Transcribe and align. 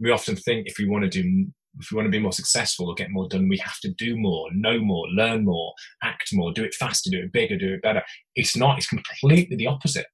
we 0.00 0.10
often 0.10 0.36
think 0.36 0.66
if 0.66 0.78
we 0.78 0.88
want 0.88 1.04
to 1.04 1.10
do 1.10 1.46
if 1.80 1.92
we 1.92 1.96
want 1.96 2.06
to 2.06 2.10
be 2.10 2.18
more 2.18 2.32
successful 2.32 2.88
or 2.88 2.94
get 2.94 3.10
more 3.10 3.28
done, 3.28 3.48
we 3.48 3.58
have 3.58 3.78
to 3.80 3.92
do 3.92 4.16
more, 4.16 4.48
know 4.52 4.80
more, 4.80 5.06
learn 5.08 5.44
more, 5.44 5.72
act 6.02 6.30
more, 6.32 6.52
do 6.52 6.64
it 6.64 6.74
faster, 6.74 7.08
do 7.08 7.20
it 7.20 7.32
bigger, 7.32 7.56
do 7.56 7.74
it 7.74 7.82
better. 7.82 8.02
It's 8.34 8.56
not. 8.56 8.78
It's 8.78 8.88
completely 8.88 9.56
the 9.56 9.68
opposite. 9.68 10.06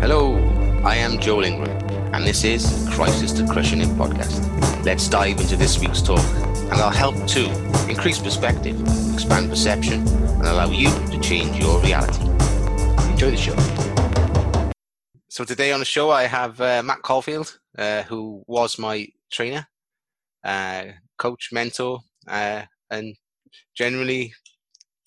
Hello, 0.00 0.34
I 0.84 0.96
am 0.96 1.20
Joel 1.20 1.44
Ingram, 1.44 1.70
and 2.12 2.24
this 2.24 2.42
is 2.42 2.88
Crisis 2.90 3.32
to 3.34 3.46
Crushing 3.46 3.80
It 3.80 3.88
podcast. 3.90 4.84
Let's 4.84 5.08
dive 5.08 5.38
into 5.38 5.56
this 5.56 5.78
week's 5.78 6.02
talk, 6.02 6.18
and 6.18 6.74
I'll 6.74 6.90
help 6.90 7.14
to 7.28 7.88
increase 7.88 8.18
perspective, 8.18 8.80
expand 9.14 9.50
perception, 9.50 10.06
and 10.08 10.42
allow 10.42 10.70
you 10.70 10.88
to 11.10 11.20
change 11.20 11.56
your 11.58 11.80
reality. 11.80 12.22
Enjoy 13.12 13.30
the 13.30 13.36
show. 13.36 14.03
So 15.34 15.42
today 15.42 15.72
on 15.72 15.80
the 15.80 15.84
show, 15.84 16.12
I 16.12 16.28
have 16.28 16.60
uh, 16.60 16.80
Matt 16.84 17.02
Caulfield, 17.02 17.58
uh, 17.76 18.04
who 18.04 18.44
was 18.46 18.78
my 18.78 19.08
trainer, 19.32 19.66
uh, 20.44 20.84
coach, 21.18 21.48
mentor, 21.50 21.98
uh, 22.28 22.62
and 22.88 23.16
generally 23.76 24.32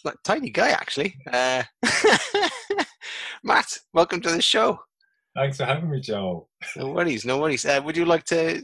like 0.03 0.17
tiny 0.25 0.49
guy 0.49 0.71
actually. 0.71 1.16
Uh, 1.31 1.63
Matt, 3.45 3.79
welcome 3.93 4.19
to 4.19 4.29
the 4.29 4.41
show. 4.41 4.77
Thanks 5.33 5.55
for 5.55 5.63
having 5.63 5.89
me, 5.89 6.02
Joel. 6.02 6.49
No 6.75 6.89
worries, 6.89 7.23
no 7.23 7.38
worries. 7.38 7.66
Uh, 7.66 7.80
would 7.85 7.95
you 7.95 8.03
like 8.03 8.25
to 8.25 8.63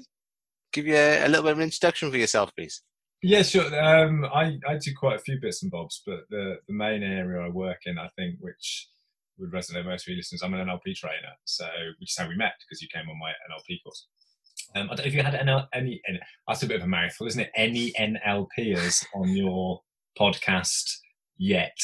give 0.73 0.85
you 0.85 0.95
a, 0.95 1.25
a, 1.25 1.27
little 1.29 1.43
bit 1.43 1.53
of 1.53 1.59
an 1.59 1.63
introduction 1.63 2.11
for 2.11 2.17
yourself, 2.17 2.51
please? 2.57 2.81
Yeah, 3.21 3.41
sure. 3.41 3.73
Um, 3.81 4.25
I, 4.25 4.59
I 4.67 4.75
do 4.75 4.91
quite 4.99 5.15
a 5.15 5.23
few 5.23 5.39
bits 5.39 5.63
and 5.63 5.71
bobs, 5.71 6.01
but 6.05 6.25
the, 6.29 6.57
the 6.67 6.73
main 6.73 7.03
area 7.03 7.41
I 7.41 7.47
work 7.47 7.83
in, 7.85 7.97
I 7.97 8.09
think, 8.17 8.35
which 8.41 8.89
would 9.37 9.51
resonate 9.51 9.85
most 9.85 10.03
of 10.03 10.09
your 10.09 10.17
listeners. 10.17 10.41
I'm 10.43 10.53
an 10.53 10.67
NLP 10.67 10.95
trainer, 10.95 11.33
so 11.45 11.65
which 11.99 12.11
is 12.11 12.17
how 12.17 12.27
we 12.27 12.35
met 12.35 12.53
because 12.59 12.81
you 12.81 12.87
came 12.93 13.09
on 13.09 13.19
my 13.19 13.31
NLP 13.49 13.83
course. 13.83 14.07
Um, 14.75 14.85
I 14.85 14.95
don't 14.95 14.99
know 14.99 15.05
if 15.05 15.13
you 15.13 15.23
had 15.23 15.33
NL, 15.33 15.67
any, 15.73 16.01
any. 16.07 16.19
That's 16.47 16.63
a 16.63 16.67
bit 16.67 16.77
of 16.77 16.83
a 16.83 16.87
mouthful, 16.87 17.27
isn't 17.27 17.41
it? 17.41 17.51
Any 17.55 17.91
NLPers 17.93 19.05
on 19.15 19.29
your 19.29 19.81
podcast 20.19 20.97
yet? 21.37 21.77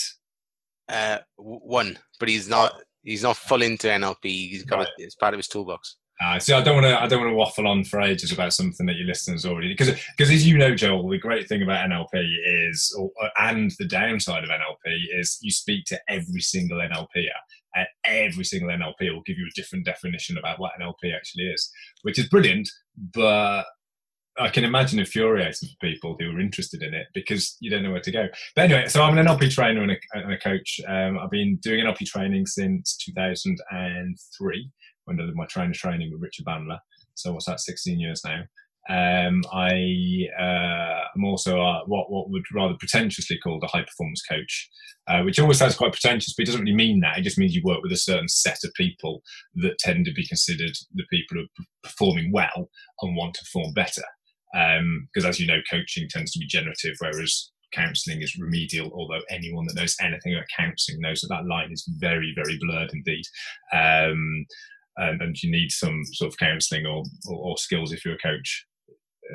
Uh, 0.88 1.20
one, 1.38 1.98
but 2.20 2.30
he's 2.30 2.50
not. 2.50 2.74
He's 3.04 3.24
not 3.24 3.38
full 3.38 3.62
into 3.62 3.88
NLP. 3.88 4.24
He's 4.24 4.66
got 4.66 4.80
right. 4.80 4.88
it. 4.98 5.04
It's 5.04 5.16
part 5.16 5.34
of 5.34 5.38
his 5.38 5.48
toolbox. 5.48 5.98
Uh, 6.22 6.38
see, 6.38 6.52
I 6.52 6.62
don't 6.62 6.76
want 6.76 6.86
to. 6.86 7.02
I 7.02 7.08
don't 7.08 7.22
want 7.22 7.32
to 7.32 7.36
waffle 7.36 7.68
on 7.68 7.86
for 7.86 8.02
ages 8.02 8.34
about 8.34 8.54
something 8.54 8.86
that 8.86 8.98
your 8.98 9.08
listeners 9.08 9.46
already 9.46 9.70
because 9.70 9.92
because 10.18 10.30
as 10.30 10.46
you 10.46 10.58
know, 10.58 10.76
Joel, 10.76 11.08
the 11.08 11.18
great 11.18 11.48
thing 11.48 11.64
about 11.64 11.90
NLP 11.90 12.10
is, 12.70 12.94
or, 13.00 13.10
and 13.38 13.72
the 13.80 13.88
downside 13.88 14.44
of 14.44 14.50
NLP 14.50 14.98
is, 15.18 15.38
you 15.42 15.50
speak 15.50 15.86
to 15.86 16.00
every 16.10 16.42
single 16.42 16.80
NLPer, 16.80 17.30
and 17.76 17.88
every 18.06 18.44
single 18.44 18.70
NLP 18.70 19.14
will 19.14 19.24
give 19.26 19.38
you 19.38 19.48
a 19.48 19.56
different 19.56 19.86
definition 19.86 20.38
about 20.38 20.60
what 20.60 20.74
NLP 20.80 21.16
actually 21.16 21.46
is, 21.46 21.72
which 22.02 22.20
is 22.20 22.28
brilliant. 22.28 22.68
But 23.14 23.64
I 24.38 24.50
can 24.50 24.66
imagine 24.66 25.00
infuriating 25.00 25.70
for 25.70 25.88
people 25.88 26.18
who 26.20 26.36
are 26.36 26.40
interested 26.42 26.84
in 26.84 26.94
it 26.94 27.08
because 27.14 27.56
you 27.62 27.70
don't 27.70 27.84
know 27.84 27.92
where 27.92 28.02
to 28.02 28.12
go. 28.12 28.28
But 28.58 28.66
anyway, 28.66 28.88
so 28.88 29.04
I'm 29.04 29.18
an 29.18 29.26
NLP 29.26 29.52
trainer 29.52 29.84
and 29.84 29.92
a, 29.92 29.98
and 30.14 30.34
a 30.34 30.38
coach. 30.38 30.82
Um, 30.86 31.18
I've 31.18 31.32
been 31.32 31.58
doing 31.62 31.86
NLP 31.86 32.06
training 32.08 32.46
since 32.46 32.98
2003 32.98 34.72
when 35.10 35.20
I 35.20 35.26
did 35.26 35.36
my 35.36 35.46
trainer 35.46 35.74
training 35.74 36.12
with 36.12 36.22
Richard 36.22 36.46
Bandler. 36.46 36.80
So 37.16 37.34
what's 37.34 37.46
that? 37.46 37.60
16 37.60 38.00
years 38.00 38.22
now. 38.24 38.44
Um, 38.90 39.44
I 39.54 40.26
uh, 40.40 41.02
am 41.16 41.24
also 41.24 41.62
uh, 41.62 41.82
what 41.86 42.10
what 42.10 42.32
would 42.32 42.46
rather 42.54 42.74
pretentiously 42.80 43.38
called 43.38 43.64
a 43.64 43.68
high 43.68 43.84
performance 43.84 44.24
coach, 44.28 44.70
uh, 45.08 45.22
which 45.22 45.40
always 45.40 45.60
sounds 45.60 45.76
quite 45.76 45.92
pretentious, 45.92 46.34
but 46.34 46.44
it 46.44 46.46
doesn't 46.48 46.62
really 46.62 46.76
mean 46.76 47.00
that. 47.02 47.20
It 47.20 47.22
just 47.24 47.38
means 47.38 47.54
you 47.54 47.62
work 47.64 47.84
with 47.84 47.92
a 47.92 47.98
certain 47.98 48.28
set 48.28 48.58
of 48.64 48.74
people 48.74 49.22
that 49.56 49.78
tend 49.78 50.06
to 50.06 50.14
be 50.14 50.26
considered 50.26 50.76
the 50.96 51.04
people 51.12 51.38
who 51.38 51.44
are 51.44 51.66
performing 51.84 52.32
well 52.32 52.70
and 53.02 53.16
want 53.16 53.36
to 53.36 53.44
perform 53.44 53.74
better. 53.74 54.04
Because 54.54 55.26
um, 55.26 55.30
as 55.30 55.40
you 55.40 55.46
know, 55.46 55.60
coaching 55.70 56.08
tends 56.10 56.32
to 56.32 56.40
be 56.40 56.48
generative, 56.48 56.96
whereas 56.98 57.52
counselling 57.72 58.22
is 58.22 58.38
remedial. 58.40 58.92
Although 58.94 59.22
anyone 59.30 59.66
that 59.68 59.76
knows 59.76 59.96
anything 60.02 60.34
about 60.34 60.48
counselling 60.58 61.02
knows 61.02 61.22
that 61.22 61.28
that 61.30 61.46
line 61.46 61.72
is 61.72 61.88
very, 62.00 62.34
very 62.36 62.58
blurred 62.60 62.90
indeed. 62.94 63.26
Um, 63.72 64.46
and, 65.00 65.22
and 65.22 65.42
you 65.42 65.52
need 65.52 65.72
some 65.72 66.04
sort 66.06 66.32
of 66.32 66.38
counselling 66.38 66.86
or, 66.86 67.04
or, 67.28 67.38
or, 67.38 67.58
skills 67.58 67.92
if 67.92 68.04
you're 68.04 68.16
a 68.16 68.20
coach. 68.20 68.66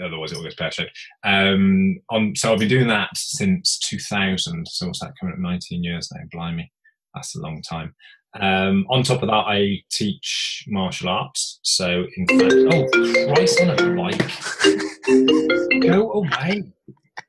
Otherwise, 0.03 0.33
it 0.33 0.37
will 0.37 0.45
get 0.45 0.57
pear 0.57 0.71
shaped. 0.71 0.99
Um, 1.25 2.01
on 2.11 2.35
so 2.35 2.53
I've 2.53 2.59
been 2.59 2.69
doing 2.69 2.89
that 2.89 3.11
since 3.15 3.79
2000. 3.79 4.67
So 4.69 4.87
what's 4.87 5.01
that 5.01 5.15
coming 5.21 5.35
up? 5.35 5.39
19 5.39 5.85
years 5.85 6.11
now. 6.13 6.23
Blimey, 6.33 6.71
that's 7.15 7.37
a 7.37 7.41
long 7.41 7.63
time. 7.63 7.95
Um, 8.41 8.85
on 8.91 9.05
top 9.05 9.23
of 9.23 9.29
that, 9.29 9.45
I 9.47 9.79
teach 9.91 10.65
martial 10.67 11.09
arts. 11.09 11.61
So 11.63 12.05
in 12.17 12.27
fact, 12.27 12.55
oh 12.55 13.35
Christ, 13.35 13.61
on 13.61 13.71
a 13.71 13.95
bike, 13.95 15.81
go 15.83 16.13
away. 16.13 16.65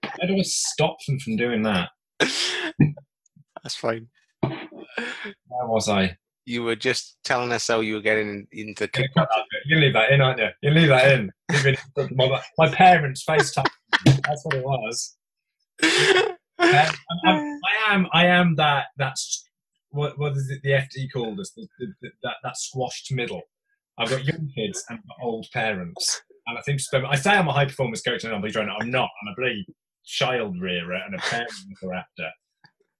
How 0.01 0.28
do 0.28 0.38
I 0.38 0.41
stop 0.41 0.97
them 1.07 1.19
from 1.19 1.35
doing 1.38 1.62
that? 1.63 1.90
That's 2.19 3.75
fine. 3.75 4.07
Where 4.41 5.68
was 5.68 5.90
I? 5.90 6.18
You 6.45 6.63
were 6.63 6.75
just 6.75 7.17
telling 7.23 7.51
us 7.51 7.67
how 7.67 7.79
you 7.79 7.95
were 7.95 8.01
getting 8.01 8.47
into 8.51 8.88
kickboxing. 8.88 9.44
You 9.66 9.78
leave 9.78 9.94
that 9.94 10.11
in, 10.11 10.22
aren't 10.22 10.39
you? 10.39 10.50
You 10.61 10.72
leave 10.72 10.89
that 10.89 11.11
in. 11.11 11.31
my, 12.16 12.41
my 12.57 12.69
parents 12.69 13.23
FaceTime. 13.28 13.66
That's 14.06 14.45
what 14.45 14.56
it 14.56 14.63
was. 14.63 15.17
Um, 16.57 16.95
I'm, 17.25 17.59
I 17.63 17.94
am. 17.94 18.07
I 18.13 18.25
am 18.28 18.56
that. 18.56 18.85
That's 18.97 19.47
what. 19.89 20.17
What 20.17 20.33
is 20.33 20.50
it? 20.50 20.61
The 20.63 20.72
FD 20.72 21.11
called 21.13 21.39
us. 21.39 21.51
The, 21.51 21.67
the, 21.79 21.88
the, 22.01 22.09
that 22.23 22.35
that 22.44 22.57
squashed 22.57 23.12
middle. 23.12 23.41
I've 23.97 24.09
got 24.09 24.25
young 24.25 24.50
kids 24.56 24.83
and 24.89 25.00
old 25.22 25.47
parents, 25.53 26.22
and 26.47 26.57
I 26.57 26.62
think 26.62 26.79
I 26.94 27.16
say 27.16 27.31
I'm 27.31 27.47
a 27.47 27.53
high 27.53 27.66
performance 27.66 28.01
coach 28.01 28.23
and 28.23 28.33
I'm 28.33 28.44
a 28.44 28.50
trainer. 28.50 28.72
I'm 28.79 28.89
not. 28.89 29.09
I'm 29.22 29.33
a 29.33 29.35
bloody 29.35 29.66
child 30.06 30.59
rearer 30.62 30.95
and 30.95 31.16
a 31.16 31.17
parent 31.17 31.51
after. 31.94 32.29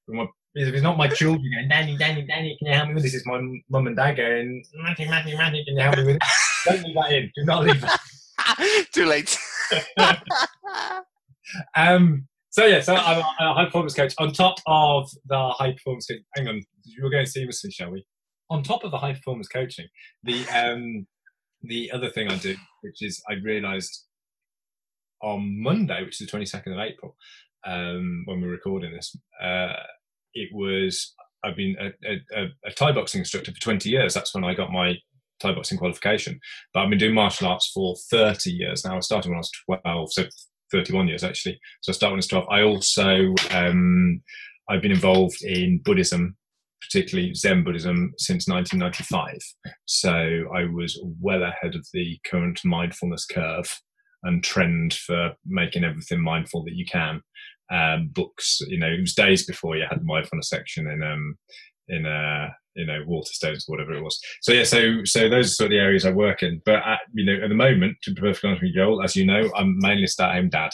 My 0.08 0.28
if 0.56 0.74
it's 0.74 0.84
not 0.84 0.98
my 0.98 1.08
children 1.08 1.52
going, 1.54 1.68
Danny, 1.68 1.98
Danny, 1.98 2.26
Danny, 2.26 2.56
can 2.58 2.68
you 2.68 2.74
help 2.74 2.88
me 2.88 2.96
with 2.96 3.04
this? 3.04 3.14
It's 3.14 3.26
my 3.26 3.42
mum 3.70 3.88
and 3.88 3.96
dad 3.96 4.16
going, 4.16 4.64
Matty, 4.76 5.06
Matty, 5.06 5.36
Matty, 5.36 5.66
can 5.66 5.76
you 5.76 5.82
help 5.82 5.98
me 5.98 6.06
with 6.06 6.16
it? 6.16 6.24
Don't 6.66 6.84
leave 6.84 6.96
that 6.96 7.12
in. 7.12 7.32
Do 7.36 7.44
not 7.44 7.64
leave 7.64 7.82
that. 7.82 8.88
Too 8.94 9.06
late. 9.06 9.38
um, 11.76 12.28
so 12.50 12.66
yeah, 12.66 12.80
so 12.80 12.96
I'm 12.96 13.20
a 13.20 13.54
high 13.54 13.66
performance 13.66 13.94
coach. 13.94 14.14
On 14.18 14.32
top 14.32 14.56
of 14.66 15.10
the 15.26 15.50
high 15.50 15.74
performance, 15.74 16.08
coach, 16.08 16.20
hang 16.36 16.48
on, 16.48 16.64
we're 17.02 17.10
going 17.10 17.26
seamlessly, 17.26 17.72
shall 17.72 17.92
we? 17.92 18.06
On 18.50 18.64
top 18.64 18.86
of 18.86 18.92
the 18.92 18.98
high 18.98 19.14
performance 19.14 19.50
coaching, 19.50 19.88
the 20.24 20.48
um, 20.50 21.06
the 21.64 21.92
other 21.92 22.10
thing 22.10 22.30
I 22.30 22.38
do, 22.38 22.56
which 22.82 23.02
is 23.02 23.22
I 23.30 23.34
realised 23.34 24.06
on 25.22 25.62
Monday, 25.62 26.04
which 26.04 26.22
is 26.22 26.30
the 26.30 26.38
22nd 26.38 26.74
of 26.74 26.80
April, 26.80 27.18
um, 27.66 28.24
when 28.26 28.42
we're 28.42 28.50
recording 28.50 28.94
this, 28.94 29.16
uh, 29.42 29.74
it 30.36 30.50
was 30.54 31.14
I've 31.44 31.56
been 31.56 31.76
a, 31.80 32.12
a, 32.36 32.46
a, 32.66 32.72
Thai 32.72 32.92
boxing 32.92 33.20
instructor 33.20 33.52
for 33.52 33.60
20 33.60 33.90
years. 33.90 34.14
That's 34.14 34.34
when 34.34 34.44
I 34.44 34.56
got 34.56 34.72
my 34.72 34.96
Thai 35.40 35.54
boxing 35.54 35.78
qualification. 35.78 36.40
But 36.74 36.82
I've 36.82 36.90
been 36.90 37.00
doing 37.00 37.14
martial 37.14 37.48
arts 37.48 37.72
for 37.74 37.96
30 38.10 38.52
years 38.52 38.84
now. 38.84 38.98
I 38.98 39.00
started 39.02 39.30
when 39.30 39.38
I 39.38 39.40
was 39.40 39.52
12, 39.84 40.14
so 40.14 40.24
31 40.72 41.08
years 41.08 41.24
actually. 41.24 41.60
So 41.82 41.92
I 41.92 41.94
started 41.94 42.14
when 42.14 42.18
I 42.18 42.26
was 42.26 42.28
12. 42.28 42.46
I 42.50 42.62
also 42.64 43.34
um, 43.52 44.22
I've 44.70 44.82
been 44.82 44.92
involved 44.92 45.42
in 45.44 45.82
Buddhism, 45.84 46.36
particularly 46.82 47.34
Zen 47.36 47.64
Buddhism, 47.64 48.14
since 48.18 48.48
1995. 48.48 49.38
So 49.86 50.12
I 50.12 50.66
was 50.66 51.00
well 51.22 51.44
ahead 51.44 51.76
of 51.76 51.86
the 51.94 52.20
current 52.26 52.60
mindfulness 52.66 53.26
curve 53.26 53.82
and 54.24 54.44
trend 54.44 54.94
for 54.94 55.34
making 55.46 55.84
everything 55.84 56.22
mindful 56.22 56.64
that 56.64 56.74
you 56.74 56.86
can 56.86 57.22
um, 57.72 58.10
books. 58.14 58.60
You 58.68 58.80
know, 58.80 58.88
it 58.88 59.02
was 59.02 59.14
days 59.14 59.46
before 59.46 59.76
you 59.76 59.86
had 59.90 60.00
the 60.00 60.06
mindfulness 60.06 60.50
section 60.50 60.88
in 60.88 61.04
um, 61.04 61.38
in 61.88 62.06
uh, 62.06 62.50
you 62.76 62.86
know 62.86 63.04
Waterstones 63.08 63.68
or 63.68 63.74
whatever 63.74 63.94
it 63.94 64.04
was. 64.04 64.20
So 64.42 64.54
yeah, 64.54 64.64
so 64.64 65.04
so 65.04 65.30
those 65.30 65.52
are 65.52 65.56
sort 65.56 65.68
of 65.68 65.72
the 65.72 65.80
areas 65.80 66.06
I 66.06 66.12
work 66.12 66.44
in. 66.44 66.62
But 66.66 66.76
at, 66.86 67.00
you 67.14 67.26
know, 67.26 67.44
at 67.44 67.50
the 67.50 67.56
moment, 67.56 67.98
to 68.04 68.14
be 68.14 68.22
perfectly 68.22 68.50
honest 68.50 68.64
with 68.64 68.72
you, 68.72 68.82
Joel, 68.82 69.04
as 69.04 69.16
you 69.16 69.26
know, 69.26 69.50
I'm 69.56 69.78
mainly 69.80 70.04
a 70.04 70.08
stay-at-home 70.08 70.50
dad, 70.50 70.72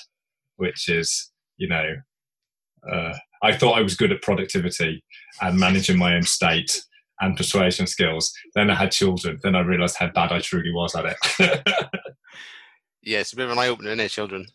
which 0.58 0.90
is 0.90 1.32
you 1.58 1.68
know, 1.68 1.96
uh, 2.92 3.14
I 3.44 3.56
thought 3.56 3.78
I 3.78 3.82
was 3.82 3.96
good 3.96 4.12
at 4.12 4.22
productivity 4.22 5.04
and 5.42 5.60
managing 5.60 5.98
my 5.98 6.16
own 6.16 6.24
state 6.24 6.82
and 7.22 7.38
persuasion 7.38 7.86
skills. 7.86 8.34
Then 8.56 8.70
I 8.72 8.76
had 8.76 8.92
children. 8.92 9.40
Then 9.44 9.56
I 9.56 9.60
realised 9.60 9.98
how 9.98 10.10
bad 10.10 10.32
I 10.32 10.40
truly 10.40 10.72
was 10.72 10.96
at 10.96 11.06
it. 11.06 11.18
yeah, 13.04 13.20
it's 13.20 13.34
a 13.34 13.36
bit 13.36 13.46
of 13.46 13.52
an 13.52 13.60
eye 13.60 13.68
opener, 13.68 13.90
isn't 13.90 14.00
it, 14.00 14.10
children? 14.10 14.48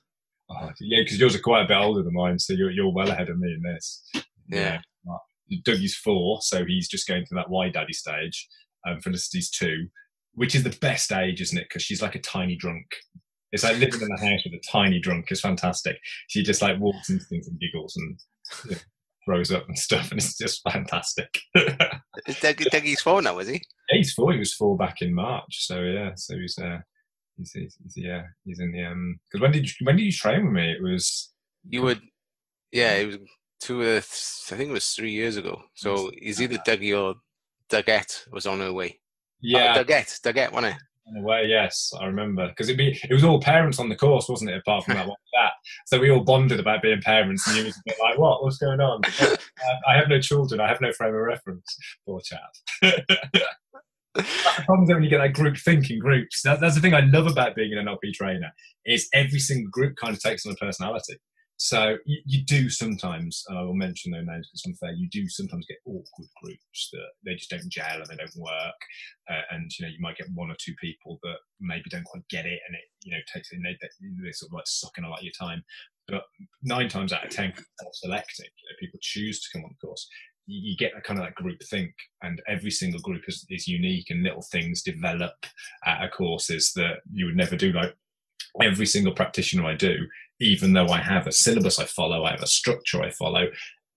Oh, 0.48 0.70
yeah, 0.81 1.02
because 1.02 1.19
yours 1.19 1.34
are 1.34 1.40
quite 1.40 1.64
a 1.64 1.69
bit 1.69 1.76
older 1.76 2.02
than 2.02 2.14
mine, 2.14 2.38
so 2.38 2.52
you're 2.52 2.70
you're 2.70 2.93
well 2.93 3.10
ahead 3.10 3.28
of 3.28 3.38
me 3.38 3.52
in 3.52 3.62
this. 3.62 4.08
Yeah. 4.48 4.81
yeah. 5.04 5.60
Dougie's 5.64 5.96
four, 5.96 6.40
so 6.43 6.64
he's 6.64 6.88
just 6.88 7.06
going 7.06 7.25
through 7.25 7.37
that 7.37 7.50
why 7.50 7.69
daddy 7.69 7.93
stage. 7.93 8.48
Um, 8.87 9.00
Felicity's 9.00 9.50
two, 9.50 9.88
which 10.34 10.54
is 10.54 10.62
the 10.62 10.76
best 10.81 11.12
age, 11.12 11.40
isn't 11.40 11.58
it? 11.58 11.66
Because 11.69 11.82
she's 11.82 12.02
like 12.02 12.14
a 12.14 12.20
tiny 12.20 12.56
drunk. 12.56 12.87
It's 13.52 13.64
like 13.64 13.78
living 13.78 14.00
in 14.00 14.08
a 14.12 14.20
house 14.20 14.40
with 14.44 14.54
a 14.54 14.62
tiny 14.70 14.98
drunk 14.98 15.31
is 15.31 15.40
fantastic. 15.40 15.98
She 16.28 16.43
just 16.43 16.62
like 16.62 16.78
walks 16.78 17.10
into 17.10 17.25
things 17.25 17.49
and 17.49 17.58
giggles 17.58 17.96
and 17.96 18.19
you 18.64 18.70
know, 18.72 18.76
throws 19.25 19.52
up 19.52 19.66
and 19.69 19.78
stuff, 19.78 20.10
and 20.10 20.20
it's 20.20 20.37
just 20.37 20.62
fantastic. 20.70 21.40
Doug, 22.40 22.56
Dougie's 22.70 23.00
four 23.00 23.22
now, 23.22 23.38
is 23.38 23.49
he? 23.49 23.54
Yeah, 23.90 23.99
he's 23.99 24.12
four. 24.12 24.32
He 24.32 24.38
was 24.38 24.54
four 24.54 24.76
back 24.76 25.00
in 25.00 25.14
March. 25.14 25.66
So 25.66 25.81
yeah, 25.81 26.10
so 26.16 26.37
he's 26.37 26.58
uh, 26.58 26.78
he's, 27.36 27.52
he's, 27.52 27.76
he's 27.82 27.96
yeah, 27.96 28.22
he's 28.44 28.60
in 28.60 28.72
the 28.72 28.84
um. 28.84 29.18
Because 29.30 29.42
when 29.42 29.52
did 29.52 29.66
you, 29.66 29.86
when 29.86 29.96
did 29.96 30.04
you 30.04 30.12
train 30.12 30.44
with 30.44 30.54
me? 30.54 30.72
It 30.72 30.82
was 30.82 31.32
you 31.68 31.82
would, 31.82 32.00
yeah, 32.72 32.94
it 32.94 33.06
was 33.06 33.18
two. 33.60 33.82
Uh, 33.82 33.98
I 33.98 34.00
think 34.56 34.70
it 34.70 34.74
was 34.74 34.90
three 34.90 35.12
years 35.12 35.36
ago. 35.36 35.60
So 35.74 36.10
he's 36.16 36.40
either 36.40 36.58
Dougie 36.58 36.98
or 36.98 37.16
Daggett 37.68 38.26
was 38.30 38.46
on 38.46 38.60
her 38.60 38.72
way. 38.72 39.00
Yeah, 39.40 39.72
oh, 39.76 39.82
Daggett, 39.82 40.18
Daggett, 40.22 40.52
wasn't 40.52 40.74
it? 40.74 40.82
In 41.08 41.18
a 41.18 41.22
way, 41.22 41.44
yes, 41.46 41.92
I 42.00 42.06
remember 42.06 42.48
because 42.48 42.68
it 42.68 42.76
be 42.76 42.98
it 43.08 43.14
was 43.14 43.22
all 43.22 43.40
parents 43.40 43.78
on 43.78 43.88
the 43.88 43.94
course, 43.94 44.28
wasn't 44.28 44.50
it? 44.50 44.58
Apart 44.58 44.84
from 44.84 44.94
that 44.94 45.06
one, 45.08 45.16
that 45.34 45.52
so 45.86 46.00
we 46.00 46.10
all 46.10 46.24
bonded 46.24 46.58
about 46.58 46.82
being 46.82 47.00
parents, 47.00 47.46
and 47.46 47.56
you 47.56 47.64
was 47.64 47.76
a 47.76 47.82
bit 47.86 47.96
like, 48.00 48.18
"What? 48.18 48.42
What's 48.42 48.58
going 48.58 48.80
on?" 48.80 49.02
I 49.88 49.94
have 49.94 50.08
no 50.08 50.20
children. 50.20 50.60
I 50.60 50.68
have 50.68 50.80
no 50.80 50.92
frame 50.92 51.14
of 51.14 51.20
reference. 51.20 51.76
Poor 52.04 52.20
chap. 52.20 52.50
the 54.16 54.62
problem 54.64 54.84
is 54.84 54.94
when 54.94 55.02
you 55.02 55.10
get 55.10 55.18
that 55.18 55.32
group 55.32 55.56
thinking 55.56 55.98
groups. 55.98 56.42
That, 56.42 56.60
that's 56.60 56.74
the 56.74 56.80
thing 56.80 56.94
I 56.94 57.00
love 57.00 57.26
about 57.26 57.54
being 57.54 57.72
an 57.72 57.86
NLP 57.86 58.12
trainer 58.14 58.52
is 58.84 59.08
every 59.12 59.38
single 59.38 59.70
group 59.70 59.96
kind 59.96 60.14
of 60.14 60.20
takes 60.20 60.46
on 60.46 60.52
a 60.52 60.56
personality. 60.56 61.16
So 61.58 61.96
you, 62.04 62.20
you, 62.26 62.44
do 62.44 62.68
sometimes, 62.68 63.42
and 63.48 63.58
I 63.58 63.62
will 63.62 63.74
mention 63.74 64.12
no 64.12 64.20
names 64.20 64.48
because 64.48 64.64
I'm 64.66 64.74
fair, 64.74 64.92
you 64.92 65.08
do 65.08 65.26
sometimes 65.26 65.64
get 65.66 65.78
awkward 65.86 66.28
groups 66.42 66.90
that 66.92 67.08
they 67.24 67.34
just 67.34 67.48
don't 67.48 67.70
gel 67.70 67.96
and 67.96 68.06
they 68.06 68.16
don't 68.16 68.36
work. 68.36 68.80
Uh, 69.30 69.40
and, 69.50 69.70
you 69.78 69.86
know, 69.86 69.90
you 69.90 69.98
might 70.00 70.18
get 70.18 70.26
one 70.34 70.50
or 70.50 70.56
two 70.60 70.74
people 70.78 71.18
that 71.22 71.36
maybe 71.58 71.84
don't 71.88 72.04
quite 72.04 72.28
get 72.28 72.44
it 72.44 72.60
and 72.66 72.76
it, 72.76 72.84
you 73.04 73.12
know, 73.12 73.20
takes 73.32 73.52
it, 73.52 73.60
they, 73.62 73.74
they 73.80 74.32
sort 74.32 74.50
of 74.50 74.54
like 74.54 74.66
sucking 74.66 75.04
a 75.04 75.08
lot 75.08 75.20
of 75.20 75.24
your 75.24 75.32
time. 75.40 75.64
But 76.06 76.24
nine 76.62 76.88
times 76.88 77.12
out 77.12 77.24
of 77.24 77.30
10, 77.30 77.54
selecting, 77.94 78.44
you 78.44 78.68
know, 78.68 78.76
people 78.78 78.98
choose 79.02 79.40
to 79.40 79.48
come 79.52 79.64
on 79.64 79.70
the 79.70 79.86
course. 79.86 80.06
You, 80.46 80.76
get 80.76 80.93
a 80.96 81.00
kind 81.00 81.19
of 81.19 81.26
that 81.26 81.34
group 81.34 81.60
think, 81.69 81.93
and 82.22 82.40
every 82.48 82.70
single 82.70 83.00
group 83.00 83.22
is, 83.26 83.44
is 83.50 83.66
unique, 83.66 84.10
and 84.10 84.22
little 84.22 84.43
things 84.43 84.82
develop 84.82 85.34
at 85.84 86.04
a 86.04 86.08
courses 86.08 86.72
that 86.76 86.98
you 87.12 87.26
would 87.26 87.37
never 87.37 87.56
do. 87.56 87.72
Like 87.72 87.94
every 88.62 88.87
single 88.87 89.12
practitioner 89.12 89.66
I 89.66 89.75
do 89.75 90.06
even 90.40 90.72
though 90.72 90.88
I 90.88 90.98
have 90.98 91.26
a 91.26 91.32
syllabus 91.32 91.78
I 91.78 91.84
follow, 91.84 92.25
I 92.25 92.32
have 92.32 92.43
a 92.43 92.46
structure 92.46 93.02
I 93.02 93.10
follow, 93.10 93.48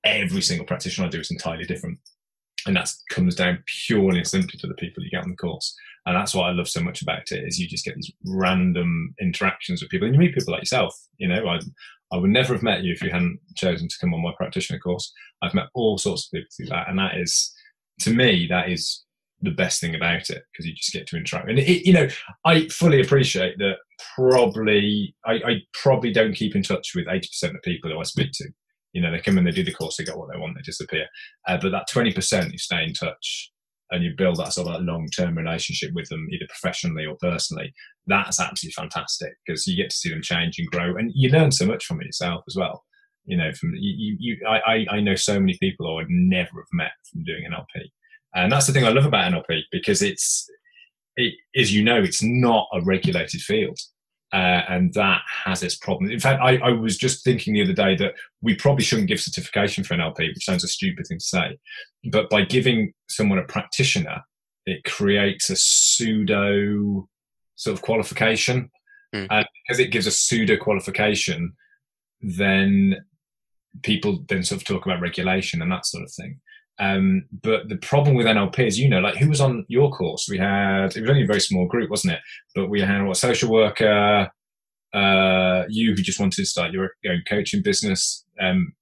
every 0.03 0.41
single 0.41 0.65
practitioner 0.65 1.07
I 1.07 1.09
do 1.09 1.19
is 1.19 1.31
entirely 1.31 1.65
different. 1.65 1.99
And 2.65 2.75
that 2.75 2.91
comes 3.09 3.35
down 3.35 3.63
purely 3.85 4.19
and 4.19 4.27
simply 4.27 4.59
to 4.59 4.67
the 4.67 4.73
people 4.75 5.03
you 5.03 5.09
get 5.09 5.23
on 5.23 5.29
the 5.29 5.35
course. 5.35 5.75
And 6.05 6.15
that's 6.15 6.33
what 6.33 6.45
I 6.45 6.51
love 6.51 6.67
so 6.67 6.81
much 6.81 7.01
about 7.01 7.31
it 7.31 7.43
is 7.45 7.59
you 7.59 7.67
just 7.67 7.85
get 7.85 7.95
these 7.95 8.11
random 8.25 9.13
interactions 9.21 9.81
with 9.81 9.91
people 9.91 10.07
and 10.07 10.15
you 10.15 10.19
meet 10.19 10.33
people 10.33 10.53
like 10.53 10.61
yourself. 10.61 10.95
You 11.17 11.27
know, 11.27 11.47
I, 11.47 11.59
I 12.11 12.17
would 12.17 12.31
never 12.31 12.53
have 12.53 12.63
met 12.63 12.83
you 12.83 12.91
if 12.91 13.01
you 13.01 13.11
hadn't 13.11 13.39
chosen 13.55 13.87
to 13.87 13.95
come 14.01 14.13
on 14.13 14.23
my 14.23 14.33
practitioner 14.35 14.79
course. 14.79 15.11
I've 15.41 15.53
met 15.53 15.67
all 15.73 15.97
sorts 15.97 16.25
of 16.25 16.31
people 16.31 16.49
through 16.55 16.67
that. 16.67 16.89
And 16.89 16.97
that 16.99 17.17
is, 17.17 17.53
to 18.01 18.13
me, 18.13 18.47
that 18.49 18.69
is 18.69 19.03
the 19.41 19.51
best 19.51 19.79
thing 19.79 19.95
about 19.95 20.29
it 20.29 20.43
because 20.51 20.65
you 20.65 20.73
just 20.73 20.91
get 20.91 21.07
to 21.07 21.17
interact. 21.17 21.49
And 21.49 21.59
it, 21.59 21.85
you 21.85 21.93
know, 21.93 22.07
I 22.45 22.67
fully 22.67 23.01
appreciate 23.01 23.57
that. 23.59 23.75
Probably, 24.15 25.13
I, 25.25 25.33
I 25.33 25.61
probably 25.73 26.11
don't 26.11 26.33
keep 26.33 26.55
in 26.55 26.63
touch 26.63 26.93
with 26.95 27.07
eighty 27.09 27.27
percent 27.27 27.55
of 27.55 27.61
the 27.61 27.71
people 27.71 27.91
who 27.91 27.99
I 27.99 28.03
speak 28.03 28.31
to. 28.33 28.49
You 28.93 29.01
know, 29.01 29.11
they 29.11 29.19
come 29.19 29.37
in, 29.37 29.43
they 29.43 29.51
do 29.51 29.63
the 29.63 29.73
course, 29.73 29.97
they 29.97 30.05
get 30.05 30.17
what 30.17 30.29
they 30.31 30.39
want, 30.39 30.55
they 30.55 30.61
disappear. 30.61 31.05
Uh, 31.47 31.57
but 31.61 31.71
that 31.71 31.89
twenty 31.89 32.13
percent, 32.13 32.51
you 32.51 32.57
stay 32.57 32.83
in 32.83 32.93
touch 32.93 33.51
and 33.91 34.03
you 34.03 34.13
build 34.17 34.37
that 34.37 34.53
sort 34.53 34.67
of 34.67 34.73
like 34.73 34.83
long-term 34.83 35.37
relationship 35.37 35.91
with 35.93 36.07
them, 36.09 36.27
either 36.31 36.45
professionally 36.47 37.05
or 37.05 37.15
personally. 37.19 37.73
That's 38.07 38.39
absolutely 38.39 38.73
fantastic 38.73 39.33
because 39.45 39.65
you 39.65 39.75
get 39.75 39.89
to 39.89 39.95
see 39.95 40.09
them 40.09 40.21
change 40.21 40.59
and 40.59 40.69
grow, 40.69 40.95
and 40.95 41.11
you 41.13 41.29
learn 41.29 41.51
so 41.51 41.65
much 41.65 41.85
from 41.85 42.01
it 42.01 42.05
yourself 42.05 42.43
as 42.47 42.55
well. 42.55 42.83
You 43.25 43.37
know, 43.37 43.51
from 43.53 43.73
you, 43.75 44.17
you, 44.19 44.37
I, 44.47 44.85
I 44.89 45.01
know 45.01 45.15
so 45.15 45.39
many 45.39 45.57
people 45.59 45.89
I 45.89 45.95
would 45.95 46.09
never 46.09 46.49
have 46.55 46.73
met 46.73 46.91
from 47.11 47.23
doing 47.23 47.43
NLP 47.43 47.89
and 48.33 48.51
that's 48.51 48.67
the 48.67 48.73
thing 48.73 48.85
I 48.85 48.89
love 48.89 49.05
about 49.05 49.31
NLP 49.31 49.63
because 49.71 50.01
it's, 50.01 50.47
it, 51.15 51.33
as 51.55 51.73
you 51.73 51.83
know, 51.83 52.01
it's 52.01 52.21
not 52.21 52.67
a 52.73 52.81
regulated 52.81 53.41
field. 53.41 53.79
Uh, 54.31 54.61
and 54.69 54.93
that 54.93 55.21
has 55.45 55.63
its 55.63 55.75
problems. 55.75 56.13
In 56.13 56.19
fact, 56.19 56.39
I, 56.39 56.57
I, 56.57 56.69
was 56.69 56.97
just 56.97 57.23
thinking 57.23 57.53
the 57.53 57.63
other 57.63 57.73
day 57.73 57.95
that 57.95 58.13
we 58.43 58.53
probably 58.53 58.83
shouldn't 58.83 59.07
give 59.07 59.19
certification 59.19 59.83
for 59.83 59.95
NLP, 59.95 60.19
which 60.19 60.45
sounds 60.45 60.63
a 60.63 60.67
stupid 60.67 61.07
thing 61.07 61.17
to 61.17 61.25
say. 61.25 61.57
But 62.11 62.29
by 62.29 62.43
giving 62.43 62.93
someone 63.09 63.39
a 63.39 63.43
practitioner, 63.43 64.21
it 64.67 64.83
creates 64.83 65.49
a 65.49 65.55
pseudo 65.55 67.07
sort 67.55 67.75
of 67.75 67.81
qualification. 67.81 68.69
Mm. 69.15 69.27
And 69.31 69.45
because 69.67 69.79
it 69.79 69.91
gives 69.91 70.05
a 70.05 70.11
pseudo 70.11 70.57
qualification, 70.57 71.53
then 72.21 72.97
people 73.81 74.23
then 74.27 74.43
sort 74.43 74.61
of 74.61 74.67
talk 74.67 74.85
about 74.85 75.01
regulation 75.01 75.61
and 75.61 75.71
that 75.71 75.87
sort 75.87 76.03
of 76.03 76.11
thing. 76.11 76.39
Um, 76.79 77.25
but 77.43 77.67
the 77.67 77.75
problem 77.77 78.15
with 78.15 78.25
NLP 78.25 78.59
is, 78.59 78.79
you 78.79 78.89
know, 78.89 78.99
like 78.99 79.17
who 79.17 79.29
was 79.29 79.41
on 79.41 79.65
your 79.67 79.91
course? 79.91 80.27
We 80.29 80.37
had 80.37 80.95
it 80.95 81.01
was 81.01 81.09
only 81.09 81.23
a 81.23 81.27
very 81.27 81.41
small 81.41 81.67
group, 81.67 81.89
wasn't 81.89 82.13
it? 82.13 82.19
But 82.55 82.69
we 82.69 82.79
had 82.81 83.03
what 83.03 83.17
social 83.17 83.51
worker, 83.51 84.31
uh, 84.93 85.63
you 85.67 85.93
who 85.93 86.01
just 86.01 86.19
wanted 86.19 86.37
to 86.37 86.45
start 86.45 86.71
your 86.71 86.91
own 87.07 87.23
coaching 87.27 87.61
business, 87.61 88.23
um, 88.39 88.73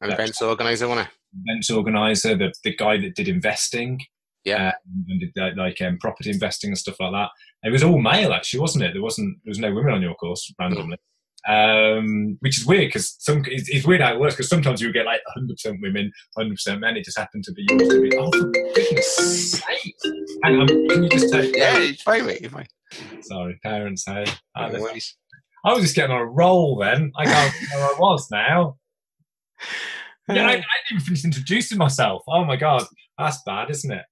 an 0.00 0.12
events 0.12 0.40
organizer, 0.40 0.88
wasn't? 0.88 1.08
Events 1.46 1.70
organizer, 1.70 2.36
the 2.36 2.52
the 2.64 2.74
guy 2.74 2.98
that 2.98 3.14
did 3.14 3.28
investing, 3.28 4.00
yeah, 4.44 4.68
um, 4.68 5.04
and 5.08 5.20
did 5.20 5.56
like 5.56 5.80
um, 5.82 5.98
property 5.98 6.30
investing 6.30 6.70
and 6.70 6.78
stuff 6.78 7.00
like 7.00 7.12
that. 7.12 7.28
It 7.64 7.70
was 7.70 7.84
all 7.84 8.00
male, 8.00 8.32
actually, 8.32 8.60
wasn't 8.60 8.84
it? 8.84 8.92
There 8.94 9.02
wasn't 9.02 9.36
there 9.44 9.50
was 9.50 9.58
no 9.58 9.74
women 9.74 9.92
on 9.92 10.02
your 10.02 10.14
course 10.14 10.52
randomly 10.58 10.96
um, 11.48 12.36
which 12.40 12.58
is 12.60 12.66
weird 12.66 12.88
because 12.88 13.16
some 13.18 13.42
it's, 13.46 13.68
it's, 13.68 13.86
weird 13.86 14.00
how 14.00 14.14
it 14.14 14.20
works 14.20 14.36
because 14.36 14.48
sometimes 14.48 14.80
you 14.80 14.92
get 14.92 15.06
like 15.06 15.20
100% 15.36 15.80
women, 15.80 16.12
100% 16.38 16.80
men. 16.80 16.96
It 16.96 17.04
just 17.04 17.18
happened 17.18 17.44
to 17.44 17.52
be 17.52 17.66
yours 17.68 17.88
to 17.88 18.00
be. 18.00 18.16
Oh, 18.16 18.30
for 18.30 18.50
goodness 18.50 19.52
sake! 19.52 19.96
Hang 20.44 20.60
on, 20.60 20.66
can 20.66 21.02
you 21.02 21.08
just 21.08 21.32
take? 21.32 21.56
Yeah, 21.56 21.78
it's 21.78 22.02
fine, 22.02 22.26
mate. 22.26 22.48
Fine. 22.50 22.66
Sorry, 23.22 23.58
parents. 23.62 24.04
Hey, 24.06 24.24
I, 24.56 24.66
I 25.64 25.72
was 25.72 25.82
just 25.82 25.94
getting 25.96 26.14
on 26.14 26.20
a 26.20 26.26
roll 26.26 26.76
then. 26.76 27.12
I 27.16 27.24
can't 27.24 27.54
where 27.74 27.84
I 27.84 27.96
was 27.98 28.28
now. 28.30 28.76
Yeah, 30.28 30.46
I, 30.46 30.50
I, 30.50 30.54
didn't 30.54 30.64
even 30.92 31.04
finish 31.04 31.24
introducing 31.24 31.78
myself. 31.78 32.22
Oh 32.28 32.44
my 32.44 32.54
god, 32.54 32.84
that's 33.18 33.42
bad, 33.44 33.70
isn't 33.70 33.90
it? 33.90 34.04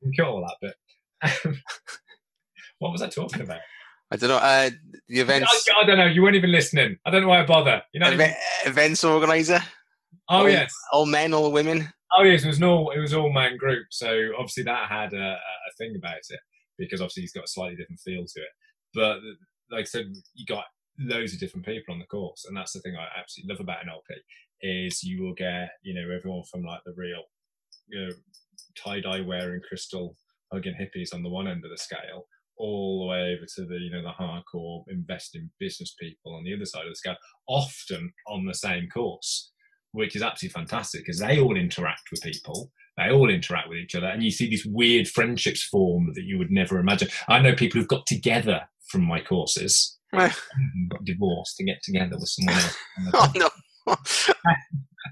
You 0.00 0.12
cut 0.16 0.28
all 0.28 0.46
that 0.46 0.56
bit. 0.62 1.56
what 2.78 2.92
was 2.92 3.02
I 3.02 3.08
talking 3.08 3.42
about? 3.42 3.60
I 4.10 4.16
don't 4.16 4.28
know. 4.28 4.36
Uh, 4.36 4.70
the 5.08 5.20
events. 5.20 5.68
I, 5.76 5.82
I, 5.82 5.86
don't 5.86 5.98
know. 5.98 6.06
You 6.06 6.22
weren't 6.22 6.36
even 6.36 6.52
listening. 6.52 6.96
I 7.04 7.10
don't 7.10 7.22
know 7.22 7.28
why 7.28 7.42
I 7.42 7.46
bother. 7.46 7.82
You 7.92 8.00
know. 8.00 8.12
Even... 8.12 8.32
Events 8.64 9.02
organizer. 9.04 9.60
Oh 10.28 10.38
all, 10.38 10.48
yes. 10.48 10.72
All 10.92 11.06
men, 11.06 11.34
all 11.34 11.52
women. 11.52 11.88
Oh 12.16 12.22
yes, 12.22 12.44
it 12.44 12.48
was 12.48 12.58
an 12.58 12.64
all 12.64 12.90
it 12.90 13.00
was 13.00 13.14
all 13.14 13.32
man 13.32 13.56
group. 13.56 13.86
So 13.90 14.30
obviously 14.36 14.64
that 14.64 14.88
had 14.88 15.12
a, 15.12 15.32
a 15.32 15.72
thing 15.78 15.94
about 15.96 16.16
it 16.28 16.40
because 16.78 17.00
obviously 17.00 17.22
he's 17.22 17.32
got 17.32 17.44
a 17.44 17.48
slightly 17.48 17.76
different 17.76 18.00
feel 18.00 18.24
to 18.24 18.40
it. 18.40 18.48
But 18.94 19.18
like 19.70 19.82
I 19.82 19.84
said, 19.84 20.06
you 20.34 20.46
got 20.46 20.64
loads 20.98 21.32
of 21.32 21.40
different 21.40 21.66
people 21.66 21.92
on 21.92 22.00
the 22.00 22.06
course, 22.06 22.44
and 22.46 22.56
that's 22.56 22.72
the 22.72 22.80
thing 22.80 22.96
I 22.96 23.06
absolutely 23.18 23.54
love 23.54 23.60
about 23.60 23.84
NLP 23.84 24.16
is 24.62 25.02
you 25.02 25.22
will 25.22 25.34
get 25.34 25.70
you 25.82 25.94
know 25.94 26.14
everyone 26.14 26.42
from 26.50 26.64
like 26.64 26.80
the 26.86 26.94
real 26.96 27.22
you 27.88 28.06
know 28.06 28.12
tie 28.76 29.00
dye 29.00 29.20
wearing 29.20 29.60
crystal 29.68 30.16
hugging 30.52 30.74
hippies 30.74 31.12
on 31.12 31.22
the 31.22 31.28
one 31.28 31.48
end 31.48 31.64
of 31.64 31.70
the 31.70 31.76
scale 31.76 32.26
all 32.58 33.00
the 33.00 33.06
way 33.06 33.34
over 33.34 33.46
to 33.56 33.64
the 33.64 33.78
you 33.78 33.90
know 33.90 34.02
the 34.02 34.10
hardcore 34.10 34.84
investing 34.88 35.50
business 35.58 35.94
people 35.98 36.34
on 36.34 36.44
the 36.44 36.54
other 36.54 36.64
side 36.64 36.84
of 36.84 36.90
the 36.90 36.96
scale, 36.96 37.16
often 37.48 38.12
on 38.26 38.46
the 38.46 38.54
same 38.54 38.88
course, 38.88 39.52
which 39.92 40.16
is 40.16 40.22
absolutely 40.22 40.60
fantastic 40.60 41.02
because 41.02 41.20
they 41.20 41.40
all 41.40 41.56
interact 41.56 42.10
with 42.10 42.22
people. 42.22 42.70
They 42.96 43.10
all 43.10 43.28
interact 43.28 43.68
with 43.68 43.78
each 43.78 43.94
other, 43.94 44.06
and 44.06 44.22
you 44.22 44.30
see 44.30 44.48
these 44.48 44.66
weird 44.66 45.06
friendships 45.06 45.64
form 45.64 46.12
that 46.14 46.24
you 46.24 46.38
would 46.38 46.50
never 46.50 46.78
imagine. 46.78 47.08
I 47.28 47.40
know 47.40 47.54
people 47.54 47.78
who've 47.78 47.88
got 47.88 48.06
together 48.06 48.62
from 48.88 49.02
my 49.02 49.20
courses, 49.20 49.98
got 50.12 51.04
divorced 51.04 51.56
to 51.58 51.64
get 51.64 51.82
together 51.82 52.16
with 52.18 52.28
someone 52.28 52.54
else. 52.54 52.76
oh 53.14 53.32
no. 53.36 53.50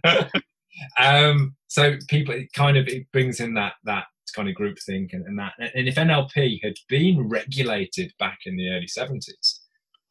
um, 0.98 1.56
so 1.68 1.96
people, 2.08 2.34
it 2.34 2.52
kind 2.54 2.76
of 2.76 2.88
it 2.88 3.10
brings 3.12 3.40
in 3.40 3.54
that 3.54 3.74
that 3.84 4.04
kind 4.30 4.48
of 4.48 4.54
groupthink 4.54 5.12
and, 5.12 5.24
and 5.26 5.38
that. 5.38 5.52
And 5.58 5.88
if 5.88 5.96
NLP 5.96 6.60
had 6.62 6.74
been 6.88 7.28
regulated 7.28 8.12
back 8.18 8.38
in 8.46 8.56
the 8.56 8.70
early 8.70 8.86
70s, 8.86 9.60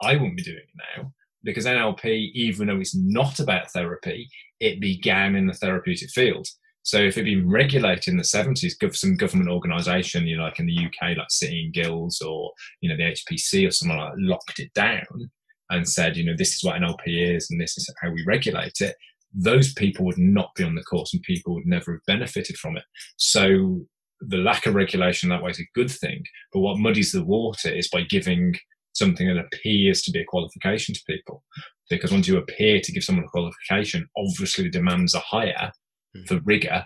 I 0.01 0.13
wouldn't 0.13 0.37
be 0.37 0.43
doing 0.43 0.57
it 0.57 0.99
now 0.99 1.11
because 1.43 1.65
NLP, 1.65 2.31
even 2.33 2.67
though 2.67 2.79
it's 2.79 2.95
not 2.95 3.39
about 3.39 3.71
therapy, 3.71 4.29
it 4.59 4.79
began 4.79 5.35
in 5.35 5.47
the 5.47 5.53
therapeutic 5.53 6.09
field. 6.09 6.47
So 6.83 6.97
if 6.97 7.17
it 7.17 7.21
had 7.21 7.25
been 7.25 7.49
regulated 7.49 8.09
in 8.09 8.17
the 8.17 8.23
70s, 8.23 8.95
some 8.95 9.15
government 9.15 9.49
organisation, 9.49 10.27
you 10.27 10.37
know, 10.37 10.43
like 10.43 10.59
in 10.59 10.65
the 10.65 10.85
UK, 10.85 11.17
like 11.17 11.29
City 11.29 11.63
and 11.63 11.73
Guilds 11.73 12.21
or, 12.21 12.51
you 12.81 12.89
know, 12.89 12.97
the 12.97 13.11
HPC 13.11 13.67
or 13.67 13.71
someone 13.71 13.99
like 13.99 14.13
locked 14.17 14.59
it 14.59 14.73
down 14.73 15.31
and 15.69 15.87
said, 15.87 16.17
you 16.17 16.25
know, 16.25 16.35
this 16.37 16.55
is 16.55 16.63
what 16.63 16.75
NLP 16.75 17.35
is 17.35 17.49
and 17.49 17.59
this 17.59 17.77
is 17.77 17.89
how 18.01 18.11
we 18.11 18.23
regulate 18.25 18.81
it, 18.81 18.95
those 19.33 19.73
people 19.73 20.05
would 20.05 20.17
not 20.17 20.53
be 20.55 20.63
on 20.63 20.75
the 20.75 20.83
course 20.83 21.13
and 21.13 21.23
people 21.23 21.55
would 21.55 21.65
never 21.65 21.93
have 21.93 22.05
benefited 22.05 22.57
from 22.57 22.75
it. 22.75 22.83
So 23.15 23.85
the 24.27 24.37
lack 24.37 24.65
of 24.65 24.75
regulation 24.75 25.29
that 25.29 25.43
way 25.43 25.51
is 25.51 25.59
a 25.59 25.69
good 25.75 25.91
thing. 25.91 26.23
But 26.51 26.61
what 26.61 26.77
muddies 26.77 27.11
the 27.11 27.23
water 27.23 27.69
is 27.69 27.89
by 27.89 28.01
giving 28.01 28.55
something 28.93 29.27
that 29.27 29.43
appears 29.45 30.01
to 30.03 30.11
be 30.11 30.21
a 30.21 30.25
qualification 30.25 30.93
to 30.93 31.01
people. 31.07 31.43
Because 31.89 32.11
once 32.11 32.27
you 32.27 32.37
appear 32.37 32.79
to 32.81 32.91
give 32.91 33.03
someone 33.03 33.25
a 33.25 33.29
qualification, 33.29 34.07
obviously 34.17 34.65
the 34.65 34.69
demands 34.69 35.13
are 35.13 35.23
higher 35.25 35.71
mm. 36.15 36.27
for 36.27 36.39
rigor 36.45 36.85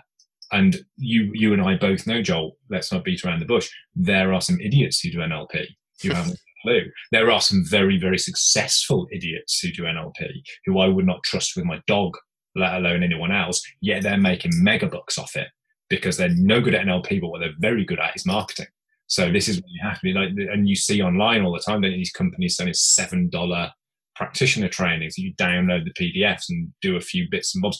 And 0.50 0.78
you, 0.96 1.30
you 1.34 1.52
and 1.52 1.62
I 1.62 1.76
both 1.76 2.06
know, 2.06 2.22
Joel. 2.22 2.56
Let's 2.70 2.92
not 2.92 3.04
beat 3.04 3.24
around 3.24 3.40
the 3.40 3.46
bush. 3.46 3.70
There 3.94 4.32
are 4.32 4.40
some 4.40 4.60
idiots 4.60 5.00
who 5.00 5.10
do 5.10 5.18
NLP 5.18 5.66
who 6.02 6.10
haven't 6.10 6.38
clue. 6.62 6.82
There 7.12 7.30
are 7.30 7.40
some 7.40 7.64
very, 7.68 7.98
very 7.98 8.18
successful 8.18 9.06
idiots 9.12 9.60
who 9.60 9.70
do 9.70 9.82
NLP 9.82 10.28
who 10.66 10.78
I 10.80 10.88
would 10.88 11.06
not 11.06 11.22
trust 11.24 11.52
with 11.54 11.64
my 11.64 11.80
dog, 11.86 12.16
let 12.56 12.74
alone 12.74 13.02
anyone 13.02 13.32
else. 13.32 13.62
Yet 13.80 14.02
they're 14.02 14.18
making 14.18 14.52
mega 14.54 14.86
bucks 14.86 15.18
off 15.18 15.36
it 15.36 15.48
because 15.88 16.16
they're 16.16 16.34
no 16.34 16.60
good 16.60 16.74
at 16.74 16.86
NLP, 16.86 17.20
but 17.20 17.28
what 17.28 17.40
they're 17.40 17.52
very 17.58 17.84
good 17.84 18.00
at 18.00 18.16
is 18.16 18.26
marketing. 18.26 18.66
So 19.06 19.32
this 19.32 19.48
is 19.48 19.56
what 19.56 19.70
you 19.70 19.80
have 19.82 19.96
to 19.96 20.02
be 20.02 20.12
like, 20.12 20.30
and 20.52 20.68
you 20.68 20.76
see 20.76 21.02
online 21.02 21.42
all 21.42 21.52
the 21.52 21.60
time 21.60 21.80
that 21.82 21.88
these 21.88 22.12
companies 22.12 22.56
selling 22.56 22.74
seven 22.74 23.30
dollar 23.30 23.72
practitioner 24.18 24.68
trainings. 24.68 25.16
You 25.16 25.32
download 25.36 25.84
the 25.84 25.94
PDFs 25.94 26.50
and 26.50 26.70
do 26.82 26.96
a 26.96 27.00
few 27.00 27.26
bits 27.30 27.54
and 27.54 27.62
bobs. 27.62 27.78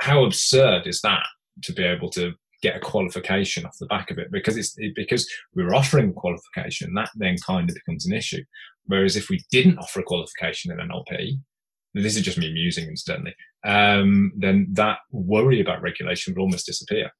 How 0.00 0.24
absurd 0.24 0.86
is 0.86 1.00
that 1.00 1.24
to 1.62 1.72
be 1.72 1.84
able 1.84 2.10
to 2.10 2.32
get 2.60 2.76
a 2.76 2.80
qualification 2.80 3.64
off 3.64 3.78
the 3.78 3.86
back 3.86 4.10
of 4.10 4.18
it? 4.18 4.30
Because 4.30 4.56
it's 4.58 4.74
it, 4.76 4.94
because 4.94 5.26
we're 5.54 5.74
offering 5.74 6.10
a 6.10 6.12
qualification, 6.12 6.92
that 6.94 7.08
then 7.14 7.36
kind 7.38 7.70
of 7.70 7.74
becomes 7.74 8.04
an 8.04 8.12
issue. 8.12 8.42
Whereas 8.84 9.16
if 9.16 9.30
we 9.30 9.40
didn't 9.50 9.78
offer 9.78 10.00
a 10.00 10.04
qualification 10.04 10.72
in 10.72 10.78
NLP, 10.78 11.38
this 11.94 12.16
is 12.16 12.22
just 12.22 12.38
me 12.38 12.52
musing 12.52 12.88
incidentally, 12.88 13.34
um, 13.64 14.32
then 14.36 14.66
that 14.72 14.98
worry 15.10 15.60
about 15.60 15.80
regulation 15.80 16.34
would 16.34 16.40
almost 16.40 16.66
disappear. 16.66 17.10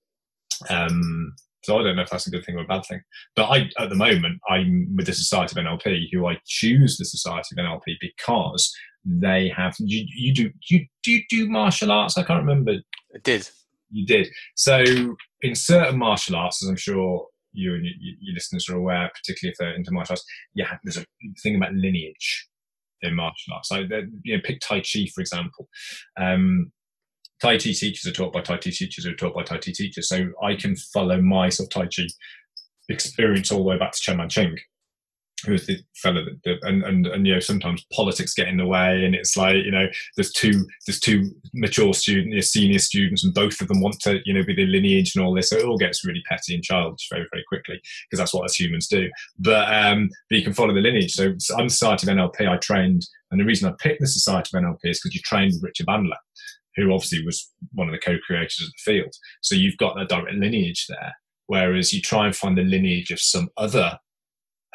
Um, 0.68 1.34
so 1.66 1.78
I 1.78 1.82
don't 1.82 1.96
know 1.96 2.02
if 2.02 2.10
that's 2.10 2.28
a 2.28 2.30
good 2.30 2.44
thing 2.44 2.56
or 2.56 2.62
a 2.62 2.66
bad 2.66 2.84
thing. 2.86 3.00
But 3.34 3.46
I, 3.46 3.70
at 3.78 3.88
the 3.88 3.96
moment, 3.96 4.40
I'm 4.48 4.94
with 4.96 5.06
the 5.06 5.12
Society 5.12 5.58
of 5.58 5.66
NLP, 5.66 6.08
who 6.12 6.26
I 6.26 6.38
choose 6.46 6.96
the 6.96 7.04
Society 7.04 7.48
of 7.52 7.64
NLP 7.64 7.96
because 8.00 8.72
they 9.04 9.48
have. 9.48 9.74
You, 9.80 10.04
you 10.14 10.32
do 10.32 10.50
you 10.70 10.86
do 11.02 11.12
you 11.12 11.22
do 11.28 11.48
martial 11.48 11.90
arts? 11.90 12.16
I 12.16 12.22
can't 12.22 12.44
remember. 12.44 12.72
I 12.72 13.18
did. 13.24 13.48
You 13.90 14.06
did. 14.06 14.28
So 14.54 14.84
in 15.42 15.54
certain 15.54 15.98
martial 15.98 16.36
arts, 16.36 16.62
as 16.62 16.68
I'm 16.68 16.76
sure 16.76 17.26
you 17.52 17.74
and 17.74 17.84
your, 17.84 18.14
your 18.20 18.34
listeners 18.34 18.68
are 18.68 18.76
aware, 18.76 19.10
particularly 19.14 19.52
if 19.52 19.58
they're 19.58 19.74
into 19.74 19.90
martial 19.92 20.12
arts, 20.12 20.24
yeah, 20.54 20.76
there's 20.84 20.98
a 20.98 21.04
thing 21.42 21.56
about 21.56 21.74
lineage 21.74 22.48
in 23.02 23.14
martial 23.14 23.54
arts. 23.54 23.70
So 23.70 23.84
you 24.22 24.36
know, 24.36 24.42
pick 24.44 24.60
Tai 24.60 24.80
Chi 24.80 25.06
for 25.12 25.20
example. 25.20 25.68
Um, 26.16 26.70
Tai 27.40 27.58
Chi 27.58 27.72
teachers 27.72 28.06
are 28.06 28.12
taught 28.12 28.32
by 28.32 28.40
Tai 28.40 28.56
Chi 28.56 28.70
teachers 28.70 29.04
who 29.04 29.12
are 29.12 29.16
taught 29.16 29.34
by 29.34 29.42
Tai 29.42 29.58
Chi 29.58 29.72
teachers. 29.72 30.08
So 30.08 30.28
I 30.42 30.54
can 30.54 30.76
follow 30.76 31.20
my 31.20 31.48
sort 31.48 31.66
of 31.66 31.82
Tai 31.82 31.88
Chi 31.94 32.06
experience 32.88 33.50
all 33.50 33.58
the 33.58 33.64
way 33.64 33.78
back 33.78 33.92
to 33.92 34.00
Cheng 34.00 34.16
Man-ch'ing, 34.16 34.56
who 35.44 35.52
was 35.52 35.66
the 35.66 35.78
fellow 35.96 36.24
that, 36.24 36.40
that 36.44 36.58
and, 36.62 36.82
and, 36.84 37.06
and, 37.06 37.26
you 37.26 37.34
know, 37.34 37.40
sometimes 37.40 37.84
politics 37.92 38.32
get 38.32 38.48
in 38.48 38.56
the 38.56 38.66
way 38.66 39.04
and 39.04 39.14
it's 39.14 39.36
like, 39.36 39.56
you 39.56 39.70
know, 39.70 39.86
there's 40.16 40.32
two, 40.32 40.64
there's 40.86 41.00
two 41.00 41.30
mature 41.52 41.92
students, 41.92 42.28
you 42.30 42.34
know, 42.36 42.40
senior 42.40 42.78
students 42.78 43.24
and 43.24 43.34
both 43.34 43.60
of 43.60 43.68
them 43.68 43.80
want 43.80 44.00
to, 44.00 44.20
you 44.24 44.32
know, 44.32 44.44
be 44.44 44.54
the 44.54 44.66
lineage 44.66 45.14
and 45.14 45.24
all 45.24 45.34
this. 45.34 45.50
So 45.50 45.56
it 45.56 45.64
all 45.64 45.76
gets 45.76 46.06
really 46.06 46.22
petty 46.28 46.54
and 46.54 46.64
childish 46.64 47.08
very, 47.10 47.26
very 47.32 47.44
quickly 47.48 47.80
because 48.08 48.18
that's 48.18 48.32
what 48.32 48.44
us 48.44 48.58
humans 48.58 48.88
do. 48.88 49.10
But, 49.38 49.72
um, 49.72 50.08
but 50.30 50.38
you 50.38 50.44
can 50.44 50.54
follow 50.54 50.72
the 50.72 50.80
lineage. 50.80 51.12
So 51.12 51.34
I'm 51.56 51.66
the 51.66 51.70
Society 51.70 52.10
of 52.10 52.16
NLP. 52.16 52.48
I 52.48 52.56
trained, 52.56 53.06
and 53.30 53.40
the 53.40 53.44
reason 53.44 53.68
I 53.68 53.74
picked 53.78 54.00
the 54.00 54.06
Society 54.06 54.56
of 54.56 54.62
NLP 54.62 54.78
is 54.84 55.00
because 55.00 55.14
you 55.14 55.20
trained 55.22 55.52
with 55.52 55.64
Richard 55.64 55.86
Bandler 55.86 56.16
who 56.76 56.92
obviously 56.92 57.24
was 57.24 57.50
one 57.72 57.88
of 57.88 57.92
the 57.92 57.98
co-creators 57.98 58.62
of 58.62 58.68
the 58.68 58.92
field. 58.92 59.14
So 59.40 59.54
you've 59.54 59.78
got 59.78 59.96
that 59.96 60.08
direct 60.08 60.36
lineage 60.36 60.86
there. 60.88 61.14
Whereas 61.46 61.92
you 61.92 62.00
try 62.00 62.26
and 62.26 62.34
find 62.34 62.58
the 62.58 62.62
lineage 62.62 63.10
of 63.10 63.20
some 63.20 63.48
other 63.56 63.98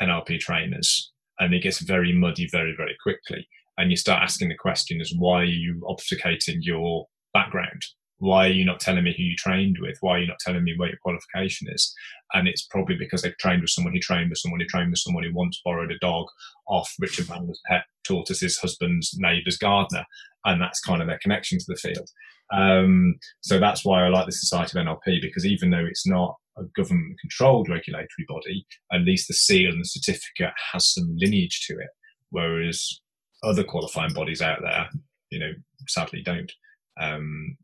NLP 0.01 0.39
trainers, 0.39 1.11
and 1.39 1.53
it 1.53 1.63
gets 1.63 1.79
very 1.79 2.13
muddy 2.13 2.47
very, 2.51 2.73
very 2.75 2.95
quickly. 3.01 3.47
And 3.77 3.91
you 3.91 3.97
start 3.97 4.23
asking 4.23 4.49
the 4.49 4.55
question 4.55 5.01
is 5.01 5.15
why 5.17 5.41
are 5.41 5.45
you 5.45 5.81
obfuscating 5.89 6.57
your 6.61 7.07
background? 7.33 7.81
Why 8.19 8.45
are 8.45 8.51
you 8.51 8.63
not 8.63 8.79
telling 8.79 9.03
me 9.03 9.15
who 9.17 9.23
you 9.23 9.35
trained 9.35 9.77
with? 9.81 9.97
Why 10.01 10.11
are 10.11 10.19
you 10.19 10.27
not 10.27 10.37
telling 10.39 10.63
me 10.63 10.75
what 10.77 10.89
your 10.89 10.99
qualification 11.01 11.67
is? 11.71 11.91
And 12.33 12.47
it's 12.47 12.67
probably 12.67 12.95
because 12.95 13.23
they've 13.23 13.37
trained 13.39 13.63
with 13.63 13.71
someone 13.71 13.93
who 13.93 13.99
trained 13.99 14.29
with 14.29 14.37
someone 14.37 14.59
who 14.59 14.67
trained 14.67 14.91
with 14.91 14.99
someone 14.99 15.23
who 15.23 15.33
once 15.33 15.59
borrowed 15.65 15.91
a 15.91 15.97
dog 15.97 16.27
off 16.67 16.93
Richard 16.99 17.25
Bandler's 17.25 17.59
pet 17.65 17.83
tortoise's 18.05 18.59
husband's 18.59 19.15
neighbour's 19.17 19.57
gardener. 19.57 20.05
And 20.45 20.61
that's 20.61 20.81
kind 20.81 21.01
of 21.01 21.07
their 21.07 21.19
connection 21.21 21.59
to 21.59 21.65
the 21.67 21.75
field. 21.75 22.09
Um, 22.53 23.15
so 23.41 23.59
that's 23.59 23.85
why 23.85 24.05
I 24.05 24.09
like 24.09 24.25
the 24.25 24.31
Society 24.31 24.77
of 24.77 24.85
NLP 24.85 25.21
because 25.21 25.45
even 25.45 25.69
though 25.69 25.85
it's 25.85 26.07
not 26.07 26.35
a 26.57 26.63
government 26.75 27.19
controlled 27.19 27.69
regulatory 27.69 28.25
body, 28.27 28.65
at 28.91 29.01
least 29.01 29.27
the 29.27 29.33
seal 29.33 29.71
and 29.71 29.81
the 29.81 29.85
certificate 29.85 30.53
has 30.71 30.93
some 30.93 31.15
lineage 31.17 31.65
to 31.67 31.73
it. 31.73 31.89
Whereas 32.29 33.01
other 33.43 33.63
qualifying 33.63 34.13
bodies 34.13 34.41
out 34.41 34.59
there, 34.61 34.89
you 35.29 35.39
know, 35.39 35.51
sadly 35.87 36.21
don't. 36.23 36.51
Um, 36.99 37.57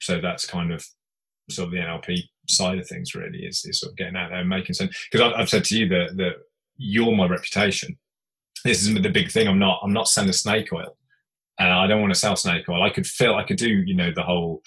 so 0.00 0.20
that's 0.20 0.46
kind 0.46 0.72
of 0.72 0.84
sort 1.50 1.66
of 1.66 1.72
the 1.72 1.78
NLP 1.78 2.20
side 2.48 2.78
of 2.78 2.86
things 2.86 3.14
really 3.14 3.40
is, 3.40 3.64
is 3.64 3.80
sort 3.80 3.92
of 3.92 3.96
getting 3.96 4.16
out 4.16 4.30
there 4.30 4.40
and 4.40 4.48
making 4.48 4.74
sense. 4.74 4.96
Because 5.10 5.26
I've, 5.26 5.40
I've 5.40 5.48
said 5.48 5.64
to 5.64 5.78
you 5.78 5.88
that, 5.88 6.16
that 6.16 6.34
you're 6.76 7.16
my 7.16 7.26
reputation. 7.26 7.98
This 8.64 8.82
is 8.82 8.94
the 8.94 9.08
big 9.08 9.30
thing. 9.30 9.48
I'm 9.48 9.58
not, 9.58 9.80
I'm 9.82 9.92
not 9.92 10.08
selling 10.08 10.32
snake 10.32 10.72
oil. 10.72 10.96
And 11.58 11.72
I 11.72 11.86
don't 11.86 12.00
want 12.00 12.12
to 12.12 12.18
sell 12.18 12.36
snake 12.36 12.68
oil. 12.68 12.82
I 12.82 12.90
could 12.90 13.06
fill, 13.06 13.36
I 13.36 13.44
could 13.44 13.56
do, 13.56 13.68
you 13.68 13.94
know, 13.94 14.12
the 14.14 14.22
whole, 14.22 14.62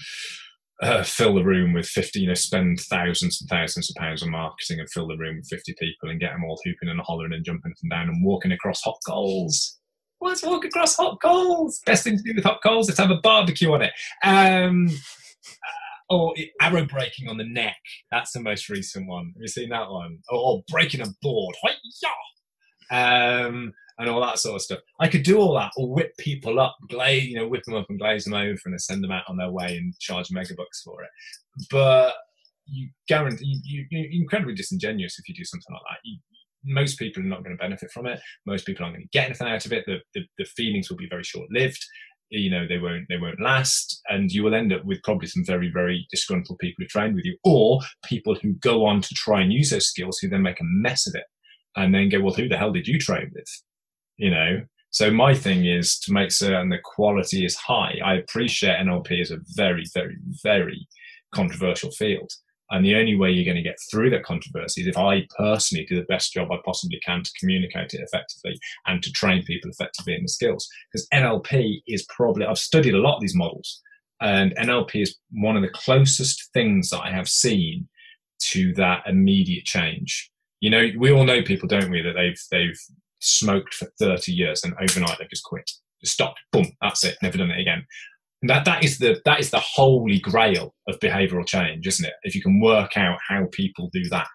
uh, 0.81 1.03
fill 1.03 1.35
the 1.35 1.43
room 1.43 1.73
with 1.73 1.85
50, 1.85 2.19
you 2.19 2.27
know, 2.27 2.33
spend 2.33 2.79
thousands 2.81 3.39
and 3.39 3.49
thousands 3.49 3.89
of 3.89 3.95
pounds 3.95 4.23
on 4.23 4.31
marketing 4.31 4.79
and 4.79 4.89
fill 4.89 5.07
the 5.07 5.17
room 5.17 5.37
with 5.37 5.47
50 5.47 5.75
people 5.79 6.09
and 6.09 6.19
get 6.19 6.31
them 6.31 6.43
all 6.43 6.59
hooping 6.65 6.89
and 6.89 6.99
hollering 7.01 7.33
and 7.33 7.45
jumping 7.45 7.71
up 7.71 7.77
and 7.81 7.91
down 7.91 8.09
and 8.09 8.25
walking 8.25 8.51
across 8.51 8.81
hot 8.81 8.97
coals. 9.07 9.79
Let's 10.19 10.43
walk 10.43 10.65
across 10.65 10.95
hot 10.95 11.19
coals. 11.21 11.81
Best 11.85 12.03
thing 12.03 12.17
to 12.17 12.23
do 12.23 12.33
with 12.35 12.43
hot 12.43 12.61
coals 12.61 12.89
is 12.89 12.97
have 12.97 13.09
a 13.09 13.19
barbecue 13.21 13.71
on 13.71 13.81
it. 13.81 13.93
Um, 14.23 14.89
or 16.09 16.33
arrow 16.61 16.85
breaking 16.85 17.29
on 17.29 17.37
the 17.37 17.47
neck. 17.47 17.77
That's 18.11 18.33
the 18.33 18.41
most 18.41 18.69
recent 18.69 19.07
one. 19.07 19.27
Have 19.35 19.41
you 19.41 19.47
seen 19.47 19.69
that 19.69 19.89
one? 19.89 20.19
Or, 20.29 20.39
or 20.39 20.63
breaking 20.69 21.01
a 21.01 21.07
board. 21.21 21.55
Um, 22.91 23.73
and 23.97 24.09
all 24.09 24.21
that 24.21 24.39
sort 24.39 24.55
of 24.55 24.61
stuff. 24.61 24.79
I 24.99 25.07
could 25.07 25.23
do 25.23 25.37
all 25.37 25.53
that, 25.55 25.71
or 25.77 25.93
whip 25.93 26.11
people 26.17 26.59
up, 26.59 26.75
glaze, 26.89 27.27
you 27.27 27.35
know, 27.35 27.47
whip 27.47 27.63
them 27.65 27.75
up 27.75 27.85
and 27.89 27.99
glaze 27.99 28.25
them 28.25 28.33
over, 28.33 28.59
and 28.65 28.81
send 28.81 29.03
them 29.03 29.11
out 29.11 29.25
on 29.27 29.37
their 29.37 29.51
way 29.51 29.77
and 29.77 29.97
charge 29.99 30.29
megabucks 30.29 30.81
for 30.83 31.03
it. 31.03 31.09
But 31.69 32.15
you 32.65 32.89
guarantee 33.07 33.61
you, 33.63 33.85
you're 33.91 34.11
incredibly 34.11 34.55
disingenuous 34.55 35.19
if 35.19 35.29
you 35.29 35.35
do 35.35 35.45
something 35.45 35.71
like 35.71 35.81
that. 35.89 35.99
You, 36.03 36.17
most 36.63 36.97
people 36.99 37.21
are 37.21 37.27
not 37.27 37.43
going 37.43 37.55
to 37.55 37.61
benefit 37.61 37.91
from 37.91 38.07
it. 38.07 38.19
Most 38.45 38.65
people 38.65 38.85
aren't 38.85 38.95
going 38.95 39.07
to 39.07 39.17
get 39.17 39.25
anything 39.25 39.47
out 39.47 39.65
of 39.65 39.73
it. 39.73 39.83
The, 39.85 39.97
the, 40.13 40.21
the 40.37 40.45
feelings 40.45 40.89
will 40.89 40.97
be 40.97 41.09
very 41.09 41.23
short 41.23 41.47
lived 41.51 41.83
you 42.31 42.49
know 42.49 42.65
they 42.67 42.77
won't 42.77 43.05
they 43.09 43.17
won't 43.17 43.41
last 43.41 44.01
and 44.09 44.31
you 44.31 44.43
will 44.43 44.55
end 44.55 44.71
up 44.71 44.83
with 44.85 45.03
probably 45.03 45.27
some 45.27 45.43
very 45.45 45.69
very 45.69 46.07
disgruntled 46.09 46.57
people 46.59 46.77
who 46.81 46.87
train 46.87 47.13
with 47.13 47.25
you 47.25 47.37
or 47.43 47.79
people 48.05 48.35
who 48.35 48.53
go 48.53 48.85
on 48.85 49.01
to 49.01 49.13
try 49.13 49.41
and 49.41 49.51
use 49.51 49.69
those 49.69 49.87
skills 49.87 50.17
who 50.17 50.29
then 50.29 50.41
make 50.41 50.59
a 50.61 50.63
mess 50.63 51.05
of 51.07 51.13
it 51.13 51.25
and 51.75 51.93
then 51.93 52.09
go 52.09 52.19
well 52.19 52.33
who 52.33 52.47
the 52.47 52.57
hell 52.57 52.71
did 52.71 52.87
you 52.87 52.99
train 52.99 53.29
with 53.33 53.47
you 54.17 54.29
know 54.29 54.61
so 54.89 55.09
my 55.09 55.33
thing 55.33 55.65
is 55.65 55.99
to 55.99 56.11
make 56.11 56.31
certain 56.31 56.69
the 56.69 56.77
quality 56.83 57.45
is 57.45 57.55
high 57.55 57.95
i 58.03 58.15
appreciate 58.15 58.77
nlp 58.79 59.21
is 59.21 59.31
a 59.31 59.39
very 59.55 59.85
very 59.93 60.17
very 60.43 60.87
controversial 61.33 61.91
field 61.91 62.31
and 62.71 62.85
the 62.85 62.95
only 62.95 63.17
way 63.17 63.29
you're 63.29 63.45
going 63.45 63.61
to 63.61 63.69
get 63.69 63.77
through 63.91 64.09
that 64.11 64.23
controversy 64.23 64.81
is 64.81 64.87
if 64.87 64.97
I 64.97 65.27
personally 65.37 65.85
do 65.85 65.97
the 65.97 66.05
best 66.05 66.31
job 66.31 66.51
I 66.51 66.57
possibly 66.63 66.99
can 67.05 67.21
to 67.21 67.31
communicate 67.37 67.93
it 67.93 67.99
effectively 68.01 68.57
and 68.87 69.03
to 69.03 69.11
train 69.11 69.43
people 69.43 69.69
effectively 69.69 70.15
in 70.15 70.23
the 70.23 70.29
skills. 70.29 70.69
Because 70.91 71.05
NLP 71.13 71.81
is 71.85 72.05
probably, 72.09 72.45
I've 72.45 72.57
studied 72.57 72.93
a 72.93 72.99
lot 72.99 73.15
of 73.15 73.21
these 73.21 73.35
models, 73.35 73.81
and 74.21 74.55
NLP 74.55 75.01
is 75.01 75.17
one 75.31 75.57
of 75.57 75.63
the 75.63 75.69
closest 75.69 76.49
things 76.53 76.89
that 76.91 77.01
I 77.01 77.11
have 77.11 77.27
seen 77.27 77.89
to 78.51 78.73
that 78.75 79.03
immediate 79.05 79.65
change. 79.65 80.31
You 80.61 80.69
know, 80.69 80.87
we 80.97 81.11
all 81.11 81.25
know 81.25 81.41
people, 81.41 81.67
don't 81.67 81.91
we, 81.91 82.01
that 82.01 82.13
they've 82.13 82.39
they've 82.51 82.79
smoked 83.19 83.73
for 83.73 83.87
30 83.99 84.31
years 84.31 84.63
and 84.63 84.73
overnight 84.81 85.17
they've 85.19 85.29
just 85.29 85.43
quit. 85.43 85.69
Just 86.01 86.13
stopped. 86.13 86.39
Boom, 86.51 86.71
that's 86.81 87.03
it. 87.03 87.17
Never 87.21 87.37
done 87.37 87.51
it 87.51 87.59
again 87.59 87.85
that 88.43 88.65
that 88.65 88.83
is 88.83 88.97
the 88.97 89.21
that 89.25 89.39
is 89.39 89.51
the 89.51 89.59
holy 89.59 90.17
grail 90.17 90.73
of 90.87 90.97
behavioral 90.97 91.45
change, 91.45 91.85
isn't 91.85 92.07
it? 92.07 92.13
If 92.23 92.33
you 92.33 92.41
can 92.41 92.59
work 92.59 92.97
out 92.97 93.19
how 93.29 93.45
people 93.51 93.91
do 93.93 94.03
that, 94.09 94.25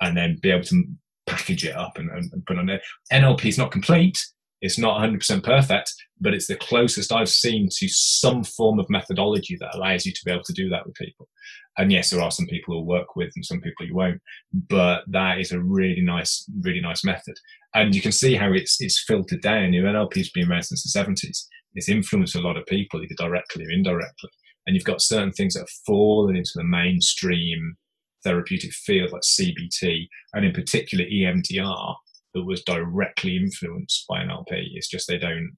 and 0.00 0.16
then 0.16 0.38
be 0.40 0.50
able 0.50 0.64
to 0.64 0.84
package 1.26 1.64
it 1.64 1.76
up 1.76 1.98
and, 1.98 2.10
and 2.10 2.46
put 2.46 2.58
on 2.58 2.66
there. 2.66 2.80
NLP 3.12 3.46
is 3.46 3.58
not 3.58 3.70
complete. 3.70 4.18
It's 4.60 4.78
not 4.78 5.00
100% 5.00 5.44
perfect, 5.44 5.94
but 6.20 6.34
it's 6.34 6.48
the 6.48 6.56
closest 6.56 7.12
I've 7.12 7.28
seen 7.28 7.68
to 7.78 7.88
some 7.88 8.42
form 8.42 8.80
of 8.80 8.90
methodology 8.90 9.56
that 9.60 9.74
allows 9.74 10.04
you 10.04 10.12
to 10.12 10.20
be 10.24 10.32
able 10.32 10.42
to 10.44 10.52
do 10.52 10.68
that 10.70 10.84
with 10.84 10.96
people. 10.96 11.28
And 11.76 11.92
yes, 11.92 12.10
there 12.10 12.20
are 12.20 12.32
some 12.32 12.46
people 12.46 12.74
you'll 12.74 12.86
work 12.86 13.14
with 13.14 13.30
and 13.36 13.44
some 13.44 13.60
people 13.60 13.86
you 13.86 13.94
won't, 13.94 14.20
but 14.52 15.04
that 15.06 15.38
is 15.38 15.52
a 15.52 15.60
really 15.60 16.00
nice, 16.00 16.44
really 16.62 16.80
nice 16.80 17.04
method. 17.04 17.36
And 17.74 17.94
you 17.94 18.02
can 18.02 18.10
see 18.10 18.34
how 18.34 18.52
it's 18.52 18.80
it's 18.80 19.04
filtered 19.06 19.42
down. 19.42 19.72
You 19.72 19.82
know, 19.82 19.92
NLP's 19.92 20.30
been 20.30 20.50
around 20.50 20.64
since 20.64 20.82
the 20.82 20.98
70s 20.98 21.46
it's 21.74 21.88
influenced 21.88 22.34
a 22.34 22.40
lot 22.40 22.56
of 22.56 22.66
people, 22.66 23.02
either 23.02 23.14
directly 23.16 23.64
or 23.64 23.70
indirectly. 23.70 24.30
And 24.66 24.74
you've 24.74 24.84
got 24.84 25.00
certain 25.00 25.32
things 25.32 25.54
that 25.54 25.60
have 25.60 25.84
fallen 25.86 26.36
into 26.36 26.52
the 26.54 26.64
mainstream 26.64 27.76
therapeutic 28.24 28.72
field, 28.72 29.12
like 29.12 29.22
CBT, 29.22 30.08
and 30.34 30.44
in 30.44 30.52
particular 30.52 31.04
EMDR, 31.04 31.94
that 32.38 32.44
was 32.44 32.62
directly 32.62 33.36
influenced 33.36 34.06
by 34.08 34.22
NLP. 34.22 34.68
It's 34.74 34.88
just 34.88 35.08
they 35.08 35.18
don't 35.18 35.56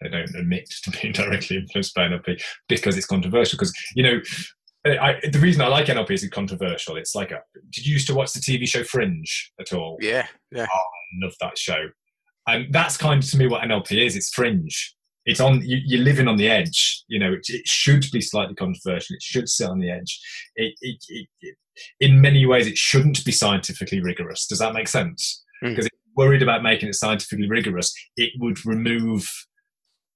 they 0.00 0.08
don't 0.08 0.34
admit 0.34 0.68
to 0.84 0.90
being 0.90 1.12
directly 1.14 1.56
influenced 1.56 1.94
by 1.94 2.08
NLP 2.08 2.42
because 2.68 2.96
it's 2.96 3.06
controversial. 3.06 3.56
Because 3.56 3.72
you 3.94 4.02
know, 4.02 4.20
I, 4.86 5.18
the 5.30 5.38
reason 5.38 5.62
I 5.62 5.68
like 5.68 5.86
NLP 5.86 6.10
is 6.10 6.24
it's 6.24 6.34
controversial. 6.34 6.96
It's 6.96 7.14
like, 7.14 7.30
a, 7.30 7.40
did 7.70 7.86
you 7.86 7.94
used 7.94 8.06
to 8.08 8.14
watch 8.14 8.32
the 8.32 8.40
TV 8.40 8.68
show 8.68 8.84
Fringe 8.84 9.52
at 9.58 9.72
all? 9.72 9.96
Yeah, 10.00 10.26
yeah. 10.52 10.66
Oh, 10.72 10.78
I 10.78 11.24
love 11.24 11.34
that 11.40 11.56
show. 11.56 11.88
And 12.46 12.72
that's 12.72 12.96
kind 12.96 13.22
of 13.22 13.30
to 13.30 13.38
me 13.38 13.46
what 13.46 13.62
NLP 13.62 14.04
is. 14.04 14.16
It's 14.16 14.30
fringe. 14.30 14.94
It's 15.24 15.40
on. 15.40 15.62
You, 15.64 15.78
you're 15.84 16.04
living 16.04 16.28
on 16.28 16.36
the 16.36 16.48
edge. 16.48 17.04
You 17.08 17.18
know, 17.18 17.32
it, 17.32 17.46
it, 17.48 17.66
should 17.66 18.04
be 18.12 18.20
slightly 18.20 18.54
controversial. 18.54 19.16
It 19.16 19.22
should 19.22 19.48
sit 19.48 19.68
on 19.68 19.78
the 19.78 19.90
edge. 19.90 20.20
It, 20.56 20.74
it, 20.82 21.26
it, 21.40 21.56
in 22.00 22.20
many 22.20 22.44
ways, 22.44 22.66
it 22.66 22.76
shouldn't 22.76 23.24
be 23.24 23.32
scientifically 23.32 24.00
rigorous. 24.00 24.46
Does 24.46 24.58
that 24.58 24.74
make 24.74 24.88
sense? 24.88 25.43
Because 25.70 25.86
mm. 25.86 25.90
worried 26.16 26.42
about 26.42 26.62
making 26.62 26.88
it 26.88 26.94
scientifically 26.94 27.48
rigorous, 27.48 27.92
it 28.16 28.32
would 28.38 28.64
remove, 28.64 29.28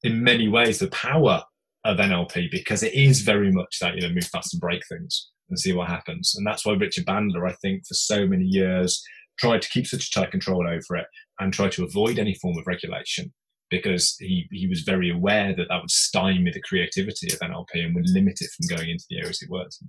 in 0.02 0.22
many 0.22 0.48
ways, 0.48 0.78
the 0.78 0.88
power 0.88 1.42
of 1.84 1.98
NLP 1.98 2.50
because 2.50 2.82
it 2.82 2.92
is 2.92 3.22
very 3.22 3.50
much 3.52 3.78
that 3.80 3.94
you 3.94 4.02
know 4.02 4.12
move 4.12 4.26
fast 4.26 4.52
and 4.52 4.60
break 4.60 4.82
things 4.88 5.30
and 5.48 5.58
see 5.58 5.72
what 5.72 5.88
happens. 5.88 6.34
And 6.36 6.46
that's 6.46 6.66
why 6.66 6.74
Richard 6.74 7.06
Bandler, 7.06 7.48
I 7.48 7.54
think, 7.54 7.86
for 7.86 7.94
so 7.94 8.26
many 8.26 8.44
years 8.44 9.02
tried 9.38 9.62
to 9.62 9.68
keep 9.68 9.86
such 9.86 10.12
tight 10.12 10.30
control 10.30 10.68
over 10.68 10.96
it 10.96 11.06
and 11.38 11.52
tried 11.52 11.72
to 11.72 11.84
avoid 11.84 12.18
any 12.18 12.34
form 12.34 12.58
of 12.58 12.66
regulation 12.66 13.32
because 13.70 14.16
he, 14.18 14.46
he 14.50 14.66
was 14.66 14.80
very 14.80 15.10
aware 15.10 15.54
that 15.54 15.66
that 15.68 15.80
would 15.80 15.90
stymie 15.90 16.50
the 16.50 16.60
creativity 16.62 17.28
of 17.32 17.38
NLP 17.38 17.84
and 17.84 17.94
would 17.94 18.08
limit 18.08 18.40
it 18.40 18.50
from 18.50 18.76
going 18.76 18.90
into 18.90 19.04
the 19.08 19.18
areas 19.18 19.40
it 19.40 19.50
works 19.50 19.78
in. 19.80 19.88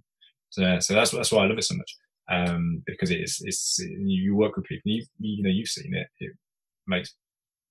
So, 0.51 0.80
so 0.80 0.94
that's 0.94 1.12
that's 1.12 1.32
why 1.32 1.44
I 1.44 1.48
love 1.48 1.58
it 1.58 1.63
so 1.63 1.75
much 1.75 1.96
um, 2.29 2.83
because 2.86 3.12
it 3.12 3.21
is 3.21 3.41
it's 3.43 3.79
you 3.79 4.36
work 4.36 4.55
with 4.55 4.65
people 4.65 4.91
you 4.91 5.05
you 5.19 5.43
know 5.43 5.50
you've 5.50 5.67
seen 5.67 5.93
it 5.95 6.07
it 6.19 6.31
makes 6.88 7.15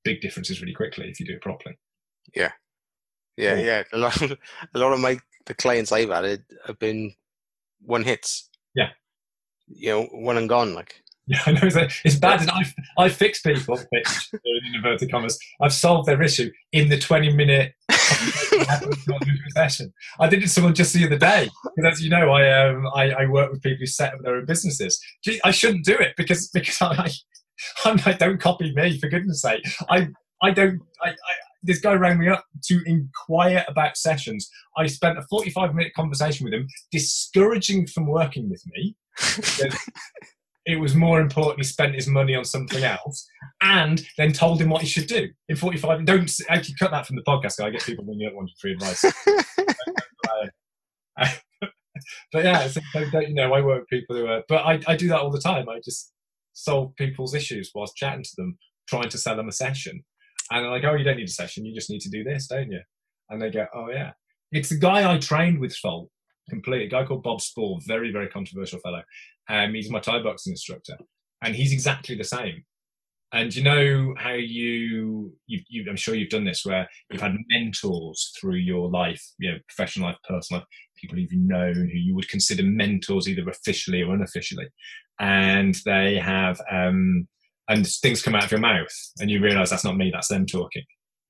big 0.04 0.20
differences 0.20 0.60
really 0.60 0.74
quickly 0.74 1.08
if 1.08 1.20
you 1.20 1.26
do 1.26 1.34
it 1.34 1.42
properly. 1.42 1.76
Yeah, 2.34 2.52
yeah, 3.36 3.54
cool. 3.54 3.64
yeah. 3.64 3.82
A 3.92 3.98
lot, 3.98 4.22
of, 4.22 4.32
a 4.74 4.78
lot 4.78 4.92
of 4.92 5.00
my 5.00 5.18
the 5.46 5.54
clients 5.54 5.92
I've 5.92 6.10
added 6.10 6.44
have 6.66 6.78
been 6.78 7.12
one 7.80 8.04
hits. 8.04 8.48
Yeah, 8.74 8.90
you 9.66 9.90
know, 9.90 10.02
one 10.12 10.36
and 10.36 10.48
gone. 10.48 10.74
Like 10.74 11.02
yeah, 11.30 11.42
I 11.46 11.52
know 11.52 11.60
it's, 11.62 12.00
it's 12.04 12.16
bad. 12.16 12.40
And 12.40 12.50
I've 12.50 12.74
I've 12.96 13.14
fixed 13.14 13.44
people, 13.44 13.76
fixed 13.76 14.32
in 14.32 14.74
inverted 14.74 15.10
commas. 15.10 15.38
I've 15.60 15.74
solved 15.74 16.08
their 16.08 16.22
issue 16.22 16.50
in 16.72 16.88
the 16.88 16.98
twenty 16.98 17.30
minute 17.30 17.74
session. 19.50 19.92
I 20.18 20.28
did 20.28 20.38
it 20.38 20.42
to 20.42 20.48
someone 20.48 20.74
just 20.74 20.94
the 20.94 21.04
other 21.04 21.18
day 21.18 21.50
because, 21.76 21.92
as 21.92 22.02
you 22.02 22.08
know, 22.08 22.30
I 22.30 22.66
um 22.66 22.86
I, 22.94 23.10
I 23.10 23.26
work 23.26 23.52
with 23.52 23.62
people 23.62 23.80
who 23.80 23.86
set 23.86 24.14
up 24.14 24.20
their 24.22 24.36
own 24.36 24.46
businesses. 24.46 24.98
Gee, 25.22 25.38
I 25.44 25.50
shouldn't 25.50 25.84
do 25.84 25.96
it 25.98 26.14
because 26.16 26.48
because 26.48 26.80
I 26.80 27.10
I'm 27.84 27.98
like, 28.06 28.18
don't 28.18 28.40
copy 28.40 28.72
me 28.74 28.98
for 28.98 29.08
goodness 29.08 29.42
sake. 29.42 29.64
I 29.90 30.08
I 30.42 30.50
don't 30.50 30.80
I, 31.02 31.10
I 31.10 31.34
this 31.62 31.80
guy 31.80 31.92
rang 31.92 32.18
me 32.18 32.28
up 32.28 32.44
to 32.64 32.80
inquire 32.86 33.64
about 33.68 33.98
sessions. 33.98 34.48
I 34.78 34.86
spent 34.86 35.18
a 35.18 35.26
45 35.28 35.74
minute 35.74 35.92
conversation 35.94 36.44
with 36.44 36.54
him, 36.54 36.66
discouraging 36.90 37.86
from 37.88 38.06
working 38.06 38.48
with 38.48 38.62
me. 38.66 38.96
it 40.68 40.78
was 40.78 40.94
more 40.94 41.20
important 41.20 41.58
he 41.58 41.64
spent 41.64 41.94
his 41.94 42.06
money 42.06 42.36
on 42.36 42.44
something 42.44 42.84
else 42.84 43.26
and 43.62 44.02
then 44.16 44.32
told 44.32 44.60
him 44.60 44.68
what 44.68 44.82
he 44.82 44.88
should 44.88 45.08
do 45.08 45.28
in 45.48 45.56
45 45.56 46.04
don't 46.04 46.30
actually 46.48 46.76
cut 46.78 46.92
that 46.92 47.06
from 47.06 47.16
the 47.16 47.22
podcast 47.22 47.62
i 47.62 47.70
get 47.70 47.82
people 47.84 48.04
when 48.04 48.20
you 48.20 48.28
don't 48.28 48.36
want 48.36 48.50
free 48.60 48.72
advice 48.72 49.04
but 52.32 52.44
yeah 52.44 52.68
so, 52.68 52.80
you 53.20 53.34
know 53.34 53.52
i 53.52 53.60
work 53.60 53.80
with 53.80 53.88
people 53.88 54.14
who 54.14 54.26
are 54.26 54.42
but 54.48 54.64
I, 54.64 54.80
I 54.86 54.96
do 54.96 55.08
that 55.08 55.18
all 55.18 55.30
the 55.30 55.40
time 55.40 55.68
i 55.68 55.80
just 55.84 56.12
solve 56.52 56.94
people's 56.96 57.34
issues 57.34 57.72
whilst 57.74 57.96
chatting 57.96 58.22
to 58.22 58.30
them 58.36 58.58
trying 58.88 59.08
to 59.08 59.18
sell 59.18 59.36
them 59.36 59.48
a 59.48 59.52
session 59.52 60.04
and 60.50 60.64
I'm 60.64 60.72
like, 60.72 60.84
oh, 60.84 60.94
you 60.94 61.04
don't 61.04 61.16
need 61.16 61.28
a 61.28 61.32
session. 61.32 61.64
You 61.64 61.74
just 61.74 61.90
need 61.90 62.00
to 62.00 62.10
do 62.10 62.24
this, 62.24 62.46
don't 62.46 62.70
you? 62.70 62.80
And 63.28 63.40
they 63.40 63.50
go, 63.50 63.66
oh, 63.74 63.88
yeah. 63.90 64.12
It's 64.50 64.70
the 64.70 64.78
guy 64.78 65.10
I 65.10 65.18
trained 65.18 65.60
with 65.60 65.76
Fault, 65.76 66.08
completely. 66.48 66.86
A 66.86 66.90
guy 66.90 67.04
called 67.04 67.22
Bob 67.22 67.40
Spore, 67.40 67.78
very, 67.86 68.10
very 68.10 68.28
controversial 68.28 68.78
fellow. 68.80 69.02
Um, 69.48 69.74
he's 69.74 69.90
my 69.90 70.00
Thai 70.00 70.22
boxing 70.22 70.52
instructor. 70.52 70.96
And 71.42 71.54
he's 71.54 71.72
exactly 71.72 72.16
the 72.16 72.24
same. 72.24 72.64
And 73.32 73.54
you 73.54 73.62
know 73.62 74.14
how 74.16 74.32
you, 74.32 75.32
you, 75.46 75.60
you, 75.68 75.84
I'm 75.88 75.96
sure 75.96 76.14
you've 76.14 76.30
done 76.30 76.46
this, 76.46 76.64
where 76.64 76.88
you've 77.10 77.20
had 77.20 77.36
mentors 77.50 78.32
through 78.40 78.56
your 78.56 78.88
life, 78.88 79.22
you 79.38 79.52
know, 79.52 79.58
professional 79.68 80.08
life, 80.08 80.16
personal 80.26 80.60
life, 80.60 80.68
people 80.96 81.18
you've 81.18 81.32
known 81.32 81.74
who 81.74 81.98
you 81.98 82.14
would 82.14 82.28
consider 82.28 82.62
mentors 82.62 83.28
either 83.28 83.46
officially 83.48 84.02
or 84.02 84.14
unofficially. 84.14 84.66
And 85.20 85.76
they 85.84 86.16
have, 86.16 86.58
um, 86.70 87.28
and 87.68 87.86
things 87.86 88.22
come 88.22 88.34
out 88.34 88.44
of 88.44 88.50
your 88.50 88.60
mouth 88.60 88.88
and 89.20 89.30
you 89.30 89.42
realize 89.42 89.68
that's 89.68 89.84
not 89.84 89.98
me, 89.98 90.10
that's 90.10 90.28
them 90.28 90.46
talking. 90.46 90.84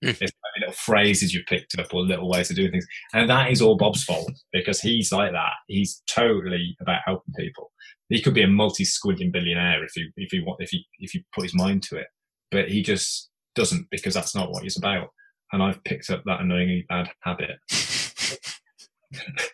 Mm. 0.05 0.11
It's 0.11 0.21
like 0.21 0.61
little 0.61 0.75
phrases 0.75 1.35
you've 1.35 1.47
picked 1.47 1.77
up 1.79 1.93
or 1.93 2.03
little 2.03 2.29
ways 2.29 2.51
of 2.51 2.57
doing 2.57 2.71
things. 2.71 2.87
And 3.13 3.29
that 3.29 3.51
is 3.51 3.61
all 3.61 3.77
Bob's 3.77 4.05
fault 4.05 4.31
because 4.53 4.81
he's 4.81 5.11
like 5.11 5.33
that. 5.33 5.53
He's 5.67 6.01
totally 6.09 6.77
about 6.81 7.01
helping 7.05 7.35
people. 7.37 7.73
He 8.09 8.23
could 8.23 8.35
be 8.35 8.43
a 8.43 8.49
multi-squillion 8.49 9.33
billionaire 9.33 9.85
if 9.85 9.93
he 9.95 10.09
if 10.17 10.31
he 10.31 10.41
want 10.41 10.63
if 10.63 10.71
he 10.71 10.87
if 10.99 11.11
he 11.13 11.25
put 11.35 11.45
his 11.45 11.55
mind 11.55 11.83
to 11.85 11.97
it. 11.97 12.07
But 12.51 12.71
he 12.71 12.83
just 12.83 13.29
doesn't 13.55 13.87
because 13.91 14.15
that's 14.15 14.35
not 14.35 14.51
what 14.51 14.63
he's 14.63 14.79
about. 14.79 15.09
And 15.53 15.63
I've 15.63 15.83
picked 15.85 16.11
up 16.11 16.23
that 16.25 16.41
annoyingly 16.41 16.85
bad 16.89 17.11
habit 17.23 17.57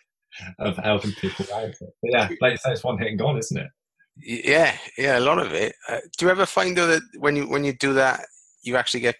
of 0.59 0.77
helping 0.77 1.11
people 1.13 1.45
out. 1.53 1.71
But 1.79 1.89
yeah, 2.03 2.29
like 2.41 2.51
you 2.51 2.57
say, 2.57 2.71
it's 2.71 2.83
one 2.83 2.97
hit 2.97 3.09
and 3.09 3.19
gone, 3.19 3.37
isn't 3.37 3.57
it? 3.57 3.67
Yeah, 4.17 4.75
yeah, 4.97 5.19
a 5.19 5.21
lot 5.21 5.39
of 5.39 5.53
it. 5.53 5.75
Uh, 5.89 5.99
do 6.17 6.25
you 6.25 6.31
ever 6.31 6.45
find 6.45 6.77
though 6.77 6.87
that 6.87 7.01
when 7.17 7.35
you 7.35 7.49
when 7.49 7.65
you 7.65 7.73
do 7.73 7.93
that, 7.93 8.25
you 8.63 8.77
actually 8.77 9.01
get 9.01 9.17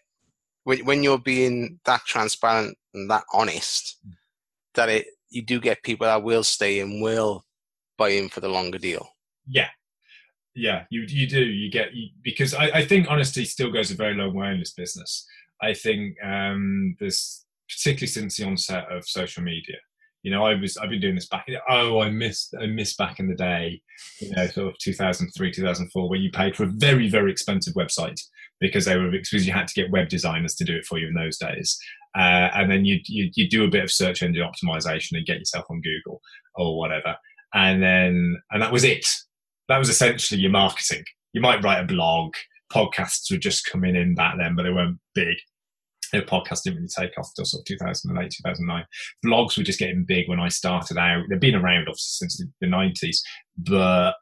when 0.63 0.85
when 0.85 1.03
you're 1.03 1.19
being 1.19 1.79
that 1.85 2.01
transparent 2.05 2.77
and 2.93 3.09
that 3.09 3.23
honest, 3.33 3.97
mm. 4.07 4.13
that 4.75 4.89
it 4.89 5.07
you 5.29 5.41
do 5.41 5.59
get 5.59 5.83
people 5.83 6.05
that 6.05 6.23
will 6.23 6.43
stay 6.43 6.79
and 6.79 7.01
will 7.01 7.43
buy 7.97 8.09
in 8.09 8.29
for 8.29 8.39
the 8.39 8.49
longer 8.49 8.77
deal. 8.77 9.09
Yeah, 9.47 9.69
yeah, 10.55 10.83
you 10.89 11.05
you 11.07 11.27
do. 11.27 11.43
You 11.43 11.71
get 11.71 11.93
you, 11.93 12.09
because 12.23 12.53
I, 12.53 12.65
I 12.65 12.85
think 12.85 13.07
honesty 13.09 13.45
still 13.45 13.71
goes 13.71 13.91
a 13.91 13.95
very 13.95 14.15
long 14.15 14.33
way 14.33 14.51
in 14.51 14.59
this 14.59 14.73
business. 14.73 15.25
I 15.61 15.73
think 15.73 16.15
um, 16.23 16.95
there's 16.99 17.45
particularly 17.69 18.07
since 18.07 18.37
the 18.37 18.45
onset 18.45 18.91
of 18.91 19.07
social 19.07 19.43
media 19.43 19.77
you 20.25 20.31
know, 20.31 20.43
I 20.43 20.55
was 20.55 20.75
I've 20.77 20.89
been 20.89 20.99
doing 20.99 21.13
this 21.13 21.27
back. 21.27 21.47
Oh, 21.69 22.01
I 22.01 22.09
missed 22.09 22.55
I 22.59 22.65
missed 22.65 22.97
back 22.97 23.19
in 23.19 23.27
the 23.27 23.35
day, 23.35 23.79
you 24.19 24.31
know, 24.31 24.47
sort 24.47 24.69
of 24.69 24.77
2003, 24.79 25.51
2004, 25.51 26.09
where 26.09 26.17
you 26.17 26.31
paid 26.31 26.55
for 26.55 26.63
a 26.63 26.71
very 26.77 27.07
very 27.07 27.31
expensive 27.31 27.75
website 27.75 28.19
because 28.59 28.85
they 28.85 28.97
were 28.97 29.11
because 29.11 29.45
you 29.45 29.53
had 29.53 29.67
to 29.67 29.73
get 29.79 29.91
web 29.91 30.09
designers 30.09 30.55
to 30.55 30.63
do 30.63 30.75
it 30.77 30.85
for 30.87 30.97
you 30.97 31.07
in 31.07 31.13
those 31.13 31.37
days, 31.37 31.77
uh, 32.17 32.49
and 32.55 32.71
then 32.71 32.85
you 32.85 32.99
you 33.05 33.47
do 33.47 33.65
a 33.65 33.69
bit 33.69 33.83
of 33.83 33.91
search 33.91 34.23
engine 34.23 34.43
optimization 34.43 35.15
and 35.15 35.27
get 35.27 35.37
yourself 35.37 35.65
on 35.69 35.79
Google 35.81 36.19
or 36.55 36.75
whatever, 36.75 37.15
and 37.53 37.83
then 37.83 38.35
and 38.49 38.63
that 38.63 38.73
was 38.73 38.83
it. 38.83 39.05
That 39.67 39.77
was 39.77 39.89
essentially 39.89 40.41
your 40.41 40.51
marketing. 40.51 41.03
You 41.33 41.41
might 41.41 41.63
write 41.63 41.81
a 41.81 41.85
blog. 41.85 42.33
Podcasts 42.71 43.31
were 43.31 43.37
just 43.37 43.65
coming 43.65 43.95
in 43.95 44.15
back 44.15 44.35
then, 44.37 44.55
but 44.55 44.63
they 44.63 44.71
weren't 44.71 44.99
big 45.13 45.37
The 46.11 46.21
podcast 46.21 46.63
didn't 46.63 46.77
really 46.77 46.87
take 46.87 47.17
off 47.17 47.29
until 47.31 47.45
sort 47.45 47.61
of 47.61 47.65
2008, 47.65 48.31
2009. 48.31 48.85
Blogs 49.25 49.57
were 49.57 49.63
just 49.63 49.79
getting 49.79 50.05
big 50.05 50.27
when 50.29 50.39
I 50.39 50.47
started 50.49 50.97
out. 50.97 51.23
They've 51.29 51.39
been 51.39 51.55
around 51.55 51.87
since 51.95 52.41
the 52.61 52.67
90s, 52.67 53.17
but 53.57 54.13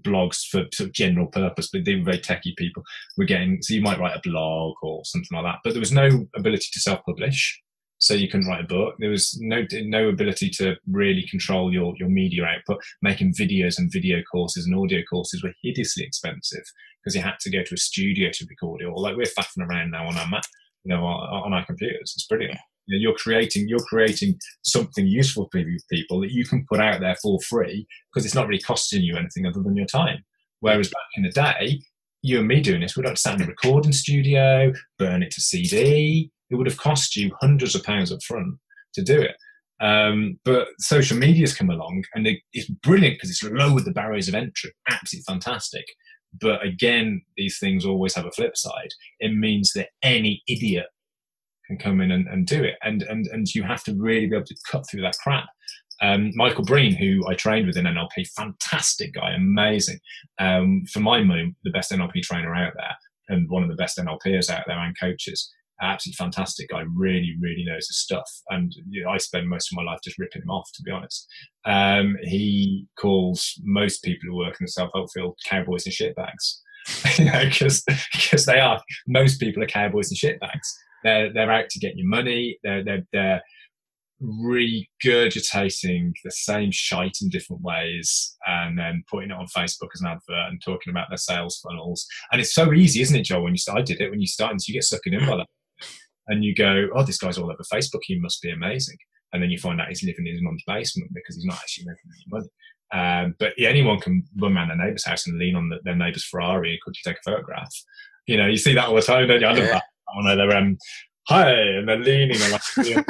blogs 0.00 0.46
for 0.46 0.64
sort 0.72 0.88
of 0.88 0.92
general 0.92 1.26
purpose, 1.26 1.68
but 1.72 1.84
they 1.84 1.96
were 1.96 2.04
very 2.04 2.18
techie 2.18 2.56
people. 2.56 2.82
We're 3.16 3.26
getting, 3.26 3.58
so 3.62 3.74
you 3.74 3.82
might 3.82 3.98
write 3.98 4.16
a 4.16 4.28
blog 4.28 4.74
or 4.82 5.04
something 5.04 5.36
like 5.36 5.44
that, 5.44 5.58
but 5.62 5.74
there 5.74 5.80
was 5.80 5.92
no 5.92 6.26
ability 6.34 6.66
to 6.72 6.80
self-publish. 6.80 7.60
So 7.98 8.14
you 8.14 8.28
couldn't 8.28 8.46
write 8.46 8.64
a 8.64 8.66
book. 8.66 8.96
There 8.98 9.10
was 9.10 9.38
no 9.40 9.64
no 9.72 10.08
ability 10.08 10.50
to 10.58 10.76
really 10.90 11.26
control 11.28 11.72
your 11.72 11.94
your 11.98 12.08
media 12.08 12.44
output. 12.44 12.82
Making 13.02 13.34
videos 13.34 13.78
and 13.78 13.92
video 13.92 14.22
courses 14.30 14.66
and 14.66 14.76
audio 14.76 15.00
courses 15.08 15.42
were 15.42 15.54
hideously 15.62 16.04
expensive 16.04 16.64
because 17.02 17.16
you 17.16 17.22
had 17.22 17.38
to 17.40 17.50
go 17.50 17.62
to 17.62 17.74
a 17.74 17.78
studio 17.78 18.30
to 18.32 18.46
record 18.48 18.82
it. 18.82 18.86
Or 18.86 18.98
like 18.98 19.16
we're 19.16 19.24
faffing 19.24 19.68
around 19.68 19.90
now 19.90 20.06
on 20.06 20.16
our 20.16 20.28
Mac 20.28 20.44
you 20.84 20.94
know, 20.94 21.04
on, 21.04 21.44
on 21.44 21.52
our 21.52 21.64
computers. 21.64 22.12
It's 22.14 22.26
brilliant. 22.26 22.58
You 22.86 22.96
know, 22.96 23.02
you're 23.02 23.16
creating 23.16 23.68
you're 23.68 23.78
creating 23.78 24.38
something 24.62 25.06
useful 25.06 25.48
for 25.50 25.76
people 25.90 26.20
that 26.20 26.32
you 26.32 26.44
can 26.44 26.66
put 26.68 26.80
out 26.80 27.00
there 27.00 27.16
for 27.22 27.40
free 27.40 27.86
because 28.12 28.26
it's 28.26 28.34
not 28.34 28.46
really 28.46 28.60
costing 28.60 29.02
you 29.02 29.16
anything 29.16 29.46
other 29.46 29.62
than 29.62 29.76
your 29.76 29.86
time. 29.86 30.22
Whereas 30.60 30.88
back 30.88 31.02
in 31.16 31.22
the 31.24 31.30
day, 31.30 31.80
you 32.22 32.38
and 32.38 32.48
me 32.48 32.60
doing 32.60 32.80
this, 32.80 32.96
we'd 32.96 33.06
have 33.06 33.14
to 33.14 33.20
stand 33.20 33.40
in 33.40 33.46
a 33.46 33.50
recording 33.50 33.92
studio, 33.92 34.72
burn 34.98 35.22
it 35.22 35.30
to 35.32 35.40
CD. 35.40 36.30
It 36.54 36.58
would 36.58 36.68
have 36.68 36.78
cost 36.78 37.16
you 37.16 37.32
hundreds 37.40 37.74
of 37.74 37.82
pounds 37.82 38.12
up 38.12 38.22
front 38.22 38.58
to 38.94 39.02
do 39.02 39.20
it. 39.20 39.36
Um, 39.80 40.38
but 40.44 40.68
social 40.78 41.18
media's 41.18 41.54
come 41.54 41.68
along 41.68 42.04
and 42.14 42.28
it's 42.52 42.70
brilliant 42.70 43.16
because 43.16 43.30
it's 43.30 43.42
lowered 43.42 43.84
the 43.84 43.90
barriers 43.90 44.28
of 44.28 44.36
entry. 44.36 44.70
Absolutely 44.88 45.24
fantastic. 45.26 45.84
But 46.40 46.64
again, 46.64 47.22
these 47.36 47.58
things 47.58 47.84
always 47.84 48.14
have 48.14 48.24
a 48.24 48.30
flip 48.30 48.56
side. 48.56 48.90
It 49.18 49.34
means 49.34 49.72
that 49.74 49.88
any 50.02 50.42
idiot 50.48 50.86
can 51.66 51.76
come 51.76 52.00
in 52.00 52.12
and, 52.12 52.28
and 52.28 52.46
do 52.46 52.62
it. 52.62 52.76
And, 52.84 53.02
and, 53.02 53.26
and 53.26 53.52
you 53.52 53.64
have 53.64 53.82
to 53.84 53.94
really 53.94 54.26
be 54.26 54.36
able 54.36 54.46
to 54.46 54.56
cut 54.70 54.88
through 54.88 55.02
that 55.02 55.18
crap. 55.22 55.46
Um, 56.02 56.30
Michael 56.34 56.64
Breen, 56.64 56.94
who 56.94 57.26
I 57.28 57.34
trained 57.34 57.66
with 57.66 57.76
in 57.76 57.84
NLP, 57.84 58.28
fantastic 58.36 59.12
guy, 59.14 59.32
amazing. 59.32 59.98
Um, 60.38 60.84
for 60.92 61.00
my 61.00 61.22
money, 61.22 61.54
the 61.64 61.70
best 61.70 61.90
NLP 61.90 62.22
trainer 62.22 62.54
out 62.54 62.74
there 62.76 62.96
and 63.28 63.48
one 63.48 63.62
of 63.62 63.68
the 63.68 63.76
best 63.76 63.98
NLPers 63.98 64.50
out 64.50 64.64
there 64.66 64.78
and 64.78 64.98
coaches. 64.98 65.52
Absolutely 65.80 66.16
fantastic 66.16 66.68
guy, 66.70 66.82
really, 66.94 67.36
really 67.40 67.64
knows 67.64 67.86
his 67.86 67.98
stuff. 67.98 68.28
And 68.50 68.72
you 68.88 69.04
know, 69.04 69.10
I 69.10 69.18
spend 69.18 69.48
most 69.48 69.72
of 69.72 69.76
my 69.76 69.82
life 69.82 70.00
just 70.02 70.18
ripping 70.18 70.42
him 70.42 70.50
off, 70.50 70.70
to 70.74 70.82
be 70.82 70.90
honest. 70.90 71.26
Um, 71.64 72.16
he 72.22 72.86
calls 72.98 73.60
most 73.62 74.02
people 74.02 74.28
who 74.28 74.36
work 74.36 74.56
in 74.60 74.64
the 74.64 74.68
self 74.68 74.90
help 74.94 75.08
field 75.12 75.38
cowboys 75.46 75.86
and 75.86 75.94
shitbags. 75.94 76.60
because 77.16 77.82
because 78.12 78.44
they 78.44 78.60
are. 78.60 78.80
Most 79.06 79.40
people 79.40 79.62
are 79.62 79.66
cowboys 79.66 80.10
and 80.10 80.18
shitbags. 80.18 80.68
They're 81.02 81.32
they're 81.32 81.52
out 81.52 81.70
to 81.70 81.78
get 81.78 81.96
your 81.96 82.08
money. 82.08 82.58
They're 82.62 82.84
they're 82.84 83.06
they're 83.12 83.42
regurgitating 84.22 86.12
the 86.22 86.30
same 86.30 86.70
shite 86.70 87.18
in 87.20 87.28
different 87.28 87.62
ways 87.62 88.36
and 88.46 88.78
then 88.78 89.02
putting 89.10 89.30
it 89.30 89.36
on 89.36 89.46
Facebook 89.46 89.88
as 89.94 90.00
an 90.00 90.06
advert 90.08 90.50
and 90.50 90.62
talking 90.64 90.90
about 90.90 91.08
their 91.10 91.18
sales 91.18 91.60
funnels. 91.62 92.06
And 92.32 92.40
it's 92.40 92.54
so 92.54 92.72
easy, 92.72 93.02
isn't 93.02 93.16
it, 93.16 93.24
Joel? 93.24 93.42
When 93.42 93.54
you 93.54 93.58
start, 93.58 93.78
I 93.78 93.82
did 93.82 94.00
it 94.00 94.10
when 94.10 94.20
you 94.20 94.26
start, 94.26 94.52
and 94.52 94.62
so 94.62 94.70
you 94.70 94.74
get 94.74 94.84
sucked 94.84 95.06
in 95.06 95.18
by 95.26 95.36
that. 95.36 95.46
And 96.28 96.44
you 96.44 96.54
go, 96.54 96.88
oh, 96.94 97.04
this 97.04 97.18
guy's 97.18 97.38
all 97.38 97.50
over 97.50 97.62
Facebook. 97.72 98.00
He 98.02 98.18
must 98.18 98.40
be 98.42 98.50
amazing. 98.50 98.96
And 99.32 99.42
then 99.42 99.50
you 99.50 99.58
find 99.58 99.80
out 99.80 99.88
he's 99.88 100.04
living 100.04 100.26
in 100.26 100.34
his 100.34 100.42
mum's 100.42 100.62
basement 100.66 101.10
because 101.12 101.36
he's 101.36 101.44
not 101.44 101.56
actually 101.56 101.86
making 101.86 102.10
any 102.12 102.24
money. 102.28 102.48
Um, 102.92 103.34
but 103.38 103.52
yeah, 103.58 103.68
anyone 103.68 103.98
can 103.98 104.24
run 104.38 104.56
around 104.56 104.68
their 104.68 104.76
neighbour's 104.76 105.04
house 105.04 105.26
and 105.26 105.38
lean 105.38 105.56
on 105.56 105.68
the, 105.68 105.78
their 105.82 105.96
neighbour's 105.96 106.24
Ferrari 106.24 106.72
and 106.72 106.80
quickly 106.82 107.00
take 107.04 107.16
a 107.16 107.30
photograph. 107.30 107.72
You 108.26 108.36
know, 108.36 108.46
you 108.46 108.56
see 108.56 108.74
that 108.74 108.88
all 108.88 108.94
the 108.94 109.02
time, 109.02 109.26
don't 109.26 109.40
you? 109.40 109.46
I 109.46 109.52
love 109.52 109.68
that. 109.68 109.82
I 110.08 110.22
know 110.22 110.36
they're 110.36 110.56
um, 110.56 110.78
hi, 111.28 111.50
and 111.50 111.88
they're 111.88 111.98
leaning 111.98 112.40
and 112.40 112.52
like, 112.52 113.06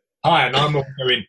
hi, 0.24 0.46
and 0.46 0.56
I'm 0.56 0.74
all 0.76 0.86
going, 0.98 1.24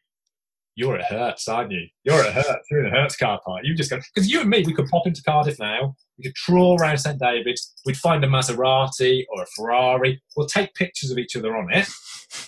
you're 0.80 0.98
at 0.98 1.12
Hertz, 1.12 1.46
aren't 1.50 1.72
you? 1.72 1.86
You're 2.06 2.24
at 2.24 2.34
Hertz. 2.34 2.66
You're 2.72 2.86
in 2.86 2.94
a 2.94 2.98
Hertz 2.98 3.18
car 3.18 3.38
park. 3.46 3.64
You 3.66 3.76
just 3.76 3.90
go 3.90 4.00
because 4.16 4.32
you 4.32 4.40
and 4.40 4.50
me, 4.50 4.64
we 4.66 4.74
could 4.74 4.88
pop 4.88 5.06
into 5.06 5.22
Cardiff 5.22 5.60
now. 5.60 5.94
We 6.18 6.24
could 6.24 6.36
trawl 6.36 6.80
around 6.80 7.00
St 7.00 7.20
David's. 7.20 7.74
We'd 7.86 7.98
find 7.98 8.24
a 8.24 8.28
Maserati 8.28 9.26
or 9.30 9.44
a 9.44 9.46
Ferrari. 9.58 10.22
We'll 10.38 10.48
take 10.48 10.74
pictures 10.76 11.12
of 11.12 11.18
each 11.18 11.36
other 11.36 11.58
on 11.58 11.68
it, 11.74 11.86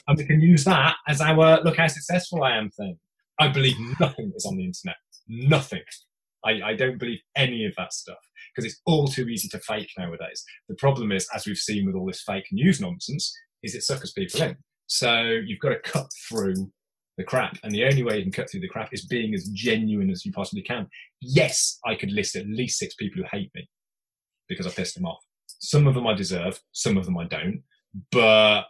and 0.07 0.17
we 0.17 0.23
can 0.23 0.39
use 0.39 0.63
that 0.63 0.95
as 1.09 1.19
our 1.19 1.61
look 1.61 1.75
how 1.75 1.87
successful 1.87 2.41
I 2.41 2.55
am 2.55 2.69
thing. 2.69 2.97
I 3.37 3.49
believe 3.49 3.75
nothing 3.99 4.31
is 4.33 4.45
on 4.45 4.55
the 4.55 4.63
internet. 4.63 4.95
Nothing. 5.27 5.83
I, 6.45 6.61
I 6.63 6.73
don't 6.73 6.97
believe 6.97 7.19
any 7.35 7.65
of 7.65 7.73
that 7.77 7.91
stuff 7.91 8.17
because 8.55 8.65
it's 8.65 8.79
all 8.85 9.09
too 9.09 9.27
easy 9.27 9.49
to 9.49 9.59
fake 9.59 9.91
nowadays. 9.97 10.45
The 10.69 10.75
problem 10.75 11.11
is, 11.11 11.27
as 11.35 11.45
we've 11.45 11.57
seen 11.57 11.85
with 11.85 11.95
all 11.95 12.05
this 12.05 12.21
fake 12.21 12.47
news 12.53 12.79
nonsense, 12.79 13.37
is 13.61 13.75
it 13.75 13.83
suckers 13.83 14.13
people 14.13 14.41
in. 14.41 14.55
So 14.87 15.21
you've 15.45 15.59
got 15.59 15.69
to 15.69 15.79
cut 15.79 16.07
through 16.29 16.71
the 17.21 17.27
crap. 17.27 17.57
And 17.63 17.71
the 17.71 17.85
only 17.85 18.03
way 18.03 18.17
you 18.17 18.23
can 18.23 18.31
cut 18.31 18.49
through 18.49 18.61
the 18.61 18.67
crap 18.67 18.93
is 18.93 19.05
being 19.05 19.33
as 19.33 19.47
genuine 19.49 20.09
as 20.09 20.25
you 20.25 20.31
possibly 20.31 20.63
can. 20.63 20.87
Yes, 21.21 21.79
I 21.85 21.95
could 21.95 22.11
list 22.11 22.35
at 22.35 22.47
least 22.47 22.79
six 22.79 22.95
people 22.95 23.21
who 23.21 23.29
hate 23.31 23.51
me 23.55 23.69
because 24.49 24.67
I 24.67 24.71
pissed 24.71 24.95
them 24.95 25.05
off. 25.05 25.23
Some 25.47 25.87
of 25.87 25.93
them 25.93 26.07
I 26.07 26.13
deserve, 26.13 26.59
some 26.71 26.97
of 26.97 27.05
them 27.05 27.17
I 27.17 27.25
don't. 27.25 27.63
But 28.11 28.65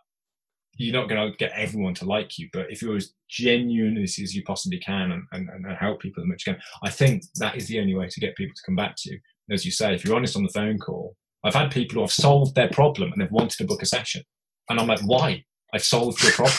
you're 0.77 0.99
not 0.99 1.09
going 1.09 1.31
to 1.31 1.37
get 1.37 1.51
everyone 1.55 1.93
to 1.95 2.05
like 2.05 2.37
you. 2.37 2.49
But 2.51 2.67
if 2.69 2.81
you're 2.81 2.95
as 2.95 3.13
genuine 3.29 3.97
as, 3.97 4.17
you 4.17 4.43
possibly 4.43 4.79
can 4.79 5.11
and, 5.11 5.23
and, 5.31 5.49
and 5.49 5.77
help 5.77 6.01
people 6.01 6.23
as 6.23 6.27
much 6.27 6.43
as 6.43 6.47
you 6.47 6.53
can, 6.53 6.61
I 6.83 6.89
think 6.89 7.23
that 7.35 7.55
is 7.55 7.67
the 7.67 7.79
only 7.79 7.95
way 7.95 8.07
to 8.07 8.19
get 8.19 8.35
people 8.35 8.53
to 8.55 8.61
come 8.65 8.75
back 8.75 8.95
to 8.97 9.11
you. 9.11 9.19
As 9.51 9.65
you 9.65 9.71
say, 9.71 9.93
if 9.93 10.05
you're 10.05 10.15
honest 10.15 10.35
on 10.35 10.43
the 10.43 10.49
phone 10.53 10.77
call, 10.77 11.15
I've 11.43 11.55
had 11.55 11.71
people 11.71 11.95
who 11.95 12.01
have 12.01 12.11
solved 12.11 12.55
their 12.55 12.69
problem 12.69 13.11
and 13.11 13.21
they've 13.21 13.31
wanted 13.31 13.57
to 13.57 13.65
book 13.65 13.81
a 13.81 13.85
session. 13.85 14.23
And 14.69 14.79
I'm 14.79 14.87
like, 14.87 15.01
why? 15.01 15.43
I've 15.73 15.83
solved 15.83 16.21
your 16.23 16.31
problem. 16.33 16.57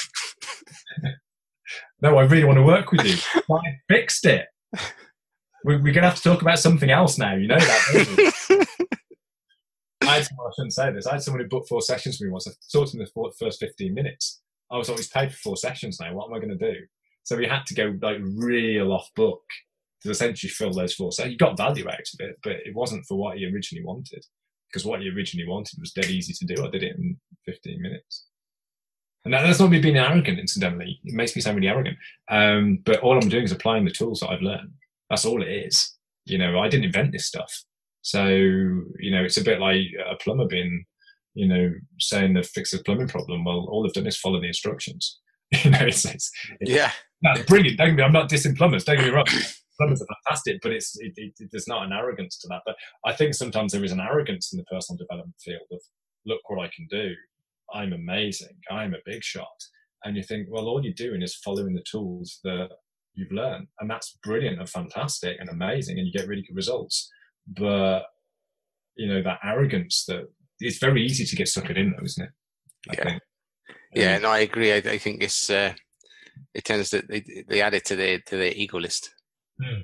no, 2.02 2.18
I 2.18 2.22
really 2.24 2.44
want 2.44 2.58
to 2.58 2.64
work 2.64 2.90
with 2.90 3.06
you. 3.06 3.16
I 3.54 3.60
fixed 3.88 4.26
it. 4.26 4.46
We're, 5.64 5.76
we're 5.76 5.92
going 5.92 6.02
to 6.02 6.08
have 6.08 6.16
to 6.16 6.22
talk 6.22 6.42
about 6.42 6.58
something 6.58 6.90
else 6.90 7.16
now. 7.16 7.34
You 7.34 7.46
know 7.46 7.58
that. 7.58 8.66
I 10.02 10.16
had 10.16 10.24
someone, 10.24 10.48
I 10.48 10.52
shouldn't 10.56 10.72
say 10.72 10.92
this. 10.92 11.06
I 11.06 11.12
had 11.12 11.22
someone 11.22 11.42
who 11.42 11.48
booked 11.48 11.68
four 11.68 11.80
sessions 11.80 12.16
with 12.16 12.26
me 12.26 12.32
once. 12.32 12.48
I 12.48 12.50
talked 12.72 12.90
to 12.90 12.96
them 12.98 13.06
the 13.06 13.32
first 13.38 13.60
15 13.60 13.94
minutes. 13.94 14.42
I 14.70 14.76
was 14.76 14.88
always 14.88 15.08
paid 15.08 15.30
for 15.30 15.38
four 15.38 15.56
sessions 15.56 16.00
now. 16.00 16.12
What 16.12 16.26
am 16.26 16.34
I 16.34 16.38
going 16.38 16.58
to 16.58 16.72
do? 16.72 16.80
So 17.22 17.36
we 17.36 17.46
had 17.46 17.64
to 17.66 17.74
go 17.74 17.94
like 18.02 18.18
real 18.20 18.92
off 18.92 19.08
book 19.14 19.42
to 20.02 20.10
essentially 20.10 20.50
fill 20.50 20.72
those 20.72 20.94
four 20.94 21.12
sessions. 21.12 21.32
You 21.32 21.38
got 21.38 21.56
value 21.56 21.88
out 21.88 22.00
of 22.00 22.18
it, 22.18 22.36
but 22.42 22.52
it 22.52 22.74
wasn't 22.74 23.06
for 23.06 23.16
what 23.16 23.38
he 23.38 23.46
originally 23.46 23.84
wanted. 23.84 24.24
Because 24.68 24.84
what 24.84 25.02
he 25.02 25.08
originally 25.08 25.48
wanted 25.48 25.78
was 25.78 25.92
dead 25.92 26.06
easy 26.06 26.32
to 26.32 26.52
do. 26.52 26.64
I 26.64 26.70
did 26.70 26.82
it 26.82 26.96
in 26.96 27.16
15 27.46 27.80
minutes. 27.80 28.24
And 29.24 29.32
that's 29.32 29.60
not 29.60 29.70
me 29.70 29.80
being 29.80 29.96
arrogant, 29.96 30.38
incidentally. 30.38 31.00
It 31.04 31.14
makes 31.14 31.36
me 31.36 31.42
sound 31.42 31.56
really 31.56 31.68
arrogant. 31.68 31.96
Um, 32.28 32.80
but 32.84 33.00
all 33.00 33.16
I'm 33.16 33.28
doing 33.28 33.44
is 33.44 33.52
applying 33.52 33.84
the 33.84 33.92
tools 33.92 34.20
that 34.20 34.30
I've 34.30 34.42
learned. 34.42 34.72
That's 35.10 35.24
all 35.24 35.42
it 35.42 35.48
is. 35.48 35.96
You 36.24 36.38
know, 36.38 36.58
I 36.58 36.68
didn't 36.68 36.86
invent 36.86 37.12
this 37.12 37.26
stuff. 37.26 37.52
So, 38.02 38.26
you 38.26 39.10
know, 39.10 39.22
it's 39.22 39.36
a 39.36 39.44
bit 39.44 39.60
like 39.60 39.86
a 40.10 40.16
plumber 40.16 40.46
being, 40.46 40.84
you 41.34 41.46
know, 41.46 41.72
saying 42.00 42.34
they've 42.34 42.46
fixed 42.46 42.74
a 42.74 42.82
plumbing 42.82 43.08
problem. 43.08 43.44
Well, 43.44 43.68
all 43.70 43.82
they've 43.82 43.92
done 43.92 44.08
is 44.08 44.18
follow 44.18 44.40
the 44.40 44.48
instructions. 44.48 45.20
you 45.64 45.70
know, 45.70 45.82
it's, 45.82 46.04
it's, 46.04 46.30
it's 46.60 46.70
yeah, 46.70 46.90
that's 47.20 47.42
brilliant. 47.42 47.78
Don't 47.78 47.94
me, 47.94 48.02
I'm 48.02 48.12
not 48.12 48.28
dissing 48.28 48.56
plumbers. 48.56 48.84
Don't 48.84 48.96
get 48.96 49.06
me 49.06 49.12
wrong. 49.12 49.26
plumbers 49.76 50.02
are 50.02 50.06
fantastic, 50.24 50.60
but 50.62 50.72
it's 50.72 50.98
it, 50.98 51.12
it, 51.16 51.48
there's 51.50 51.68
not 51.68 51.84
an 51.84 51.92
arrogance 51.92 52.38
to 52.38 52.48
that. 52.48 52.62
But 52.64 52.76
I 53.04 53.12
think 53.12 53.34
sometimes 53.34 53.72
there 53.72 53.84
is 53.84 53.92
an 53.92 54.00
arrogance 54.00 54.52
in 54.52 54.58
the 54.58 54.64
personal 54.64 54.98
development 54.98 55.36
field 55.44 55.62
of 55.70 55.80
look 56.26 56.40
what 56.48 56.64
I 56.64 56.70
can 56.74 56.86
do. 56.90 57.14
I'm 57.74 57.92
amazing. 57.92 58.56
I'm 58.70 58.94
a 58.94 58.98
big 59.04 59.22
shot. 59.22 59.46
And 60.04 60.16
you 60.16 60.22
think, 60.22 60.48
well, 60.50 60.66
all 60.66 60.84
you're 60.84 60.94
doing 60.94 61.22
is 61.22 61.36
following 61.36 61.74
the 61.74 61.84
tools 61.88 62.40
that 62.42 62.70
you've 63.14 63.30
learned, 63.30 63.68
and 63.78 63.88
that's 63.88 64.18
brilliant 64.24 64.58
and 64.58 64.68
fantastic 64.68 65.36
and 65.38 65.48
amazing, 65.48 65.98
and 65.98 66.06
you 66.06 66.12
get 66.12 66.26
really 66.26 66.42
good 66.42 66.56
results 66.56 67.10
but 67.46 68.02
you 68.96 69.08
know 69.08 69.22
that 69.22 69.38
arrogance 69.44 70.04
that 70.06 70.24
it's 70.60 70.78
very 70.78 71.04
easy 71.04 71.24
to 71.24 71.36
get 71.36 71.46
suckered 71.46 71.76
in 71.76 71.90
though 71.90 72.04
isn't 72.04 72.24
it 72.24 72.30
I 72.90 72.94
yeah 72.96 73.04
think. 73.04 73.22
yeah 73.94 74.16
um, 74.16 74.22
no 74.22 74.30
i 74.30 74.38
agree 74.40 74.72
I, 74.72 74.76
I, 74.76 74.98
think 74.98 75.22
it's 75.22 75.50
uh 75.50 75.72
it 76.54 76.64
tends 76.64 76.90
to 76.90 77.02
they, 77.08 77.24
they 77.48 77.60
add 77.60 77.74
it 77.74 77.84
to 77.86 77.96
their 77.96 78.20
to 78.26 78.36
their 78.36 78.52
ego 78.52 78.78
list 78.78 79.14
mm. 79.60 79.82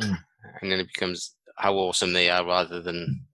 Mm. 0.00 0.18
and 0.62 0.72
then 0.72 0.80
it 0.80 0.88
becomes 0.92 1.34
how 1.56 1.74
awesome 1.74 2.12
they 2.12 2.30
are 2.30 2.46
rather 2.46 2.80
than 2.80 3.26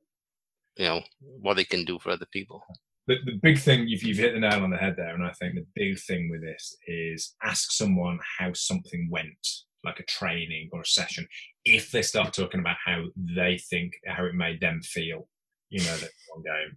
you 0.77 0.87
know 0.87 1.01
what 1.21 1.55
they 1.55 1.65
can 1.65 1.85
do 1.85 1.99
for 1.99 2.11
other 2.11 2.27
people 2.33 2.63
the, 3.07 3.17
the 3.25 3.39
big 3.43 3.59
thing 3.59 3.87
you've, 3.87 4.03
you've 4.03 4.19
hit 4.19 4.33
the 4.35 4.41
nail 4.41 4.63
on 4.63 4.71
the 4.71 4.77
head 4.77 4.95
there 4.97 5.15
and 5.15 5.25
i 5.25 5.33
think 5.33 5.55
the 5.55 5.67
big 5.75 5.99
thing 5.99 6.31
with 6.31 6.43
this 6.43 6.77
is 6.87 7.35
ask 7.43 7.71
someone 7.71 8.19
how 8.39 8.53
something 8.53 9.09
went 9.11 9.47
like 9.85 10.01
a 10.01 10.05
training 10.05 10.69
or 10.73 10.81
a 10.81 10.87
session 10.87 11.27
if 11.65 11.91
they 11.91 12.03
start 12.03 12.33
talking 12.33 12.61
about 12.61 12.77
how 12.85 13.05
they 13.17 13.59
think 13.71 13.93
how 14.07 14.25
it 14.25 14.35
made 14.35 14.61
them 14.61 14.81
feel 14.83 15.29
you 15.69 15.81
know 15.85 15.97
that 15.97 16.11
one 16.29 16.43
game 16.43 16.77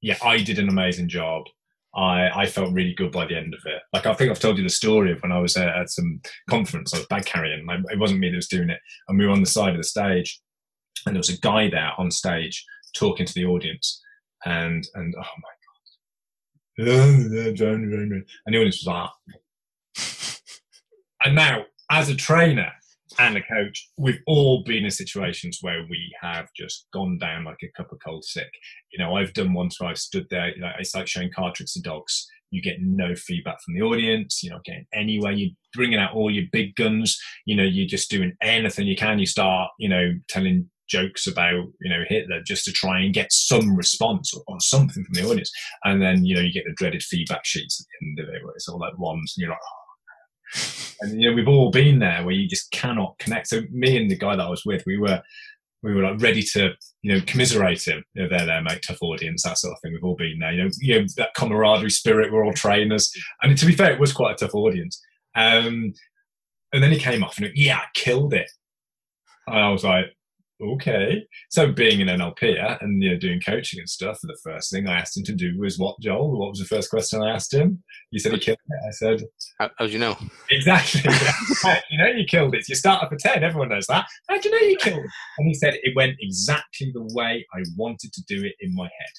yeah 0.00 0.16
i 0.22 0.38
did 0.38 0.58
an 0.58 0.68
amazing 0.68 1.08
job 1.08 1.44
I, 1.96 2.42
I 2.42 2.46
felt 2.46 2.72
really 2.72 2.92
good 2.92 3.12
by 3.12 3.26
the 3.26 3.36
end 3.36 3.54
of 3.54 3.60
it. 3.66 3.80
Like 3.92 4.06
I 4.06 4.14
think 4.14 4.30
I've 4.30 4.40
told 4.40 4.58
you 4.58 4.64
the 4.64 4.70
story 4.70 5.12
of 5.12 5.22
when 5.22 5.32
I 5.32 5.38
was 5.38 5.56
at, 5.56 5.68
at 5.68 5.90
some 5.90 6.20
conference, 6.50 6.92
I 6.92 6.98
was 6.98 7.06
bag 7.06 7.24
carrying. 7.24 7.66
Like, 7.66 7.80
it 7.90 7.98
wasn't 7.98 8.20
me 8.20 8.30
that 8.30 8.36
was 8.36 8.48
doing 8.48 8.70
it, 8.70 8.80
and 9.08 9.18
we 9.18 9.24
were 9.24 9.32
on 9.32 9.40
the 9.40 9.46
side 9.46 9.74
of 9.74 9.76
the 9.76 9.84
stage, 9.84 10.40
and 11.06 11.14
there 11.14 11.20
was 11.20 11.30
a 11.30 11.38
guy 11.38 11.70
there 11.70 11.92
on 11.96 12.10
stage 12.10 12.64
talking 12.96 13.26
to 13.26 13.34
the 13.34 13.44
audience, 13.44 14.02
and 14.44 14.84
and 14.94 15.14
oh 15.16 15.20
my 15.20 15.53
and 16.76 17.30
the 17.30 17.50
audience 18.48 18.84
was 18.84 18.86
like, 18.86 19.10
and 21.24 21.34
now 21.34 21.64
as 21.90 22.08
a 22.08 22.14
trainer 22.14 22.70
and 23.18 23.36
a 23.36 23.42
coach, 23.42 23.88
we've 23.96 24.20
all 24.26 24.64
been 24.64 24.84
in 24.84 24.90
situations 24.90 25.58
where 25.60 25.86
we 25.88 26.12
have 26.20 26.48
just 26.56 26.86
gone 26.92 27.18
down 27.18 27.44
like 27.44 27.62
a 27.62 27.70
cup 27.76 27.92
of 27.92 27.98
cold 28.04 28.24
sick. 28.24 28.50
You 28.92 28.98
know, 28.98 29.14
I've 29.14 29.32
done 29.32 29.52
once 29.52 29.80
where 29.80 29.90
I've 29.90 29.98
stood 29.98 30.26
there, 30.30 30.54
you 30.54 30.60
know, 30.60 30.72
it's 30.78 30.94
like 30.94 31.06
showing 31.06 31.30
card 31.34 31.54
tricks 31.54 31.74
to 31.74 31.82
dogs. 31.82 32.26
You 32.50 32.62
get 32.62 32.80
no 32.80 33.14
feedback 33.14 33.60
from 33.62 33.74
the 33.74 33.82
audience. 33.82 34.42
You're 34.42 34.54
not 34.54 34.64
getting 34.64 34.86
anywhere. 34.92 35.32
You're 35.32 35.50
bringing 35.72 35.98
out 35.98 36.14
all 36.14 36.30
your 36.30 36.44
big 36.52 36.76
guns. 36.76 37.20
You 37.46 37.56
know, 37.56 37.64
you're 37.64 37.88
just 37.88 38.10
doing 38.10 38.36
anything 38.40 38.86
you 38.86 38.96
can. 38.96 39.18
You 39.18 39.26
start, 39.26 39.70
you 39.78 39.88
know, 39.88 40.12
telling 40.28 40.70
jokes 40.94 41.26
about 41.26 41.64
you 41.80 41.90
know 41.90 42.04
Hitler 42.08 42.40
just 42.46 42.64
to 42.64 42.72
try 42.72 43.00
and 43.00 43.14
get 43.14 43.32
some 43.32 43.76
response 43.76 44.32
or, 44.34 44.42
or, 44.46 44.60
something 44.60 45.04
from 45.04 45.14
the 45.14 45.28
audience, 45.28 45.50
and 45.84 46.00
then 46.00 46.24
you 46.24 46.34
know 46.34 46.40
you 46.40 46.52
get 46.52 46.64
the 46.66 46.74
dreaded 46.76 47.02
feedback 47.02 47.44
sheets 47.44 47.80
at 47.80 47.86
the 47.86 48.06
end 48.06 48.18
of 48.20 48.34
it 48.34 48.44
where 48.44 48.54
it's 48.54 48.68
all 48.68 48.78
like 48.78 48.98
ones, 48.98 49.34
and 49.36 49.42
you're 49.42 49.50
like, 49.50 49.58
oh, 49.62 49.84
and 51.00 51.20
you 51.20 51.28
know, 51.28 51.36
we've 51.36 51.48
all 51.48 51.70
been 51.70 51.98
there 51.98 52.24
where 52.24 52.34
you 52.34 52.48
just 52.48 52.70
cannot 52.70 53.18
connect. 53.18 53.48
So 53.48 53.62
me 53.70 53.96
and 53.96 54.10
the 54.10 54.16
guy 54.16 54.36
that 54.36 54.46
I 54.46 54.50
was 54.50 54.64
with, 54.64 54.82
we 54.86 54.98
were 54.98 55.22
we 55.82 55.92
were 55.92 56.02
like 56.02 56.22
ready 56.22 56.42
to, 56.42 56.70
you 57.02 57.12
know, 57.12 57.20
commiserate 57.26 57.86
him. 57.86 58.02
You 58.14 58.22
know, 58.22 58.28
they're 58.30 58.46
there, 58.46 58.62
mate, 58.62 58.82
tough 58.86 59.02
audience, 59.02 59.42
that 59.42 59.58
sort 59.58 59.72
of 59.72 59.80
thing. 59.82 59.92
We've 59.92 60.04
all 60.04 60.16
been 60.16 60.38
there. 60.40 60.52
You 60.52 60.64
know, 60.64 60.70
you 60.78 61.00
know 61.00 61.06
that 61.16 61.34
camaraderie 61.36 61.90
spirit. 61.90 62.32
We're 62.32 62.44
all 62.44 62.54
trainers, 62.54 63.10
and 63.42 63.56
to 63.58 63.66
be 63.66 63.74
fair, 63.74 63.92
it 63.92 64.00
was 64.00 64.12
quite 64.12 64.34
a 64.34 64.36
tough 64.36 64.54
audience. 64.54 65.00
Um, 65.36 65.92
and 66.74 66.82
then 66.82 66.90
he 66.90 66.98
came 66.98 67.22
off 67.22 67.38
and 67.38 67.48
yeah, 67.54 67.78
I 67.78 67.84
killed 67.94 68.34
it. 68.34 68.50
And 69.46 69.56
I 69.56 69.70
was 69.70 69.84
like, 69.84 70.06
okay. 70.72 71.26
So 71.50 71.72
being 71.72 72.00
an 72.02 72.08
NLP 72.08 72.82
and 72.82 73.02
you 73.02 73.10
know 73.10 73.18
doing 73.18 73.40
coaching 73.40 73.80
and 73.80 73.88
stuff, 73.88 74.18
the 74.22 74.38
first 74.42 74.70
thing 74.70 74.88
I 74.88 74.98
asked 74.98 75.16
him 75.16 75.24
to 75.24 75.34
do 75.34 75.58
was 75.58 75.78
what, 75.78 75.96
Joel? 76.00 76.38
What 76.38 76.50
was 76.50 76.58
the 76.58 76.64
first 76.64 76.90
question 76.90 77.22
I 77.22 77.30
asked 77.30 77.52
him? 77.52 77.82
You 78.10 78.20
said 78.20 78.32
he 78.32 78.38
killed 78.38 78.58
it. 78.68 78.86
I 78.86 78.90
said, 78.90 79.22
How, 79.58 79.70
how'd 79.78 79.90
you 79.90 79.98
know? 79.98 80.16
Exactly. 80.50 81.02
you 81.90 81.98
know 81.98 82.06
you 82.08 82.24
killed 82.26 82.54
it. 82.54 82.68
You 82.68 82.74
start 82.74 83.02
off 83.02 83.12
at 83.12 83.18
10, 83.18 83.42
everyone 83.42 83.68
knows 83.68 83.86
that. 83.86 84.06
How 84.28 84.38
do 84.38 84.48
you 84.48 84.60
know 84.60 84.66
you 84.66 84.76
killed 84.76 85.04
it? 85.04 85.10
And 85.38 85.48
he 85.48 85.54
said, 85.54 85.74
It 85.82 85.94
went 85.96 86.16
exactly 86.20 86.90
the 86.92 87.08
way 87.14 87.46
I 87.54 87.62
wanted 87.76 88.12
to 88.12 88.22
do 88.28 88.44
it 88.44 88.54
in 88.60 88.74
my 88.74 88.84
head. 88.84 89.12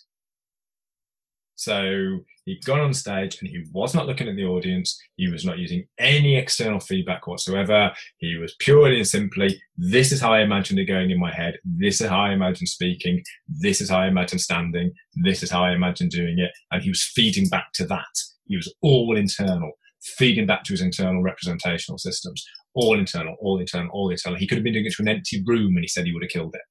So 1.55 2.19
he'd 2.43 2.65
gone 2.65 2.81
on 2.81 2.93
stage 2.93 3.37
and 3.39 3.49
he 3.49 3.63
was 3.71 3.95
not 3.95 4.07
looking 4.07 4.27
at 4.27 4.35
the 4.35 4.45
audience. 4.45 4.99
He 5.15 5.29
was 5.29 5.45
not 5.45 5.57
using 5.57 5.87
any 5.97 6.35
external 6.35 6.79
feedback 6.79 7.27
whatsoever. 7.27 7.91
He 8.17 8.35
was 8.35 8.55
purely 8.59 8.97
and 8.97 9.07
simply, 9.07 9.61
this 9.77 10.11
is 10.11 10.19
how 10.19 10.33
I 10.33 10.41
imagined 10.41 10.79
it 10.79 10.85
going 10.85 11.11
in 11.11 11.19
my 11.19 11.33
head. 11.33 11.57
This 11.63 12.01
is 12.01 12.09
how 12.09 12.19
I 12.19 12.33
imagine 12.33 12.67
speaking. 12.67 13.23
This 13.47 13.79
is 13.81 13.89
how 13.89 13.99
I 13.99 14.07
imagine 14.07 14.39
standing. 14.39 14.91
This 15.15 15.43
is 15.43 15.49
how 15.49 15.63
I 15.63 15.71
imagine 15.71 16.09
doing 16.09 16.39
it. 16.39 16.51
And 16.71 16.83
he 16.83 16.89
was 16.89 17.03
feeding 17.03 17.47
back 17.47 17.67
to 17.75 17.85
that. 17.87 18.03
He 18.47 18.57
was 18.57 18.73
all 18.81 19.15
internal, 19.15 19.71
feeding 20.03 20.45
back 20.45 20.65
to 20.65 20.73
his 20.73 20.81
internal 20.81 21.23
representational 21.23 21.97
systems, 21.97 22.45
all 22.73 22.99
internal, 22.99 23.35
all 23.39 23.59
internal, 23.59 23.89
all 23.93 24.09
internal. 24.09 24.37
He 24.37 24.45
could 24.45 24.57
have 24.57 24.63
been 24.63 24.73
doing 24.73 24.85
it 24.85 24.93
to 24.93 25.01
an 25.01 25.07
empty 25.07 25.41
room 25.45 25.75
and 25.75 25.83
he 25.83 25.87
said 25.87 26.05
he 26.05 26.13
would 26.13 26.23
have 26.23 26.31
killed 26.31 26.53
it. 26.53 26.61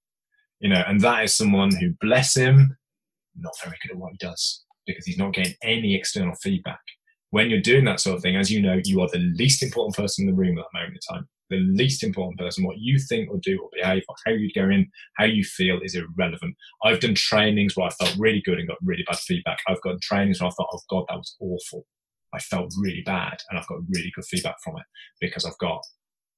You 0.60 0.68
know, 0.68 0.84
and 0.86 1.00
that 1.00 1.24
is 1.24 1.34
someone 1.34 1.74
who, 1.74 1.94
bless 2.00 2.36
him, 2.36 2.76
not 3.36 3.54
very 3.64 3.76
good 3.82 3.92
at 3.92 3.98
what 3.98 4.12
he 4.12 4.18
does 4.18 4.63
because 4.86 5.06
he's 5.06 5.18
not 5.18 5.34
getting 5.34 5.54
any 5.62 5.94
external 5.94 6.34
feedback. 6.36 6.80
When 7.30 7.50
you're 7.50 7.60
doing 7.60 7.84
that 7.86 8.00
sort 8.00 8.16
of 8.16 8.22
thing, 8.22 8.36
as 8.36 8.50
you 8.50 8.62
know, 8.62 8.80
you 8.84 9.00
are 9.00 9.08
the 9.08 9.18
least 9.18 9.62
important 9.62 9.96
person 9.96 10.22
in 10.22 10.30
the 10.30 10.36
room 10.36 10.58
at 10.58 10.64
that 10.64 10.78
moment 10.78 10.98
in 11.10 11.14
time. 11.16 11.28
The 11.50 11.58
least 11.58 12.02
important 12.02 12.38
person, 12.38 12.64
what 12.64 12.78
you 12.78 12.98
think 12.98 13.30
or 13.30 13.38
do 13.42 13.58
or 13.60 13.68
behave, 13.72 14.02
or 14.08 14.14
how 14.24 14.32
you 14.32 14.50
go 14.54 14.70
in, 14.70 14.88
how 15.16 15.24
you 15.24 15.44
feel 15.44 15.80
is 15.82 15.94
irrelevant. 15.94 16.56
I've 16.84 17.00
done 17.00 17.14
trainings 17.14 17.76
where 17.76 17.86
I 17.86 17.90
felt 17.90 18.16
really 18.18 18.40
good 18.44 18.58
and 18.58 18.68
got 18.68 18.78
really 18.82 19.04
bad 19.06 19.18
feedback. 19.18 19.58
I've 19.68 19.82
got 19.82 20.00
trainings 20.00 20.40
where 20.40 20.48
I 20.48 20.52
thought, 20.52 20.70
oh 20.72 20.80
God, 20.88 21.04
that 21.08 21.18
was 21.18 21.36
awful. 21.40 21.86
I 22.32 22.38
felt 22.38 22.72
really 22.80 23.02
bad 23.04 23.42
and 23.48 23.58
I've 23.58 23.66
got 23.66 23.78
really 23.94 24.12
good 24.14 24.24
feedback 24.24 24.56
from 24.62 24.76
it 24.78 24.84
because 25.20 25.44
I've 25.44 25.58
got, 25.58 25.82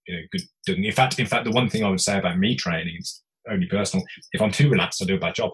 you 0.07 0.17
know, 0.17 0.23
good. 0.33 0.79
In 0.79 0.93
fact, 0.93 1.19
in 1.19 1.27
fact, 1.27 1.45
the 1.45 1.53
one 1.53 1.69
thing 1.69 1.85
I 1.85 1.91
would 1.91 2.01
say 2.01 2.19
about 2.19 2.39
me 2.39 2.57
training 2.57 2.97
is 2.99 3.23
only 3.51 3.67
personal. 3.67 4.05
If 4.33 4.43
I'm 4.43 4.51
too 4.51 4.69
relaxed, 4.69 5.03
I 5.03 5.07
do 5.07 5.17
a 5.17 5.21
bad 5.21 5.35
job. 5.35 5.53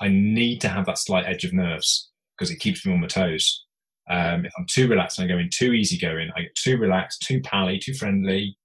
I 0.00 0.08
need 0.08 0.60
to 0.62 0.68
have 0.68 0.86
that 0.86 0.98
slight 0.98 1.26
edge 1.26 1.44
of 1.44 1.52
nerves 1.52 2.10
because 2.36 2.50
it 2.50 2.60
keeps 2.60 2.84
me 2.84 2.92
on 2.92 3.00
my 3.00 3.06
toes. 3.06 3.64
Um, 4.10 4.44
if 4.44 4.52
I'm 4.58 4.66
too 4.68 4.88
relaxed 4.88 5.18
and 5.18 5.30
I 5.30 5.34
go 5.34 5.38
in 5.38 5.48
too 5.50 5.72
easygoing, 5.72 6.30
I 6.36 6.42
get 6.42 6.54
too 6.54 6.76
relaxed, 6.76 7.22
too 7.22 7.40
pally, 7.40 7.78
too 7.78 7.94
friendly, 7.94 8.56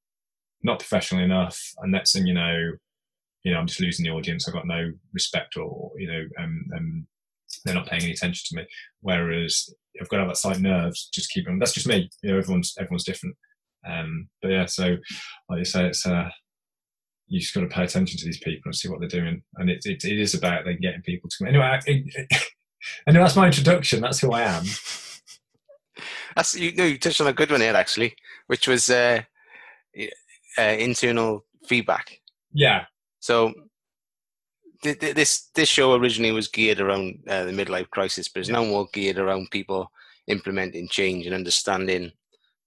not 0.63 0.79
professional 0.79 1.23
enough, 1.23 1.59
and 1.79 1.91
next 1.91 2.13
thing 2.13 2.25
you 2.25 2.33
know, 2.33 2.71
you 3.43 3.53
know, 3.53 3.59
I'm 3.59 3.67
just 3.67 3.79
losing 3.79 4.03
the 4.03 4.11
audience. 4.11 4.47
I've 4.47 4.53
got 4.53 4.67
no 4.67 4.91
respect, 5.13 5.57
or 5.57 5.91
you 5.97 6.07
know, 6.07 6.23
um, 6.39 6.65
um, 6.75 7.07
they're 7.63 7.75
not 7.75 7.87
paying 7.87 8.03
any 8.03 8.11
attention 8.11 8.43
to 8.49 8.61
me. 8.61 8.67
Whereas 9.01 9.69
I've 10.01 10.09
got 10.09 10.17
to 10.17 10.23
have 10.23 10.29
that 10.29 10.37
slight 10.37 10.59
nerves, 10.59 11.09
just 11.13 11.31
keep 11.31 11.45
them. 11.45 11.59
That's 11.59 11.73
just 11.73 11.87
me. 11.87 12.09
You 12.23 12.31
know, 12.31 12.39
everyone's 12.39 12.75
everyone's 12.79 13.05
different. 13.05 13.35
Um, 13.87 14.27
but 14.41 14.49
yeah, 14.49 14.65
so 14.65 14.97
like 15.49 15.59
you 15.59 15.65
say, 15.65 15.85
it's 15.85 16.05
uh, 16.05 16.29
you 17.27 17.39
just 17.39 17.53
got 17.53 17.61
to 17.61 17.67
pay 17.67 17.83
attention 17.83 18.17
to 18.17 18.25
these 18.25 18.39
people 18.39 18.63
and 18.65 18.75
see 18.75 18.89
what 18.89 18.99
they're 18.99 19.09
doing. 19.09 19.41
And 19.55 19.69
it, 19.69 19.85
it, 19.85 20.03
it 20.05 20.19
is 20.19 20.33
about 20.33 20.65
then 20.65 20.79
getting 20.81 21.01
people 21.01 21.29
to 21.29 21.45
anyway. 21.45 21.79
It, 21.85 22.27
anyway, 23.07 23.23
that's 23.23 23.35
my 23.35 23.47
introduction. 23.47 24.01
That's 24.01 24.19
who 24.19 24.31
I 24.31 24.43
am. 24.43 24.63
That's 26.35 26.55
you. 26.55 26.71
No, 26.75 26.85
you 26.85 26.99
touched 26.99 27.19
on 27.19 27.25
a 27.25 27.33
good 27.33 27.49
one 27.49 27.61
here 27.61 27.75
actually, 27.75 28.15
which 28.45 28.67
was 28.67 28.91
uh, 28.91 29.23
uh, 30.55 30.61
internal 30.61 31.43
feedback. 31.65 32.21
Yeah. 32.53 32.85
So 33.19 33.53
th- 34.83 34.99
th- 34.99 35.15
this 35.15 35.49
this 35.55 35.67
show 35.67 35.95
originally 35.95 36.31
was 36.31 36.47
geared 36.47 36.79
around 36.79 37.23
uh, 37.27 37.45
the 37.45 37.51
midlife 37.51 37.89
crisis, 37.89 38.27
but 38.27 38.41
it's 38.41 38.49
now 38.49 38.63
more 38.63 38.87
geared 38.93 39.17
around 39.17 39.49
people 39.49 39.91
implementing 40.27 40.87
change 40.89 41.25
and 41.25 41.33
understanding 41.33 42.11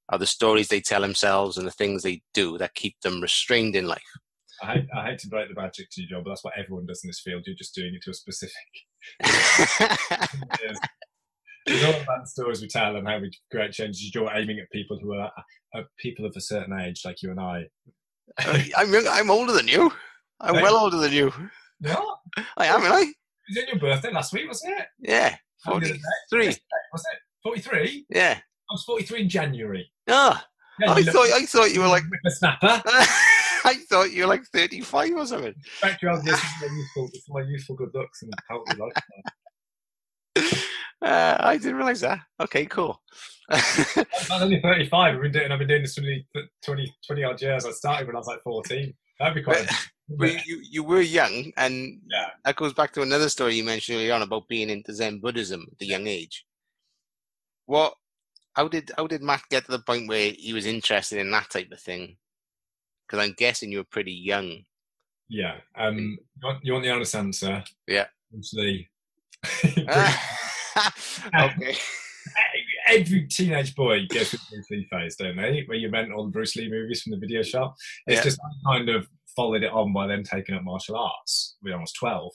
are 0.09 0.19
the 0.19 0.27
stories 0.27 0.67
they 0.67 0.81
tell 0.81 1.03
themselves 1.03 1.57
and 1.57 1.67
the 1.67 1.73
things 1.73 2.03
they 2.03 2.21
do 2.35 2.59
that 2.59 2.75
keep 2.75 3.01
them 3.03 3.21
restrained 3.21 3.77
in 3.77 3.87
life. 3.87 4.03
I 4.63 4.75
hate, 4.75 4.89
I 4.95 5.07
hate 5.07 5.19
to 5.21 5.29
break 5.29 5.49
the 5.49 5.61
magic 5.61 5.89
to 5.91 6.03
you, 6.03 6.09
John, 6.09 6.23
but 6.23 6.31
that's 6.31 6.45
what 6.45 6.55
everyone 6.59 6.87
does 6.87 7.03
in 7.03 7.09
this 7.09 7.21
field. 7.21 7.43
You're 7.47 7.57
just 7.57 7.75
doing 7.75 7.95
it 7.95 8.03
to 8.03 8.11
a 8.11 8.15
specific. 8.15 8.55
it's 11.67 11.85
all 11.85 12.03
about 12.03 12.23
the 12.23 12.27
stories 12.27 12.61
we 12.61 12.69
tell 12.69 12.97
and 12.97 13.07
how 13.07 13.19
we 13.19 13.31
create 13.51 13.73
changes. 13.73 14.15
You're 14.15 14.31
aiming 14.35 14.59
at 14.59 14.71
people 14.71 14.99
who 15.01 15.15
are, 15.15 15.31
are 15.75 15.85
people 15.99 16.27
of 16.27 16.35
a 16.37 16.41
certain 16.41 16.79
age, 16.79 17.03
like 17.05 17.23
you 17.23 17.31
and 17.31 17.41
I. 17.41 17.65
I'm 18.77 18.93
young, 18.93 19.07
I'm 19.09 19.31
older 19.31 19.53
than 19.53 19.69
you. 19.69 19.91
I'm 20.41 20.55
well 20.55 20.77
older 20.77 20.99
than 20.99 21.13
you. 21.13 21.33
What? 21.81 22.19
I 22.57 22.67
am, 22.67 22.83
am 22.83 22.93
I? 22.93 23.01
It 23.01 23.15
was 23.49 23.57
in 23.57 23.67
your 23.69 23.79
birthday 23.79 24.13
last 24.13 24.33
week, 24.33 24.47
wasn't 24.47 24.79
it? 24.79 24.87
Yeah, 25.01 25.37
forty-three. 25.65 26.47
Was 26.47 26.57
it 26.95 27.19
forty-three? 27.43 28.07
Yeah, 28.09 28.39
I 28.39 28.73
was 28.73 28.85
forty-three 28.85 29.23
in 29.23 29.29
January. 29.29 29.91
Ah, 30.09 30.47
yeah, 30.79 30.93
I 30.93 31.03
thought 31.03 31.29
I 31.35 31.45
thought 31.45 31.73
you 31.73 31.81
were 31.81 31.89
like 31.89 32.05
a 32.25 32.31
snapper. 32.31 32.83
I 33.65 33.75
thought 33.89 34.13
you 34.13 34.23
were 34.23 34.29
like 34.29 34.45
35 34.53 35.15
or 35.17 35.27
something. 35.27 35.55
Thank 35.81 36.03
you, 36.03 36.21
this 36.23 36.35
is 36.35 36.51
my 36.61 36.67
useful, 36.67 37.07
this 37.13 37.23
is 37.23 37.29
my 37.29 37.43
useful 37.43 37.77
good 37.77 37.91
looks 37.95 38.23
and 38.23 38.33
healthy 38.49 38.77
life. 38.77 38.93
Uh, 41.03 41.37
I 41.41 41.57
didn't 41.57 41.77
realize 41.77 42.01
that. 42.03 42.21
Okay, 42.41 42.67
cool. 42.67 43.01
I'm 43.51 44.43
only 44.43 44.61
35. 44.61 45.15
I've 45.15 45.23
been 45.23 45.33
doing, 45.33 45.51
I've 45.51 45.59
been 45.59 45.69
doing 45.69 45.83
this 45.83 45.95
for 45.95 46.43
20, 46.65 46.95
20 47.07 47.25
odd 47.25 47.43
years. 47.43 47.65
I 47.65 47.71
started 47.71 48.07
when 48.07 48.17
I 48.17 48.19
was 48.19 48.27
like 48.27 48.43
14. 48.43 48.93
That'd 49.19 49.35
be 49.35 49.43
quite. 49.43 49.69
But, 50.19 50.45
you, 50.45 50.61
you 50.69 50.83
were 50.83 51.03
young, 51.03 51.53
and 51.57 52.01
yeah. 52.11 52.31
that 52.45 52.57
goes 52.57 52.73
back 52.73 52.93
to 52.95 53.03
another 53.03 53.29
story 53.29 53.55
you 53.55 53.63
mentioned 53.63 53.99
earlier 53.99 54.15
on 54.15 54.23
about 54.23 54.49
being 54.49 54.69
into 54.69 54.93
Zen 54.93 55.21
Buddhism 55.21 55.65
at 55.71 55.81
a 55.81 55.87
young 55.87 56.09
age. 56.09 56.45
What? 57.67 57.95
How 58.55 58.67
did 58.67 58.91
how 58.97 59.07
did 59.07 59.23
Matt 59.23 59.43
get 59.51 59.67
to 59.67 59.71
the 59.71 59.79
point 59.79 60.09
where 60.09 60.33
he 60.37 60.53
was 60.53 60.67
interested 60.67 61.21
in 61.21 61.31
that 61.31 61.49
type 61.49 61.71
of 61.71 61.79
thing? 61.79 62.17
Because 63.11 63.27
I'm 63.27 63.35
guessing 63.37 63.73
you 63.73 63.79
were 63.79 63.85
pretty 63.85 64.13
young. 64.13 64.65
Yeah. 65.29 65.57
Um. 65.77 65.97
You 65.99 66.19
want, 66.45 66.59
you 66.63 66.73
want 66.73 66.85
the 66.85 66.91
honest 66.91 67.15
answer? 67.15 67.65
Yeah. 67.87 68.07
Obviously. 68.33 68.89
okay. 71.41 71.77
Every 72.87 73.27
teenage 73.27 73.75
boy 73.75 74.07
goes 74.09 74.31
through 74.31 74.39
the 74.39 74.57
Bruce 74.57 74.71
Lee 74.71 74.89
phase, 74.91 75.17
don't 75.17 75.37
they? 75.37 75.65
Where 75.67 75.79
you 75.79 75.91
rent 75.91 76.13
all 76.13 76.25
the 76.25 76.31
Bruce 76.31 76.57
Lee 76.57 76.71
movies 76.71 77.03
from 77.03 77.13
the 77.13 77.19
video 77.19 77.43
shop. 77.43 77.75
It's 78.07 78.17
yeah. 78.17 78.23
just 78.23 78.41
kind 78.67 78.89
of 78.89 79.09
followed 79.35 79.63
it 79.63 79.73
on 79.73 79.93
by 79.93 80.07
then 80.07 80.23
taking 80.23 80.55
up 80.55 80.63
martial 80.65 80.97
arts 80.97 81.57
when 81.61 81.75
I 81.75 81.77
was 81.77 81.93
12. 81.93 82.33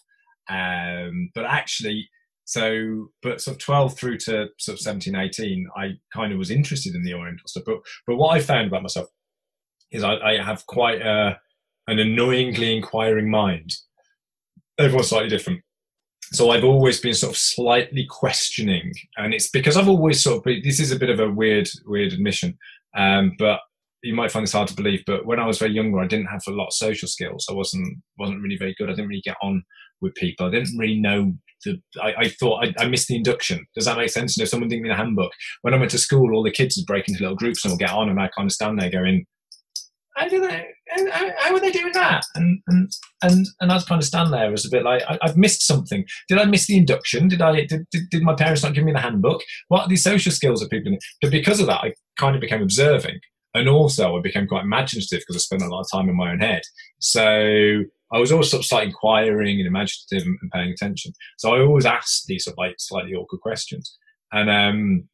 Um, 0.50 1.30
but 1.36 1.46
actually, 1.46 2.10
so, 2.46 3.08
but 3.22 3.42
sort 3.42 3.56
of 3.56 3.64
12 3.64 3.98
through 3.98 4.18
to 4.20 4.48
sort 4.60 4.78
of 4.78 4.80
17, 4.80 5.16
18, 5.16 5.68
I 5.76 5.92
kind 6.14 6.32
of 6.32 6.38
was 6.38 6.52
interested 6.52 6.96
in 6.96 7.04
the 7.04 7.14
Oriental 7.14 7.48
stuff. 7.48 7.64
But, 7.66 7.78
but 8.08 8.16
what 8.16 8.36
I 8.36 8.40
found 8.40 8.68
about 8.68 8.84
myself 8.84 9.08
is 9.92 10.04
I, 10.04 10.16
I 10.16 10.44
have 10.44 10.66
quite 10.66 11.02
a, 11.02 11.40
an 11.88 12.00
annoyingly 12.00 12.76
inquiring 12.76 13.30
mind. 13.30 13.74
Everyone's 14.78 15.10
slightly 15.10 15.30
different. 15.30 15.62
So 16.32 16.50
I've 16.50 16.64
always 16.64 17.00
been 17.00 17.14
sort 17.14 17.34
of 17.34 17.38
slightly 17.38 18.06
questioning, 18.10 18.92
and 19.18 19.34
it's 19.34 19.50
because 19.50 19.78
I've 19.78 19.88
always 19.88 20.24
sort 20.24 20.38
of 20.38 20.64
this 20.64 20.80
is 20.80 20.92
a 20.92 21.00
bit 21.00 21.10
of 21.10 21.20
a 21.20 21.30
weird, 21.30 21.70
weird 21.86 22.14
admission, 22.14 22.58
um, 22.98 23.34
but 23.38 23.60
you 24.02 24.14
might 24.14 24.32
find 24.32 24.44
this 24.44 24.54
hard 24.54 24.68
to 24.70 24.76
believe. 24.76 25.04
But 25.06 25.26
when 25.26 25.40
I 25.40 25.46
was 25.46 25.60
very 25.60 25.74
younger, 25.74 26.00
I 26.00 26.08
didn't 26.08 26.28
have 26.28 26.42
a 26.48 26.52
lot 26.52 26.68
of 26.68 26.74
social 26.74 27.08
skills. 27.08 27.46
I 27.50 27.54
wasn't 27.54 28.02
wasn't 28.18 28.42
really 28.42 28.58
very 28.58 28.76
good. 28.78 28.90
I 28.90 28.94
didn't 28.94 29.10
really 29.10 29.22
get 29.22 29.38
on 29.42 29.64
with 30.02 30.16
people. 30.16 30.48
I 30.48 30.52
didn't 30.52 30.78
really 30.78 31.00
know 31.00 31.34
the. 31.64 31.82
I, 32.02 32.14
I 32.18 32.30
thought 32.30 32.66
I, 32.66 32.84
I, 32.84 32.88
missed 32.88 33.08
the 33.08 33.16
induction. 33.16 33.66
Does 33.76 33.86
that 33.86 33.98
make 33.98 34.10
sense? 34.10 34.36
You 34.36 34.42
know, 34.42 34.46
someone 34.46 34.70
didn't 34.70 34.84
give 34.84 34.90
me 34.90 34.94
a 34.94 34.98
handbook. 34.98 35.32
When 35.62 35.74
I 35.74 35.78
went 35.78 35.92
to 35.92 35.98
school, 35.98 36.36
all 36.36 36.44
the 36.44 36.52
kids 36.52 36.78
would 36.78 36.86
break 36.86 37.08
into 37.08 37.22
little 37.22 37.36
groups 37.36 37.64
and 37.64 37.72
we'd 37.72 37.80
get 37.80 37.92
on, 37.92 38.10
and 38.10 38.20
I 38.20 38.30
kind 38.36 38.48
of 38.48 38.52
stand 38.54 38.80
there 38.80 38.90
going, 38.90 39.26
how 40.16 40.28
do 40.30 40.42
they? 40.42 40.68
How, 41.12 41.30
how 41.38 41.56
are 41.56 41.60
they 41.60 41.72
doing 41.72 41.92
that? 41.94 42.24
And 42.36 42.62
and 42.68 42.92
and 43.22 43.46
and 43.60 43.72
I 43.72 43.76
was 43.76 43.86
kind 43.86 44.02
of 44.02 44.08
stand 44.08 44.34
there 44.34 44.52
as 44.52 44.66
a 44.66 44.70
bit 44.70 44.84
like 44.84 45.04
I, 45.08 45.18
have 45.22 45.38
missed 45.38 45.62
something. 45.62 46.06
Did 46.30 46.40
I 46.40 46.46
miss 46.46 46.68
the 46.68 46.78
induction? 46.78 47.28
Did 47.28 47.42
I? 47.42 47.66
Did, 47.66 47.86
did, 47.92 48.10
did 48.10 48.24
my 48.24 48.34
parents 48.34 48.64
not 48.64 48.74
give 48.74 48.86
me 48.86 48.94
the 48.94 49.00
handbook? 49.00 49.42
What 49.68 49.82
are 49.82 49.88
these 49.90 50.04
social 50.04 50.32
skills 50.32 50.62
that 50.62 50.70
people? 50.70 50.98
But 51.22 51.32
because 51.32 51.60
of 51.60 51.68
that, 51.68 51.82
I 51.82 51.94
kind 52.18 52.36
of 52.36 52.42
became 52.42 52.62
observing, 52.62 53.20
and 53.54 53.68
also 53.68 54.18
I 54.18 54.22
became 54.22 54.48
quite 54.48 54.64
imaginative 54.64 55.20
because 55.20 55.36
I 55.36 55.40
spent 55.40 55.64
a 55.64 55.68
lot 55.68 55.82
of 55.82 55.92
time 55.92 56.10
in 56.10 56.16
my 56.16 56.32
own 56.32 56.40
head. 56.40 56.62
So 57.00 57.84
I 58.12 58.18
was 58.18 58.32
always 58.32 58.50
sort 58.50 58.62
of 58.62 58.66
slightly 58.66 58.88
inquiring 58.88 59.60
and 59.60 59.68
imaginative 59.68 60.26
and, 60.26 60.38
and 60.42 60.52
paying 60.52 60.72
attention. 60.72 61.12
So 61.38 61.54
I 61.54 61.60
always 61.60 61.86
asked 61.86 62.28
these 62.28 62.46
sort 62.46 62.54
of 62.54 62.60
like 62.60 62.76
slightly 62.78 63.14
awkward 63.16 63.42
questions, 63.42 63.98
and 64.32 64.50
um, 64.50 65.10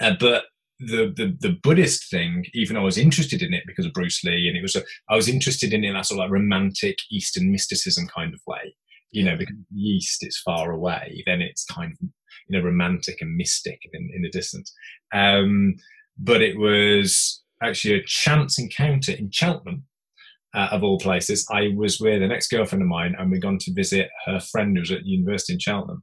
uh, 0.00 0.14
but 0.18 0.44
the, 0.86 1.12
the 1.16 1.36
the 1.40 1.56
Buddhist 1.62 2.10
thing, 2.10 2.44
even 2.54 2.74
though 2.74 2.82
I 2.82 2.84
was 2.84 2.98
interested 2.98 3.42
in 3.42 3.54
it 3.54 3.64
because 3.66 3.86
of 3.86 3.92
Bruce 3.92 4.22
Lee, 4.24 4.48
and 4.48 4.56
it 4.56 4.62
was 4.62 4.76
a, 4.76 4.82
I 5.08 5.16
was 5.16 5.28
interested 5.28 5.72
in 5.72 5.84
it 5.84 5.88
in 5.88 5.94
that 5.94 6.06
sort 6.06 6.18
of 6.18 6.24
like 6.24 6.30
romantic 6.30 6.96
Eastern 7.10 7.50
mysticism 7.50 8.06
kind 8.08 8.34
of 8.34 8.40
way. 8.46 8.74
You 9.10 9.24
know, 9.24 9.36
because 9.36 9.56
the 9.70 9.80
East 9.80 10.24
is 10.26 10.40
far 10.44 10.70
away, 10.70 11.22
then 11.26 11.42
it's 11.42 11.64
kind 11.64 11.92
of 11.92 11.98
you 12.00 12.58
know 12.58 12.64
romantic 12.64 13.18
and 13.20 13.36
mystic 13.36 13.80
in, 13.92 14.10
in 14.14 14.22
the 14.22 14.30
distance. 14.30 14.72
Um, 15.12 15.74
but 16.18 16.42
it 16.42 16.58
was 16.58 17.42
actually 17.62 17.94
a 17.94 18.04
chance 18.04 18.58
encounter 18.58 19.12
in 19.12 19.30
Cheltenham, 19.30 19.84
uh, 20.54 20.68
of 20.70 20.82
all 20.82 20.98
places. 20.98 21.46
I 21.50 21.68
was 21.76 22.00
with 22.00 22.22
an 22.22 22.32
ex 22.32 22.48
girlfriend 22.48 22.82
of 22.82 22.88
mine, 22.88 23.14
and 23.18 23.30
we'd 23.30 23.42
gone 23.42 23.58
to 23.58 23.74
visit 23.74 24.08
her 24.26 24.40
friend 24.40 24.76
who 24.76 24.80
was 24.80 24.90
at 24.90 25.06
university 25.06 25.54
in 25.54 25.58
Cheltenham. 25.58 26.02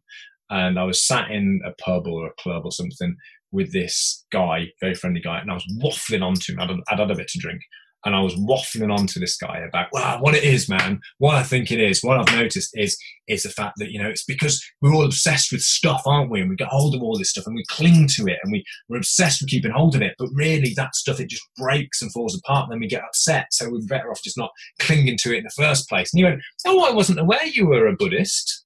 And 0.52 0.80
I 0.80 0.84
was 0.84 1.06
sat 1.06 1.30
in 1.30 1.62
a 1.64 1.72
pub 1.82 2.08
or 2.08 2.26
a 2.26 2.42
club 2.42 2.64
or 2.66 2.72
something 2.72 3.16
with 3.52 3.74
this 3.74 4.26
guy, 4.32 4.68
very 4.82 4.96
friendly 4.96 5.22
guy, 5.22 5.40
and 5.40 5.52
I 5.52 5.56
was 5.56 5.66
waffling 5.82 6.24
onto 6.24 6.54
him. 6.54 6.60
I'd, 6.60 6.70
I'd 6.92 7.00
had 7.00 7.12
a 7.12 7.16
bit 7.16 7.28
to 7.30 7.40
drink, 7.40 7.62
and 8.06 8.16
I 8.16 8.22
was 8.22 8.36
waffling 8.36 8.98
on 8.98 9.08
to 9.08 9.20
this 9.20 9.36
guy 9.36 9.60
about, 9.60 9.88
well, 9.92 10.22
what 10.22 10.36
it 10.36 10.44
is, 10.44 10.70
man, 10.70 11.02
what 11.18 11.36
I 11.36 11.44
think 11.44 11.70
it 11.72 11.82
is, 11.82 12.02
what 12.02 12.18
I've 12.18 12.34
noticed 12.40 12.72
is, 12.76 12.98
is 13.28 13.44
the 13.44 13.50
fact 13.50 13.74
that, 13.78 13.92
you 13.92 14.02
know, 14.02 14.10
it's 14.10 14.24
because 14.24 14.64
we're 14.82 14.94
all 14.94 15.04
obsessed 15.04 15.52
with 15.52 15.62
stuff, 15.62 16.04
aren't 16.06 16.32
we? 16.32 16.40
And 16.40 16.50
we 16.50 16.56
get 16.56 16.70
hold 16.70 16.96
of 16.96 17.04
all 17.04 17.18
this 17.18 17.32
stuff 17.32 17.46
and 17.46 17.56
we 17.56 17.66
cling 17.68 18.08
to 18.16 18.28
it 18.28 18.40
and 18.42 18.54
we, 18.54 18.64
we're 18.88 18.98
obsessed 18.98 19.42
with 19.42 19.50
keeping 19.50 19.72
hold 19.72 19.96
of 19.96 20.02
it. 20.02 20.16
But 20.18 20.30
really 20.34 20.74
that 20.78 20.96
stuff, 20.96 21.20
it 21.20 21.30
just 21.30 21.44
breaks 21.58 22.02
and 22.02 22.12
falls 22.14 22.38
apart 22.38 22.66
and 22.66 22.74
then 22.74 22.80
we 22.80 22.88
get 22.88 23.04
upset. 23.04 23.48
So 23.52 23.70
we're 23.70 23.82
better 23.86 24.10
off 24.12 24.24
just 24.24 24.38
not 24.38 24.52
clinging 24.80 25.18
to 25.24 25.34
it 25.34 25.40
in 25.40 25.44
the 25.44 25.62
first 25.62 25.90
place. 25.90 26.14
And 26.14 26.20
he 26.20 26.24
went, 26.24 26.42
oh, 26.66 26.90
I 26.90 26.94
wasn't 26.94 27.20
aware 27.20 27.46
you 27.46 27.68
were 27.68 27.88
a 27.88 27.96
Buddhist. 27.96 28.64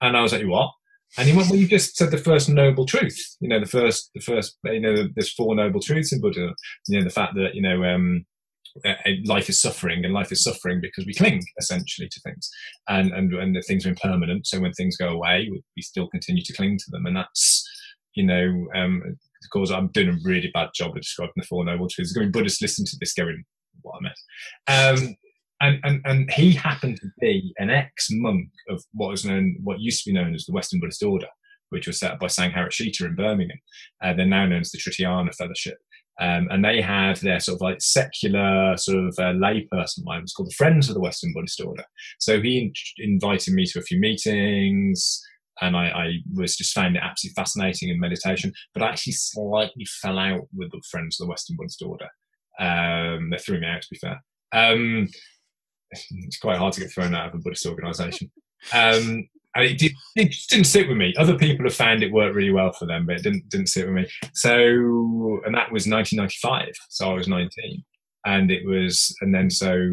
And 0.00 0.16
I 0.16 0.22
was 0.22 0.32
like, 0.32 0.46
what? 0.46 0.70
And 1.18 1.34
went, 1.36 1.48
well, 1.48 1.58
you 1.58 1.66
just 1.66 1.96
said 1.96 2.10
the 2.10 2.18
first 2.18 2.48
noble 2.48 2.84
truth. 2.84 3.18
You 3.40 3.48
know, 3.48 3.60
the 3.60 3.66
first, 3.66 4.10
the 4.14 4.20
first, 4.20 4.58
you 4.64 4.80
know, 4.80 5.08
there's 5.14 5.32
four 5.32 5.54
noble 5.54 5.80
truths 5.80 6.12
in 6.12 6.20
Buddhism. 6.20 6.54
You 6.88 6.98
know, 6.98 7.04
the 7.04 7.10
fact 7.10 7.34
that, 7.36 7.54
you 7.54 7.62
know, 7.62 7.84
um, 7.84 8.26
life 9.24 9.48
is 9.48 9.60
suffering 9.60 10.04
and 10.04 10.14
life 10.14 10.32
is 10.32 10.42
suffering 10.42 10.80
because 10.80 11.06
we 11.06 11.14
cling 11.14 11.42
essentially 11.58 12.08
to 12.08 12.20
things 12.20 12.50
and 12.88 13.12
and, 13.12 13.32
and 13.32 13.56
things 13.66 13.86
are 13.86 13.90
impermanent 13.90 14.46
so 14.46 14.60
when 14.60 14.72
things 14.72 14.96
go 14.96 15.08
away 15.08 15.48
we 15.50 15.82
still 15.82 16.08
continue 16.08 16.42
to 16.42 16.52
cling 16.52 16.76
to 16.76 16.90
them 16.90 17.06
and 17.06 17.16
that's 17.16 17.64
you 18.14 18.24
know 18.24 18.66
um 18.74 19.02
of 19.06 19.50
course 19.50 19.70
i'm 19.70 19.88
doing 19.88 20.08
a 20.08 20.18
really 20.24 20.50
bad 20.52 20.68
job 20.74 20.90
of 20.90 21.02
describing 21.02 21.32
the 21.36 21.46
four 21.46 21.64
noble 21.64 21.88
truths 21.88 22.12
going 22.12 22.30
buddhists 22.30 22.62
listen 22.62 22.84
to 22.84 22.96
this 23.00 23.14
going 23.14 23.42
what 23.82 23.98
a 23.98 24.02
mess 24.02 24.22
um 24.68 25.16
and, 25.60 25.78
and 25.84 26.00
and 26.04 26.30
he 26.30 26.52
happened 26.52 26.98
to 27.00 27.08
be 27.20 27.52
an 27.58 27.70
ex-monk 27.70 28.48
of 28.68 28.82
what 28.92 29.10
was 29.10 29.24
known 29.24 29.56
what 29.62 29.80
used 29.80 30.04
to 30.04 30.10
be 30.10 30.14
known 30.14 30.34
as 30.34 30.44
the 30.44 30.52
western 30.52 30.80
buddhist 30.80 31.02
order 31.02 31.28
which 31.70 31.86
was 31.86 31.98
set 31.98 32.12
up 32.12 32.20
by 32.20 32.26
Sangharakshita 32.26 33.02
in 33.02 33.14
Birmingham. 33.14 33.58
Uh, 34.02 34.14
they're 34.14 34.26
now 34.26 34.46
known 34.46 34.60
as 34.60 34.70
the 34.70 34.78
Triratna 34.78 35.34
Fellowship. 35.34 35.78
Um, 36.18 36.48
and 36.50 36.64
they 36.64 36.80
had 36.80 37.18
their 37.18 37.40
sort 37.40 37.56
of 37.56 37.60
like 37.60 37.80
secular 37.80 38.76
sort 38.78 39.04
of 39.04 39.14
uh, 39.18 39.34
layperson 39.34 40.06
line. 40.06 40.22
It's 40.22 40.32
called 40.32 40.48
the 40.48 40.54
Friends 40.56 40.88
of 40.88 40.94
the 40.94 41.00
Western 41.00 41.32
Buddhist 41.34 41.60
Order. 41.60 41.84
So 42.18 42.40
he 42.40 42.58
in- 42.58 43.12
invited 43.12 43.52
me 43.52 43.66
to 43.66 43.80
a 43.80 43.82
few 43.82 44.00
meetings, 44.00 45.20
and 45.60 45.76
I, 45.76 45.88
I, 45.88 46.12
was 46.34 46.56
just 46.56 46.72
found 46.72 46.96
it 46.96 47.02
absolutely 47.02 47.34
fascinating 47.34 47.90
in 47.90 48.00
meditation. 48.00 48.52
But 48.72 48.82
I 48.82 48.88
actually 48.88 49.12
slightly 49.12 49.86
fell 50.00 50.18
out 50.18 50.48
with 50.54 50.70
the 50.70 50.80
Friends 50.90 51.20
of 51.20 51.26
the 51.26 51.30
Western 51.30 51.56
Buddhist 51.56 51.82
Order. 51.82 52.08
Um, 52.58 53.28
they 53.30 53.36
threw 53.36 53.60
me 53.60 53.66
out, 53.66 53.82
to 53.82 53.88
be 53.90 53.98
fair. 53.98 54.22
Um, 54.52 55.08
it's 55.90 56.38
quite 56.38 56.58
hard 56.58 56.72
to 56.74 56.80
get 56.80 56.92
thrown 56.92 57.14
out 57.14 57.28
of 57.28 57.34
a 57.34 57.38
Buddhist 57.38 57.66
organisation. 57.66 58.30
Um, 58.72 59.28
and 59.54 59.64
it, 59.64 59.78
did, 59.78 59.92
it 60.16 60.30
just 60.30 60.50
didn't 60.50 60.66
sit 60.66 60.88
with 60.88 60.96
me. 60.96 61.14
Other 61.18 61.36
people 61.36 61.64
have 61.64 61.74
found 61.74 62.02
it 62.02 62.12
worked 62.12 62.34
really 62.34 62.52
well 62.52 62.72
for 62.72 62.86
them, 62.86 63.06
but 63.06 63.16
it 63.16 63.22
didn't 63.22 63.48
didn't 63.48 63.68
sit 63.68 63.86
with 63.86 63.94
me. 63.94 64.06
So, 64.34 64.52
and 64.52 65.54
that 65.54 65.72
was 65.72 65.88
1995. 65.88 66.68
So 66.90 67.10
I 67.10 67.14
was 67.14 67.26
19, 67.26 67.84
and 68.26 68.50
it 68.50 68.66
was, 68.66 69.14
and 69.22 69.34
then 69.34 69.50
so 69.50 69.90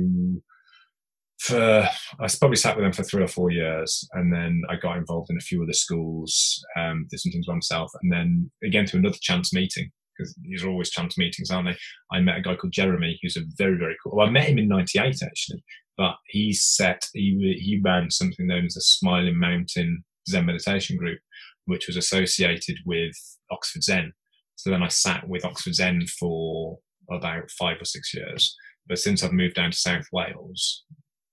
for 1.39 1.87
I 2.19 2.27
probably 2.39 2.57
sat 2.57 2.75
with 2.75 2.85
them 2.85 2.93
for 2.93 3.03
three 3.03 3.23
or 3.23 3.27
four 3.27 3.51
years, 3.51 4.07
and 4.13 4.33
then 4.33 4.61
I 4.69 4.75
got 4.75 4.97
involved 4.97 5.29
in 5.29 5.37
a 5.37 5.41
few 5.41 5.63
other 5.63 5.73
schools, 5.73 6.63
um, 6.77 7.07
did 7.09 7.19
some 7.19 7.31
things 7.31 7.47
by 7.47 7.53
myself, 7.53 7.91
and 8.01 8.11
then 8.11 8.51
again 8.63 8.85
to 8.87 8.97
another 8.97 9.17
chance 9.21 9.53
meeting 9.53 9.91
because 10.17 10.35
these 10.41 10.63
are 10.63 10.69
always 10.69 10.91
chance 10.91 11.17
meetings, 11.17 11.49
aren't 11.49 11.69
they? 11.69 11.77
I 12.15 12.21
met 12.21 12.37
a 12.37 12.41
guy 12.41 12.55
called 12.55 12.73
Jeremy, 12.73 13.19
who's 13.21 13.37
a 13.37 13.41
very 13.57 13.77
very 13.77 13.95
cool. 14.03 14.15
Well, 14.15 14.27
I 14.27 14.29
met 14.29 14.47
him 14.47 14.57
in 14.57 14.67
'98 14.67 15.21
actually, 15.23 15.63
but 15.97 16.15
he 16.27 16.53
set 16.53 17.05
he 17.13 17.57
he 17.59 17.79
ran 17.83 18.09
something 18.09 18.47
known 18.47 18.65
as 18.65 18.77
a 18.77 18.81
Smiling 18.81 19.37
Mountain 19.37 20.03
Zen 20.27 20.45
meditation 20.45 20.97
group, 20.97 21.19
which 21.65 21.87
was 21.87 21.97
associated 21.97 22.77
with 22.85 23.13
Oxford 23.51 23.83
Zen. 23.83 24.13
So 24.55 24.69
then 24.69 24.83
I 24.83 24.87
sat 24.87 25.27
with 25.27 25.45
Oxford 25.45 25.75
Zen 25.75 26.05
for 26.19 26.79
about 27.11 27.51
five 27.51 27.81
or 27.81 27.85
six 27.85 28.13
years. 28.13 28.55
But 28.87 28.99
since 28.99 29.23
I've 29.23 29.33
moved 29.33 29.55
down 29.55 29.71
to 29.71 29.77
South 29.77 30.05
Wales, 30.11 30.83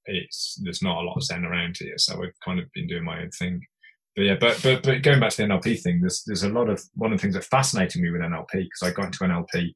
it's 0.07 0.61
there's 0.63 0.83
not 0.83 1.03
a 1.03 1.07
lot 1.07 1.17
of 1.17 1.25
Zen 1.25 1.45
around 1.45 1.77
here, 1.79 1.95
so 1.97 2.23
I've 2.23 2.39
kind 2.45 2.59
of 2.59 2.67
been 2.73 2.87
doing 2.87 3.05
my 3.05 3.21
own 3.21 3.31
thing. 3.31 3.61
But 4.17 4.23
yeah, 4.23 4.37
but 4.41 4.61
but 4.63 4.83
but 4.83 5.03
going 5.03 5.21
back 5.21 5.31
to 5.31 5.37
the 5.39 5.49
NLP 5.49 5.81
thing, 5.81 6.01
there's 6.01 6.23
there's 6.27 6.43
a 6.43 6.49
lot 6.49 6.69
of 6.69 6.83
one 6.95 7.13
of 7.13 7.19
the 7.19 7.23
things 7.23 7.35
that 7.35 7.45
fascinated 7.45 8.03
me 8.03 8.11
with 8.11 8.21
NLP 8.21 8.53
because 8.53 8.83
I 8.83 8.91
got 8.91 9.07
into 9.07 9.19
NLP 9.19 9.73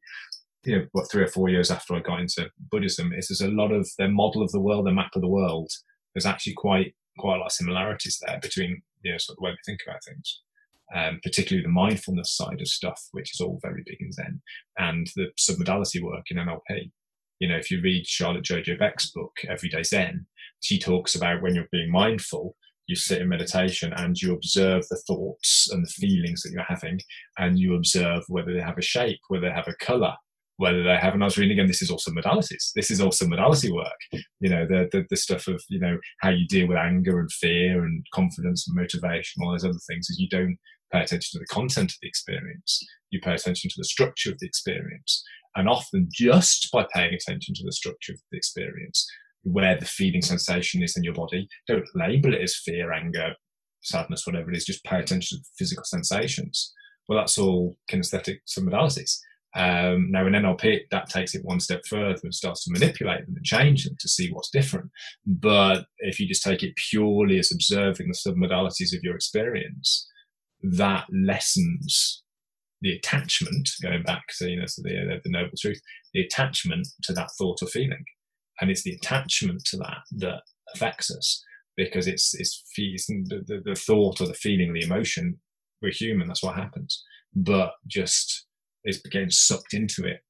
you 0.65 0.79
know, 0.79 0.87
what 0.93 1.11
three 1.11 1.23
or 1.23 1.29
four 1.29 1.49
years 1.49 1.71
after 1.71 1.95
I 1.95 2.01
got 2.01 2.21
into 2.21 2.51
Buddhism, 2.71 3.13
is 3.13 3.29
there's 3.29 3.41
a 3.41 3.49
lot 3.49 3.73
of 3.73 3.89
their 3.99 4.09
model 4.09 4.43
of 4.43 4.53
the 4.53 4.61
world, 4.61 4.87
their 4.87 4.95
map 4.95 5.11
of 5.15 5.23
the 5.23 5.29
world. 5.29 5.71
There's 6.15 6.27
actually 6.27 6.55
quite 6.55 6.95
quite 7.19 7.37
a 7.37 7.39
lot 7.39 7.47
of 7.47 7.53
similarities 7.53 8.21
there 8.25 8.39
between 8.41 8.83
you 9.03 9.13
know 9.13 9.19
sort 9.19 9.35
of 9.35 9.41
the 9.41 9.45
way 9.45 9.51
we 9.51 9.57
think 9.65 9.81
about 9.87 10.03
things, 10.05 10.41
um, 10.95 11.21
particularly 11.23 11.63
the 11.63 11.73
mindfulness 11.73 12.37
side 12.37 12.61
of 12.61 12.69
stuff, 12.69 13.01
which 13.13 13.33
is 13.33 13.41
all 13.41 13.59
very 13.63 13.83
big 13.87 13.99
in 14.01 14.13
Zen, 14.13 14.41
and 14.79 15.07
the 15.17 15.29
submodality 15.39 16.03
work 16.03 16.25
in 16.31 16.39
NLP. 16.39 16.91
You 17.41 17.49
know, 17.49 17.57
if 17.57 17.71
you 17.71 17.81
read 17.83 18.07
Charlotte 18.07 18.45
Joko 18.45 18.77
Beck's 18.77 19.11
book 19.11 19.33
Everyday 19.49 19.83
Zen, 19.83 20.27
she 20.61 20.79
talks 20.79 21.15
about 21.15 21.43
when 21.43 21.55
you're 21.55 21.69
being 21.73 21.91
mindful, 21.91 22.57
you 22.87 22.97
sit 22.97 23.21
in 23.21 23.29
meditation 23.29 23.93
and 23.97 24.21
you 24.21 24.35
observe 24.35 24.87
the 24.89 25.03
thoughts 25.07 25.69
and 25.71 25.85
the 25.85 25.91
feelings 25.91 26.43
that 26.43 26.53
you're 26.53 26.63
having, 26.63 27.01
and 27.39 27.59
you 27.59 27.75
observe 27.75 28.23
whether 28.29 28.53
they 28.53 28.61
have 28.61 28.79
a 28.79 28.83
shape, 28.83 29.21
whether 29.29 29.49
they 29.49 29.55
have 29.55 29.69
a 29.69 29.85
color, 29.85 30.15
whether 30.57 30.83
they 30.85 30.97
have, 30.97 31.15
and 31.15 31.23
I 31.23 31.27
was 31.27 31.37
reading 31.37 31.59
again, 31.59 31.67
this 31.67 31.83
is 31.83 31.91
also 31.91 32.13
modalities. 32.13 32.71
This 32.75 32.91
is 32.91 33.01
also 33.01 33.27
modality 33.27 33.73
work. 33.73 33.99
You 34.41 34.51
know, 34.51 34.67
the, 34.67 34.89
the, 34.93 35.05
the 35.11 35.17
stuff 35.17 35.49
of, 35.49 35.63
you 35.69 35.81
know, 35.81 35.99
how 36.21 36.31
you 36.31 36.47
deal 36.47 36.69
with 36.69 36.77
anger 36.77 37.19
and 37.19 37.31
fear 37.33 37.85
and 37.85 38.05
confidence 38.15 38.67
and 38.69 38.77
motivation, 38.77 39.43
all 39.43 39.53
those 39.53 39.65
other 39.65 39.79
things 39.89 40.09
is 40.11 40.19
you 40.19 40.29
don't 40.29 40.57
pay 40.93 41.01
attention 41.01 41.31
to 41.33 41.39
the 41.41 41.53
content 41.53 41.91
of 41.91 41.97
the 42.01 42.09
experience. 42.09 42.81
You 43.11 43.21
pay 43.21 43.35
attention 43.35 43.69
to 43.71 43.75
the 43.77 43.85
structure 43.85 44.31
of 44.31 44.39
the 44.39 44.47
experience. 44.47 45.25
And 45.57 45.69
often 45.69 46.09
just 46.13 46.69
by 46.73 46.87
paying 46.95 47.15
attention 47.15 47.55
to 47.55 47.65
the 47.65 47.73
structure 47.73 48.13
of 48.13 48.21
the 48.31 48.37
experience, 48.37 49.09
where 49.43 49.77
the 49.79 49.85
feeling 49.85 50.23
sensation 50.23 50.83
is 50.83 50.97
in 50.97 51.05
your 51.05 51.15
body, 51.15 51.49
don't 51.67 51.85
label 51.95 52.33
it 52.33 52.41
as 52.41 52.57
fear, 52.57 52.93
anger, 52.93 53.35
sadness, 53.83 54.27
whatever 54.27 54.51
it 54.51 54.57
is, 54.57 54.65
just 54.65 54.85
pay 54.85 54.99
attention 54.99 55.39
to 55.39 55.43
the 55.43 55.49
physical 55.59 55.85
sensations. 55.85 56.73
Well, 57.09 57.19
that's 57.19 57.39
all 57.39 57.77
kinesthetic 57.91 58.39
submodalities. 58.49 59.19
Um, 59.57 60.11
now, 60.11 60.27
in 60.27 60.33
NLP, 60.33 60.81
that 60.91 61.09
takes 61.09 61.35
it 61.35 61.45
one 61.45 61.61
step 61.61 61.83
further 61.89 62.19
and 62.23 62.35
starts 62.35 62.65
to 62.65 62.73
manipulate 62.73 63.25
them 63.27 63.37
and 63.37 63.45
change 63.45 63.85
them 63.85 63.97
to 64.01 64.09
see 64.09 64.31
what's 64.33 64.51
different. 64.51 64.91
But 65.25 65.87
if 65.99 66.19
you 66.19 66.27
just 66.27 66.43
take 66.43 66.63
it 66.63 66.75
purely 66.77 67.39
as 67.39 67.53
observing 67.53 68.09
the 68.09 68.31
submodalities 68.31 68.97
of 68.97 69.03
your 69.03 69.15
experience, 69.15 70.09
that 70.63 71.07
lessens 71.13 72.23
the 72.81 72.97
attachment, 72.97 73.69
going 73.83 74.03
back 74.03 74.25
to 74.39 74.51
you 74.51 74.59
know 74.59 74.67
to 74.67 74.83
the, 74.83 75.15
uh, 75.15 75.19
the 75.23 75.31
noble 75.31 75.57
truth, 75.59 75.81
the 76.13 76.23
attachment 76.23 76.87
to 77.05 77.13
that 77.13 77.31
thought 77.39 77.63
or 77.63 77.69
feeling, 77.69 78.05
and 78.61 78.71
it's 78.71 78.83
the 78.83 78.93
attachment 78.93 79.65
to 79.67 79.77
that 79.77 79.99
that 80.19 80.43
affects 80.75 81.11
us 81.11 81.43
because 81.77 82.07
it's 82.07 82.35
it's, 82.35 82.63
it's 82.77 83.07
the, 83.07 83.43
the, 83.47 83.63
the 83.65 83.75
thought 83.75 84.21
or 84.21 84.27
the 84.27 84.35
feeling, 84.35 84.73
the 84.73 84.85
emotion. 84.85 85.39
We're 85.81 85.93
human. 85.93 86.29
That's 86.29 86.43
what 86.43 86.57
happens. 86.57 87.05
But 87.35 87.73
just 87.87 88.47
is 88.85 89.01
getting 89.11 89.31
sucked 89.31 89.75
into 89.75 90.05
it, 90.07 90.21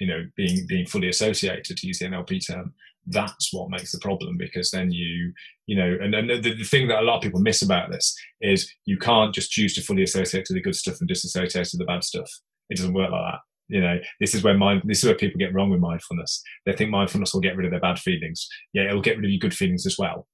you 0.00 0.06
know, 0.06 0.24
being 0.36 0.66
being 0.68 0.86
fully 0.86 1.08
associated 1.08 1.76
to 1.76 1.86
use 1.86 1.98
the 1.98 2.06
NLP 2.06 2.46
term. 2.46 2.74
That's 3.06 3.52
what 3.52 3.70
makes 3.70 3.92
the 3.92 3.98
problem 3.98 4.36
because 4.38 4.70
then 4.70 4.90
you, 4.90 5.32
you 5.66 5.76
know, 5.76 5.96
and, 6.00 6.14
and 6.14 6.30
the, 6.42 6.54
the 6.54 6.64
thing 6.64 6.88
that 6.88 7.00
a 7.00 7.02
lot 7.02 7.16
of 7.16 7.22
people 7.22 7.40
miss 7.40 7.60
about 7.60 7.90
this 7.90 8.16
is 8.40 8.72
you 8.86 8.96
can't 8.96 9.34
just 9.34 9.50
choose 9.50 9.74
to 9.74 9.82
fully 9.82 10.02
associate 10.02 10.46
to 10.46 10.54
the 10.54 10.62
good 10.62 10.74
stuff 10.74 10.96
and 11.00 11.08
disassociate 11.08 11.66
to 11.66 11.76
the 11.76 11.84
bad 11.84 12.02
stuff. 12.02 12.30
It 12.70 12.78
doesn't 12.78 12.94
work 12.94 13.10
like 13.10 13.32
that 13.32 13.40
you 13.68 13.80
know. 13.80 13.98
This 14.20 14.34
is 14.34 14.42
where 14.42 14.56
mind 14.56 14.82
this 14.84 14.98
is 14.98 15.04
where 15.04 15.16
people 15.16 15.38
get 15.38 15.54
wrong 15.54 15.70
with 15.70 15.80
mindfulness. 15.80 16.42
They 16.66 16.72
think 16.72 16.90
mindfulness 16.90 17.34
will 17.34 17.40
get 17.40 17.56
rid 17.56 17.66
of 17.66 17.70
their 17.70 17.80
bad 17.80 17.98
feelings. 17.98 18.46
Yeah 18.72 18.84
it'll 18.84 19.02
get 19.02 19.16
rid 19.16 19.24
of 19.24 19.30
your 19.30 19.38
good 19.38 19.54
feelings 19.54 19.86
as 19.86 19.96
well. 19.98 20.26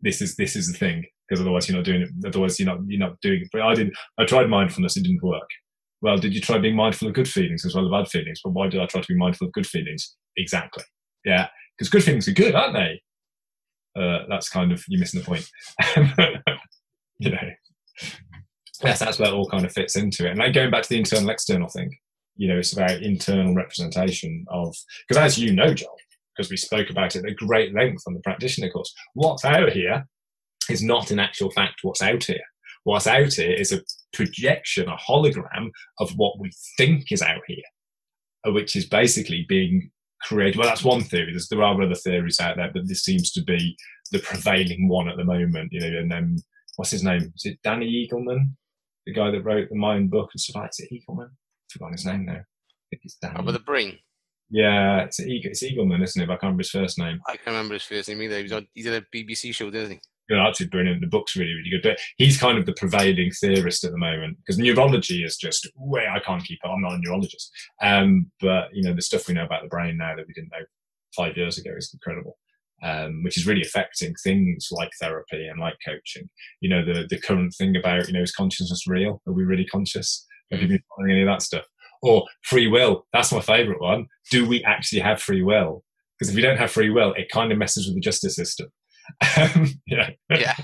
This 0.00 0.20
is 0.20 0.36
this 0.36 0.56
is 0.56 0.70
the 0.70 0.78
thing 0.78 1.04
because 1.28 1.40
otherwise 1.40 1.68
you're 1.68 1.76
not 1.78 1.84
doing 1.84 2.02
it 2.02 2.10
otherwise 2.26 2.58
you're 2.58 2.68
not 2.68 2.80
you're 2.86 3.00
not 3.00 3.20
doing 3.20 3.42
it. 3.42 3.48
But 3.52 3.62
i 3.62 3.74
did 3.74 3.92
i 4.18 4.24
tried 4.24 4.48
mindfulness 4.48 4.96
it 4.96 5.04
didn't 5.04 5.22
work 5.22 5.48
well, 6.02 6.18
did 6.18 6.34
you 6.34 6.40
try 6.40 6.58
being 6.58 6.76
mindful 6.76 7.08
of 7.08 7.14
good 7.14 7.28
feelings 7.28 7.64
as 7.64 7.74
well 7.74 7.84
as 7.84 7.90
bad 7.90 8.10
feelings? 8.10 8.40
But 8.42 8.50
why 8.50 8.68
did 8.68 8.80
I 8.80 8.86
try 8.86 9.00
to 9.00 9.08
be 9.08 9.16
mindful 9.16 9.46
of 9.46 9.52
good 9.52 9.66
feelings? 9.66 10.16
Exactly. 10.36 10.84
Yeah. 11.24 11.48
Because 11.78 11.90
good 11.90 12.02
feelings 12.02 12.26
are 12.26 12.32
good, 12.32 12.54
aren't 12.54 12.74
they? 12.74 13.00
Uh, 13.98 14.24
that's 14.28 14.48
kind 14.48 14.72
of, 14.72 14.82
you're 14.88 14.98
missing 14.98 15.20
the 15.20 15.26
point. 15.26 15.48
you 17.18 17.30
know, 17.30 17.50
yes, 18.82 18.98
that's 18.98 19.18
where 19.18 19.28
it 19.28 19.34
all 19.34 19.48
kind 19.48 19.64
of 19.64 19.72
fits 19.72 19.94
into 19.94 20.26
it. 20.26 20.30
And 20.30 20.38
like 20.40 20.54
going 20.54 20.72
back 20.72 20.82
to 20.82 20.88
the 20.88 20.98
internal 20.98 21.30
external 21.30 21.68
thing, 21.68 21.96
you 22.36 22.48
know, 22.48 22.58
it's 22.58 22.72
about 22.72 23.02
internal 23.02 23.54
representation 23.54 24.44
of, 24.48 24.74
because 25.06 25.22
as 25.22 25.38
you 25.38 25.52
know, 25.52 25.72
John, 25.72 25.94
because 26.36 26.50
we 26.50 26.56
spoke 26.56 26.90
about 26.90 27.14
it 27.14 27.24
at 27.24 27.36
great 27.36 27.74
length 27.74 28.02
on 28.08 28.14
the 28.14 28.20
practitioner 28.20 28.70
course, 28.70 28.92
what's 29.14 29.44
out 29.44 29.70
here 29.70 30.04
is 30.68 30.82
not 30.82 31.12
in 31.12 31.20
actual 31.20 31.50
fact 31.50 31.80
what's 31.82 32.02
out 32.02 32.24
here. 32.24 32.42
What's 32.84 33.06
out 33.06 33.32
here 33.34 33.52
is 33.52 33.72
a 33.72 33.80
projection, 34.12 34.88
a 34.88 34.96
hologram 34.96 35.70
of 36.00 36.10
what 36.16 36.38
we 36.40 36.50
think 36.76 37.12
is 37.12 37.22
out 37.22 37.42
here, 37.46 37.62
uh, 38.46 38.52
which 38.52 38.74
is 38.74 38.86
basically 38.86 39.46
being 39.48 39.90
created. 40.22 40.58
Well, 40.58 40.68
that's 40.68 40.84
one 40.84 41.02
theory. 41.02 41.32
There's, 41.32 41.48
there 41.48 41.62
are 41.62 41.80
other 41.80 41.94
theories 41.94 42.40
out 42.40 42.56
there, 42.56 42.70
but 42.72 42.88
this 42.88 43.02
seems 43.02 43.30
to 43.32 43.42
be 43.42 43.76
the 44.10 44.18
prevailing 44.18 44.88
one 44.88 45.08
at 45.08 45.16
the 45.16 45.24
moment. 45.24 45.72
You 45.72 45.80
know, 45.80 45.98
and 45.98 46.10
then 46.10 46.36
what's 46.76 46.90
his 46.90 47.04
name? 47.04 47.32
Is 47.34 47.44
it 47.44 47.58
Danny 47.62 47.86
Eagleman, 47.86 48.52
the 49.06 49.12
guy 49.12 49.30
that 49.30 49.44
wrote 49.44 49.68
the 49.68 49.76
Mind 49.76 50.10
book 50.10 50.30
and 50.32 50.40
stuff 50.40 50.62
like? 50.62 50.70
Is 50.70 50.86
it 50.90 50.94
Eagleman? 50.94 51.26
I've 51.26 51.72
forgotten 51.72 51.94
his 51.94 52.06
name 52.06 52.26
now. 52.26 52.32
I 52.32 52.84
think 52.90 53.02
it's 53.04 53.16
Danny. 53.16 53.36
Oh, 53.38 53.44
with 53.44 53.54
the 53.54 53.60
brain. 53.60 53.98
Yeah, 54.50 55.04
it's, 55.04 55.18
it's 55.18 55.62
Eagleman, 55.62 56.02
isn't 56.02 56.20
it? 56.20 56.26
I 56.26 56.34
can't 56.34 56.42
remember 56.42 56.60
his 56.60 56.70
first 56.70 56.98
name. 56.98 57.20
I 57.26 57.36
can't 57.36 57.46
remember 57.46 57.74
his 57.74 57.84
first 57.84 58.08
name 58.08 58.20
either. 58.22 58.36
He 58.36 58.42
was 58.42 58.52
on, 58.52 58.66
he 58.74 58.82
did 58.82 59.02
a 59.02 59.16
BBC 59.16 59.54
show, 59.54 59.70
didn't 59.70 59.92
he? 59.92 60.00
You 60.32 60.38
know, 60.38 60.48
actually 60.48 60.68
brilliant. 60.68 61.00
The 61.00 61.06
book's 61.06 61.36
really, 61.36 61.52
really 61.52 61.70
good. 61.70 61.82
But 61.82 61.98
he's 62.16 62.38
kind 62.38 62.58
of 62.58 62.66
the 62.66 62.72
prevailing 62.72 63.30
theorist 63.32 63.84
at 63.84 63.92
the 63.92 63.98
moment 63.98 64.38
because 64.38 64.58
neurology 64.58 65.22
is 65.22 65.36
just 65.36 65.70
way 65.76 66.06
I 66.06 66.20
can't 66.20 66.42
keep 66.42 66.58
up. 66.64 66.70
I'm 66.72 66.80
not 66.80 66.94
a 66.94 66.98
neurologist. 66.98 67.52
Um, 67.82 68.30
but 68.40 68.68
you 68.72 68.82
know, 68.82 68.94
the 68.94 69.02
stuff 69.02 69.28
we 69.28 69.34
know 69.34 69.44
about 69.44 69.62
the 69.62 69.68
brain 69.68 69.98
now 69.98 70.16
that 70.16 70.26
we 70.26 70.32
didn't 70.32 70.52
know 70.52 70.64
five 71.14 71.36
years 71.36 71.58
ago 71.58 71.72
is 71.76 71.90
incredible. 71.92 72.38
Um, 72.82 73.22
which 73.22 73.36
is 73.36 73.46
really 73.46 73.62
affecting 73.62 74.12
things 74.24 74.68
like 74.72 74.90
therapy 75.00 75.46
and 75.46 75.60
like 75.60 75.76
coaching. 75.86 76.28
You 76.60 76.70
know, 76.70 76.84
the 76.84 77.06
the 77.08 77.20
current 77.20 77.54
thing 77.56 77.76
about 77.76 78.08
you 78.08 78.14
know 78.14 78.22
is 78.22 78.32
consciousness 78.32 78.86
real? 78.88 79.22
Are 79.26 79.32
we 79.32 79.44
really 79.44 79.66
conscious? 79.66 80.26
Have 80.50 80.60
you 80.60 80.68
been 80.68 80.82
following 80.88 81.12
any 81.12 81.22
of 81.22 81.28
that 81.28 81.42
stuff? 81.42 81.64
Or 82.02 82.26
free 82.42 82.66
will. 82.66 83.06
That's 83.12 83.32
my 83.32 83.40
favourite 83.40 83.80
one. 83.80 84.06
Do 84.30 84.48
we 84.48 84.64
actually 84.64 85.00
have 85.00 85.22
free 85.22 85.42
will? 85.42 85.84
Because 86.18 86.30
if 86.30 86.36
we 86.36 86.42
don't 86.42 86.58
have 86.58 86.70
free 86.70 86.90
will, 86.90 87.12
it 87.14 87.30
kind 87.30 87.52
of 87.52 87.58
messes 87.58 87.86
with 87.86 87.94
the 87.94 88.00
justice 88.00 88.36
system. 88.36 88.68
Um, 89.36 89.68
yeah. 89.86 90.10
yeah. 90.30 90.54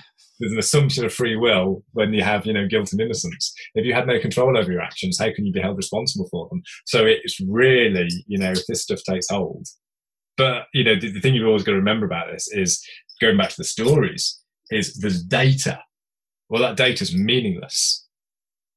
There's 0.41 0.53
an 0.53 0.59
assumption 0.59 1.05
of 1.05 1.13
free 1.13 1.37
will 1.37 1.83
when 1.93 2.13
you 2.13 2.23
have, 2.23 2.47
you 2.47 2.53
know, 2.53 2.67
guilt 2.69 2.93
and 2.93 3.01
innocence. 3.01 3.53
If 3.75 3.85
you 3.85 3.93
had 3.93 4.07
no 4.07 4.21
control 4.21 4.57
over 4.57 4.71
your 4.71 4.81
actions, 4.81 5.19
how 5.19 5.33
can 5.35 5.45
you 5.45 5.53
be 5.53 5.61
held 5.61 5.77
responsible 5.77 6.29
for 6.31 6.49
them? 6.49 6.63
So 6.87 7.05
it's 7.05 7.41
really, 7.41 8.09
you 8.27 8.39
know, 8.39 8.53
if 8.53 8.65
this 8.69 8.83
stuff 8.83 9.01
takes 9.09 9.29
hold. 9.29 9.67
But, 10.37 10.67
you 10.73 10.85
know, 10.85 10.95
the, 10.95 11.11
the 11.11 11.21
thing 11.21 11.35
you've 11.35 11.49
always 11.49 11.65
got 11.65 11.73
to 11.73 11.79
remember 11.79 12.07
about 12.07 12.29
this 12.31 12.47
is 12.53 12.81
going 13.21 13.37
back 13.37 13.51
to 13.51 13.57
the 13.59 13.65
stories, 13.65 14.41
is 14.71 14.95
there's 14.99 15.23
data. 15.23 15.81
Well, 16.49 16.63
that 16.63 16.77
data 16.77 17.03
is 17.03 17.17
meaningless 17.17 18.09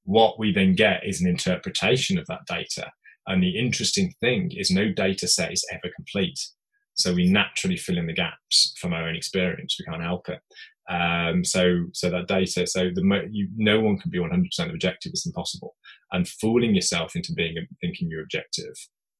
what 0.04 0.40
we 0.40 0.52
then 0.52 0.76
get 0.76 1.02
is 1.06 1.22
an 1.22 1.28
interpretation 1.28 2.18
of 2.18 2.26
that 2.28 2.46
data. 2.48 2.92
And 3.28 3.42
the 3.42 3.58
interesting 3.58 4.14
thing 4.20 4.52
is 4.56 4.72
no 4.72 4.92
data 4.92 5.28
set 5.28 5.52
is 5.52 5.66
ever 5.72 5.94
complete. 5.96 6.40
So 7.02 7.14
we 7.14 7.30
naturally 7.30 7.78
fill 7.78 7.98
in 7.98 8.08
the 8.08 8.14
gaps 8.14 8.74
from 8.80 8.94
our 8.94 9.08
own 9.08 9.16
experience. 9.16 9.78
We 9.80 9.86
can't 9.86 10.04
help 10.04 10.30
it. 10.30 10.40
Um, 10.90 11.46
so, 11.46 11.86
so 11.94 12.10
that 12.10 12.28
data, 12.28 12.68
so 12.68 12.90
the 12.94 13.28
you, 13.32 13.48
no 13.56 13.80
one 13.80 13.98
can 13.98 14.12
be 14.12 14.20
100% 14.20 14.74
objective. 14.74 15.12
It's 15.12 15.26
impossible. 15.26 15.76
And 16.12 16.28
fooling 16.28 16.76
yourself 16.76 17.16
into 17.16 17.34
being 17.34 17.56
thinking 17.80 18.10
you're 18.10 18.24
objective 18.24 18.74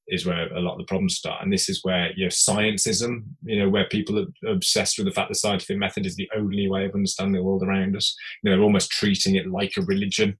is 0.08 0.26
where 0.26 0.52
a 0.52 0.60
lot 0.60 0.74
of 0.74 0.80
the 0.80 0.86
problems 0.86 1.16
start. 1.16 1.42
And 1.42 1.54
this 1.54 1.70
is 1.70 1.80
where 1.84 2.12
you 2.16 2.26
know 2.26 2.30
scientism, 2.30 3.24
you 3.44 3.60
know, 3.60 3.70
where 3.70 3.88
people 3.88 4.20
are 4.20 4.52
obsessed 4.52 4.98
with 4.98 5.06
the 5.06 5.14
fact 5.14 5.30
that 5.30 5.36
the 5.36 5.40
scientific 5.40 5.78
method 5.78 6.06
is 6.06 6.16
the 6.16 6.30
only 6.36 6.68
way 6.68 6.86
of 6.86 6.94
understanding 6.94 7.36
the 7.36 7.44
world 7.44 7.64
around 7.64 7.96
us. 7.96 8.16
You 8.44 8.50
know, 8.50 8.58
they're 8.58 8.64
almost 8.64 8.92
treating 8.92 9.36
it 9.36 9.48
like 9.48 9.74
a 9.78 9.84
religion 9.84 10.38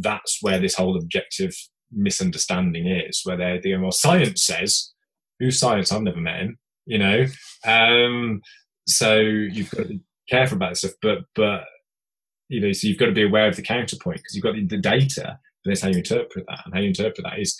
that's 0.00 0.38
where 0.40 0.58
this 0.58 0.74
whole 0.74 0.96
objective 0.96 1.54
misunderstanding 1.92 2.86
is, 2.86 3.20
where 3.24 3.36
they're 3.36 3.60
doing, 3.60 3.82
well, 3.82 3.92
science 3.92 4.44
says, 4.44 4.92
who's 5.40 5.58
science? 5.58 5.90
I've 5.90 6.02
never 6.02 6.20
met 6.20 6.40
him, 6.40 6.58
you 6.86 6.98
know? 6.98 7.26
Um, 7.66 8.40
so 8.86 9.18
you've 9.18 9.70
got 9.70 9.82
to 9.82 9.88
be 9.88 10.00
careful 10.28 10.56
about 10.56 10.70
this 10.70 10.80
stuff, 10.80 10.92
but, 11.02 11.18
but, 11.34 11.64
you 12.48 12.60
know, 12.60 12.72
so 12.72 12.86
you've 12.86 12.98
got 12.98 13.06
to 13.06 13.12
be 13.12 13.26
aware 13.26 13.48
of 13.48 13.56
the 13.56 13.62
counterpoint 13.62 14.18
because 14.18 14.34
you've 14.34 14.44
got 14.44 14.54
the, 14.54 14.66
the 14.66 14.78
data, 14.78 15.38
but 15.64 15.70
that's 15.70 15.80
how 15.80 15.88
you 15.88 15.98
interpret 15.98 16.44
that. 16.48 16.60
And 16.64 16.74
how 16.74 16.80
you 16.80 16.88
interpret 16.88 17.24
that 17.24 17.40
is 17.40 17.58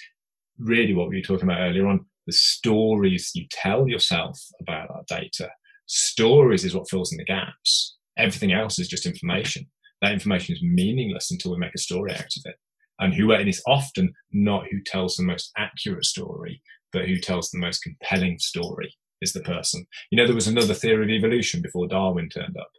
really 0.59 0.95
what 0.95 1.09
we 1.09 1.17
were 1.17 1.23
talking 1.23 1.49
about 1.49 1.61
earlier 1.61 1.89
on 1.89 2.07
the 2.27 2.33
stories 2.33 3.33
you 3.35 3.47
tell 3.51 3.89
yourself 3.89 4.39
about 4.61 4.89
that 4.89 5.07
data. 5.09 5.51
Stories 5.87 6.65
is 6.65 6.75
what 6.75 6.89
fills 6.89 7.11
in 7.11 7.19
the 7.19 7.25
gaps. 7.25 7.97
Everything 8.17 8.53
else 8.53 8.79
is 8.79 8.87
just 8.87 9.07
information 9.07 9.67
that 10.01 10.13
information 10.13 10.55
is 10.55 10.63
meaningless 10.63 11.31
until 11.31 11.53
we 11.53 11.59
make 11.59 11.75
a 11.75 11.79
story 11.79 12.13
out 12.13 12.21
of 12.21 12.43
it. 12.45 12.57
And 12.99 13.15
who, 13.15 13.33
it's 13.33 13.63
often 13.67 14.13
not 14.33 14.65
who 14.71 14.81
tells 14.85 15.17
the 15.17 15.23
most 15.23 15.51
accurate 15.57 16.05
story, 16.05 16.63
but 16.93 17.07
who 17.07 17.19
tells 17.19 17.51
the 17.51 17.59
most 17.59 17.83
compelling 17.83 18.39
story 18.39 18.95
is 19.21 19.33
the 19.33 19.41
person. 19.41 19.87
You 20.11 20.17
know, 20.17 20.27
there 20.27 20.35
was 20.35 20.49
another 20.49 20.75
theory 20.75 21.05
of 21.05 21.11
evolution 21.11 21.63
before 21.63 21.87
Darwin 21.87 22.29
turned 22.29 22.57
up. 22.57 22.71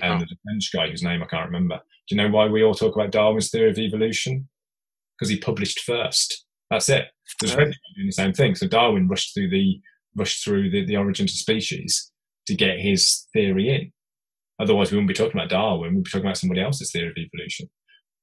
Ah. 0.00 0.14
And 0.14 0.22
oh. 0.22 0.26
the 0.28 0.36
French 0.44 0.72
guy 0.72 0.90
whose 0.90 1.02
name 1.02 1.22
I 1.22 1.26
can't 1.26 1.46
remember. 1.46 1.80
Do 2.08 2.14
you 2.14 2.22
know 2.22 2.30
why 2.30 2.46
we 2.46 2.62
all 2.62 2.74
talk 2.74 2.94
about 2.94 3.12
Darwin's 3.12 3.50
theory 3.50 3.70
of 3.70 3.78
evolution? 3.78 4.48
Because 5.18 5.30
he 5.30 5.38
published 5.38 5.80
first. 5.80 6.46
That's 6.70 6.88
it. 6.88 7.08
There's 7.40 7.52
ah. 7.52 7.56
French 7.56 7.76
doing 7.96 8.06
the 8.06 8.12
same 8.12 8.32
thing. 8.32 8.54
So 8.54 8.66
Darwin 8.66 9.08
rushed 9.08 9.34
through 9.34 9.50
the 9.50 9.80
rushed 10.14 10.44
through 10.44 10.70
the, 10.70 10.84
the 10.84 10.96
origins 10.96 11.32
of 11.32 11.38
species 11.38 12.10
to 12.46 12.54
get 12.54 12.78
his 12.78 13.26
theory 13.32 13.68
in. 13.68 13.92
Otherwise, 14.60 14.90
we 14.90 14.96
wouldn't 14.96 15.08
be 15.08 15.14
talking 15.14 15.40
about 15.40 15.48
Darwin. 15.48 15.94
We'd 15.94 16.04
be 16.04 16.10
talking 16.10 16.26
about 16.26 16.36
somebody 16.36 16.60
else's 16.60 16.92
theory 16.92 17.08
of 17.08 17.16
evolution. 17.16 17.68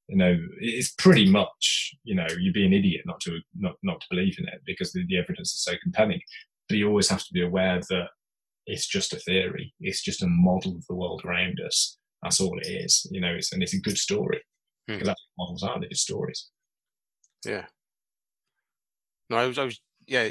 You 0.10 0.18
know, 0.18 0.38
it's 0.60 0.92
pretty 0.92 1.30
much, 1.30 1.94
you 2.04 2.16
know, 2.16 2.28
you'd 2.40 2.54
be 2.54 2.66
an 2.66 2.74
idiot 2.74 3.02
not 3.06 3.20
to 3.22 3.40
not 3.56 3.76
not 3.84 4.02
to 4.02 4.08
believe 4.10 4.38
in 4.40 4.48
it 4.48 4.62
because 4.66 4.92
the, 4.92 5.06
the 5.08 5.18
evidence 5.18 5.52
is 5.54 5.64
so 5.64 5.74
compelling. 5.82 6.22
But 6.68 6.78
you 6.78 6.88
always 6.88 7.10
have 7.10 7.24
to 7.24 7.34
be 7.34 7.44
aware 7.44 7.80
that 7.90 8.08
it's 8.66 8.88
just 8.88 9.14
a 9.14 9.18
theory. 9.18 9.74
It's 9.80 10.04
just 10.04 10.24
a 10.24 10.28
model 10.28 10.76
of 10.76 10.86
the 10.88 10.96
world 10.96 11.22
around 11.26 11.60
us. 11.66 11.98
That's 12.22 12.42
all 12.42 12.58
it 12.60 12.68
is. 12.68 13.08
You 13.12 13.22
know, 13.22 13.34
it's 13.34 13.54
and 13.54 13.64
it's 13.64 13.74
a 13.74 13.82
good 13.82 13.98
story 13.98 14.42
hmm. 14.88 14.96
because 14.96 15.08
that's 15.08 15.26
what 15.36 15.46
models 15.46 15.64
are. 15.64 15.80
They're 15.80 15.90
just 15.90 16.04
stories. 16.04 16.50
Yeah. 17.46 17.66
No, 19.30 19.38
I 19.38 19.46
was, 19.46 19.60
I 19.60 19.66
was, 19.66 19.80
yeah. 20.08 20.30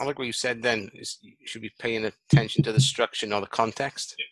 I 0.00 0.04
like 0.04 0.18
what 0.18 0.26
you 0.26 0.32
said. 0.32 0.60
Then 0.60 0.90
is 0.92 1.18
you 1.22 1.34
should 1.46 1.62
be 1.62 1.70
paying 1.78 2.04
attention 2.04 2.64
to 2.64 2.72
the 2.72 2.80
structure, 2.80 3.28
not 3.28 3.40
the 3.40 3.46
context. 3.46 4.16
Yeah 4.18 4.24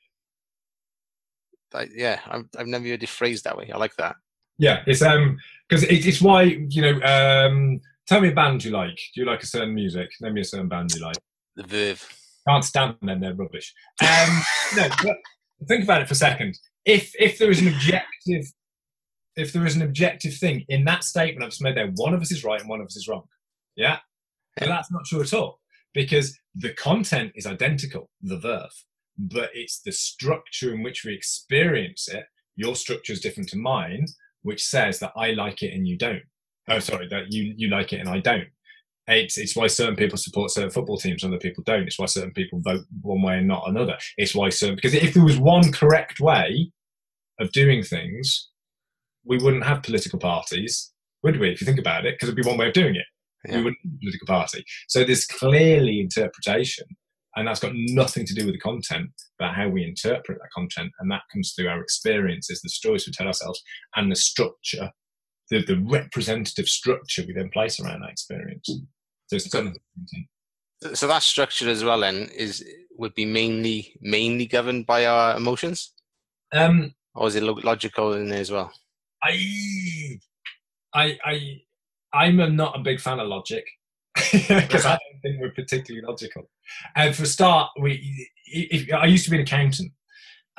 I, 1.75 1.89
yeah, 1.95 2.21
I've, 2.27 2.49
I've 2.59 2.67
never 2.67 2.87
heard 2.87 3.03
it 3.03 3.09
phrased 3.09 3.45
that 3.45 3.57
way. 3.57 3.71
I 3.73 3.79
like 3.79 3.97
that. 3.97 4.17
Yeah, 4.63 4.85
it's 4.87 5.03
um 5.03 5.39
because 5.69 5.83
it, 5.83 6.07
it's 6.07 6.23
why 6.23 6.43
you 6.43 6.83
know. 6.83 7.03
Um, 7.03 7.81
tell 8.07 8.21
me 8.21 8.29
a 8.29 8.33
band 8.33 8.65
you 8.65 8.71
like. 8.71 8.97
Do 9.13 9.21
you 9.21 9.27
like 9.27 9.43
a 9.43 9.47
certain 9.47 9.75
music? 9.75 10.09
Name 10.21 10.35
me 10.35 10.43
a 10.43 10.45
certain 10.45 10.69
band 10.69 10.95
you 10.95 11.03
like. 11.03 11.17
The 11.57 11.65
Verve. 11.65 12.09
Can't 12.47 12.65
stand 12.65 12.95
them. 13.03 13.21
They're 13.21 13.35
rubbish. 13.35 13.75
Um, 14.01 14.43
no, 14.77 14.89
think 15.67 15.83
about 15.83 16.03
it 16.03 16.07
for 16.07 16.15
a 16.15 16.17
second. 16.29 16.57
If 16.85 17.13
if 17.19 17.39
there 17.39 17.51
is 17.51 17.61
an 17.61 17.75
objective, 17.75 18.45
if 19.35 19.53
there 19.53 19.67
is 19.67 19.75
an 19.75 19.83
objective 19.83 20.35
thing 20.35 20.65
in 20.69 20.85
that 20.85 21.03
statement 21.03 21.43
I've 21.43 21.51
just 21.51 21.63
made 21.63 21.77
there, 21.77 21.91
one 21.97 22.15
of 22.15 22.21
us 22.21 22.31
is 22.31 22.45
right 22.45 22.61
and 22.61 22.69
one 22.69 22.81
of 22.81 22.87
us 22.87 22.97
is 22.97 23.09
wrong. 23.09 23.25
Yeah, 23.75 23.99
but 24.59 24.69
that's 24.69 24.93
not 24.93 25.07
true 25.07 25.23
at 25.23 25.35
all 25.35 25.59
because 25.93 26.39
the 26.55 26.73
content 26.75 27.33
is 27.35 27.47
identical. 27.47 28.11
The 28.23 28.39
Verve 28.39 28.71
but 29.19 29.51
it's 29.53 29.81
the 29.81 29.93
structure 29.93 30.73
in 30.73 30.83
which 30.83 31.05
we 31.05 31.15
experience 31.15 32.09
it. 32.09 32.25
Your 32.57 32.75
structure 32.75 33.13
is 33.13 33.21
different 33.21 33.49
to 33.51 33.59
mine, 33.59 34.07
which 34.43 34.65
says 34.65 34.99
that 35.01 35.13
I 35.17 35.33
like 35.33 35.63
it 35.63 35.75
and 35.75 35.87
you 35.87 35.97
don't. 35.97 36.23
Oh, 36.69 36.79
sorry, 36.79 37.09
that 37.09 37.33
you 37.33 37.55
you 37.57 37.69
like 37.69 37.93
it 37.93 38.01
and 38.01 38.09
I 38.09 38.21
don't. 38.21 38.49
It's 39.09 39.37
it's 39.37 39.57
why 39.57 39.67
certain 39.67 39.97
people 39.97 40.17
support 40.17 40.51
certain 40.51 40.71
football 40.71 40.97
teams 40.97 41.23
and 41.23 41.33
other 41.33 41.41
people 41.41 41.65
don't. 41.65 41.87
It's 41.87 41.99
why 41.99 42.07
certain 42.07 42.33
people 42.33 42.61
vote 42.61 42.85
one 43.01 43.23
way 43.23 43.39
and 43.39 43.49
not 43.49 43.69
another. 43.69 43.97
It's 44.17 44.35
why 44.35 44.49
certain 44.51 44.77
because 44.77 44.95
if 44.95 45.15
there 45.15 45.25
was 45.25 45.39
one 45.39 45.73
correct 45.73 46.21
way 46.21 46.71
of 47.41 47.51
doing 47.53 47.83
things, 47.83 48.51
we 49.25 49.39
wouldn't 49.39 49.65
have 49.65 49.83
political 49.83 50.19
parties, 50.19 50.93
would 51.23 51.41
we? 51.41 51.51
If 51.51 51.61
you 51.61 51.67
think 51.67 51.81
about 51.81 52.07
it, 52.07 52.15
because 52.15 52.29
it'd 52.29 52.43
be 52.43 52.49
one 52.49 52.59
way 52.59 52.69
of 52.69 52.75
doing 52.75 52.95
it. 52.95 53.07
Yeah. 53.49 53.57
We 53.57 53.65
wouldn't 53.65 53.79
have 53.85 53.93
a 53.95 53.99
political 53.99 54.27
party. 54.27 54.65
So 54.89 55.05
there's 55.05 55.27
clearly 55.27 56.01
interpretation 56.01 56.87
and 57.37 57.49
that's 57.49 57.61
got 57.61 57.73
nothing 57.75 58.27
to 58.27 58.35
do 58.35 58.45
with 58.45 58.55
the 58.55 58.61
content 58.61 59.11
but 59.39 59.55
how 59.55 59.69
we 59.69 59.85
interpret 59.85 60.39
that 60.39 60.51
content. 60.55 60.93
And 61.01 61.11
that 61.11 61.23
comes 61.33 61.53
through 61.55 61.69
our 61.69 61.81
experiences 61.81 62.61
the 62.61 62.69
stories 62.69 63.07
we 63.07 63.13
tell 63.13 63.27
ourselves 63.27 63.63
and 63.97 64.11
the 64.11 64.17
structure 64.17 64.91
the, 65.51 65.63
the 65.65 65.85
representative 65.87 66.67
structure 66.67 67.23
we 67.27 67.35
then 67.35 67.51
place 67.51 67.79
around 67.79 68.01
that 68.01 68.11
experience. 68.11 68.69
So 69.27 69.37
it's 69.37 69.51
so, 69.51 70.95
so 70.95 71.07
that 71.07 71.23
structure 71.23 71.69
as 71.69 71.85
well 71.85 72.01
then 72.01 72.31
is 72.35 72.65
would 72.97 73.15
be 73.15 73.27
mainly 73.27 73.95
mainly 74.01 74.47
governed 74.47 74.87
by 74.87 75.07
our 75.07 75.37
emotions? 75.37 75.93
Um 76.53 76.95
or 77.15 77.29
is 77.29 77.35
it 77.35 77.43
logical 77.43 78.15
in 78.15 78.29
there 78.29 78.41
as 78.41 78.51
well? 78.51 78.73
I 79.23 80.19
i 80.95 81.19
i 81.25 81.63
i'm 82.15 82.57
not 82.57 82.79
a 82.79 82.83
big 82.83 83.01
fan 83.01 83.21
of 83.21 83.29
logic. 83.29 83.65
Because 84.33 84.87
I 84.87 84.99
think 85.23 85.41
we're 85.41 85.51
particularly 85.53 86.07
logical. 86.07 86.51
And 86.97 87.15
for 87.15 87.23
a 87.23 87.27
start, 87.27 87.71
we 87.81 88.29
if, 88.47 88.93
I 88.93 89.07
used 89.07 89.25
to 89.25 89.31
be 89.31 89.37
an 89.37 89.43
accountant, 89.43 89.93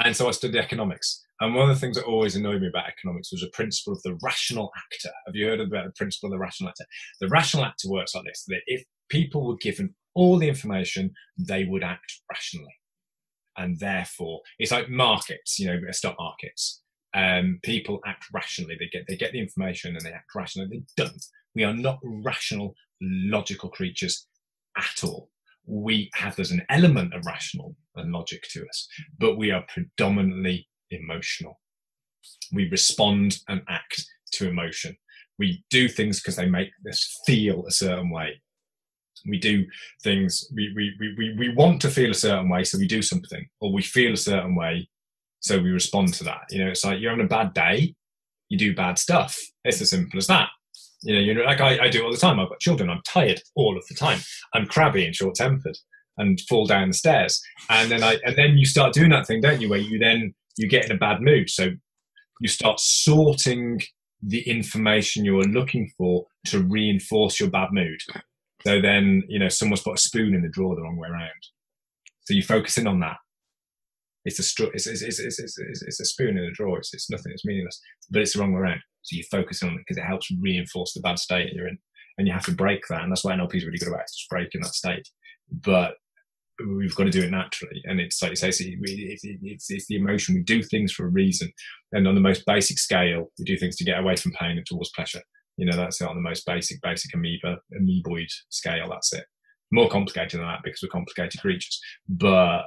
and 0.04 0.16
so 0.16 0.28
I 0.28 0.32
studied 0.32 0.58
economics. 0.58 1.22
And 1.40 1.56
one 1.56 1.70
of 1.70 1.76
the 1.76 1.80
things 1.80 1.98
that 1.98 2.06
always 2.06 2.36
annoyed 2.36 2.62
me 2.62 2.68
about 2.68 2.88
economics 2.88 3.32
was 3.32 3.42
the 3.42 3.50
principle 3.54 3.94
of 3.94 4.02
the 4.04 4.18
rational 4.24 4.72
actor. 4.78 5.10
Have 5.26 5.36
you 5.36 5.48
heard 5.48 5.60
about 5.60 5.86
the 5.86 5.92
principle 5.98 6.28
of 6.28 6.32
the 6.32 6.40
rational 6.40 6.70
actor? 6.70 6.86
The 7.20 7.28
rational 7.28 7.66
actor 7.66 7.90
works 7.90 8.16
like 8.16 8.26
this: 8.26 8.46
that 8.48 8.62
if 8.66 8.84
people 9.10 9.46
were 9.48 9.58
given 9.58 9.94
all 10.16 10.38
the 10.38 10.48
information, 10.48 11.12
they 11.38 11.66
would 11.66 11.84
act 11.84 12.22
rationally, 12.32 12.76
and 13.58 13.80
therefore, 13.80 14.42
it's 14.60 14.72
like 14.72 14.90
markets. 14.90 15.60
You 15.60 15.68
know, 15.68 15.80
stock 15.92 16.16
markets. 16.20 16.82
Um, 17.16 17.60
people 17.64 18.00
act 18.08 18.26
rationally. 18.34 18.76
They 18.80 18.88
get 18.88 19.06
they 19.08 19.16
get 19.16 19.34
the 19.34 19.40
information 19.40 19.96
and 19.96 20.04
they 20.04 20.12
act 20.12 20.34
rationally. 20.36 20.70
They 20.72 21.04
don't. 21.04 21.24
We 21.56 21.64
are 21.64 21.74
not 21.74 22.00
rational 22.04 22.74
logical 23.02 23.70
creatures 23.70 24.28
at 24.78 25.04
all. 25.04 25.30
We 25.66 26.10
have, 26.16 26.36
there's 26.36 26.52
an 26.52 26.66
element 26.70 27.14
of 27.14 27.26
rational 27.26 27.76
and 27.96 28.12
logic 28.12 28.44
to 28.52 28.66
us, 28.68 28.88
but 29.20 29.38
we 29.38 29.52
are 29.52 29.64
predominantly 29.68 30.68
emotional. 30.92 31.60
We 32.52 32.70
respond 32.70 33.40
and 33.48 33.62
act 33.70 34.06
to 34.34 34.50
emotion. 34.50 34.98
We 35.40 35.64
do 35.70 35.88
things 35.88 36.20
because 36.20 36.36
they 36.36 36.48
make 36.50 36.70
us 36.90 37.20
feel 37.26 37.66
a 37.66 37.72
certain 37.72 38.10
way. 38.10 38.42
we 39.28 39.40
do 39.40 39.66
things 40.04 40.50
we, 40.54 40.74
we, 40.76 40.94
we, 41.18 41.36
we 41.38 41.56
want 41.56 41.82
to 41.82 41.90
feel 41.90 42.12
a 42.12 42.16
certain 42.16 42.50
way 42.50 42.64
so 42.64 42.78
we 42.78 42.88
do 42.88 43.02
something 43.02 43.48
or 43.62 43.72
we 43.72 43.82
feel 43.82 44.14
a 44.14 44.18
certain 44.18 44.56
way 44.56 44.88
so 45.40 45.60
we 45.60 45.72
respond 45.72 46.14
to 46.14 46.24
that 46.24 46.42
you 46.50 46.64
know 46.64 46.70
it's 46.70 46.84
like 46.84 47.00
you're 47.00 47.12
having 47.12 47.26
a 47.26 47.30
bad 47.30 47.54
day 47.54 47.94
you 48.50 48.58
do 48.58 48.76
bad 48.76 48.98
stuff 49.00 49.38
it's 49.64 49.82
as 49.82 49.90
simple 49.90 50.18
as 50.18 50.28
that 50.28 50.50
you 51.04 51.14
know 51.14 51.20
you're 51.20 51.46
like 51.46 51.62
I, 51.62 51.86
I 51.86 51.90
do 51.90 52.04
all 52.04 52.12
the 52.12 52.18
time 52.18 52.40
i've 52.40 52.50
got 52.50 52.60
children 52.60 52.90
i'm 52.90 53.02
tired 53.08 53.42
all 53.56 53.78
of 53.78 53.86
the 53.88 53.96
time 53.96 54.20
i'm 54.54 54.66
crabby 54.66 55.06
and 55.06 55.16
short 55.16 55.36
tempered 55.36 55.78
and 56.18 56.40
fall 56.48 56.66
down 56.66 56.90
the 56.90 56.94
stairs 56.94 57.42
and 57.70 57.92
then 57.92 58.04
i 58.04 58.18
and 58.26 58.36
then 58.36 58.58
you 58.58 58.66
start 58.66 58.94
doing 58.94 59.10
that 59.12 59.28
thing 59.28 59.42
don't 59.42 59.62
you 59.62 59.70
where 59.70 59.80
you 59.80 60.00
then 60.00 60.34
you 60.58 60.68
get 60.68 60.86
in 60.86 60.92
a 60.92 60.98
bad 60.98 61.22
mood 61.22 61.50
so 61.50 61.70
you 62.40 62.48
start 62.48 62.80
sorting 62.80 63.80
the 64.22 64.42
information 64.42 65.26
you're 65.26 65.44
looking 65.44 65.92
for 65.98 66.26
to 66.46 66.62
reinforce 66.64 67.40
your 67.40 67.50
bad 67.50 67.70
mood 67.72 68.00
so 68.66 68.80
then, 68.80 69.24
you 69.28 69.40
know, 69.40 69.50
someone's 69.50 69.82
put 69.82 69.96
a 69.96 70.02
spoon 70.02 70.34
in 70.34 70.42
the 70.42 70.50
drawer 70.50 70.76
the 70.76 70.82
wrong 70.82 70.98
way 70.98 71.10
around. 71.10 71.30
So 72.22 72.34
you 72.34 72.44
focus 72.44 72.78
in 72.78 72.88
on 72.88 73.02
that. 73.02 73.18
It's 74.26 74.40
a 74.40 74.44
str- 74.44 74.72
it's, 74.74 74.88
it's, 74.88 75.02
it's, 75.02 75.20
it's, 75.20 75.40
it's, 75.40 75.82
it's 75.82 76.00
a 76.00 76.06
spoon 76.06 76.38
in 76.38 76.46
the 76.46 76.52
drawer. 76.54 76.78
It's, 76.78 76.94
it's 76.94 77.10
nothing. 77.10 77.34
It's 77.34 77.44
meaningless. 77.44 77.82
But 78.10 78.22
it's 78.22 78.34
the 78.34 78.40
wrong 78.40 78.54
way 78.54 78.62
around. 78.62 78.80
So 79.04 79.16
you 79.16 79.24
focus 79.30 79.62
on 79.64 79.74
it 79.74 79.80
because 79.80 79.98
it 79.98 80.06
helps 80.06 80.32
reinforce 80.42 80.94
the 80.94 81.02
bad 81.02 81.20
state 81.20 81.54
you're 81.54 81.68
in, 81.68 81.78
and 82.18 82.28
you 82.28 82.34
have 82.34 82.46
to 82.46 82.52
break 82.52 82.88
that. 82.90 83.04
And 83.04 83.12
that's 83.12 83.24
why 83.24 83.34
NLP 83.34 83.56
is 83.56 83.66
really 83.66 83.78
good 83.78 83.90
about 83.90 84.02
it, 84.02 84.12
just 84.14 84.30
breaking 84.30 84.62
that 84.62 84.74
state. 84.74 85.08
But 85.52 85.96
we've 86.60 86.96
got 86.96 87.06
to 87.06 87.10
do 87.10 87.24
it 87.24 87.32
naturally. 87.32 87.82
And 87.86 88.00
it's 88.00 88.22
like 88.22 88.32
you 88.32 88.36
say, 88.36 88.50
it's, 88.50 88.60
it's, 88.60 89.88
the 89.88 89.96
emotion. 89.96 90.36
We 90.36 90.44
do 90.44 90.62
things 90.62 90.92
for 90.92 91.06
a 91.06 91.10
reason. 91.10 91.52
And 91.92 92.08
on 92.08 92.16
the 92.16 92.22
most 92.22 92.44
basic 92.46 92.78
scale, 92.78 93.32
we 93.38 93.46
do 93.46 93.58
things 93.58 93.76
to 93.78 93.84
get 93.84 94.00
away 94.00 94.16
from 94.16 94.34
pain 94.34 94.58
and 94.58 94.66
towards 94.66 94.92
pleasure. 94.92 95.22
You 95.58 95.66
know, 95.66 95.76
that's 95.76 96.02
it 96.02 96.08
on 96.08 96.16
the 96.16 96.22
most 96.22 96.46
basic, 96.46 96.82
basic 96.82 97.14
amoeba, 97.14 97.58
amoeboid 97.80 98.28
scale. 98.50 98.88
That's 98.90 99.14
it. 99.14 99.26
More 99.72 99.90
complicated 99.90 100.40
than 100.40 100.48
that 100.48 100.62
because 100.64 100.82
we're 100.82 100.90
complicated 100.90 101.42
creatures, 101.42 101.80
but 102.08 102.64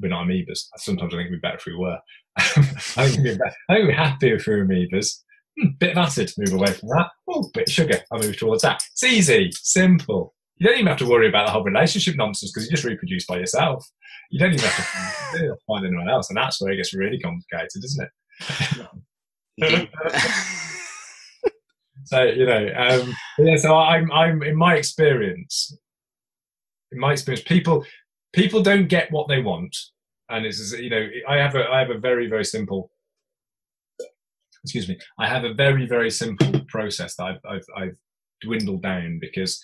we're 0.00 0.08
not 0.08 0.26
amoebas. 0.26 0.66
Sometimes 0.76 1.14
I 1.14 1.18
think 1.18 1.30
we'd 1.30 1.36
be 1.36 1.40
better 1.40 1.56
if 1.56 1.66
we 1.66 1.76
were. 1.76 1.98
I 2.38 3.08
think 3.08 3.24
we'd. 3.24 3.40
I 3.70 3.74
think 3.74 3.88
we're 3.88 3.92
happy 3.92 4.30
if 4.30 4.46
we 4.46 4.54
are 4.54 4.66
amoebas. 4.66 5.22
Hmm, 5.58 5.68
bit 5.78 5.92
of 5.92 5.98
acid, 5.98 6.32
move 6.38 6.52
away 6.52 6.72
from 6.72 6.90
that. 6.90 7.10
Oh, 7.28 7.50
bit 7.54 7.68
of 7.68 7.72
sugar, 7.72 8.00
I'll 8.12 8.20
move 8.20 8.36
towards 8.36 8.62
that. 8.62 8.82
It's 8.92 9.04
easy, 9.04 9.50
simple. 9.52 10.34
You 10.56 10.66
don't 10.66 10.76
even 10.76 10.86
have 10.86 10.98
to 10.98 11.08
worry 11.08 11.28
about 11.28 11.46
the 11.46 11.52
whole 11.52 11.64
relationship 11.64 12.16
nonsense 12.16 12.50
because 12.50 12.64
you 12.64 12.70
just 12.70 12.84
reproduce 12.84 13.26
by 13.26 13.38
yourself. 13.38 13.86
You 14.30 14.38
don't 14.38 14.54
even 14.54 14.64
have 14.64 15.32
to 15.32 15.56
find 15.66 15.86
anyone 15.86 16.08
else, 16.08 16.30
and 16.30 16.36
that's 16.36 16.60
where 16.60 16.72
it 16.72 16.76
gets 16.76 16.94
really 16.94 17.18
complicated, 17.18 17.84
isn't 17.84 18.08
it? 19.58 19.88
So 22.06 22.22
you 22.22 22.46
know, 22.46 22.68
um, 22.76 23.16
yeah. 23.38 23.56
So 23.56 23.76
I'm, 23.76 24.10
I'm 24.12 24.42
in 24.44 24.56
my 24.56 24.76
experience, 24.76 25.76
in 26.92 27.00
my 27.00 27.12
experience, 27.12 27.44
people, 27.44 27.84
people 28.32 28.62
don't 28.62 28.86
get 28.86 29.10
what 29.10 29.26
they 29.26 29.42
want, 29.42 29.76
and 30.30 30.46
it's 30.46 30.72
you 30.72 30.88
know, 30.88 31.08
I 31.28 31.36
have 31.38 31.56
a, 31.56 31.68
I 31.68 31.80
have 31.80 31.90
a 31.90 31.98
very, 31.98 32.28
very 32.28 32.44
simple. 32.44 32.90
Excuse 34.66 34.88
me. 34.88 34.98
I 35.18 35.28
have 35.28 35.44
a 35.44 35.54
very, 35.54 35.86
very 35.86 36.10
simple 36.10 36.60
process 36.68 37.14
that 37.16 37.24
I've, 37.24 37.40
I've, 37.48 37.66
I've 37.76 37.96
dwindled 38.42 38.82
down 38.82 39.18
because 39.20 39.62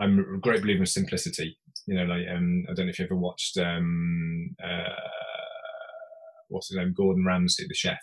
I'm 0.00 0.18
a 0.18 0.38
great 0.38 0.62
believer 0.62 0.80
in 0.80 0.86
simplicity. 0.86 1.58
You 1.86 1.96
know, 1.96 2.04
like 2.04 2.26
um, 2.34 2.64
I 2.68 2.74
don't 2.74 2.86
know 2.86 2.90
if 2.90 2.98
you 2.98 3.04
ever 3.04 3.16
watched 3.16 3.58
um, 3.58 4.54
uh, 4.62 4.94
what's 6.48 6.68
his 6.68 6.78
name, 6.78 6.94
Gordon 6.96 7.24
Ramsay, 7.24 7.66
the 7.68 7.74
chef 7.74 8.00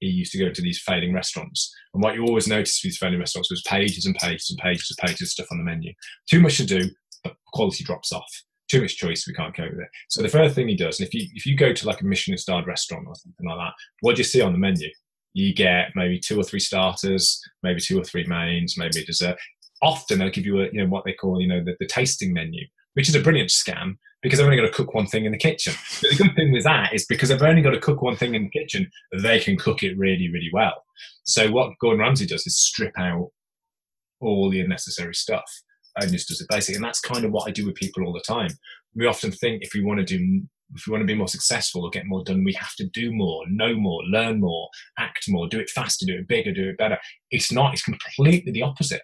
he 0.00 0.06
used 0.06 0.32
to 0.32 0.38
go 0.38 0.50
to 0.50 0.62
these 0.62 0.80
failing 0.80 1.12
restaurants. 1.12 1.74
And 1.92 2.02
what 2.02 2.14
you 2.14 2.24
always 2.24 2.48
noticed 2.48 2.82
with 2.82 2.92
these 2.92 2.98
failing 2.98 3.20
restaurants 3.20 3.50
was 3.50 3.62
pages 3.62 4.06
and 4.06 4.16
pages 4.16 4.48
and 4.50 4.58
pages 4.58 4.90
and 4.90 5.08
pages 5.08 5.22
of 5.22 5.28
stuff 5.28 5.48
on 5.52 5.58
the 5.58 5.64
menu. 5.64 5.92
Too 6.28 6.40
much 6.40 6.56
to 6.56 6.64
do, 6.64 6.88
but 7.22 7.34
quality 7.52 7.84
drops 7.84 8.12
off. 8.12 8.30
Too 8.70 8.80
much 8.80 8.96
choice, 8.96 9.26
we 9.26 9.34
can't 9.34 9.54
cope 9.54 9.70
with 9.70 9.80
it. 9.80 9.88
So 10.08 10.22
the 10.22 10.28
first 10.28 10.54
thing 10.54 10.68
he 10.68 10.76
does, 10.76 11.00
and 11.00 11.06
if 11.06 11.12
you 11.12 11.28
if 11.34 11.44
you 11.44 11.56
go 11.56 11.72
to 11.72 11.86
like 11.86 12.00
a 12.00 12.04
Michelin 12.04 12.38
starred 12.38 12.66
restaurant 12.66 13.06
or 13.06 13.14
something 13.14 13.46
like 13.46 13.58
that, 13.58 13.72
what 14.00 14.16
do 14.16 14.20
you 14.20 14.24
see 14.24 14.40
on 14.40 14.52
the 14.52 14.58
menu? 14.58 14.88
You 15.32 15.54
get 15.54 15.90
maybe 15.94 16.18
two 16.18 16.38
or 16.38 16.42
three 16.42 16.60
starters, 16.60 17.40
maybe 17.62 17.80
two 17.80 18.00
or 18.00 18.04
three 18.04 18.24
mains, 18.26 18.76
maybe 18.76 19.00
a 19.00 19.04
dessert. 19.04 19.36
Often 19.82 20.18
they'll 20.18 20.30
give 20.30 20.46
you 20.46 20.60
a 20.60 20.64
you 20.72 20.82
know 20.82 20.88
what 20.88 21.04
they 21.04 21.12
call 21.12 21.40
you 21.40 21.48
know 21.48 21.62
the, 21.64 21.76
the 21.80 21.86
tasting 21.86 22.32
menu, 22.32 22.64
which 22.94 23.08
is 23.08 23.14
a 23.14 23.20
brilliant 23.20 23.50
scam 23.50 23.96
because 24.22 24.38
they've 24.38 24.46
only 24.46 24.56
got 24.56 24.66
to 24.66 24.72
cook 24.72 24.94
one 24.94 25.06
thing 25.06 25.24
in 25.24 25.32
the 25.32 25.38
kitchen. 25.38 25.72
But 26.00 26.10
the 26.10 26.24
good 26.24 26.36
thing 26.36 26.52
with 26.52 26.64
that 26.64 26.92
is 26.92 27.06
because 27.06 27.28
they've 27.28 27.42
only 27.42 27.62
got 27.62 27.70
to 27.70 27.80
cook 27.80 28.02
one 28.02 28.16
thing 28.16 28.34
in 28.34 28.44
the 28.44 28.50
kitchen, 28.50 28.90
they 29.22 29.40
can 29.40 29.56
cook 29.56 29.82
it 29.82 29.96
really, 29.96 30.30
really 30.30 30.50
well. 30.52 30.84
So 31.24 31.50
what 31.50 31.72
Gordon 31.80 32.00
Ramsay 32.00 32.26
does 32.26 32.46
is 32.46 32.60
strip 32.60 32.98
out 32.98 33.30
all 34.20 34.50
the 34.50 34.60
unnecessary 34.60 35.14
stuff 35.14 35.50
and 35.96 36.12
just 36.12 36.28
does 36.28 36.40
it 36.40 36.48
basic. 36.50 36.74
And 36.74 36.84
that's 36.84 37.00
kind 37.00 37.24
of 37.24 37.32
what 37.32 37.48
I 37.48 37.50
do 37.50 37.66
with 37.66 37.76
people 37.76 38.04
all 38.04 38.12
the 38.12 38.20
time. 38.20 38.50
We 38.94 39.06
often 39.06 39.32
think 39.32 39.62
if 39.62 39.72
we 39.74 39.82
want 39.82 40.00
to 40.00 40.18
do 40.18 40.42
if 40.74 40.86
we 40.86 40.92
want 40.92 41.02
to 41.02 41.06
be 41.06 41.14
more 41.14 41.28
successful 41.28 41.84
or 41.84 41.90
get 41.90 42.06
more 42.06 42.22
done, 42.24 42.44
we 42.44 42.52
have 42.54 42.74
to 42.76 42.88
do 42.88 43.12
more, 43.12 43.44
know 43.48 43.74
more, 43.74 44.02
learn 44.04 44.40
more, 44.40 44.68
act 44.98 45.24
more, 45.28 45.48
do 45.48 45.58
it 45.58 45.70
faster, 45.70 46.06
do 46.06 46.18
it 46.18 46.28
bigger, 46.28 46.52
do 46.52 46.68
it 46.68 46.78
better. 46.78 46.98
It's 47.30 47.50
not, 47.50 47.72
it's 47.72 47.82
completely 47.82 48.52
the 48.52 48.62
opposite. 48.62 49.02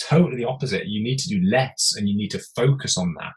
Totally 0.00 0.36
the 0.36 0.44
opposite. 0.44 0.86
You 0.86 1.02
need 1.02 1.18
to 1.20 1.28
do 1.28 1.40
less 1.42 1.94
and 1.96 2.08
you 2.08 2.16
need 2.16 2.30
to 2.32 2.42
focus 2.54 2.98
on 2.98 3.14
that 3.18 3.34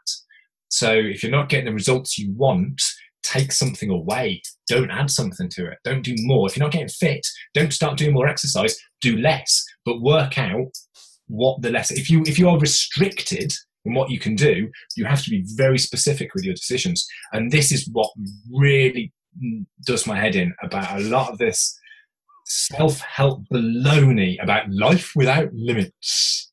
so 0.70 0.92
if 0.92 1.22
you're 1.22 1.32
not 1.32 1.48
getting 1.48 1.66
the 1.66 1.74
results 1.74 2.16
you 2.16 2.32
want, 2.32 2.80
take 3.22 3.52
something 3.52 3.90
away. 3.90 4.40
Don't 4.68 4.90
add 4.90 5.10
something 5.10 5.48
to 5.50 5.66
it. 5.66 5.78
Don't 5.84 6.02
do 6.02 6.14
more. 6.20 6.46
If 6.46 6.56
you're 6.56 6.64
not 6.64 6.72
getting 6.72 6.88
fit, 6.88 7.26
don't 7.54 7.72
start 7.72 7.98
doing 7.98 8.14
more 8.14 8.28
exercise. 8.28 8.78
Do 9.00 9.18
less, 9.18 9.64
but 9.84 10.00
work 10.00 10.38
out 10.38 10.70
what 11.26 11.60
the 11.60 11.70
less. 11.70 11.90
If 11.90 12.08
you 12.08 12.22
if 12.26 12.38
you 12.38 12.48
are 12.48 12.58
restricted 12.58 13.52
in 13.84 13.94
what 13.94 14.10
you 14.10 14.18
can 14.18 14.34
do, 14.34 14.70
you 14.96 15.04
have 15.04 15.22
to 15.24 15.30
be 15.30 15.44
very 15.54 15.78
specific 15.78 16.34
with 16.34 16.44
your 16.44 16.54
decisions. 16.54 17.06
And 17.32 17.50
this 17.50 17.72
is 17.72 17.88
what 17.92 18.10
really 18.52 19.12
does 19.86 20.06
my 20.06 20.18
head 20.18 20.36
in 20.36 20.54
about 20.62 21.00
a 21.00 21.04
lot 21.04 21.30
of 21.30 21.38
this 21.38 21.78
self-help 22.46 23.44
baloney 23.52 24.42
about 24.42 24.68
life 24.70 25.12
without 25.14 25.48
limits 25.52 26.50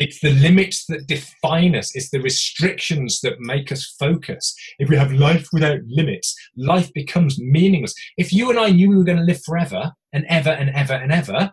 it's 0.00 0.20
the 0.20 0.32
limits 0.32 0.86
that 0.86 1.06
define 1.06 1.76
us. 1.76 1.94
It's 1.94 2.08
the 2.08 2.22
restrictions 2.22 3.20
that 3.20 3.38
make 3.38 3.70
us 3.70 3.94
focus. 3.98 4.56
If 4.78 4.88
we 4.88 4.96
have 4.96 5.12
life 5.12 5.48
without 5.52 5.80
limits, 5.86 6.34
life 6.56 6.90
becomes 6.94 7.38
meaningless. 7.38 7.94
If 8.16 8.32
you 8.32 8.48
and 8.48 8.58
I 8.58 8.70
knew 8.70 8.88
we 8.88 8.96
were 8.96 9.04
going 9.04 9.18
to 9.18 9.24
live 9.24 9.42
forever 9.44 9.92
and 10.14 10.24
ever 10.26 10.48
and 10.48 10.70
ever 10.70 10.94
and 10.94 11.12
ever, 11.12 11.52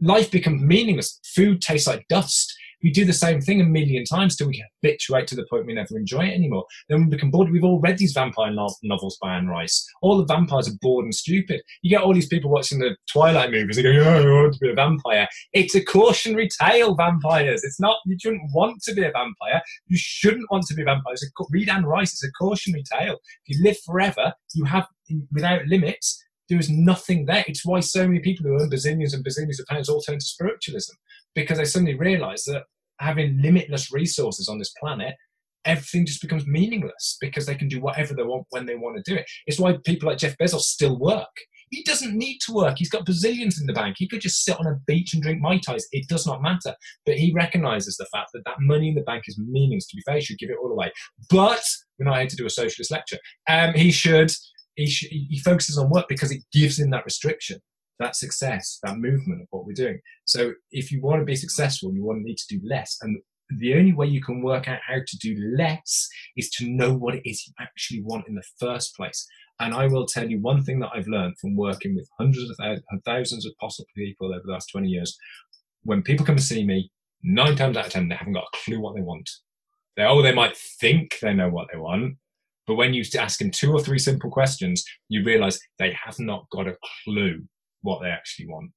life 0.00 0.30
becomes 0.30 0.62
meaningless. 0.62 1.18
Food 1.34 1.60
tastes 1.60 1.88
like 1.88 2.06
dust 2.08 2.54
we 2.82 2.90
do 2.90 3.04
the 3.04 3.12
same 3.12 3.40
thing 3.40 3.60
a 3.60 3.64
million 3.64 4.04
times 4.04 4.36
till 4.36 4.48
we 4.48 4.64
habituate 4.82 5.26
to 5.28 5.36
the 5.36 5.46
point 5.48 5.66
we 5.66 5.74
never 5.74 5.96
enjoy 5.96 6.24
it 6.24 6.34
anymore. 6.34 6.64
Then 6.88 7.04
we 7.04 7.10
become 7.10 7.30
bored. 7.30 7.50
We've 7.50 7.64
all 7.64 7.80
read 7.80 7.98
these 7.98 8.12
vampire 8.12 8.50
no- 8.50 8.74
novels 8.82 9.18
by 9.20 9.36
Anne 9.36 9.48
Rice. 9.48 9.86
All 10.02 10.18
the 10.18 10.24
vampires 10.24 10.68
are 10.68 10.76
bored 10.80 11.04
and 11.04 11.14
stupid. 11.14 11.62
You 11.82 11.90
get 11.90 12.02
all 12.02 12.14
these 12.14 12.28
people 12.28 12.50
watching 12.50 12.78
the 12.78 12.96
Twilight 13.10 13.50
movies. 13.50 13.76
They 13.76 13.82
go, 13.82 13.90
"Oh, 13.90 14.38
I 14.38 14.42
want 14.42 14.54
to 14.54 14.58
be 14.60 14.70
a 14.70 14.74
vampire." 14.74 15.28
It's 15.52 15.74
a 15.74 15.84
cautionary 15.84 16.48
tale. 16.60 16.94
Vampires. 16.94 17.64
It's 17.64 17.80
not. 17.80 17.96
You 18.06 18.16
shouldn't 18.18 18.42
want 18.52 18.82
to 18.82 18.94
be 18.94 19.02
a 19.02 19.10
vampire. 19.10 19.62
You 19.86 19.96
shouldn't 19.96 20.50
want 20.50 20.64
to 20.66 20.74
be 20.74 20.82
a 20.82 20.84
vampire. 20.84 21.12
It's 21.12 21.24
a, 21.24 21.44
read 21.50 21.68
Anne 21.68 21.84
Rice. 21.84 22.12
It's 22.12 22.24
a 22.24 22.32
cautionary 22.32 22.84
tale. 22.84 23.18
If 23.46 23.56
you 23.56 23.64
live 23.64 23.78
forever, 23.84 24.34
you 24.54 24.64
have 24.64 24.86
without 25.32 25.66
limits. 25.66 26.22
There 26.52 26.60
is 26.60 26.68
nothing 26.68 27.24
there. 27.24 27.44
It's 27.48 27.64
why 27.64 27.80
so 27.80 28.06
many 28.06 28.20
people 28.20 28.44
who 28.44 28.60
earn 28.60 28.68
bazillions 28.68 29.14
and 29.14 29.24
bazillions 29.24 29.58
of 29.58 29.64
pounds 29.70 29.88
all 29.88 30.02
turn 30.02 30.18
to 30.18 30.24
spiritualism 30.24 30.92
because 31.34 31.56
they 31.56 31.64
suddenly 31.64 31.94
realize 31.94 32.44
that 32.44 32.64
having 33.00 33.40
limitless 33.40 33.90
resources 33.90 34.50
on 34.50 34.58
this 34.58 34.74
planet, 34.78 35.14
everything 35.64 36.04
just 36.04 36.20
becomes 36.20 36.46
meaningless 36.46 37.16
because 37.22 37.46
they 37.46 37.54
can 37.54 37.68
do 37.68 37.80
whatever 37.80 38.12
they 38.12 38.22
want 38.22 38.44
when 38.50 38.66
they 38.66 38.74
want 38.74 39.02
to 39.02 39.10
do 39.10 39.18
it. 39.18 39.24
It's 39.46 39.58
why 39.58 39.78
people 39.86 40.10
like 40.10 40.18
Jeff 40.18 40.36
Bezos 40.36 40.60
still 40.60 40.98
work. 40.98 41.34
He 41.70 41.82
doesn't 41.84 42.14
need 42.14 42.38
to 42.44 42.52
work. 42.52 42.76
He's 42.76 42.90
got 42.90 43.06
bazillions 43.06 43.58
in 43.58 43.66
the 43.66 43.72
bank. 43.72 43.96
He 43.98 44.06
could 44.06 44.20
just 44.20 44.44
sit 44.44 44.60
on 44.60 44.66
a 44.66 44.78
beach 44.86 45.14
and 45.14 45.22
drink 45.22 45.40
Mai 45.40 45.56
Tais. 45.56 45.86
It 45.92 46.06
does 46.06 46.26
not 46.26 46.42
matter. 46.42 46.74
But 47.06 47.16
he 47.16 47.32
recognizes 47.32 47.96
the 47.96 48.04
fact 48.12 48.28
that 48.34 48.44
that 48.44 48.60
money 48.60 48.90
in 48.90 48.94
the 48.94 49.00
bank 49.00 49.24
is 49.26 49.38
meaningless. 49.38 49.86
To 49.86 49.96
be 49.96 50.02
fair, 50.02 50.16
he 50.16 50.20
should 50.20 50.36
give 50.36 50.50
it 50.50 50.58
all 50.62 50.70
away. 50.70 50.92
But 51.30 51.62
we're 51.98 52.04
not 52.04 52.18
here 52.18 52.26
to 52.26 52.36
do 52.36 52.44
a 52.44 52.50
socialist 52.50 52.90
lecture. 52.90 53.16
Um, 53.48 53.72
he 53.72 53.90
should. 53.90 54.30
He, 54.74 54.88
should, 54.88 55.10
he 55.10 55.38
focuses 55.44 55.78
on 55.78 55.90
work 55.90 56.06
because 56.08 56.32
it 56.32 56.42
gives 56.52 56.78
him 56.78 56.90
that 56.90 57.04
restriction 57.04 57.60
that 58.02 58.16
success, 58.16 58.78
that 58.82 58.98
movement 58.98 59.42
of 59.42 59.46
what 59.50 59.64
we're 59.64 59.72
doing. 59.72 60.00
So 60.24 60.52
if 60.70 60.90
you 60.90 61.00
want 61.00 61.20
to 61.20 61.24
be 61.24 61.36
successful, 61.36 61.94
you 61.94 62.04
want 62.04 62.18
to 62.18 62.24
need 62.24 62.38
to 62.38 62.58
do 62.58 62.60
less. 62.64 62.98
And 63.00 63.18
the 63.58 63.74
only 63.74 63.92
way 63.92 64.06
you 64.06 64.22
can 64.22 64.42
work 64.42 64.68
out 64.68 64.80
how 64.86 64.96
to 65.06 65.18
do 65.18 65.36
less 65.56 66.08
is 66.36 66.50
to 66.50 66.68
know 66.68 66.92
what 66.92 67.14
it 67.14 67.22
is 67.24 67.46
you 67.46 67.52
actually 67.60 68.02
want 68.02 68.28
in 68.28 68.34
the 68.34 68.42
first 68.58 68.94
place. 68.96 69.26
And 69.60 69.74
I 69.74 69.86
will 69.86 70.06
tell 70.06 70.28
you 70.28 70.40
one 70.40 70.64
thing 70.64 70.80
that 70.80 70.90
I've 70.94 71.06
learned 71.06 71.38
from 71.40 71.56
working 71.56 71.94
with 71.94 72.08
hundreds 72.18 72.50
of 72.50 72.56
thousands 73.04 73.46
of 73.46 73.52
possible 73.60 73.88
people 73.96 74.28
over 74.28 74.42
the 74.44 74.52
last 74.52 74.70
20 74.72 74.88
years. 74.88 75.16
When 75.84 76.02
people 76.02 76.26
come 76.26 76.36
to 76.36 76.42
see 76.42 76.64
me, 76.64 76.90
nine 77.22 77.56
times 77.56 77.76
out 77.76 77.86
of 77.86 77.92
10, 77.92 78.08
they 78.08 78.16
haven't 78.16 78.32
got 78.32 78.44
a 78.52 78.56
clue 78.64 78.80
what 78.80 78.96
they 78.96 79.02
want. 79.02 79.28
They, 79.96 80.04
oh, 80.04 80.22
they 80.22 80.32
might 80.32 80.56
think 80.56 81.18
they 81.20 81.34
know 81.34 81.50
what 81.50 81.68
they 81.70 81.78
want, 81.78 82.16
but 82.66 82.76
when 82.76 82.94
you 82.94 83.04
ask 83.18 83.38
them 83.38 83.50
two 83.50 83.72
or 83.72 83.80
three 83.80 83.98
simple 83.98 84.30
questions, 84.30 84.84
you 85.08 85.24
realize 85.24 85.60
they 85.78 85.96
have 86.04 86.18
not 86.18 86.48
got 86.50 86.68
a 86.68 86.76
clue 87.04 87.42
what 87.82 88.00
they 88.02 88.08
actually 88.08 88.46
want. 88.46 88.70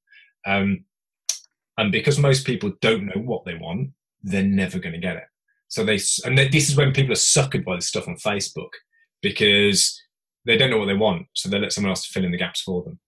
Um, 0.46 0.84
and 1.78 1.92
because 1.92 2.18
most 2.18 2.46
people 2.46 2.72
don't 2.80 3.06
know 3.06 3.20
what 3.22 3.44
they 3.44 3.54
want, 3.54 3.90
they're 4.22 4.42
never 4.42 4.78
going 4.78 4.94
to 4.94 5.00
get 5.00 5.16
it. 5.16 5.24
So 5.68 5.84
they 5.84 5.98
and 6.24 6.38
this 6.38 6.68
is 6.68 6.76
when 6.76 6.92
people 6.92 7.12
are 7.12 7.16
suckered 7.16 7.64
by 7.64 7.76
this 7.76 7.88
stuff 7.88 8.08
on 8.08 8.16
Facebook 8.16 8.70
because 9.20 10.00
they 10.44 10.56
don't 10.56 10.70
know 10.70 10.78
what 10.78 10.86
they 10.86 10.94
want, 10.94 11.26
so 11.34 11.48
they 11.48 11.58
let 11.58 11.72
someone 11.72 11.90
else 11.90 12.06
fill 12.06 12.24
in 12.24 12.30
the 12.30 12.38
gaps 12.38 12.62
for 12.62 12.84
them. 12.84 13.00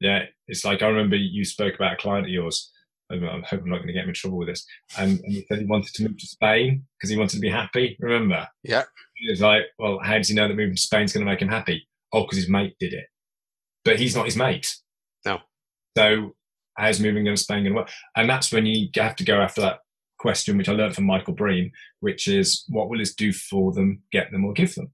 Yeah, 0.00 0.24
it's 0.48 0.64
like 0.64 0.82
I 0.82 0.88
remember 0.88 1.16
you 1.16 1.44
spoke 1.44 1.74
about 1.74 1.94
a 1.94 1.96
client 1.96 2.26
of 2.26 2.32
yours. 2.32 2.70
I 3.10 3.16
hope 3.16 3.62
I'm 3.62 3.70
not 3.70 3.78
going 3.78 3.88
to 3.88 3.92
get 3.92 4.04
him 4.04 4.10
in 4.10 4.14
trouble 4.14 4.38
with 4.38 4.48
this. 4.48 4.64
And, 4.96 5.18
and 5.20 5.32
he 5.32 5.44
said 5.48 5.58
he 5.58 5.64
wanted 5.64 5.92
to 5.94 6.04
move 6.04 6.16
to 6.18 6.26
Spain 6.26 6.86
because 6.96 7.10
he 7.10 7.16
wanted 7.16 7.36
to 7.36 7.40
be 7.40 7.50
happy. 7.50 7.96
Remember? 7.98 8.46
Yeah. 8.62 8.84
Was 9.28 9.40
like, 9.40 9.64
well, 9.78 9.98
how 10.02 10.16
does 10.16 10.28
he 10.28 10.34
know 10.34 10.48
that 10.48 10.54
moving 10.54 10.74
to 10.74 10.80
Spain 10.80 11.04
is 11.04 11.12
going 11.12 11.24
to 11.24 11.30
make 11.30 11.42
him 11.42 11.48
happy? 11.48 11.86
Oh, 12.12 12.22
because 12.22 12.38
his 12.38 12.48
mate 12.48 12.74
did 12.80 12.92
it. 12.92 13.06
But 13.84 13.98
he's 13.98 14.16
not 14.16 14.24
his 14.24 14.36
mate. 14.36 14.76
No. 15.24 15.38
So 15.96 16.34
how's 16.76 17.00
moving 17.00 17.24
to 17.24 17.36
Spain 17.36 17.64
going 17.64 17.74
to 17.74 17.80
work? 17.80 17.90
And 18.16 18.28
that's 18.28 18.52
when 18.52 18.66
you 18.66 18.88
have 18.96 19.16
to 19.16 19.24
go 19.24 19.40
after 19.40 19.60
that 19.60 19.80
question, 20.18 20.56
which 20.56 20.68
I 20.68 20.72
learned 20.72 20.94
from 20.94 21.04
Michael 21.04 21.34
Breen, 21.34 21.72
which 22.00 22.28
is 22.28 22.64
what 22.68 22.88
will 22.88 22.98
this 22.98 23.14
do 23.14 23.32
for 23.32 23.72
them, 23.72 24.02
get 24.12 24.30
them, 24.30 24.44
or 24.44 24.52
give 24.52 24.74
them? 24.74 24.92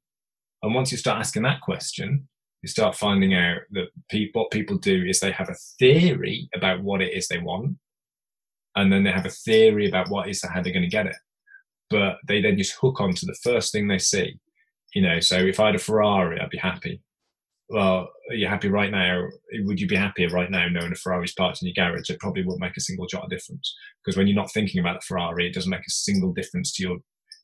And 0.63 0.75
once 0.75 0.91
you 0.91 0.99
start 0.99 1.19
asking 1.19 1.43
that 1.43 1.61
question, 1.61 2.29
you 2.63 2.69
start 2.69 2.97
finding 2.97 3.35
out 3.35 3.59
that 3.73 3.89
people, 4.11 4.43
what 4.43 4.51
people 4.51 4.79
do 4.79 5.05
is 5.05 5.21
they 5.21 5.31
have 5.31 5.49
a 5.49 5.57
theory 5.79 6.49
about 6.55 6.83
what 6.83 7.03
it 7.03 7.13
is 7.13 7.29
they 7.29 7.39
want, 7.39 7.77
and 8.75 8.93
then 8.93 9.05
they 9.05 9.13
have 9.13 9.27
a 9.27 9.31
theory 9.31 9.89
about 9.89 10.09
what 10.09 10.29
is 10.29 10.43
how 10.43 10.63
they're 10.63 10.73
going 10.73 10.83
to 10.83 10.89
get 10.89 11.07
it. 11.07 11.17
But 11.91 12.17
they 12.27 12.43
then 12.43 12.59
just 12.59 12.77
hook 12.81 13.01
on 13.01 13.15
to 13.15 13.27
the 13.27 13.39
first 13.43 13.73
thing 13.73 13.87
they 13.87 13.99
see. 13.99 14.39
You 14.95 15.03
know, 15.03 15.21
so 15.21 15.37
if 15.37 15.61
I 15.61 15.67
had 15.67 15.75
a 15.75 15.79
Ferrari, 15.79 16.41
I'd 16.41 16.51
be 16.51 16.59
happy. 16.59 17.01
Well, 17.69 18.09
are 18.31 18.35
you 18.35 18.47
happy 18.47 18.69
right 18.69 18.91
now? 18.91 19.27
Would 19.53 19.81
you 19.81 19.89
be 19.89 19.97
happier 19.97 20.29
right 20.29 20.51
now 20.51 20.69
knowing 20.69 20.93
a 20.93 20.95
Ferrari's 20.95 21.35
parked 21.35 21.63
in 21.63 21.69
your 21.69 21.75
garage? 21.75 22.09
It 22.09 22.21
probably 22.21 22.45
won't 22.45 22.61
make 22.61 22.77
a 22.77 22.81
single 22.81 23.07
jot 23.07 23.25
of 23.25 23.31
difference 23.31 23.75
because 24.05 24.17
when 24.17 24.27
you're 24.27 24.37
not 24.37 24.53
thinking 24.53 24.81
about 24.81 25.01
the 25.01 25.07
Ferrari, 25.07 25.47
it 25.47 25.55
doesn't 25.55 25.71
make 25.71 25.81
a 25.81 25.91
single 25.91 26.33
difference 26.33 26.73
to 26.75 26.83
your, 26.85 26.99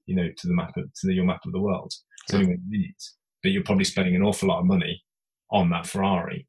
you 0.07 0.15
know, 0.15 0.29
to 0.37 0.47
the 0.47 0.55
map 0.55 0.77
of, 0.77 0.85
to 0.85 1.07
the, 1.07 1.15
your 1.15 1.25
map 1.25 1.41
of 1.45 1.53
the 1.53 1.61
world. 1.61 1.93
It's 2.25 2.35
only 2.35 2.47
when 2.47 2.63
you 2.69 2.79
need. 2.79 2.95
But 3.43 3.51
you're 3.51 3.65
probably 3.65 3.85
spending 3.85 4.15
an 4.15 4.23
awful 4.23 4.49
lot 4.49 4.61
of 4.61 4.67
money 4.67 5.03
on 5.51 5.71
that 5.71 5.87
Ferrari. 5.87 6.47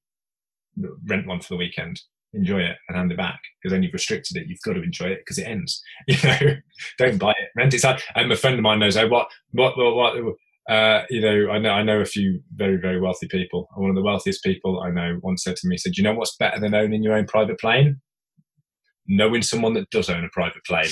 Rent 1.07 1.27
one 1.27 1.41
for 1.41 1.49
the 1.49 1.57
weekend, 1.57 1.99
enjoy 2.33 2.59
it, 2.59 2.77
and 2.87 2.97
hand 2.97 3.11
it 3.11 3.17
back. 3.17 3.39
Because 3.61 3.73
then 3.73 3.83
you've 3.83 3.93
restricted 3.93 4.37
it. 4.37 4.47
You've 4.47 4.61
got 4.65 4.73
to 4.73 4.83
enjoy 4.83 5.07
it 5.07 5.19
because 5.19 5.37
it 5.37 5.47
ends. 5.47 5.81
You 6.07 6.17
know, 6.23 6.55
don't 6.97 7.17
buy 7.17 7.31
it. 7.31 7.49
Rent 7.55 7.73
it. 7.73 7.83
And 8.15 8.31
a 8.31 8.35
friend 8.35 8.55
of 8.55 8.61
mine 8.61 8.79
knows. 8.79 8.97
Oh, 8.97 9.07
what, 9.07 9.27
what, 9.51 9.77
what, 9.77 9.95
what 9.95 10.35
uh, 10.69 11.03
you 11.09 11.19
know, 11.19 11.51
I 11.51 11.57
know 11.57 11.71
I 11.71 11.83
know 11.83 11.99
a 11.99 12.05
few 12.05 12.39
very 12.55 12.77
very 12.77 12.99
wealthy 12.99 13.27
people. 13.27 13.67
One 13.75 13.89
of 13.89 13.95
the 13.95 14.01
wealthiest 14.01 14.43
people 14.43 14.81
I 14.81 14.91
know 14.91 15.19
once 15.21 15.43
said 15.43 15.57
to 15.57 15.67
me, 15.67 15.77
"said 15.77 15.97
You 15.97 16.03
know 16.03 16.13
what's 16.13 16.37
better 16.37 16.59
than 16.59 16.73
owning 16.73 17.03
your 17.03 17.15
own 17.15 17.25
private 17.25 17.59
plane? 17.59 17.99
Knowing 19.05 19.41
someone 19.41 19.73
that 19.73 19.89
does 19.89 20.09
own 20.09 20.23
a 20.23 20.29
private 20.29 20.63
plane, 20.65 20.89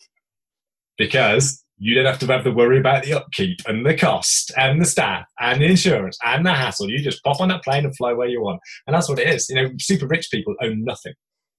because 0.98 1.62
you 1.78 1.94
don't 1.94 2.06
have 2.06 2.18
to 2.18 2.26
have 2.26 2.44
the 2.44 2.52
worry 2.52 2.78
about 2.78 3.04
the 3.04 3.14
upkeep 3.14 3.60
and 3.66 3.86
the 3.86 3.96
cost 3.96 4.52
and 4.56 4.80
the 4.80 4.84
staff 4.84 5.26
and 5.38 5.60
the 5.60 5.66
insurance 5.66 6.18
and 6.24 6.44
the 6.44 6.52
hassle. 6.52 6.90
You 6.90 6.98
just 6.98 7.22
pop 7.22 7.40
on 7.40 7.48
that 7.48 7.62
plane 7.62 7.84
and 7.84 7.96
fly 7.96 8.12
where 8.12 8.28
you 8.28 8.42
want, 8.42 8.60
and 8.86 8.94
that's 8.94 9.08
what 9.08 9.18
it 9.18 9.28
is. 9.28 9.48
You 9.48 9.56
know, 9.56 9.70
super 9.78 10.06
rich 10.06 10.28
people 10.30 10.54
own 10.60 10.84
nothing; 10.84 11.14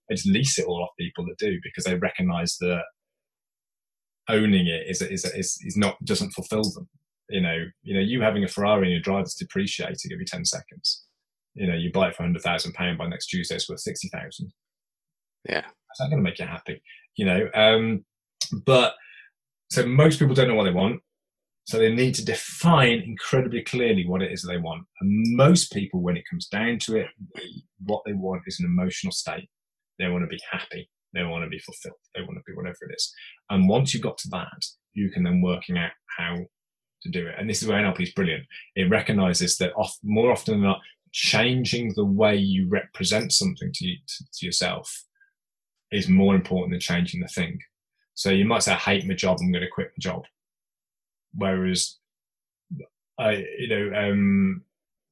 they 0.08 0.16
just 0.16 0.28
lease 0.28 0.60
it 0.60 0.66
all 0.66 0.84
off 0.84 0.90
people 1.00 1.26
that 1.26 1.38
do 1.38 1.58
because 1.64 1.86
they 1.86 1.96
recognise 1.96 2.58
that 2.60 2.84
owning 4.30 4.68
it 4.68 4.84
is 4.88 5.02
is 5.02 5.26
is, 5.26 5.58
is 5.62 5.78
not 5.78 5.98
doesn't 6.04 6.32
fulfil 6.32 6.64
them. 6.64 6.90
You 7.30 7.42
know, 7.42 7.66
you 7.84 7.94
know, 7.94 8.02
you 8.02 8.22
having 8.22 8.44
a 8.44 8.48
Ferrari 8.48 8.84
and 8.84 8.92
your 8.92 9.02
driver's 9.02 9.36
depreciating 9.36 10.12
every 10.12 10.26
ten 10.26 10.44
seconds. 10.44 11.06
You 11.54 11.68
know, 11.68 11.76
you 11.76 11.92
buy 11.92 12.10
it 12.10 12.16
for 12.16 12.24
hundred 12.24 12.42
thousand 12.42 12.74
pound 12.74 12.98
by 12.98 13.08
next 13.08 13.28
Tuesday, 13.28 13.56
it's 13.56 13.70
worth 13.70 13.80
sixty 13.80 14.10
thousand. 14.10 14.52
Yeah, 15.48 15.62
that's 15.62 16.00
not 16.02 16.10
going 16.10 16.18
to 16.18 16.30
make 16.30 16.40
you 16.40 16.46
happy. 16.46 16.82
You 17.16 17.26
know, 17.26 17.50
um, 17.54 18.06
but 18.66 18.96
so 19.70 19.86
most 19.86 20.20
people 20.20 20.36
don't 20.36 20.48
know 20.48 20.56
what 20.56 20.64
they 20.64 20.72
want. 20.72 21.02
So 21.66 21.78
they 21.78 21.94
need 21.94 22.16
to 22.16 22.26
define 22.26 23.04
incredibly 23.06 23.62
clearly 23.62 24.08
what 24.08 24.24
it 24.24 24.32
is 24.32 24.42
they 24.42 24.58
want. 24.58 24.86
And 25.02 25.36
most 25.36 25.72
people, 25.72 26.02
when 26.02 26.18
it 26.18 26.24
comes 26.28 26.48
down 26.48 26.80
to 26.80 26.98
it, 26.98 27.08
what 27.86 28.02
they 28.06 28.14
want 28.14 28.42
is 28.48 28.60
an 28.60 28.66
emotional 28.66 29.12
state. 29.12 29.48
They 30.00 30.08
want 30.08 30.24
to 30.24 30.28
be 30.28 30.40
happy. 30.50 30.90
They 31.14 31.24
want 31.24 31.44
to 31.44 31.50
be 31.50 31.60
fulfilled. 31.60 32.00
They 32.16 32.22
want 32.22 32.38
to 32.38 32.44
be 32.48 32.56
whatever 32.56 32.78
it 32.82 32.96
is. 32.96 33.14
And 33.52 33.70
once 33.70 33.94
you've 33.94 34.04
got 34.04 34.18
to 34.20 34.30
that, 34.30 34.66
you 34.94 35.12
can 35.12 35.24
then 35.24 35.42
working 35.42 35.78
out 35.78 35.92
how 36.18 36.38
to 37.04 37.10
do 37.10 37.28
it. 37.28 37.36
And 37.38 37.48
this 37.48 37.62
is 37.62 37.68
where 37.68 37.80
NLP 37.80 38.02
is 38.02 38.14
brilliant. 38.14 38.46
It 38.76 38.90
recognizes 38.90 39.58
that 39.58 39.74
more 40.04 40.32
often 40.32 40.56
than 40.56 40.64
not, 40.64 40.82
changing 41.12 41.94
the 41.96 42.06
way 42.06 42.36
you 42.36 42.68
represent 42.70 43.32
something 43.32 43.72
to, 43.74 43.88
you, 43.88 43.96
to, 44.08 44.26
to 44.32 44.46
yourself 44.46 45.04
is 45.92 46.08
more 46.08 46.36
important 46.36 46.72
than 46.72 46.80
changing 46.80 47.22
the 47.22 47.28
thing. 47.28 47.60
So 48.20 48.32
you 48.32 48.44
might 48.44 48.64
say, 48.64 48.74
I 48.74 48.76
hate 48.76 49.08
my 49.08 49.14
job, 49.14 49.38
I'm 49.40 49.50
going 49.50 49.64
to 49.64 49.70
quit 49.70 49.94
my 49.96 50.02
job. 50.02 50.26
Whereas, 51.36 52.00
I, 53.18 53.46
you 53.58 53.70
know, 53.70 53.98
um, 53.98 54.62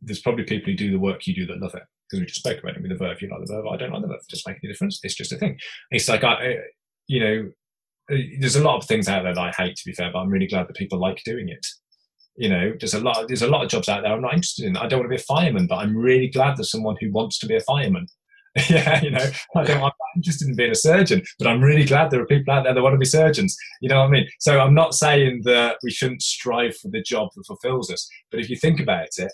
there's 0.02 0.20
probably 0.20 0.44
people 0.44 0.74
who 0.74 0.78
do 0.78 0.92
the 0.92 1.00
work 1.00 1.26
you 1.26 1.34
do 1.34 1.46
that 1.46 1.62
love 1.62 1.74
it 1.74 1.84
because 2.04 2.20
we 2.20 2.26
just 2.26 2.42
spoke 2.42 2.60
about 2.60 2.76
it 2.76 2.82
with 2.82 2.92
the 2.92 2.98
Verve. 2.98 3.22
You 3.22 3.30
like 3.30 3.46
the 3.46 3.54
Verve, 3.54 3.66
I 3.66 3.78
don't 3.78 3.94
like 3.94 4.02
the 4.02 4.10
Verve. 4.10 4.20
It 4.20 4.30
doesn't 4.30 4.52
make 4.52 4.60
any 4.62 4.74
difference. 4.74 5.00
It's 5.04 5.16
just 5.16 5.32
a 5.32 5.38
thing. 5.38 5.58
It's 5.90 6.10
like 6.10 6.26
I, 6.26 6.56
you 7.08 7.22
know, 7.22 7.52
there's 8.42 8.58
a 8.58 8.64
lot 8.64 8.76
of 8.76 8.84
things 8.84 9.08
out 9.08 9.24
there 9.24 9.34
that 9.34 9.42
I 9.42 9.52
hate 9.52 9.78
to 9.78 9.86
be 9.86 9.94
fair, 9.94 10.12
but 10.12 10.20
I'm 10.20 10.30
really 10.30 10.48
glad 10.48 10.68
that 10.68 10.76
people 10.76 11.00
like 11.00 11.24
doing 11.24 11.48
it. 11.48 11.66
You 12.36 12.50
know, 12.50 12.74
there's 12.78 12.94
a 12.94 13.00
lot. 13.00 13.30
There's 13.30 13.42
a 13.42 13.48
lot 13.48 13.64
of 13.64 13.70
jobs 13.70 13.88
out 13.88 14.04
there 14.04 14.12
I'm 14.12 14.22
not 14.22 14.34
interested 14.34 14.66
in. 14.66 14.76
I 14.76 14.86
don't 14.88 15.00
want 15.00 15.10
to 15.10 15.16
be 15.16 15.22
a 15.22 15.26
fireman, 15.26 15.68
but 15.68 15.78
I'm 15.78 15.96
really 15.96 16.28
glad 16.28 16.58
there's 16.58 16.72
someone 16.72 16.98
who 17.00 17.10
wants 17.10 17.40
to 17.40 17.48
be 17.48 17.56
a 17.56 17.62
fireman. 17.62 18.08
yeah, 18.70 19.02
you 19.02 19.12
know, 19.12 19.26
I 19.56 19.64
don't, 19.64 19.84
I'm 19.84 19.92
interested 20.16 20.48
in 20.48 20.56
being 20.56 20.72
a 20.72 20.76
surgeon, 20.76 21.22
but 21.38 21.48
I'm 21.48 21.62
really 21.62 21.86
glad 21.86 22.10
there 22.10 22.22
are 22.22 22.26
people 22.26 22.54
out 22.54 22.64
there 22.64 22.74
that 22.74 22.82
want 22.82 22.94
to 22.94 23.00
be 23.00 23.06
surgeons. 23.06 23.56
You 23.82 23.90
know 23.90 24.00
what 24.00 24.08
I 24.08 24.12
mean? 24.12 24.28
So 24.40 24.60
I'm 24.60 24.74
not 24.74 24.96
saying 24.96 25.42
that 25.44 25.78
we 25.84 25.92
shouldn't 25.92 26.22
strive 26.22 26.76
for 26.78 26.90
the 26.90 27.02
job 27.02 27.30
that 27.36 27.46
fulfills 27.46 27.92
us, 27.92 28.10
but 28.32 28.40
if 28.40 28.50
you 28.50 28.56
think 28.56 28.80
about 28.80 29.10
it, 29.18 29.32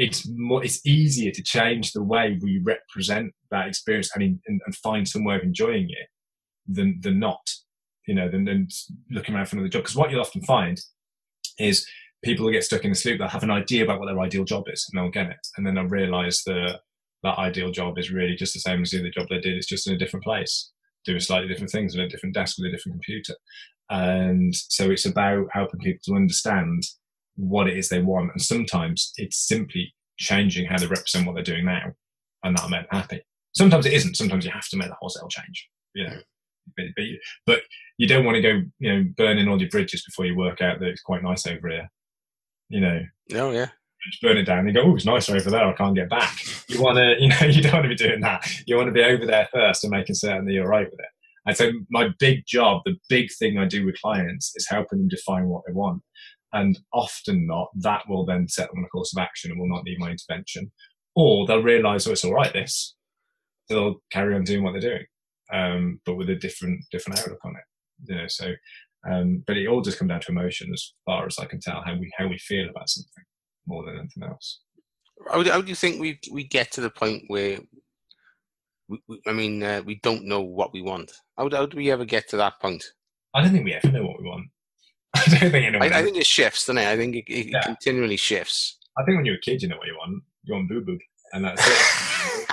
it's 0.00 0.26
more 0.34 0.64
it's 0.64 0.84
easier 0.86 1.30
to 1.30 1.42
change 1.42 1.92
the 1.92 2.02
way 2.02 2.38
we 2.40 2.58
represent 2.64 3.32
that 3.50 3.68
experience 3.68 4.10
and, 4.14 4.40
and, 4.46 4.60
and 4.64 4.74
find 4.76 5.06
some 5.06 5.24
way 5.24 5.36
of 5.36 5.42
enjoying 5.42 5.90
it 5.90 6.08
than 6.66 6.98
than 7.02 7.18
not 7.18 7.50
you 8.06 8.14
know 8.14 8.28
than, 8.30 8.44
than 8.44 8.66
looking 9.10 9.34
around 9.34 9.46
for 9.46 9.56
another 9.56 9.68
job 9.68 9.82
because 9.82 9.96
what 9.96 10.10
you'll 10.10 10.22
often 10.22 10.42
find 10.42 10.80
is 11.58 11.86
people 12.24 12.46
will 12.46 12.52
get 12.52 12.64
stuck 12.64 12.84
in 12.84 12.92
the 12.92 13.02
loop 13.04 13.18
they'll 13.18 13.28
have 13.28 13.42
an 13.42 13.50
idea 13.50 13.84
about 13.84 14.00
what 14.00 14.06
their 14.06 14.20
ideal 14.20 14.44
job 14.44 14.64
is 14.72 14.88
and 14.90 14.98
they'll 14.98 15.10
get 15.10 15.30
it 15.30 15.46
and 15.56 15.66
then 15.66 15.74
they'll 15.74 15.84
realize 15.84 16.42
that 16.46 16.80
that 17.22 17.38
ideal 17.38 17.70
job 17.70 17.98
is 17.98 18.10
really 18.10 18.34
just 18.34 18.54
the 18.54 18.60
same 18.60 18.82
as 18.82 18.90
the 18.90 18.98
other 18.98 19.10
job 19.10 19.26
they 19.28 19.40
did 19.40 19.56
it's 19.56 19.66
just 19.66 19.86
in 19.86 19.94
a 19.94 19.98
different 19.98 20.24
place 20.24 20.70
doing 21.04 21.20
slightly 21.20 21.48
different 21.48 21.70
things 21.70 21.94
on 21.94 22.02
a 22.02 22.08
different 22.08 22.34
desk 22.34 22.56
with 22.58 22.66
a 22.66 22.70
different 22.70 22.94
computer 22.94 23.34
and 23.90 24.54
so 24.54 24.90
it's 24.90 25.04
about 25.04 25.46
helping 25.52 25.80
people 25.80 26.00
to 26.04 26.14
understand 26.14 26.84
what 27.36 27.68
it 27.68 27.76
is 27.76 27.88
they 27.88 28.00
want. 28.00 28.30
And 28.32 28.40
sometimes 28.40 29.12
it's 29.16 29.48
simply 29.48 29.92
changing 30.18 30.66
how 30.66 30.78
they 30.78 30.86
represent 30.86 31.26
what 31.26 31.34
they're 31.34 31.42
doing 31.42 31.64
now, 31.64 31.92
and 32.44 32.56
make 32.70 32.70
them 32.70 32.86
happy. 32.90 33.22
Sometimes 33.52 33.86
it 33.86 33.92
isn't. 33.94 34.16
Sometimes 34.16 34.44
you 34.44 34.52
have 34.52 34.68
to 34.68 34.76
make 34.76 34.88
that 34.88 34.96
wholesale 35.00 35.28
change. 35.28 35.68
You 35.94 36.04
know, 36.04 36.16
but, 36.76 36.86
but, 36.96 37.04
but 37.46 37.60
you 37.98 38.06
don't 38.06 38.24
want 38.24 38.36
to 38.36 38.42
go, 38.42 38.62
you 38.78 38.92
know, 38.92 39.04
burning 39.16 39.48
all 39.48 39.60
your 39.60 39.70
bridges 39.70 40.04
before 40.04 40.24
you 40.26 40.36
work 40.36 40.60
out 40.60 40.78
that 40.78 40.88
it's 40.88 41.02
quite 41.02 41.24
nice 41.24 41.46
over 41.46 41.68
here. 41.68 41.90
You 42.68 42.80
know. 42.80 43.00
Oh 43.34 43.50
yeah. 43.50 43.68
Just 44.04 44.22
burn 44.22 44.38
it 44.38 44.44
down 44.44 44.66
and 44.66 44.74
go, 44.74 44.82
oh, 44.82 44.94
it's 44.94 45.04
nicer 45.04 45.36
over 45.36 45.50
there. 45.50 45.64
I 45.64 45.72
can't 45.72 45.94
get 45.94 46.08
back. 46.08 46.38
You 46.68 46.82
want 46.82 46.96
to, 46.96 47.16
you 47.20 47.28
know, 47.28 47.46
you 47.46 47.62
don't 47.62 47.74
want 47.74 47.84
to 47.84 47.88
be 47.88 47.94
doing 47.94 48.20
that. 48.20 48.48
You 48.66 48.76
want 48.76 48.88
to 48.88 48.92
be 48.92 49.04
over 49.04 49.26
there 49.26 49.48
first 49.52 49.84
and 49.84 49.90
making 49.90 50.14
certain 50.14 50.46
that 50.46 50.52
you're 50.52 50.68
right 50.68 50.90
with 50.90 51.00
it. 51.00 51.06
And 51.46 51.56
so 51.56 51.70
my 51.90 52.10
big 52.18 52.44
job, 52.46 52.82
the 52.84 52.96
big 53.08 53.30
thing 53.38 53.58
I 53.58 53.66
do 53.66 53.84
with 53.86 54.00
clients 54.00 54.52
is 54.56 54.68
helping 54.68 54.98
them 54.98 55.08
define 55.08 55.46
what 55.46 55.62
they 55.66 55.72
want. 55.72 56.02
And 56.52 56.78
often 56.92 57.46
not, 57.46 57.68
that 57.76 58.02
will 58.08 58.24
then 58.24 58.48
set 58.48 58.68
them 58.70 58.78
on 58.78 58.84
a 58.84 58.88
course 58.88 59.14
of 59.16 59.22
action 59.22 59.50
and 59.50 59.60
will 59.60 59.68
not 59.68 59.84
need 59.84 59.98
my 59.98 60.10
intervention. 60.10 60.70
Or 61.14 61.46
they'll 61.46 61.62
realize, 61.62 62.06
oh, 62.06 62.12
it's 62.12 62.24
all 62.24 62.34
right, 62.34 62.52
this. 62.52 62.94
They'll 63.68 63.96
carry 64.10 64.34
on 64.34 64.44
doing 64.44 64.64
what 64.64 64.72
they're 64.72 64.80
doing, 64.80 65.06
um, 65.52 66.00
but 66.04 66.16
with 66.16 66.28
a 66.28 66.34
different 66.34 66.80
different 66.90 67.20
outlook 67.20 67.38
on 67.44 67.52
it. 67.52 68.10
You 68.10 68.16
know, 68.16 68.24
so 68.26 68.52
um, 69.08 69.44
but 69.46 69.56
it 69.56 69.68
all 69.68 69.80
just 69.80 69.98
comes 69.98 70.08
down 70.08 70.20
to 70.22 70.32
emotion 70.32 70.72
as 70.72 70.92
far 71.06 71.26
as 71.26 71.38
I 71.38 71.46
can 71.46 71.60
tell, 71.60 71.82
how 71.84 71.94
we 71.94 72.10
how 72.18 72.26
we 72.26 72.38
feel 72.38 72.68
about 72.68 72.88
something 72.88 73.24
more 73.70 73.84
than 73.84 73.98
anything 73.98 74.24
else. 74.24 74.60
How 75.30 75.42
do, 75.42 75.50
how 75.50 75.62
do 75.62 75.68
you 75.68 75.74
think 75.74 76.00
we 76.00 76.18
we 76.30 76.44
get 76.44 76.72
to 76.72 76.80
the 76.80 76.90
point 76.90 77.24
where 77.28 77.58
we, 78.88 78.98
we, 79.08 79.20
I 79.26 79.32
mean, 79.32 79.62
uh, 79.62 79.82
we 79.84 80.00
don't 80.02 80.24
know 80.24 80.40
what 80.40 80.72
we 80.72 80.82
want. 80.82 81.12
How, 81.38 81.48
how 81.50 81.66
do 81.66 81.76
we 81.76 81.90
ever 81.90 82.04
get 82.04 82.28
to 82.30 82.36
that 82.38 82.60
point? 82.60 82.84
I 83.34 83.42
don't 83.42 83.52
think 83.52 83.64
we 83.64 83.74
ever 83.74 83.90
know 83.90 84.04
what 84.04 84.20
we 84.20 84.28
want. 84.28 84.48
I 85.14 85.24
don't 85.26 85.52
think 85.52 85.54
anyone. 85.54 85.92
I, 85.92 86.00
I 86.00 86.02
think 86.02 86.16
it 86.16 86.26
shifts, 86.26 86.66
doesn't 86.66 86.78
it? 86.78 86.88
I 86.88 86.96
think 86.96 87.16
it, 87.16 87.32
it 87.32 87.46
yeah. 87.46 87.62
continually 87.62 88.16
shifts. 88.16 88.78
I 88.98 89.04
think 89.04 89.16
when 89.16 89.24
you're 89.24 89.36
a 89.36 89.40
kid, 89.40 89.62
you 89.62 89.68
know 89.68 89.76
what 89.76 89.86
you 89.86 89.96
want. 89.96 90.22
You 90.44 90.54
want 90.54 90.68
boo 90.68 90.84
boo, 90.84 90.98
and 91.32 91.44
that's 91.44 91.62
it. 91.64 92.46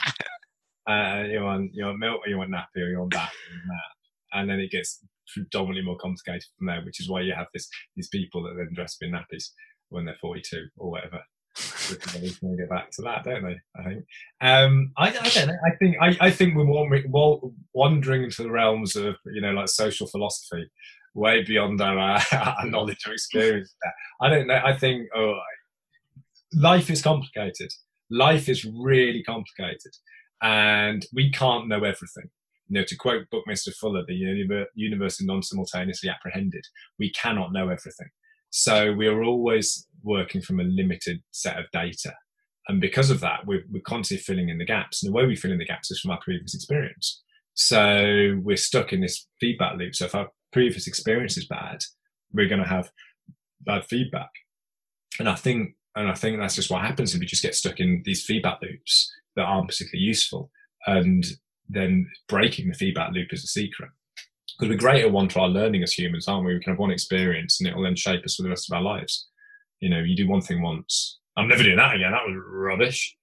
uh, 0.89 1.23
you 1.27 1.41
want 1.41 1.71
you 1.73 1.85
want 1.85 1.99
milk, 1.99 2.21
or 2.25 2.29
you 2.29 2.37
want 2.37 2.51
nappy, 2.51 2.83
or 2.83 2.89
you 2.89 2.99
want 2.99 3.13
that, 3.13 3.31
and 3.51 3.69
that, 3.69 4.39
and 4.39 4.49
then 4.49 4.59
it 4.59 4.71
gets 4.71 5.03
predominantly 5.33 5.83
more 5.83 5.97
complicated 5.97 6.43
from 6.57 6.67
there. 6.67 6.81
Which 6.83 6.99
is 6.99 7.09
why 7.09 7.21
you 7.21 7.33
have 7.33 7.47
this 7.53 7.67
these 7.95 8.09
people 8.09 8.43
that 8.43 8.55
then 8.57 8.69
dress 8.75 8.97
up 9.01 9.07
in 9.07 9.13
nappies 9.13 9.49
when 9.89 10.05
they're 10.05 10.17
42 10.21 10.67
or 10.77 10.91
whatever. 10.91 11.21
they 12.13 12.29
can 12.29 12.55
get 12.55 12.69
back 12.69 12.91
to 12.91 13.01
that, 13.03 13.23
don't 13.23 13.43
they? 13.43 13.59
I 13.75 13.83
think. 13.83 14.05
Um, 14.41 14.91
I, 14.97 15.07
I 15.07 15.11
don't 15.11 15.47
know. 15.47 15.57
I 15.65 15.75
think 15.77 15.95
I, 16.01 16.17
I 16.27 16.31
think 16.31 16.55
we're 16.55 17.51
wandering 17.73 18.23
into 18.23 18.43
the 18.43 18.51
realms 18.51 18.95
of 18.95 19.15
you 19.25 19.41
know 19.41 19.51
like 19.51 19.69
social 19.69 20.07
philosophy 20.07 20.69
way 21.17 21.43
beyond 21.43 21.81
our, 21.81 22.21
our 22.31 22.65
knowledge 22.65 23.05
or 23.07 23.13
experience. 23.13 23.73
I 24.21 24.29
don't 24.29 24.47
know. 24.47 24.61
I 24.63 24.77
think 24.77 25.07
oh, 25.15 25.37
life 26.53 26.89
is 26.89 27.01
complicated. 27.01 27.71
Life 28.09 28.47
is 28.47 28.63
really 28.63 29.23
complicated, 29.23 29.91
and 30.41 31.05
we 31.13 31.31
can't 31.31 31.67
know 31.67 31.83
everything. 31.83 32.29
You 32.69 32.79
know, 32.79 32.85
to 32.85 32.95
quote 32.97 33.29
Buckminster 33.31 33.71
Fuller, 33.71 34.03
the 34.07 34.13
universe 34.75 35.19
is 35.19 35.25
non-simultaneously 35.25 36.09
apprehended. 36.09 36.65
We 36.99 37.11
cannot 37.11 37.53
know 37.53 37.69
everything, 37.69 38.09
so 38.49 38.93
we 38.93 39.07
are 39.07 39.23
always 39.23 39.87
working 40.03 40.41
from 40.41 40.59
a 40.59 40.63
limited 40.63 41.21
set 41.31 41.57
of 41.57 41.65
data, 41.71 42.13
and 42.67 42.81
because 42.81 43.09
of 43.09 43.21
that, 43.21 43.45
we're, 43.45 43.63
we're 43.71 43.81
constantly 43.81 44.21
filling 44.21 44.49
in 44.49 44.57
the 44.57 44.65
gaps. 44.65 45.01
And 45.01 45.09
the 45.09 45.15
way 45.15 45.25
we 45.25 45.35
fill 45.35 45.51
in 45.51 45.57
the 45.57 45.65
gaps 45.65 45.89
is 45.89 45.99
from 45.99 46.11
our 46.11 46.19
previous 46.21 46.53
experience. 46.53 47.23
So 47.53 48.39
we're 48.43 48.57
stuck 48.57 48.93
in 48.93 49.01
this 49.01 49.27
feedback 49.39 49.77
loop. 49.77 49.95
So 49.95 50.05
if 50.05 50.15
our 50.15 50.29
previous 50.51 50.85
experience 50.85 51.37
is 51.37 51.47
bad, 51.47 51.79
we're 52.33 52.49
going 52.49 52.61
to 52.61 52.67
have 52.67 52.91
bad 53.61 53.85
feedback. 53.85 54.29
And 55.19 55.29
I 55.29 55.35
think, 55.35 55.75
and 55.95 56.09
I 56.09 56.13
think 56.13 56.39
that's 56.39 56.55
just 56.55 56.69
what 56.69 56.81
happens 56.81 57.13
if 57.13 57.19
we 57.19 57.25
just 57.25 57.41
get 57.41 57.55
stuck 57.55 57.79
in 57.79 58.01
these 58.05 58.23
feedback 58.23 58.59
loops 58.61 59.11
that 59.35 59.43
aren't 59.43 59.69
particularly 59.69 60.05
useful. 60.05 60.51
And 60.85 61.25
then 61.69 62.09
breaking 62.27 62.67
the 62.67 62.73
feedback 62.73 63.13
loop 63.13 63.29
is 63.31 63.43
a 63.43 63.47
secret. 63.47 63.89
Because 64.57 64.71
we're 64.71 64.79
great 64.79 65.05
at 65.05 65.11
one 65.11 65.27
trial 65.27 65.51
learning 65.51 65.83
as 65.83 65.93
humans, 65.93 66.27
aren't 66.27 66.45
we? 66.45 66.53
We 66.53 66.59
can 66.59 66.73
have 66.73 66.79
one 66.79 66.91
experience 66.91 67.59
and 67.59 67.69
it 67.69 67.75
will 67.75 67.83
then 67.83 67.95
shape 67.95 68.25
us 68.25 68.35
for 68.35 68.43
the 68.43 68.49
rest 68.49 68.69
of 68.69 68.75
our 68.75 68.81
lives. 68.81 69.27
You 69.79 69.89
know, 69.89 69.99
you 69.99 70.15
do 70.15 70.27
one 70.27 70.41
thing 70.41 70.61
once. 70.61 71.19
I'm 71.35 71.47
never 71.47 71.63
doing 71.63 71.77
that 71.77 71.95
again. 71.95 72.11
That 72.11 72.25
was 72.25 72.35
rubbish. 72.49 73.15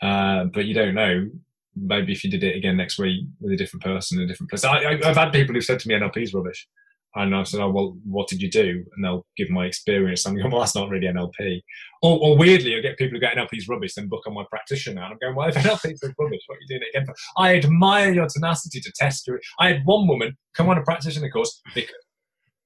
Uh, 0.00 0.44
but 0.44 0.66
you 0.66 0.74
don't 0.74 0.94
know 0.94 1.28
maybe 1.76 2.12
if 2.12 2.24
you 2.24 2.30
did 2.30 2.42
it 2.42 2.56
again 2.56 2.76
next 2.76 2.98
week 2.98 3.26
with 3.40 3.52
a 3.52 3.56
different 3.56 3.82
person 3.82 4.18
in 4.18 4.24
a 4.24 4.28
different 4.28 4.50
place. 4.50 4.64
I, 4.64 4.96
have 5.04 5.16
had 5.16 5.32
people 5.32 5.54
who've 5.54 5.64
said 5.64 5.80
to 5.80 5.88
me 5.88 5.94
NLP 5.94 6.22
is 6.22 6.34
rubbish. 6.34 6.68
And 7.16 7.34
I 7.34 7.42
said, 7.42 7.60
oh, 7.60 7.70
well, 7.70 7.96
what 8.04 8.28
did 8.28 8.40
you 8.40 8.48
do? 8.50 8.84
And 8.94 9.04
they'll 9.04 9.26
give 9.36 9.50
my 9.50 9.66
experience. 9.66 10.24
I'm 10.26 10.36
going, 10.36 10.50
well, 10.50 10.60
that's 10.60 10.76
not 10.76 10.88
really 10.88 11.08
NLP. 11.08 11.60
Or, 12.02 12.18
or 12.20 12.36
weirdly, 12.36 12.76
I 12.76 12.80
get 12.80 12.98
people 12.98 13.16
who 13.16 13.20
get 13.20 13.36
NLP's 13.36 13.68
rubbish 13.68 13.96
and 13.96 14.08
book 14.08 14.22
on 14.28 14.34
my 14.34 14.44
practitioner. 14.48 15.02
And 15.02 15.12
I'm 15.12 15.18
going, 15.20 15.34
well, 15.34 15.48
if 15.48 15.56
NLP's 15.56 16.00
rubbish, 16.02 16.40
what 16.46 16.56
are 16.56 16.60
you 16.60 16.68
doing 16.68 16.82
it 16.82 16.96
again 16.96 17.06
for? 17.06 17.14
I 17.36 17.56
admire 17.56 18.12
your 18.12 18.28
tenacity 18.28 18.80
to 18.80 18.92
test 18.94 19.26
your. 19.26 19.40
I 19.58 19.72
had 19.72 19.84
one 19.84 20.06
woman 20.06 20.36
come 20.54 20.68
on 20.68 20.78
a 20.78 20.82
practitioner 20.82 21.30
course 21.30 21.60
because 21.74 21.90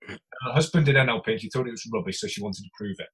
her 0.06 0.52
husband 0.52 0.86
did 0.86 0.96
NLP 0.96 1.26
and 1.26 1.40
she 1.40 1.48
thought 1.48 1.66
it 1.66 1.70
was 1.70 1.88
rubbish, 1.92 2.20
so 2.20 2.26
she 2.26 2.42
wanted 2.42 2.64
to 2.64 2.70
prove 2.76 2.96
it. 2.98 3.08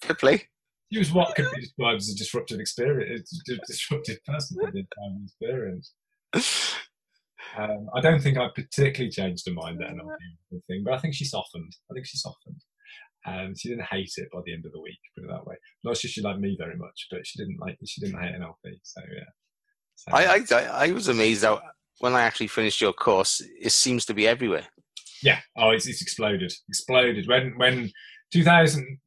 Fair 0.00 0.16
play 0.16 0.48
use 0.90 1.12
what 1.12 1.34
could 1.34 1.46
be 1.54 1.60
described 1.60 1.98
as 1.98 2.08
a 2.08 2.16
disruptive 2.16 2.60
experience, 2.60 3.42
a 3.48 3.56
disruptive 3.66 4.18
person 4.24 4.56
experience. 5.24 5.92
Um, 7.56 7.88
I 7.94 8.00
don't 8.00 8.20
think 8.20 8.38
I 8.38 8.48
particularly 8.54 9.10
changed 9.10 9.46
her 9.46 9.54
mind 9.54 9.78
then 9.80 10.00
on 10.00 10.16
the 10.50 10.60
thing, 10.68 10.82
but 10.84 10.94
I 10.94 10.98
think 10.98 11.14
she 11.14 11.24
softened. 11.24 11.72
I 11.90 11.94
think 11.94 12.06
she 12.06 12.18
softened. 12.18 12.60
Um, 13.26 13.54
she 13.56 13.68
didn't 13.68 13.86
hate 13.86 14.12
it 14.16 14.28
by 14.32 14.40
the 14.44 14.54
end 14.54 14.64
of 14.64 14.72
the 14.72 14.80
week, 14.80 14.98
put 15.14 15.24
it 15.24 15.30
that 15.30 15.46
way. 15.46 15.56
Not 15.84 15.96
sure 15.96 16.08
she 16.08 16.22
liked 16.22 16.40
me 16.40 16.56
very 16.58 16.76
much, 16.76 17.06
but 17.10 17.26
she 17.26 17.38
didn't 17.38 17.58
like 17.60 17.76
she 17.86 18.00
didn't 18.00 18.20
hate 18.20 18.34
NLP. 18.34 18.78
So 18.82 19.00
yeah. 19.14 19.24
So, 19.96 20.12
I, 20.12 20.44
I 20.50 20.86
I 20.86 20.92
was 20.92 21.08
amazed 21.08 21.44
how 21.44 21.60
when 21.98 22.14
I 22.14 22.22
actually 22.22 22.46
finished 22.46 22.80
your 22.80 22.92
course, 22.92 23.42
it 23.60 23.72
seems 23.72 24.04
to 24.06 24.14
be 24.14 24.28
everywhere. 24.28 24.66
Yeah. 25.22 25.40
Oh, 25.56 25.70
it's, 25.70 25.88
it's 25.88 26.00
exploded. 26.02 26.52
Exploded 26.68 27.26
when 27.26 27.54
when 27.56 27.90
2000 28.32 28.98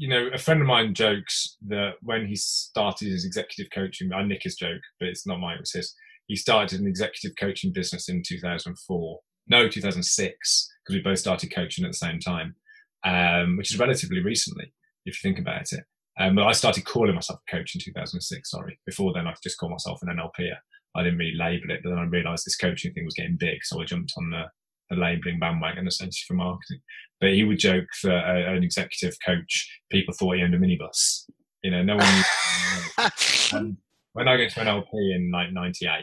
you 0.00 0.08
know, 0.08 0.30
a 0.32 0.38
friend 0.38 0.62
of 0.62 0.66
mine 0.66 0.94
jokes 0.94 1.58
that 1.66 1.92
when 2.00 2.26
he 2.26 2.34
started 2.34 3.08
his 3.08 3.26
executive 3.26 3.70
coaching, 3.70 4.10
I 4.14 4.22
nick 4.22 4.40
his 4.42 4.56
joke, 4.56 4.80
but 4.98 5.10
it's 5.10 5.26
not 5.26 5.40
mine, 5.40 5.56
it 5.56 5.60
was 5.60 5.72
his. 5.72 5.94
He 6.30 6.36
started 6.36 6.78
an 6.78 6.86
executive 6.86 7.36
coaching 7.36 7.72
business 7.72 8.08
in 8.08 8.22
2004. 8.24 9.18
No, 9.48 9.68
2006, 9.68 10.70
because 10.84 10.94
we 10.94 11.02
both 11.02 11.18
started 11.18 11.52
coaching 11.52 11.84
at 11.84 11.90
the 11.90 11.96
same 11.96 12.20
time, 12.20 12.54
um, 13.02 13.56
which 13.56 13.72
is 13.72 13.80
relatively 13.80 14.22
recently, 14.22 14.72
if 15.06 15.16
you 15.16 15.28
think 15.28 15.40
about 15.40 15.72
it. 15.72 15.82
Um, 16.20 16.36
but 16.36 16.46
I 16.46 16.52
started 16.52 16.84
calling 16.84 17.16
myself 17.16 17.40
a 17.48 17.50
coach 17.50 17.74
in 17.74 17.80
2006, 17.80 18.48
sorry. 18.48 18.78
Before 18.86 19.12
then, 19.12 19.26
I 19.26 19.34
just 19.42 19.58
called 19.58 19.72
myself 19.72 19.98
an 20.02 20.16
NLP. 20.16 20.52
I 20.94 21.02
didn't 21.02 21.18
really 21.18 21.36
label 21.36 21.72
it, 21.72 21.80
but 21.82 21.90
then 21.90 21.98
I 21.98 22.04
realized 22.04 22.46
this 22.46 22.56
coaching 22.56 22.92
thing 22.92 23.04
was 23.04 23.14
getting 23.14 23.36
big, 23.36 23.64
so 23.64 23.80
I 23.80 23.84
jumped 23.84 24.12
on 24.16 24.30
the 24.30 24.44
the 24.88 24.96
labeling 24.96 25.40
bandwagon 25.40 25.88
essentially 25.88 26.24
for 26.28 26.34
marketing. 26.34 26.80
But 27.20 27.30
he 27.30 27.42
would 27.42 27.58
joke 27.58 27.86
that 28.04 28.24
uh, 28.24 28.52
an 28.52 28.62
executive 28.62 29.16
coach, 29.24 29.80
people 29.90 30.14
thought 30.14 30.36
he 30.36 30.42
owned 30.42 30.54
a 30.54 30.58
minibus. 30.58 31.24
You 31.62 31.72
know, 31.72 31.82
no 31.82 31.96
one. 31.96 33.76
when 34.12 34.28
I 34.28 34.36
got 34.36 34.50
to 34.50 34.60
NLP 34.60 35.14
in 35.14 35.30
like 35.32 35.52
'98, 35.52 36.02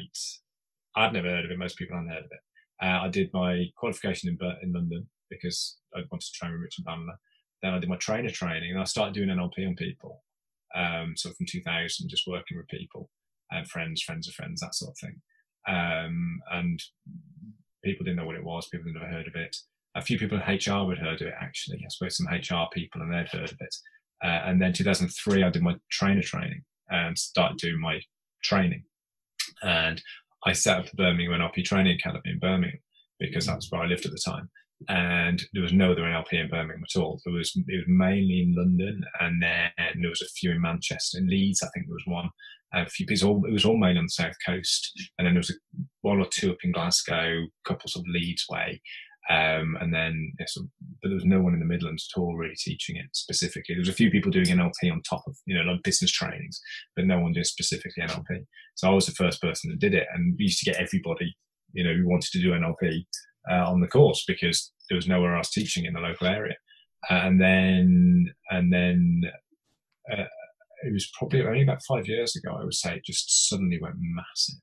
I'd 0.95 1.13
never 1.13 1.29
heard 1.29 1.45
of 1.45 1.51
it. 1.51 1.59
Most 1.59 1.77
people 1.77 1.95
hadn't 1.95 2.11
heard 2.11 2.25
of 2.25 2.31
it. 2.31 2.39
Uh, 2.81 2.99
I 3.03 3.07
did 3.09 3.29
my 3.33 3.65
qualification 3.75 4.29
in, 4.29 4.37
in 4.61 4.73
London 4.73 5.07
because 5.29 5.77
I 5.95 5.99
wanted 6.11 6.27
to 6.27 6.33
train 6.33 6.51
with 6.53 6.61
Richard 6.61 6.85
Bandler. 6.85 7.15
Then 7.61 7.73
I 7.73 7.79
did 7.79 7.89
my 7.89 7.97
trainer 7.97 8.29
training 8.29 8.71
and 8.71 8.79
I 8.79 8.83
started 8.83 9.13
doing 9.13 9.29
NLP 9.29 9.67
on 9.67 9.75
people. 9.75 10.23
Um, 10.75 11.13
so 11.15 11.31
from 11.31 11.47
2000, 11.47 12.07
just 12.07 12.27
working 12.27 12.57
with 12.57 12.67
people, 12.67 13.09
uh, 13.53 13.63
friends, 13.63 14.03
friends 14.03 14.27
of 14.27 14.35
friends, 14.35 14.61
that 14.61 14.75
sort 14.75 14.91
of 14.91 14.97
thing. 14.99 15.21
Um, 15.67 16.39
and 16.51 16.81
people 17.83 18.03
didn't 18.03 18.17
know 18.17 18.25
what 18.25 18.35
it 18.35 18.43
was. 18.43 18.67
People 18.67 18.87
had 18.87 19.01
never 19.01 19.11
heard 19.11 19.27
of 19.27 19.35
it. 19.35 19.55
A 19.95 20.01
few 20.01 20.19
people 20.19 20.37
in 20.37 20.43
HR 20.43 20.87
had 20.89 20.99
heard 20.99 21.21
of 21.21 21.27
it 21.27 21.33
actually. 21.41 21.83
I 21.83 22.05
to 22.05 22.11
some 22.11 22.27
HR 22.27 22.67
people 22.71 23.01
and 23.01 23.11
they'd 23.11 23.29
heard 23.29 23.51
of 23.51 23.57
it. 23.59 23.75
Uh, 24.23 24.41
and 24.45 24.61
then 24.61 24.73
2003, 24.73 25.43
I 25.43 25.49
did 25.49 25.63
my 25.63 25.75
trainer 25.89 26.21
training 26.21 26.63
and 26.89 27.17
started 27.17 27.57
doing 27.57 27.79
my 27.79 27.99
training. 28.43 28.83
And 29.63 30.01
I 30.45 30.53
set 30.53 30.79
up 30.79 30.85
the 30.85 30.95
Birmingham 30.95 31.39
NLP 31.39 31.63
Training 31.65 31.97
Academy 31.97 32.31
in 32.31 32.39
Birmingham 32.39 32.79
because 33.19 33.45
mm-hmm. 33.45 33.55
that's 33.55 33.71
where 33.71 33.81
I 33.81 33.87
lived 33.87 34.05
at 34.05 34.11
the 34.11 34.21
time. 34.23 34.49
And 34.89 35.41
there 35.53 35.63
was 35.63 35.73
no 35.73 35.91
other 35.91 36.03
NLP 36.03 36.33
in 36.33 36.49
Birmingham 36.49 36.83
at 36.83 36.99
all. 36.99 37.19
There 37.25 37.33
was 37.33 37.55
it 37.55 37.75
was 37.75 37.85
mainly 37.87 38.43
in 38.43 38.53
London, 38.55 39.03
and 39.19 39.41
then 39.41 39.71
there 40.01 40.09
was 40.09 40.21
a 40.21 40.29
few 40.39 40.51
in 40.51 40.61
Manchester, 40.61 41.17
in 41.17 41.27
Leeds. 41.27 41.63
I 41.63 41.69
think 41.73 41.87
there 41.87 41.95
was 41.95 42.03
one, 42.05 42.29
a 42.75 42.87
few 42.87 43.07
people. 43.07 43.43
It 43.45 43.51
was 43.53 43.65
all 43.65 43.77
mainly 43.77 43.97
on 43.97 44.05
the 44.05 44.09
south 44.09 44.35
coast, 44.45 44.91
and 45.17 45.25
then 45.25 45.33
there 45.33 45.39
was 45.39 45.49
a, 45.49 45.55
one 46.01 46.19
or 46.19 46.27
two 46.29 46.51
up 46.51 46.59
in 46.63 46.73
Glasgow, 46.73 47.39
a 47.39 47.67
couple 47.67 47.89
of 47.95 48.03
Leeds 48.07 48.45
way, 48.51 48.79
um, 49.29 49.77
and 49.81 49.93
then 49.93 50.33
but 50.37 51.09
there 51.09 51.13
was 51.13 51.25
no 51.25 51.41
one 51.41 51.53
in 51.53 51.59
the 51.59 51.65
Midlands 51.65 52.09
at 52.15 52.19
all 52.19 52.35
really 52.35 52.55
teaching 52.55 52.95
it 52.95 53.07
specifically. 53.13 53.75
There 53.75 53.81
was 53.81 53.89
a 53.89 53.93
few 53.93 54.09
people 54.09 54.31
doing 54.31 54.45
NLP 54.45 54.91
on 54.91 55.01
top 55.01 55.23
of 55.27 55.35
you 55.45 55.55
know 55.55 55.69
like 55.69 55.83
business 55.83 56.11
trainings, 56.11 56.59
but 56.95 57.05
no 57.05 57.19
one 57.19 57.33
doing 57.33 57.43
specifically 57.43 58.03
NLP. 58.03 58.45
So 58.75 58.89
I 58.89 58.93
was 58.93 59.05
the 59.05 59.11
first 59.13 59.41
person 59.41 59.69
that 59.69 59.79
did 59.79 59.93
it, 59.93 60.07
and 60.13 60.35
we 60.37 60.45
used 60.45 60.59
to 60.59 60.71
get 60.71 60.81
everybody 60.81 61.35
you 61.73 61.83
know 61.83 61.93
who 61.93 62.07
wanted 62.07 62.31
to 62.31 62.41
do 62.41 62.51
NLP 62.51 63.05
uh, 63.51 63.69
on 63.69 63.81
the 63.81 63.87
course 63.87 64.23
because 64.27 64.71
there 64.89 64.95
was 64.95 65.07
nowhere 65.07 65.35
else 65.35 65.51
teaching 65.51 65.85
in 65.85 65.93
the 65.93 65.99
local 65.99 66.27
area. 66.27 66.55
Uh, 67.09 67.15
and 67.15 67.41
then 67.41 68.33
and 68.49 68.71
then 68.71 69.21
uh, 70.11 70.23
it 70.83 70.93
was 70.93 71.09
probably 71.17 71.45
only 71.45 71.63
about 71.63 71.83
five 71.87 72.07
years 72.07 72.35
ago, 72.35 72.55
I 72.55 72.63
would 72.63 72.73
say, 72.73 72.95
it 72.95 73.05
just 73.05 73.49
suddenly 73.49 73.79
went 73.81 73.95
massive, 73.99 74.61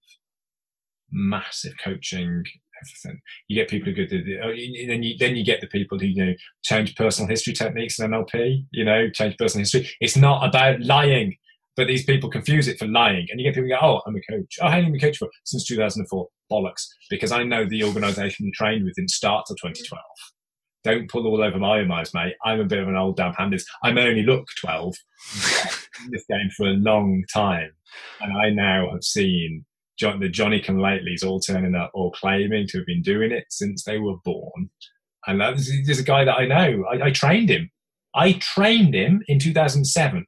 massive 1.10 1.74
coaching, 1.82 2.44
everything. 2.82 3.20
You 3.48 3.56
get 3.56 3.68
people 3.68 3.92
who 3.92 4.06
go, 4.06 4.16
oh, 4.44 4.50
and 4.50 4.90
then 4.90 5.02
you, 5.02 5.16
then 5.18 5.36
you 5.36 5.44
get 5.44 5.60
the 5.60 5.66
people 5.66 5.98
who, 5.98 6.06
you 6.06 6.24
know, 6.24 6.34
change 6.62 6.94
personal 6.96 7.28
history 7.28 7.52
techniques 7.52 7.98
in 7.98 8.10
NLP, 8.10 8.66
you 8.72 8.84
know, 8.84 9.10
change 9.10 9.36
personal 9.36 9.62
history. 9.62 9.90
It's 10.00 10.16
not 10.16 10.46
about 10.46 10.80
lying, 10.80 11.36
but 11.76 11.86
these 11.86 12.04
people 12.04 12.30
confuse 12.30 12.68
it 12.68 12.78
for 12.78 12.86
lying. 12.86 13.26
And 13.30 13.40
you 13.40 13.46
get 13.46 13.54
people 13.54 13.68
go, 13.68 13.78
oh, 13.80 14.00
I'm 14.06 14.16
a 14.16 14.32
coach. 14.32 14.58
Oh, 14.60 14.68
how 14.68 14.76
long 14.76 14.84
have 14.84 14.84
you 14.86 14.92
been 14.92 15.00
coach 15.00 15.18
for? 15.18 15.28
Since 15.44 15.66
2004. 15.66 16.28
Bollocks. 16.50 16.86
Because 17.08 17.32
I 17.32 17.42
know 17.42 17.64
the 17.64 17.84
organization 17.84 18.46
you 18.46 18.52
trained 18.52 18.84
with 18.84 18.94
didn't 18.94 19.10
start 19.10 19.46
till 19.46 19.56
2012 19.56 20.00
don't 20.84 21.08
pull 21.08 21.26
all 21.26 21.42
over 21.42 21.58
my 21.58 21.80
eyes, 21.80 22.12
mate. 22.14 22.34
I'm 22.44 22.60
a 22.60 22.64
bit 22.64 22.78
of 22.78 22.88
an 22.88 22.96
old 22.96 23.16
damn 23.16 23.32
handers. 23.32 23.64
I'm 23.82 23.98
only 23.98 24.22
look 24.22 24.46
12 24.60 24.94
in 26.04 26.10
this 26.10 26.26
game 26.28 26.50
for 26.56 26.66
a 26.66 26.72
long 26.72 27.24
time. 27.32 27.70
And 28.20 28.36
I 28.36 28.50
now 28.50 28.90
have 28.92 29.02
seen 29.02 29.64
John, 29.98 30.20
the 30.20 30.28
Johnny 30.28 30.60
come 30.60 30.76
latelys 30.76 31.24
all 31.24 31.40
turning 31.40 31.74
up 31.74 31.90
or 31.94 32.10
claiming 32.12 32.66
to 32.68 32.78
have 32.78 32.86
been 32.86 33.02
doing 33.02 33.30
it 33.30 33.44
since 33.50 33.84
they 33.84 33.98
were 33.98 34.16
born. 34.24 34.70
And 35.26 35.40
there's 35.40 35.98
a 35.98 36.04
guy 36.04 36.24
that 36.24 36.36
I 36.36 36.46
know. 36.46 36.84
I, 36.90 37.06
I 37.06 37.10
trained 37.10 37.48
him. 37.48 37.70
I 38.14 38.32
trained 38.34 38.94
him 38.94 39.22
in 39.26 39.38
2007. 39.38 40.26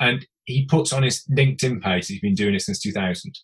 And 0.00 0.26
he 0.44 0.66
puts 0.66 0.92
on 0.92 1.02
his 1.02 1.24
LinkedIn 1.30 1.82
page 1.82 2.06
he's 2.06 2.20
been 2.20 2.34
doing 2.34 2.54
it 2.54 2.62
since 2.62 2.80
2000. 2.80 3.38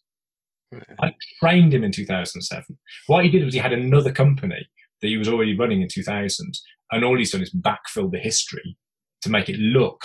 Hmm. 0.73 0.79
I 1.01 1.15
trained 1.41 1.73
him 1.73 1.85
in 1.85 1.93
2007. 1.93 2.79
What 3.07 3.25
he 3.25 3.31
did 3.31 3.45
was 3.45 3.55
he 3.55 3.61
had 3.61 3.73
another 3.73 4.13
company 4.13 4.69
that 5.01 5.09
he 5.09 5.17
was 5.17 5.29
already 5.29 5.57
running 5.57 5.83
in 5.83 5.89
2000. 5.89 6.53
And 6.93 7.05
all 7.05 7.19
he's 7.19 7.31
done 7.31 7.43
is 7.43 7.55
backfill 7.55 8.11
the 8.11 8.19
history 8.19 8.77
to 9.23 9.31
make 9.31 9.49
it 9.49 9.59
look 9.59 10.03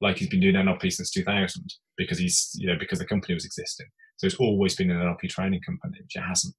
like 0.00 0.18
he's 0.18 0.28
been 0.28 0.40
doing 0.40 0.54
NLP 0.54 0.92
since 0.92 1.10
2000 1.10 1.64
because 1.96 2.18
he's, 2.18 2.52
you 2.54 2.66
know, 2.66 2.78
because 2.78 2.98
the 2.98 3.04
company 3.04 3.34
was 3.34 3.44
existing. 3.44 3.86
So 4.20 4.26
it's 4.26 4.36
always 4.36 4.76
been 4.76 4.90
an 4.90 4.98
NLP 4.98 5.30
training 5.30 5.62
company, 5.62 5.96
which 6.02 6.14
it 6.14 6.20
hasn't. 6.20 6.54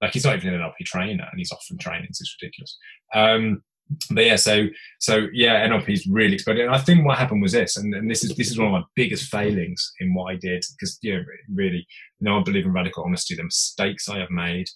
Like 0.00 0.12
he's 0.12 0.24
not 0.24 0.36
even 0.36 0.54
an 0.54 0.60
NLP 0.60 0.86
trainer 0.86 1.26
and 1.30 1.38
he's 1.38 1.52
offering 1.52 1.78
trainings. 1.78 2.18
It's 2.20 2.34
ridiculous. 2.40 2.78
Um, 3.14 3.62
but 4.10 4.24
yeah, 4.24 4.36
so 4.36 4.66
so 4.98 5.26
yeah, 5.34 5.66
NLP 5.68 5.90
is 5.90 6.06
really 6.06 6.34
exploded. 6.34 6.64
And 6.64 6.74
I 6.74 6.78
think 6.78 7.04
what 7.04 7.18
happened 7.18 7.42
was 7.42 7.52
this, 7.52 7.76
and, 7.76 7.94
and 7.94 8.10
this 8.10 8.24
is 8.24 8.34
this 8.34 8.50
is 8.50 8.58
one 8.58 8.68
of 8.68 8.72
my 8.72 8.82
biggest 8.94 9.30
failings 9.30 9.92
in 10.00 10.14
what 10.14 10.32
I 10.32 10.36
did 10.36 10.64
because 10.72 10.98
you 11.02 11.16
know 11.16 11.24
really, 11.52 11.86
you 12.18 12.24
know, 12.24 12.40
I 12.40 12.42
believe 12.42 12.64
in 12.64 12.72
radical 12.72 13.04
honesty. 13.04 13.36
The 13.36 13.44
mistakes 13.44 14.08
I 14.08 14.18
have 14.18 14.30
made, 14.30 14.68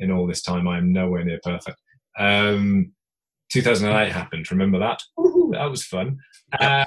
in 0.00 0.10
all 0.10 0.26
this 0.26 0.42
time. 0.42 0.66
I 0.66 0.78
am 0.78 0.92
nowhere 0.92 1.24
near 1.24 1.38
perfect. 1.42 1.78
Um, 2.18 2.92
2008 3.52 4.10
happened. 4.10 4.50
Remember 4.50 4.78
that? 4.78 5.02
That 5.52 5.70
was 5.70 5.84
fun. 5.84 6.18
Um, 6.60 6.86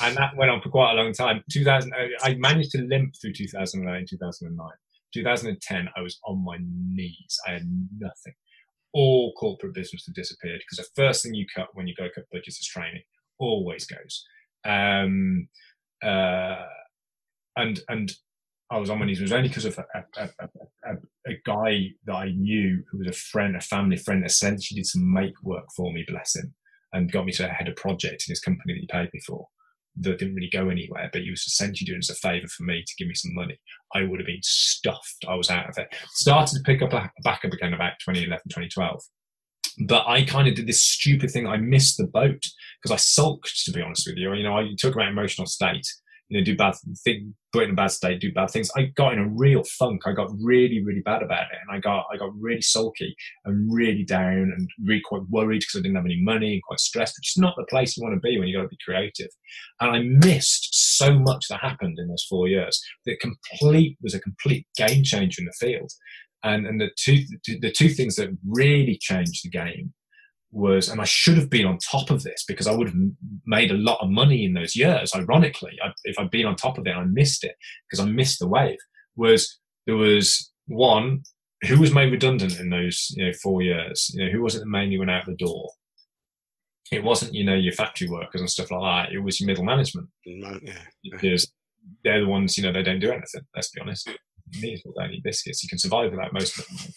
and 0.00 0.16
that 0.16 0.36
went 0.36 0.50
on 0.50 0.60
for 0.60 0.70
quite 0.70 0.92
a 0.92 0.96
long 0.96 1.12
time. 1.12 1.42
2000, 1.50 1.92
I 2.22 2.34
managed 2.34 2.70
to 2.72 2.82
limp 2.82 3.14
through 3.20 3.34
2009, 3.34 4.06
2009. 4.08 4.68
2010, 5.14 5.88
I 5.96 6.00
was 6.00 6.18
on 6.24 6.44
my 6.44 6.56
knees. 6.60 7.38
I 7.46 7.52
had 7.52 7.62
nothing. 7.98 8.34
All 8.94 9.32
corporate 9.34 9.74
business 9.74 10.04
had 10.06 10.14
disappeared 10.14 10.60
because 10.60 10.84
the 10.84 11.02
first 11.02 11.22
thing 11.22 11.34
you 11.34 11.46
cut 11.54 11.68
when 11.74 11.86
you 11.86 11.94
go 11.94 12.08
cut 12.14 12.24
budgets 12.32 12.58
is 12.58 12.66
training. 12.66 13.02
Always 13.38 13.86
goes. 13.86 14.24
Um, 14.64 15.48
uh, 16.02 16.66
and 17.56 17.80
and 17.88 18.12
I 18.70 18.78
was 18.78 18.90
on 18.90 18.98
my 18.98 19.06
knees. 19.06 19.20
It 19.20 19.24
was 19.24 19.32
only 19.32 19.48
because 19.48 19.66
of 19.66 19.78
a, 19.78 20.04
a, 20.16 20.28
a, 20.84 20.94
a, 21.26 21.32
guy 21.44 21.90
that 22.06 22.14
I 22.14 22.30
knew 22.30 22.82
who 22.90 22.98
was 22.98 23.08
a 23.08 23.12
friend, 23.12 23.54
a 23.54 23.60
family 23.60 23.98
friend, 23.98 24.24
essentially 24.24 24.80
did 24.80 24.86
some 24.86 25.12
make 25.12 25.34
work 25.42 25.66
for 25.76 25.92
me, 25.92 26.06
bless 26.08 26.36
him, 26.36 26.54
and 26.92 27.12
got 27.12 27.26
me 27.26 27.32
to 27.32 27.48
head 27.48 27.68
a 27.68 27.72
project 27.72 28.24
in 28.26 28.32
his 28.32 28.40
company 28.40 28.72
that 28.74 28.80
he 28.80 28.86
paid 28.86 29.10
me 29.12 29.20
for 29.26 29.48
that 30.00 30.18
didn't 30.18 30.34
really 30.34 30.50
go 30.50 30.68
anywhere, 30.68 31.10
but 31.12 31.22
he 31.22 31.30
was 31.30 31.42
essentially 31.42 31.86
doing 31.86 31.98
us 31.98 32.10
a 32.10 32.14
favour 32.14 32.48
for 32.48 32.62
me 32.62 32.82
to 32.82 32.94
give 32.98 33.08
me 33.08 33.14
some 33.14 33.34
money. 33.34 33.58
I 33.94 34.04
would 34.04 34.20
have 34.20 34.26
been 34.26 34.42
stuffed. 34.42 35.24
I 35.28 35.34
was 35.34 35.50
out 35.50 35.68
of 35.68 35.76
it. 35.78 35.88
Started 36.12 36.56
to 36.56 36.62
pick 36.62 36.82
up 36.82 36.92
a, 36.92 37.10
back 37.22 37.44
up 37.44 37.52
again 37.52 37.74
about 37.74 37.92
2011, 38.00 38.42
2012. 38.48 39.02
But 39.86 40.06
I 40.06 40.24
kind 40.24 40.48
of 40.48 40.54
did 40.54 40.66
this 40.66 40.82
stupid 40.82 41.30
thing. 41.30 41.46
I 41.46 41.56
missed 41.56 41.96
the 41.96 42.06
boat 42.06 42.42
because 42.82 42.92
I 42.92 42.96
sulked, 42.96 43.64
to 43.64 43.72
be 43.72 43.82
honest 43.82 44.06
with 44.06 44.16
you. 44.16 44.32
You 44.32 44.42
know, 44.42 44.56
I 44.56 44.68
talk 44.80 44.94
about 44.94 45.08
emotional 45.08 45.46
state 45.46 45.86
you 46.32 46.38
know, 46.38 46.44
do 46.44 46.56
bad 46.56 46.74
thing, 47.04 47.34
put 47.52 47.64
in 47.64 47.72
a 47.72 47.74
bad 47.74 47.90
state, 47.90 48.18
do 48.18 48.32
bad 48.32 48.50
things. 48.50 48.70
I 48.74 48.84
got 48.96 49.12
in 49.12 49.18
a 49.18 49.28
real 49.28 49.62
funk. 49.78 50.06
I 50.06 50.12
got 50.12 50.30
really, 50.40 50.82
really 50.82 51.02
bad 51.02 51.22
about 51.22 51.42
it, 51.42 51.58
and 51.60 51.76
I 51.76 51.78
got 51.78 52.06
I 52.10 52.16
got 52.16 52.30
really 52.40 52.62
sulky 52.62 53.14
and 53.44 53.70
really 53.70 54.02
down 54.02 54.50
and 54.56 54.70
really 54.82 55.02
quite 55.04 55.28
worried 55.28 55.60
because 55.60 55.76
I 55.76 55.82
didn't 55.82 55.96
have 55.96 56.06
any 56.06 56.22
money 56.22 56.54
and 56.54 56.62
quite 56.62 56.80
stressed, 56.80 57.18
which 57.18 57.36
is 57.36 57.40
not 57.40 57.54
the 57.58 57.66
place 57.68 57.98
you 57.98 58.02
want 58.02 58.14
to 58.14 58.26
be 58.26 58.38
when 58.38 58.48
you 58.48 58.56
got 58.56 58.62
to 58.62 58.68
be 58.68 58.78
creative. 58.82 59.28
And 59.78 59.90
I 59.90 60.26
missed 60.26 60.70
so 60.96 61.18
much 61.18 61.48
that 61.50 61.60
happened 61.60 61.98
in 61.98 62.08
those 62.08 62.24
four 62.26 62.48
years. 62.48 62.82
That 63.04 63.20
complete 63.20 63.98
was 64.00 64.14
a 64.14 64.20
complete 64.20 64.66
game 64.74 65.04
changer 65.04 65.42
in 65.42 65.46
the 65.46 65.66
field. 65.66 65.92
And 66.42 66.66
and 66.66 66.80
the 66.80 66.88
two 66.96 67.24
the 67.60 67.70
two 67.70 67.90
things 67.90 68.16
that 68.16 68.30
really 68.48 68.96
changed 68.98 69.44
the 69.44 69.50
game 69.50 69.92
was, 70.52 70.88
and 70.88 71.00
I 71.00 71.04
should 71.04 71.36
have 71.36 71.50
been 71.50 71.66
on 71.66 71.78
top 71.78 72.10
of 72.10 72.22
this 72.22 72.44
because 72.46 72.66
I 72.66 72.74
would 72.74 72.88
have 72.88 72.96
made 73.46 73.70
a 73.70 73.76
lot 73.76 73.98
of 74.00 74.10
money 74.10 74.44
in 74.44 74.52
those 74.52 74.76
years. 74.76 75.14
Ironically, 75.14 75.72
I, 75.82 75.92
if 76.04 76.18
I'd 76.18 76.30
been 76.30 76.46
on 76.46 76.56
top 76.56 76.78
of 76.78 76.86
it, 76.86 76.94
I 76.94 77.04
missed 77.04 77.42
it 77.42 77.56
because 77.90 78.04
I 78.04 78.08
missed 78.08 78.38
the 78.38 78.48
wave. 78.48 78.78
Was 79.16 79.58
there 79.86 79.96
was 79.96 80.52
one 80.66 81.22
who 81.66 81.80
was 81.80 81.92
made 81.92 82.12
redundant 82.12 82.60
in 82.60 82.70
those 82.70 83.12
you 83.16 83.24
know 83.24 83.32
four 83.42 83.62
years? 83.62 84.10
You 84.14 84.24
know 84.24 84.30
who 84.30 84.42
was 84.42 84.54
it 84.54 84.60
that 84.60 84.66
mainly 84.66 84.98
went 84.98 85.10
out 85.10 85.26
the 85.26 85.34
door? 85.34 85.70
It 86.92 87.02
wasn't 87.02 87.34
you 87.34 87.44
know 87.44 87.54
your 87.54 87.72
factory 87.72 88.08
workers 88.08 88.40
and 88.40 88.50
stuff 88.50 88.70
like 88.70 89.08
that. 89.08 89.14
It 89.14 89.20
was 89.20 89.40
your 89.40 89.46
middle 89.46 89.64
management 89.64 90.08
yeah. 90.24 90.58
because 91.10 91.50
they're 92.04 92.20
the 92.20 92.28
ones 92.28 92.56
you 92.56 92.62
know 92.62 92.72
they 92.72 92.82
don't 92.82 93.00
do 93.00 93.10
anything. 93.10 93.42
Let's 93.54 93.70
be 93.70 93.80
honest. 93.80 94.08
Me, 94.60 94.82
don't 94.96 95.12
eat 95.12 95.24
biscuits. 95.24 95.62
You 95.62 95.68
can 95.70 95.78
survive 95.78 96.10
without 96.10 96.34
most 96.34 96.58
of 96.58 96.66
them. 96.66 96.92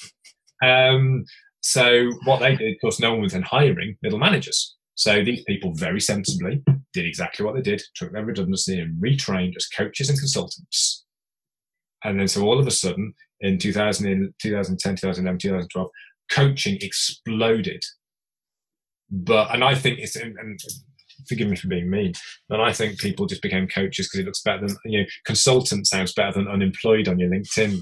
Um, 0.69 1.25
so 1.65 2.11
what 2.25 2.41
they 2.41 2.55
did, 2.55 2.75
of 2.75 2.79
course, 2.79 2.99
no 2.99 3.13
one 3.13 3.23
was 3.23 3.33
then 3.33 3.41
hiring 3.41 3.97
middle 4.03 4.19
managers. 4.19 4.75
So 4.93 5.23
these 5.23 5.43
people 5.45 5.73
very 5.73 5.99
sensibly 5.99 6.63
did 6.93 7.07
exactly 7.07 7.43
what 7.43 7.55
they 7.55 7.63
did, 7.63 7.81
took 7.95 8.11
their 8.11 8.23
redundancy 8.23 8.79
and 8.79 9.01
retrained 9.01 9.55
as 9.57 9.65
coaches 9.65 10.07
and 10.07 10.19
consultants. 10.19 11.05
And 12.03 12.19
then 12.19 12.27
so 12.27 12.43
all 12.43 12.59
of 12.59 12.67
a 12.67 12.71
sudden 12.71 13.15
in 13.39 13.57
2000, 13.57 14.31
2010, 14.39 14.95
2011, 14.97 15.39
2012, 15.39 15.89
coaching 16.31 16.77
exploded. 16.81 17.81
But, 19.09 19.51
and 19.51 19.63
I 19.63 19.73
think 19.73 19.97
it's, 19.97 20.15
and, 20.15 20.37
and 20.37 20.59
forgive 21.27 21.49
me 21.49 21.55
for 21.55 21.67
being 21.67 21.89
mean, 21.89 22.13
but 22.47 22.61
I 22.61 22.73
think 22.73 22.99
people 22.99 23.25
just 23.25 23.41
became 23.41 23.67
coaches 23.67 24.07
because 24.07 24.19
it 24.19 24.27
looks 24.27 24.43
better 24.43 24.67
than, 24.67 24.77
you 24.85 24.99
know, 24.99 25.07
consultant 25.25 25.87
sounds 25.87 26.13
better 26.13 26.33
than 26.33 26.47
unemployed 26.47 27.07
on 27.07 27.17
your 27.17 27.31
LinkedIn 27.31 27.79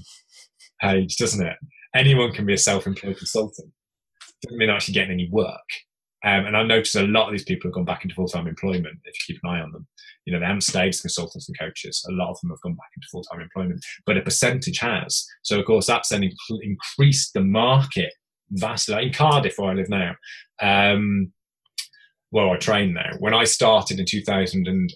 page, 0.81 1.17
doesn't 1.17 1.45
it? 1.45 1.57
Anyone 1.95 2.31
can 2.31 2.45
be 2.45 2.53
a 2.53 2.57
self-employed 2.57 3.17
consultant. 3.17 3.71
Doesn't 4.41 4.57
mean 4.57 4.69
actually 4.69 4.95
getting 4.95 5.11
any 5.11 5.29
work. 5.29 5.59
Um, 6.25 6.45
and 6.45 6.55
I 6.55 6.63
noticed 6.63 6.95
a 6.95 7.03
lot 7.03 7.27
of 7.27 7.33
these 7.33 7.43
people 7.43 7.69
have 7.69 7.75
gone 7.75 7.85
back 7.85 8.03
into 8.03 8.15
full-time 8.15 8.47
employment. 8.47 8.97
If 9.03 9.15
you 9.15 9.33
keep 9.33 9.41
an 9.43 9.49
eye 9.49 9.61
on 9.61 9.71
them, 9.73 9.87
you 10.25 10.31
know 10.31 10.39
they 10.39 10.45
haven't 10.45 10.61
stayed 10.61 10.89
as 10.89 11.01
consultants 11.01 11.49
and 11.49 11.59
coaches. 11.59 12.05
A 12.07 12.13
lot 12.13 12.31
of 12.31 12.39
them 12.39 12.51
have 12.51 12.61
gone 12.61 12.75
back 12.75 12.89
into 12.95 13.07
full-time 13.11 13.41
employment, 13.41 13.83
but 14.05 14.17
a 14.17 14.21
percentage 14.21 14.79
has. 14.79 15.25
So 15.41 15.59
of 15.59 15.65
course 15.65 15.85
that's 15.85 16.09
then 16.09 16.21
inc- 16.21 16.59
increased 16.61 17.33
the 17.33 17.41
market 17.41 18.13
vastly. 18.51 19.07
In 19.07 19.13
Cardiff, 19.13 19.55
where 19.57 19.71
I 19.71 19.73
live 19.73 19.89
now, 19.89 20.15
um, 20.61 21.33
well, 22.31 22.51
I 22.51 22.57
train 22.57 22.93
now. 22.93 23.11
When 23.19 23.33
I 23.33 23.43
started 23.43 23.99
in 23.99 24.05
2000 24.05 24.67
and 24.67 24.93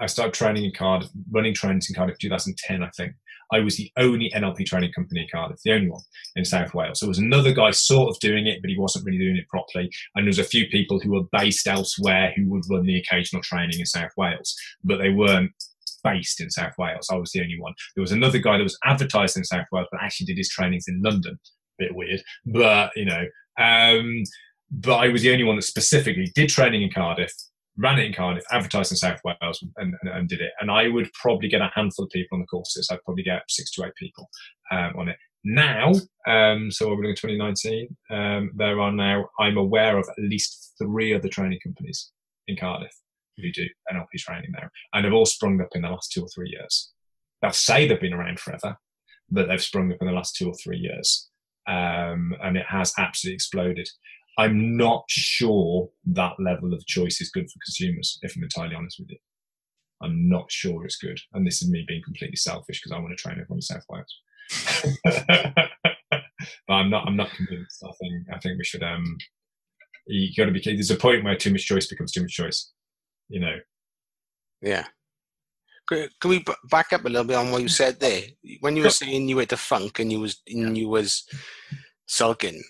I 0.00 0.06
started 0.06 0.34
training 0.34 0.64
in 0.64 0.72
Cardiff, 0.72 1.10
running 1.32 1.54
trainings 1.54 1.90
in 1.90 1.96
Cardiff 1.96 2.18
2010, 2.18 2.82
I 2.82 2.90
think. 2.96 3.12
I 3.52 3.60
was 3.60 3.76
the 3.76 3.90
only 3.96 4.30
NLP 4.34 4.66
training 4.66 4.92
company 4.92 5.22
in 5.22 5.28
Cardiff, 5.32 5.60
the 5.64 5.72
only 5.72 5.90
one 5.90 6.02
in 6.36 6.44
South 6.44 6.74
Wales. 6.74 7.00
There 7.00 7.08
was 7.08 7.18
another 7.18 7.52
guy 7.52 7.70
sort 7.70 8.10
of 8.10 8.20
doing 8.20 8.46
it, 8.46 8.60
but 8.60 8.70
he 8.70 8.78
wasn't 8.78 9.04
really 9.04 9.18
doing 9.18 9.36
it 9.36 9.48
properly. 9.48 9.90
And 10.14 10.24
there 10.24 10.30
was 10.30 10.38
a 10.38 10.44
few 10.44 10.66
people 10.68 11.00
who 11.00 11.12
were 11.12 11.28
based 11.32 11.66
elsewhere 11.66 12.32
who 12.36 12.48
would 12.50 12.64
run 12.70 12.86
the 12.86 12.98
occasional 12.98 13.42
training 13.42 13.80
in 13.80 13.86
South 13.86 14.12
Wales, 14.16 14.54
but 14.84 14.98
they 14.98 15.10
weren't 15.10 15.52
based 16.04 16.40
in 16.40 16.50
South 16.50 16.74
Wales. 16.78 17.08
I 17.10 17.16
was 17.16 17.32
the 17.32 17.40
only 17.40 17.58
one. 17.58 17.74
There 17.94 18.02
was 18.02 18.12
another 18.12 18.38
guy 18.38 18.56
that 18.56 18.62
was 18.62 18.78
advertised 18.84 19.36
in 19.36 19.44
South 19.44 19.66
Wales, 19.72 19.88
but 19.90 20.02
actually 20.02 20.26
did 20.26 20.38
his 20.38 20.50
trainings 20.50 20.86
in 20.88 21.02
London. 21.02 21.38
Bit 21.78 21.94
weird, 21.94 22.22
but 22.46 22.90
you 22.96 23.04
know. 23.04 23.24
Um, 23.58 24.22
but 24.70 24.96
I 24.96 25.08
was 25.08 25.22
the 25.22 25.32
only 25.32 25.44
one 25.44 25.56
that 25.56 25.62
specifically 25.62 26.30
did 26.34 26.50
training 26.50 26.82
in 26.82 26.90
Cardiff, 26.90 27.32
ran 27.78 27.98
it 27.98 28.06
in 28.06 28.12
Cardiff, 28.12 28.44
advertised 28.50 28.92
in 28.92 28.96
South 28.96 29.20
Wales, 29.24 29.62
and, 29.76 29.94
and, 30.02 30.10
and, 30.10 30.28
did 30.28 30.40
it. 30.40 30.50
And 30.60 30.70
I 30.70 30.88
would 30.88 31.10
probably 31.14 31.48
get 31.48 31.60
a 31.60 31.70
handful 31.74 32.04
of 32.04 32.10
people 32.10 32.36
on 32.36 32.40
the 32.40 32.46
courses. 32.46 32.88
I'd 32.90 33.02
probably 33.04 33.22
get 33.22 33.42
six 33.48 33.70
to 33.72 33.84
eight 33.84 33.94
people 33.96 34.28
um, 34.70 34.92
on 34.98 35.08
it. 35.08 35.16
Now, 35.44 35.92
um, 36.26 36.70
so 36.70 36.88
we're 36.88 37.04
in 37.04 37.14
2019. 37.14 37.96
Um, 38.10 38.50
there 38.56 38.80
are 38.80 38.92
now, 38.92 39.28
I'm 39.38 39.56
aware 39.56 39.96
of 39.96 40.08
at 40.08 40.22
least 40.22 40.74
three 40.78 41.14
other 41.14 41.28
training 41.28 41.60
companies 41.62 42.10
in 42.48 42.56
Cardiff 42.56 42.92
who 43.36 43.52
do 43.52 43.66
NLP 43.92 44.18
training 44.18 44.50
now, 44.52 44.68
and 44.92 45.04
they've 45.04 45.12
all 45.12 45.24
sprung 45.24 45.60
up 45.60 45.68
in 45.74 45.82
the 45.82 45.88
last 45.88 46.10
two 46.12 46.22
or 46.22 46.28
three 46.28 46.50
years. 46.50 46.92
They'll 47.40 47.52
say 47.52 47.86
they've 47.86 48.00
been 48.00 48.12
around 48.12 48.40
forever, 48.40 48.76
but 49.30 49.46
they've 49.46 49.62
sprung 49.62 49.92
up 49.92 49.98
in 50.00 50.08
the 50.08 50.12
last 50.12 50.34
two 50.34 50.48
or 50.48 50.54
three 50.54 50.78
years. 50.78 51.28
Um, 51.68 52.34
and 52.42 52.56
it 52.56 52.66
has 52.68 52.92
absolutely 52.98 53.34
exploded. 53.34 53.88
I'm 54.38 54.76
not 54.76 55.04
sure 55.08 55.90
that 56.06 56.34
level 56.38 56.72
of 56.72 56.86
choice 56.86 57.20
is 57.20 57.30
good 57.30 57.50
for 57.50 57.58
consumers, 57.64 58.18
if 58.22 58.36
I'm 58.36 58.44
entirely 58.44 58.76
honest 58.76 59.00
with 59.00 59.10
you. 59.10 59.18
I'm 60.00 60.28
not 60.28 60.50
sure 60.50 60.84
it's 60.84 60.96
good. 60.96 61.18
And 61.32 61.44
this 61.44 61.60
is 61.60 61.68
me 61.68 61.84
being 61.88 62.02
completely 62.04 62.36
selfish 62.36 62.80
because 62.80 62.92
I 62.92 63.00
want 63.00 63.10
to 63.16 63.20
train 63.20 63.40
everyone 63.40 63.58
in 63.58 63.62
South 63.62 63.84
Wales. 63.88 64.14
but 66.66 66.74
I'm 66.74 66.88
not 66.88 67.06
I'm 67.06 67.16
not 67.16 67.30
convinced. 67.30 67.82
I 67.84 67.90
think 68.00 68.26
I 68.32 68.38
think 68.38 68.58
we 68.58 68.64
should 68.64 68.82
um 68.82 69.18
you 70.06 70.30
gotta 70.36 70.52
be 70.52 70.60
there's 70.64 70.90
a 70.90 70.96
point 70.96 71.24
where 71.24 71.36
too 71.36 71.50
much 71.50 71.66
choice 71.66 71.88
becomes 71.88 72.12
too 72.12 72.22
much 72.22 72.32
choice. 72.32 72.70
You 73.28 73.40
know. 73.40 73.56
Yeah. 74.62 74.86
Can 75.88 76.10
we 76.26 76.44
back 76.70 76.92
up 76.92 77.04
a 77.04 77.08
little 77.08 77.26
bit 77.26 77.36
on 77.36 77.50
what 77.50 77.62
you 77.62 77.68
said 77.68 77.98
there? 77.98 78.22
When 78.60 78.76
you 78.76 78.82
were 78.82 78.90
saying 78.90 79.28
you 79.28 79.36
were 79.36 79.46
the 79.46 79.56
funk 79.56 79.98
and 79.98 80.12
you 80.12 80.20
was 80.20 80.42
and 80.46 80.76
you 80.76 80.88
was 80.88 81.24
sulking, 82.06 82.62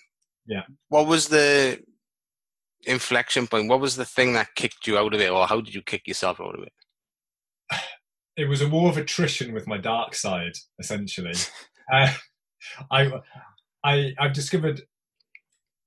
yeah. 0.49 0.63
What 0.89 1.05
was 1.05 1.27
the 1.27 1.79
inflection 2.85 3.47
point? 3.47 3.69
What 3.69 3.79
was 3.79 3.95
the 3.95 4.05
thing 4.05 4.33
that 4.33 4.55
kicked 4.55 4.87
you 4.87 4.97
out 4.97 5.13
of 5.13 5.21
it, 5.21 5.29
or 5.29 5.45
how 5.45 5.61
did 5.61 5.75
you 5.75 5.83
kick 5.83 6.07
yourself 6.07 6.41
out 6.41 6.55
of 6.55 6.63
it? 6.63 6.73
It 8.35 8.49
was 8.49 8.61
a 8.61 8.67
war 8.67 8.89
of 8.89 8.97
attrition 8.97 9.53
with 9.53 9.67
my 9.67 9.77
dark 9.77 10.15
side, 10.15 10.53
essentially. 10.79 11.33
uh, 11.93 12.13
I, 12.89 13.11
I, 13.83 14.13
I've 14.19 14.33
discovered 14.33 14.81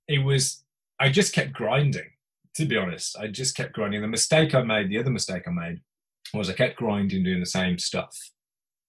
it 0.07 0.19
was. 0.19 0.63
I 1.01 1.11
just 1.11 1.35
kept 1.35 1.53
grinding. 1.53 2.11
To 2.57 2.67
be 2.67 2.77
honest, 2.77 3.19
I 3.19 3.29
just 3.29 3.57
kept 3.57 3.73
grinding. 3.73 4.03
The 4.03 4.09
mistake 4.09 4.55
I 4.55 4.63
made, 4.63 4.91
the 4.91 4.99
other 4.99 5.11
mistake 5.11 5.45
I 5.49 5.51
made, 5.51 5.81
was 6.35 6.51
I 6.51 6.53
kept 6.53 6.77
grinding, 6.77 7.25
doing 7.25 7.41
the 7.41 7.47
same 7.47 7.79
stuff, 7.79 8.17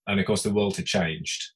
and 0.06 0.20
of 0.20 0.26
course 0.26 0.44
the 0.44 0.54
world 0.54 0.76
had 0.76 0.86
changed. 0.86 1.52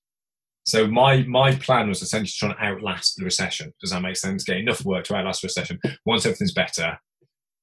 So 0.67 0.85
my 0.85 1.23
my 1.23 1.55
plan 1.55 1.87
was 1.87 2.01
essentially 2.01 2.33
trying 2.37 2.53
to 2.53 2.61
outlast 2.61 3.15
the 3.15 3.23
recession. 3.23 3.73
Does 3.79 3.91
that 3.91 4.01
make 4.01 4.17
sense? 4.17 4.43
Get 4.43 4.57
enough 4.57 4.83
work 4.83 5.05
to 5.05 5.15
outlast 5.15 5.41
the 5.41 5.45
recession. 5.45 5.79
Once 6.05 6.25
everything's 6.25 6.51
better, 6.51 6.99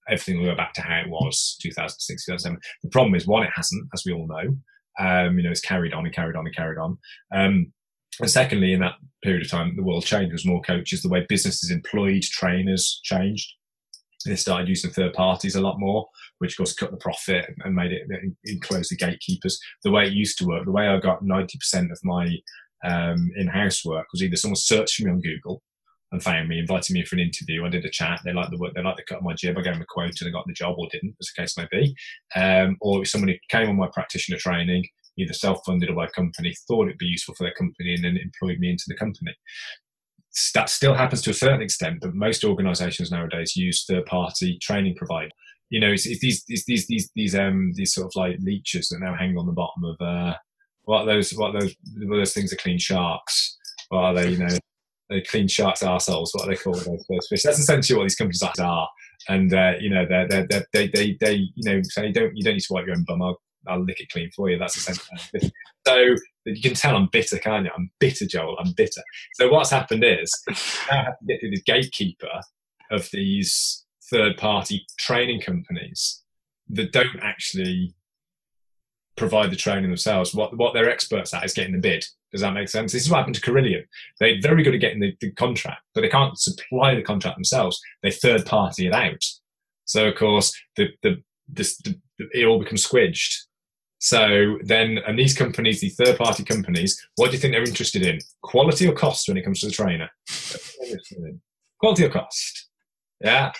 everything 0.09 0.39
will 0.39 0.47
go 0.47 0.57
back 0.57 0.73
to 0.75 0.81
how 0.81 1.01
it 1.01 1.11
was 1.11 1.59
2006, 1.61 2.25
2007. 2.25 2.59
The 2.83 2.89
problem 2.89 3.15
is, 3.15 3.27
one, 3.27 3.43
it 3.43 3.53
hasn't, 3.55 3.89
as 3.93 4.05
we 4.07 4.15
all 4.15 4.27
know. 4.27 4.57
Um, 4.99 5.37
you 5.37 5.45
know, 5.45 5.51
it's 5.51 5.61
carried 5.61 5.93
on 5.93 6.07
and 6.07 6.15
carried 6.15 6.35
on 6.35 6.47
and 6.47 6.57
carried 6.57 6.79
on. 6.79 6.97
Um, 7.35 7.73
and 8.21 8.31
secondly, 8.31 8.73
in 8.73 8.81
that 8.81 8.95
period 9.23 9.45
of 9.45 9.51
time, 9.51 9.77
the 9.77 9.83
world 9.83 10.07
changed. 10.07 10.31
There 10.31 10.35
was 10.35 10.47
more 10.47 10.63
coaches. 10.63 11.03
The 11.03 11.11
way 11.11 11.27
businesses 11.29 11.71
employed 11.71 12.23
trainers 12.23 13.01
changed. 13.05 13.53
They 14.25 14.37
started 14.37 14.69
using 14.69 14.93
third 14.93 15.13
parties 15.13 15.57
a 15.57 15.61
lot 15.61 15.79
more, 15.79 16.07
which 16.39 16.55
of 16.55 16.57
course 16.57 16.73
cut 16.73 16.91
the 16.91 16.97
profit 16.97 17.51
and 17.65 17.75
made 17.75 17.93
it, 17.93 18.09
enclose 18.47 18.89
the 18.89 18.97
gatekeepers. 18.97 19.61
The 19.83 19.91
way 19.91 20.05
it 20.05 20.15
used 20.15 20.39
to 20.39 20.47
work, 20.47 20.65
the 20.65 20.73
way 20.73 20.89
I 20.89 20.99
got 20.99 21.23
90% 21.23 21.93
of 21.93 21.99
my 22.03 22.35
um, 22.83 23.31
in 23.37 23.47
housework 23.47 24.07
was 24.13 24.23
either 24.23 24.37
someone 24.37 24.57
searched 24.57 24.97
for 24.97 25.05
me 25.05 25.13
on 25.13 25.21
Google 25.21 25.63
and 26.13 26.23
found 26.23 26.49
me, 26.49 26.59
invited 26.59 26.93
me 26.93 27.05
for 27.05 27.17
an 27.17 27.23
interview. 27.23 27.65
I 27.65 27.69
did 27.69 27.85
a 27.85 27.91
chat. 27.91 28.21
They 28.25 28.33
liked 28.33 28.51
the 28.51 28.59
work. 28.59 28.75
They 28.75 28.83
liked 28.83 28.99
the 28.99 29.05
cut 29.05 29.19
of 29.19 29.25
my 29.25 29.35
jib. 29.35 29.59
I 29.59 29.63
gave 29.63 29.75
them 29.75 29.83
a 29.83 29.87
quote 29.87 30.21
and 30.21 30.29
I 30.29 30.31
got 30.31 30.47
the 30.47 30.53
job 30.53 30.77
or 30.79 30.87
didn't, 30.91 31.17
as 31.21 31.29
the 31.35 31.43
case 31.43 31.57
may 31.57 31.67
be. 31.71 31.95
Um, 32.37 32.77
or 32.81 33.03
if 33.03 33.09
somebody 33.09 33.41
came 33.49 33.69
on 33.69 33.77
my 33.77 33.89
practitioner 33.93 34.39
training, 34.39 34.87
either 35.19 35.33
self-funded 35.33 35.91
or 35.91 35.95
by 35.95 36.07
a 36.07 36.11
company, 36.11 36.55
thought 36.69 36.87
it'd 36.87 36.99
be 36.99 37.07
useful 37.07 37.35
for 37.35 37.45
their 37.45 37.55
company 37.55 37.95
and 37.95 38.05
then 38.05 38.17
employed 38.17 38.59
me 38.59 38.71
into 38.71 38.85
the 38.87 38.97
company. 38.97 39.35
That 40.55 40.69
still 40.69 40.95
happens 40.95 41.23
to 41.23 41.31
a 41.31 41.35
certain 41.35 41.63
extent, 41.63 41.99
but 42.01 42.15
most 42.15 42.45
organisations 42.45 43.11
nowadays 43.11 43.57
use 43.57 43.85
third-party 43.85 44.59
training 44.61 44.97
providers. 44.97 45.33
You 45.71 45.81
know, 45.81 45.91
it's, 45.91 46.07
it's 46.07 46.21
these, 46.21 46.45
it's 46.49 46.65
these, 46.65 46.87
these, 46.87 47.11
these, 47.15 47.35
um, 47.35 47.73
these 47.75 47.95
sort 47.95 48.07
of 48.07 48.13
like 48.15 48.37
leeches 48.41 48.89
that 48.89 49.01
now 49.01 49.15
hang 49.17 49.37
on 49.37 49.47
the 49.47 49.53
bottom 49.53 49.85
of 49.85 49.97
uh, 50.01 50.35
what 50.85 51.05
those, 51.05 51.33
what 51.33 51.53
those, 51.53 51.75
what 51.97 52.17
those 52.17 52.33
things 52.33 52.53
are 52.53 52.57
clean 52.57 52.79
sharks. 52.79 53.59
What 53.89 54.01
are 54.01 54.15
they? 54.15 54.31
You 54.31 54.39
know, 54.39 54.59
they 55.11 55.21
clean 55.23 55.49
sharks 55.49 55.83
arseholes. 55.83 56.31
What 56.33 56.47
are 56.47 56.51
they 56.51 56.57
called? 56.57 56.85
Those 56.85 57.29
fish. 57.29 57.43
That's 57.43 57.59
essentially 57.59 57.99
what 57.99 58.05
these 58.05 58.17
companies 58.17 58.43
are. 58.43 58.89
And 59.29 59.53
uh, 59.53 59.73
you 59.81 59.91
know, 59.91 60.07
they're, 60.09 60.29
they're, 60.29 60.47
they're, 60.47 60.67
they 60.73 60.89
they 60.89 61.17
they 61.21 61.35
you 61.55 61.63
know 61.65 61.81
say 61.83 62.13
don't 62.13 62.37
you 62.37 62.43
don't 62.43 62.55
need 62.55 62.61
to 62.61 62.73
wipe 62.73 62.87
your 62.87 62.97
own 62.97 63.05
bum. 63.07 63.23
I'll, 63.23 63.41
I'll 63.67 63.85
lick 63.85 64.01
it 64.01 64.11
clean 64.11 64.31
for 64.35 64.51
you. 64.51 64.59
That's 64.59 64.77
essentially. 64.77 65.53
so 65.87 66.05
you 66.45 66.61
can 66.63 66.75
tell 66.75 66.97
I'm 66.97 67.09
bitter, 67.11 67.39
can't 67.39 67.65
you? 67.65 67.71
I'm 67.77 67.91
bitter, 67.99 68.27
Joel. 68.27 68.57
I'm 68.59 68.73
bitter. 68.73 69.03
So 69.35 69.49
what's 69.49 69.71
happened 69.71 70.05
is 70.05 70.31
now 70.49 70.55
I 70.91 71.05
have 71.05 71.19
to 71.19 71.27
get 71.27 71.41
through 71.41 71.51
the 71.51 71.63
gatekeeper 71.63 72.41
of 72.91 73.09
these 73.13 73.85
third-party 74.11 74.85
training 74.99 75.41
companies 75.41 76.23
that 76.69 76.93
don't 76.93 77.19
actually 77.23 77.95
provide 79.17 79.51
the 79.51 79.57
training 79.57 79.91
themselves. 79.91 80.35
What 80.35 80.57
what 80.57 80.75
they're 80.75 80.91
experts 80.91 81.33
at 81.35 81.45
is 81.45 81.55
getting 81.55 81.73
the 81.73 81.81
bid. 81.81 82.05
Does 82.33 82.41
that 82.41 82.55
make 82.55 82.69
sense? 82.69 82.93
This 82.93 83.03
is 83.03 83.11
what 83.11 83.19
happened 83.19 83.37
to 83.37 83.41
Carillion. 83.41 83.85
They're 84.19 84.41
very 84.43 84.63
good 84.63 84.75
at 84.75 84.81
getting 84.81 85.01
the, 85.01 85.17
the 85.21 85.31
contract, 85.33 85.83
but 85.95 86.01
they 86.01 86.09
can't 86.09 86.39
supply 86.39 86.95
the 86.95 87.03
contract 87.03 87.37
themselves. 87.37 87.81
They 88.03 88.11
third 88.11 88.45
party 88.45 88.87
it 88.87 88.93
out. 88.93 89.23
So 89.85 90.09
of 90.09 90.17
course, 90.17 90.53
the 90.77 90.89
the, 91.03 91.23
this, 91.49 91.77
the, 91.79 91.99
it 92.33 92.45
all 92.47 92.59
becomes 92.59 92.87
squidged. 92.87 93.35
So 93.99 94.59
then, 94.63 94.99
and 95.07 95.19
these 95.19 95.35
companies, 95.35 95.81
the 95.81 95.89
third 95.89 96.19
party 96.19 96.45
companies, 96.45 97.01
what 97.17 97.31
do 97.31 97.37
you 97.37 97.39
think 97.39 97.55
they're 97.55 97.63
interested 97.63 98.03
in? 98.03 98.19
Quality 98.43 98.87
or 98.87 98.93
cost 98.93 99.29
when 99.29 99.39
it 99.39 99.45
comes 99.45 99.61
to 99.61 99.67
the 99.67 99.73
trainer? 99.73 100.11
Quality 101.79 102.05
or 102.05 102.11
cost? 102.11 102.69
Yeah. 103.23 103.53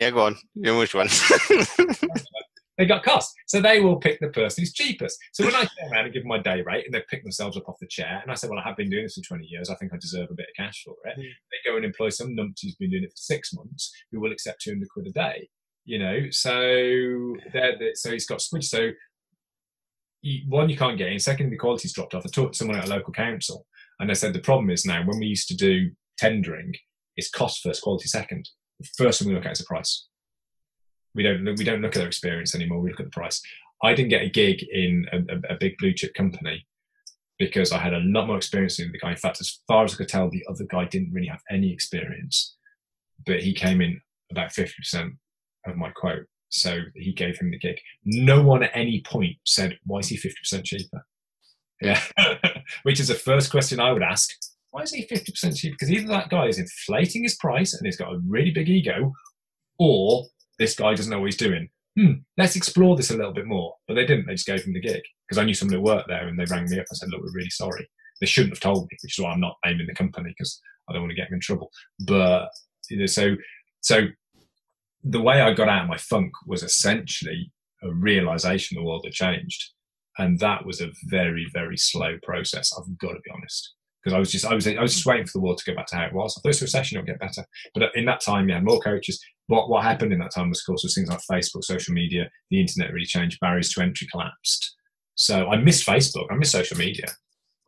Yeah, 0.00 0.10
go 0.10 0.26
on. 0.26 0.36
You 0.56 0.76
which 0.76 0.94
one? 0.94 1.08
they 2.76 2.86
got 2.86 3.04
cost. 3.04 3.34
So 3.46 3.60
they 3.60 3.80
will 3.80 3.96
pick 3.96 4.18
the 4.20 4.28
person 4.28 4.62
who's 4.62 4.72
cheapest. 4.72 5.18
So 5.32 5.44
when 5.44 5.54
I 5.54 5.60
turn 5.60 5.92
around 5.92 6.04
and 6.06 6.12
give 6.12 6.22
them 6.22 6.28
my 6.28 6.38
day 6.38 6.62
rate 6.62 6.84
and 6.84 6.94
they 6.94 7.02
pick 7.08 7.22
themselves 7.22 7.56
up 7.56 7.68
off 7.68 7.78
the 7.80 7.86
chair, 7.86 8.20
and 8.22 8.30
I 8.30 8.34
say, 8.34 8.48
Well, 8.48 8.58
I 8.58 8.66
have 8.68 8.76
been 8.76 8.90
doing 8.90 9.04
this 9.04 9.14
for 9.14 9.22
20 9.22 9.46
years, 9.46 9.70
I 9.70 9.74
think 9.76 9.92
I 9.92 9.96
deserve 9.98 10.28
a 10.30 10.34
bit 10.34 10.48
of 10.48 10.64
cash 10.64 10.82
for 10.84 10.96
it. 11.04 11.18
Mm. 11.18 11.22
They 11.22 11.70
go 11.70 11.76
and 11.76 11.84
employ 11.84 12.08
some 12.08 12.28
numpty 12.28 12.62
who's 12.62 12.76
been 12.76 12.90
doing 12.90 13.04
it 13.04 13.10
for 13.10 13.16
six 13.16 13.52
months 13.52 13.92
who 14.10 14.20
will 14.20 14.32
accept 14.32 14.62
200 14.62 14.88
quid 14.90 15.06
a 15.06 15.12
day. 15.12 15.48
You 15.84 15.98
know, 15.98 16.18
so 16.30 17.36
they're, 17.52 17.78
they're 17.78 17.94
so 17.94 18.10
he's 18.10 18.26
got 18.26 18.40
switch. 18.40 18.66
So 18.66 18.90
one, 20.48 20.70
you 20.70 20.76
can't 20.76 20.96
get 20.96 21.12
in. 21.12 21.18
Second, 21.18 21.50
the 21.50 21.58
quality's 21.58 21.92
dropped 21.92 22.14
off. 22.14 22.24
I 22.24 22.30
talked 22.30 22.54
to 22.54 22.58
someone 22.58 22.78
at 22.78 22.86
a 22.86 22.90
local 22.90 23.12
council 23.12 23.66
and 24.00 24.10
I 24.10 24.14
said, 24.14 24.32
The 24.32 24.40
problem 24.40 24.70
is 24.70 24.86
now 24.86 25.04
when 25.04 25.18
we 25.18 25.26
used 25.26 25.48
to 25.48 25.56
do 25.56 25.90
tendering, 26.18 26.72
it's 27.16 27.30
cost 27.30 27.62
first, 27.62 27.82
quality 27.82 28.08
second. 28.08 28.48
The 28.80 28.88
first 28.96 29.18
thing 29.18 29.28
we 29.28 29.34
look 29.34 29.46
at 29.46 29.52
is 29.52 29.58
the 29.58 29.64
price 29.66 30.08
we 31.14 31.22
don't 31.22 31.44
we 31.44 31.64
don't 31.64 31.80
look 31.80 31.94
at 31.94 31.98
their 31.98 32.08
experience 32.08 32.54
anymore. 32.54 32.80
We 32.80 32.90
look 32.90 33.00
at 33.00 33.06
the 33.06 33.10
price. 33.10 33.40
I 33.82 33.94
didn't 33.94 34.10
get 34.10 34.22
a 34.22 34.30
gig 34.30 34.64
in 34.70 35.06
a, 35.12 35.52
a, 35.54 35.56
big 35.58 35.76
blue 35.78 35.92
chip 35.92 36.14
company 36.14 36.66
because 37.38 37.72
I 37.72 37.78
had 37.78 37.92
a 37.92 38.00
lot 38.00 38.26
more 38.26 38.36
experience 38.36 38.78
than 38.78 38.90
the 38.92 38.98
guy. 38.98 39.10
In 39.10 39.16
fact, 39.16 39.40
as 39.40 39.60
far 39.68 39.84
as 39.84 39.94
I 39.94 39.96
could 39.98 40.08
tell, 40.08 40.30
the 40.30 40.44
other 40.48 40.64
guy 40.70 40.86
didn't 40.86 41.12
really 41.12 41.26
have 41.26 41.42
any 41.50 41.72
experience, 41.72 42.56
but 43.26 43.40
he 43.40 43.52
came 43.52 43.80
in 43.80 44.00
about 44.30 44.52
fifty 44.52 44.74
percent 44.78 45.14
of 45.66 45.76
my 45.76 45.90
quote. 45.90 46.26
So 46.50 46.78
he 46.94 47.12
gave 47.12 47.38
him 47.38 47.50
the 47.50 47.58
gig. 47.58 47.78
No 48.04 48.42
one 48.42 48.62
at 48.62 48.70
any 48.74 49.02
point 49.04 49.36
said, 49.44 49.78
"Why 49.84 49.98
is 49.98 50.08
he 50.08 50.16
fifty 50.16 50.38
percent 50.40 50.64
cheaper?" 50.64 51.04
Yeah, 51.80 52.00
which 52.84 53.00
is 53.00 53.08
the 53.08 53.14
first 53.14 53.50
question 53.50 53.80
I 53.80 53.92
would 53.92 54.02
ask. 54.02 54.30
Why 54.70 54.82
is 54.82 54.92
he 54.92 55.02
fifty 55.02 55.32
percent 55.32 55.56
cheaper? 55.56 55.74
Because 55.74 55.90
either 55.90 56.08
that 56.08 56.30
guy 56.30 56.46
is 56.46 56.58
inflating 56.58 57.24
his 57.24 57.36
price 57.36 57.74
and 57.74 57.84
he's 57.84 57.96
got 57.96 58.12
a 58.12 58.20
really 58.26 58.50
big 58.50 58.68
ego, 58.68 59.12
or 59.78 60.26
this 60.58 60.74
guy 60.76 60.94
doesn't 60.94 61.10
know 61.10 61.20
what 61.20 61.26
he's 61.26 61.36
doing. 61.36 61.68
Hmm, 61.98 62.12
let's 62.36 62.56
explore 62.56 62.96
this 62.96 63.10
a 63.10 63.16
little 63.16 63.32
bit 63.32 63.46
more. 63.46 63.74
But 63.86 63.94
they 63.94 64.06
didn't. 64.06 64.26
They 64.26 64.34
just 64.34 64.46
gave 64.46 64.64
him 64.64 64.72
the 64.72 64.80
gig 64.80 65.02
because 65.28 65.40
I 65.40 65.44
knew 65.44 65.54
someone 65.54 65.76
who 65.76 65.82
worked 65.82 66.08
there 66.08 66.26
and 66.26 66.38
they 66.38 66.44
rang 66.46 66.68
me 66.68 66.78
up 66.78 66.86
and 66.88 66.96
said, 66.96 67.08
look, 67.10 67.22
we're 67.22 67.32
really 67.32 67.50
sorry. 67.50 67.88
They 68.20 68.26
shouldn't 68.26 68.54
have 68.54 68.60
told 68.60 68.82
me, 68.82 68.96
which 69.02 69.18
is 69.18 69.22
why 69.22 69.32
I'm 69.32 69.40
not 69.40 69.56
naming 69.64 69.86
the 69.86 69.94
company 69.94 70.30
because 70.30 70.60
I 70.88 70.92
don't 70.92 71.02
want 71.02 71.10
to 71.10 71.16
get 71.16 71.28
them 71.28 71.34
in 71.34 71.40
trouble. 71.40 71.70
But, 72.06 72.48
you 72.90 72.98
know, 72.98 73.06
so, 73.06 73.36
so 73.80 74.06
the 75.02 75.20
way 75.20 75.40
I 75.40 75.52
got 75.52 75.68
out 75.68 75.82
of 75.82 75.88
my 75.88 75.98
funk 75.98 76.32
was 76.46 76.62
essentially 76.62 77.52
a 77.82 77.92
realization 77.92 78.76
the 78.76 78.84
world 78.84 79.04
had 79.04 79.12
changed. 79.12 79.70
And 80.18 80.38
that 80.38 80.64
was 80.64 80.80
a 80.80 80.92
very, 81.04 81.46
very 81.52 81.76
slow 81.76 82.16
process. 82.22 82.72
I've 82.76 82.98
got 82.98 83.12
to 83.12 83.20
be 83.24 83.30
honest 83.34 83.74
because 84.04 84.14
I 84.14 84.18
was 84.18 84.30
just 84.30 84.44
I 84.44 84.54
was 84.54 84.66
I 84.66 84.80
was 84.80 84.94
just 84.94 85.06
waiting 85.06 85.26
for 85.26 85.38
the 85.38 85.40
world 85.40 85.58
to 85.58 85.70
go 85.70 85.74
back 85.74 85.86
to 85.88 85.96
how 85.96 86.04
it 86.04 86.12
was. 86.12 86.36
I 86.36 86.40
thought 86.40 86.50
this 86.50 86.62
recession 86.62 86.98
will 86.98 87.06
get 87.06 87.18
better, 87.18 87.44
but 87.72 87.90
in 87.94 88.04
that 88.04 88.20
time, 88.20 88.48
you 88.48 88.54
had 88.54 88.64
more 88.64 88.80
coaches. 88.80 89.18
What 89.46 89.68
what 89.68 89.84
happened 89.84 90.12
in 90.12 90.18
that 90.20 90.32
time 90.34 90.48
was, 90.48 90.60
of 90.60 90.66
course, 90.66 90.82
was 90.82 90.94
things 90.94 91.08
like 91.08 91.20
Facebook, 91.30 91.64
social 91.64 91.94
media, 91.94 92.30
the 92.50 92.60
internet 92.60 92.92
really 92.92 93.06
changed. 93.06 93.40
Barriers 93.40 93.72
to 93.72 93.82
entry 93.82 94.08
collapsed. 94.10 94.74
So 95.14 95.48
I 95.48 95.56
missed 95.56 95.86
Facebook. 95.86 96.26
I 96.30 96.34
missed 96.34 96.52
social 96.52 96.78
media. 96.78 97.06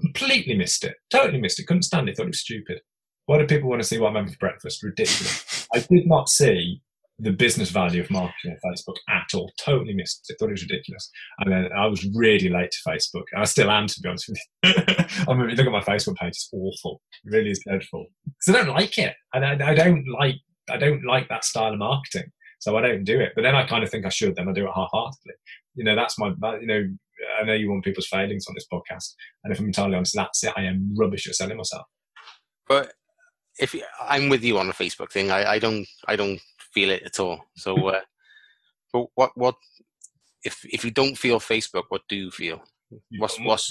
Completely 0.01 0.57
missed 0.57 0.85
it. 0.85 0.97
Totally 1.11 1.41
missed 1.41 1.61
it. 1.61 1.67
Couldn't 1.67 1.83
stand 1.83 2.09
it. 2.09 2.17
Thought 2.17 2.25
it 2.25 2.29
was 2.29 2.41
stupid. 2.41 2.81
Why 3.27 3.39
do 3.39 3.47
people 3.47 3.69
want 3.69 3.83
to 3.83 3.89
see 3.89 3.99
what 3.99 4.09
I'm 4.09 4.15
having 4.17 4.33
for 4.33 4.39
breakfast? 4.39 4.83
Ridiculous. 4.83 5.67
I 5.75 5.81
did 5.81 6.07
not 6.07 6.29
see 6.29 6.81
the 7.19 7.33
business 7.33 7.71
value 7.71 8.03
of 8.03 8.11
marketing 8.11 8.53
on 8.53 8.73
Facebook 8.73 8.97
at 9.09 9.27
all. 9.35 9.51
Totally 9.59 9.95
missed 9.95 10.27
it. 10.29 10.37
Thought 10.39 10.51
it 10.51 10.53
was 10.53 10.63
ridiculous. 10.63 11.11
And 11.39 11.53
then 11.53 11.69
I 11.73 11.87
was 11.87 12.07
really 12.15 12.49
late 12.49 12.71
to 12.71 12.79
Facebook. 12.89 13.25
And 13.33 13.43
I 13.43 13.45
still 13.45 13.71
am, 13.71 13.87
to 13.87 14.01
be 14.01 14.09
honest 14.09 14.29
with 14.29 14.39
you. 14.65 14.73
I 15.29 15.35
mean, 15.35 15.49
look 15.49 15.67
at 15.67 15.73
my 15.73 15.81
Facebook 15.81 16.17
page; 16.17 16.31
it's 16.31 16.51
awful. 16.53 17.01
It 17.25 17.31
really 17.31 17.51
is 17.51 17.61
dreadful. 17.67 18.07
Because 18.25 18.55
I 18.55 18.65
don't 18.65 18.75
like 18.75 18.99
it, 18.99 19.15
and 19.33 19.45
I, 19.45 19.71
I, 19.71 19.75
don't 19.75 20.05
like 20.09 20.37
I 20.71 20.77
don't 20.77 21.05
like 21.05 21.29
that 21.29 21.45
style 21.45 21.73
of 21.73 21.79
marketing. 21.79 22.31
So 22.59 22.77
I 22.77 22.83
don't 22.83 23.05
do 23.05 23.21
it. 23.21 23.33
But 23.35 23.43
then 23.43 23.55
I 23.55 23.67
kind 23.67 23.85
of 23.85 23.91
think 23.91 24.07
I 24.07 24.11
should. 24.11 24.35
Then 24.35 24.49
I 24.49 24.53
do 24.53 24.67
it 24.67 24.73
half-heartedly. 24.75 25.35
You 25.75 25.85
know, 25.85 25.95
that's 25.95 26.19
my. 26.19 26.29
You 26.61 26.67
know, 26.67 26.89
I 27.39 27.45
know 27.45 27.53
you 27.53 27.71
want 27.71 27.85
people's 27.85 28.09
failings 28.09 28.47
on 28.49 28.55
this 28.55 28.67
podcast, 28.73 29.15
and 29.45 29.53
if 29.53 29.61
I'm 29.61 29.67
entirely 29.67 29.95
honest, 29.95 30.15
that's 30.15 30.43
it. 30.45 30.53
I 30.57 30.63
am 30.63 30.95
rubbish 30.97 31.29
at 31.29 31.35
selling 31.35 31.59
myself. 31.59 31.87
But 32.67 32.93
if 33.59 33.75
I'm 34.01 34.29
with 34.29 34.43
you 34.43 34.59
on 34.59 34.69
the 34.69 34.73
Facebook 34.73 35.13
thing, 35.13 35.31
I, 35.31 35.53
I 35.53 35.59
don't 35.59 35.87
I 36.09 36.17
don't 36.17 36.41
feel 36.73 36.91
it 36.91 37.03
at 37.05 37.21
all. 37.21 37.45
So, 37.57 37.89
uh, 37.89 38.01
but 38.93 39.07
what 39.15 39.31
what 39.35 39.57
if 40.43 40.65
if 40.65 40.85
you 40.85 40.91
don't 40.91 41.17
feel 41.17 41.41
Facebook, 41.41 41.85
what 41.89 42.03
do 42.09 42.17
you 42.17 42.31
feel? 42.31 42.63
What's 43.19 43.39
what's 43.41 43.69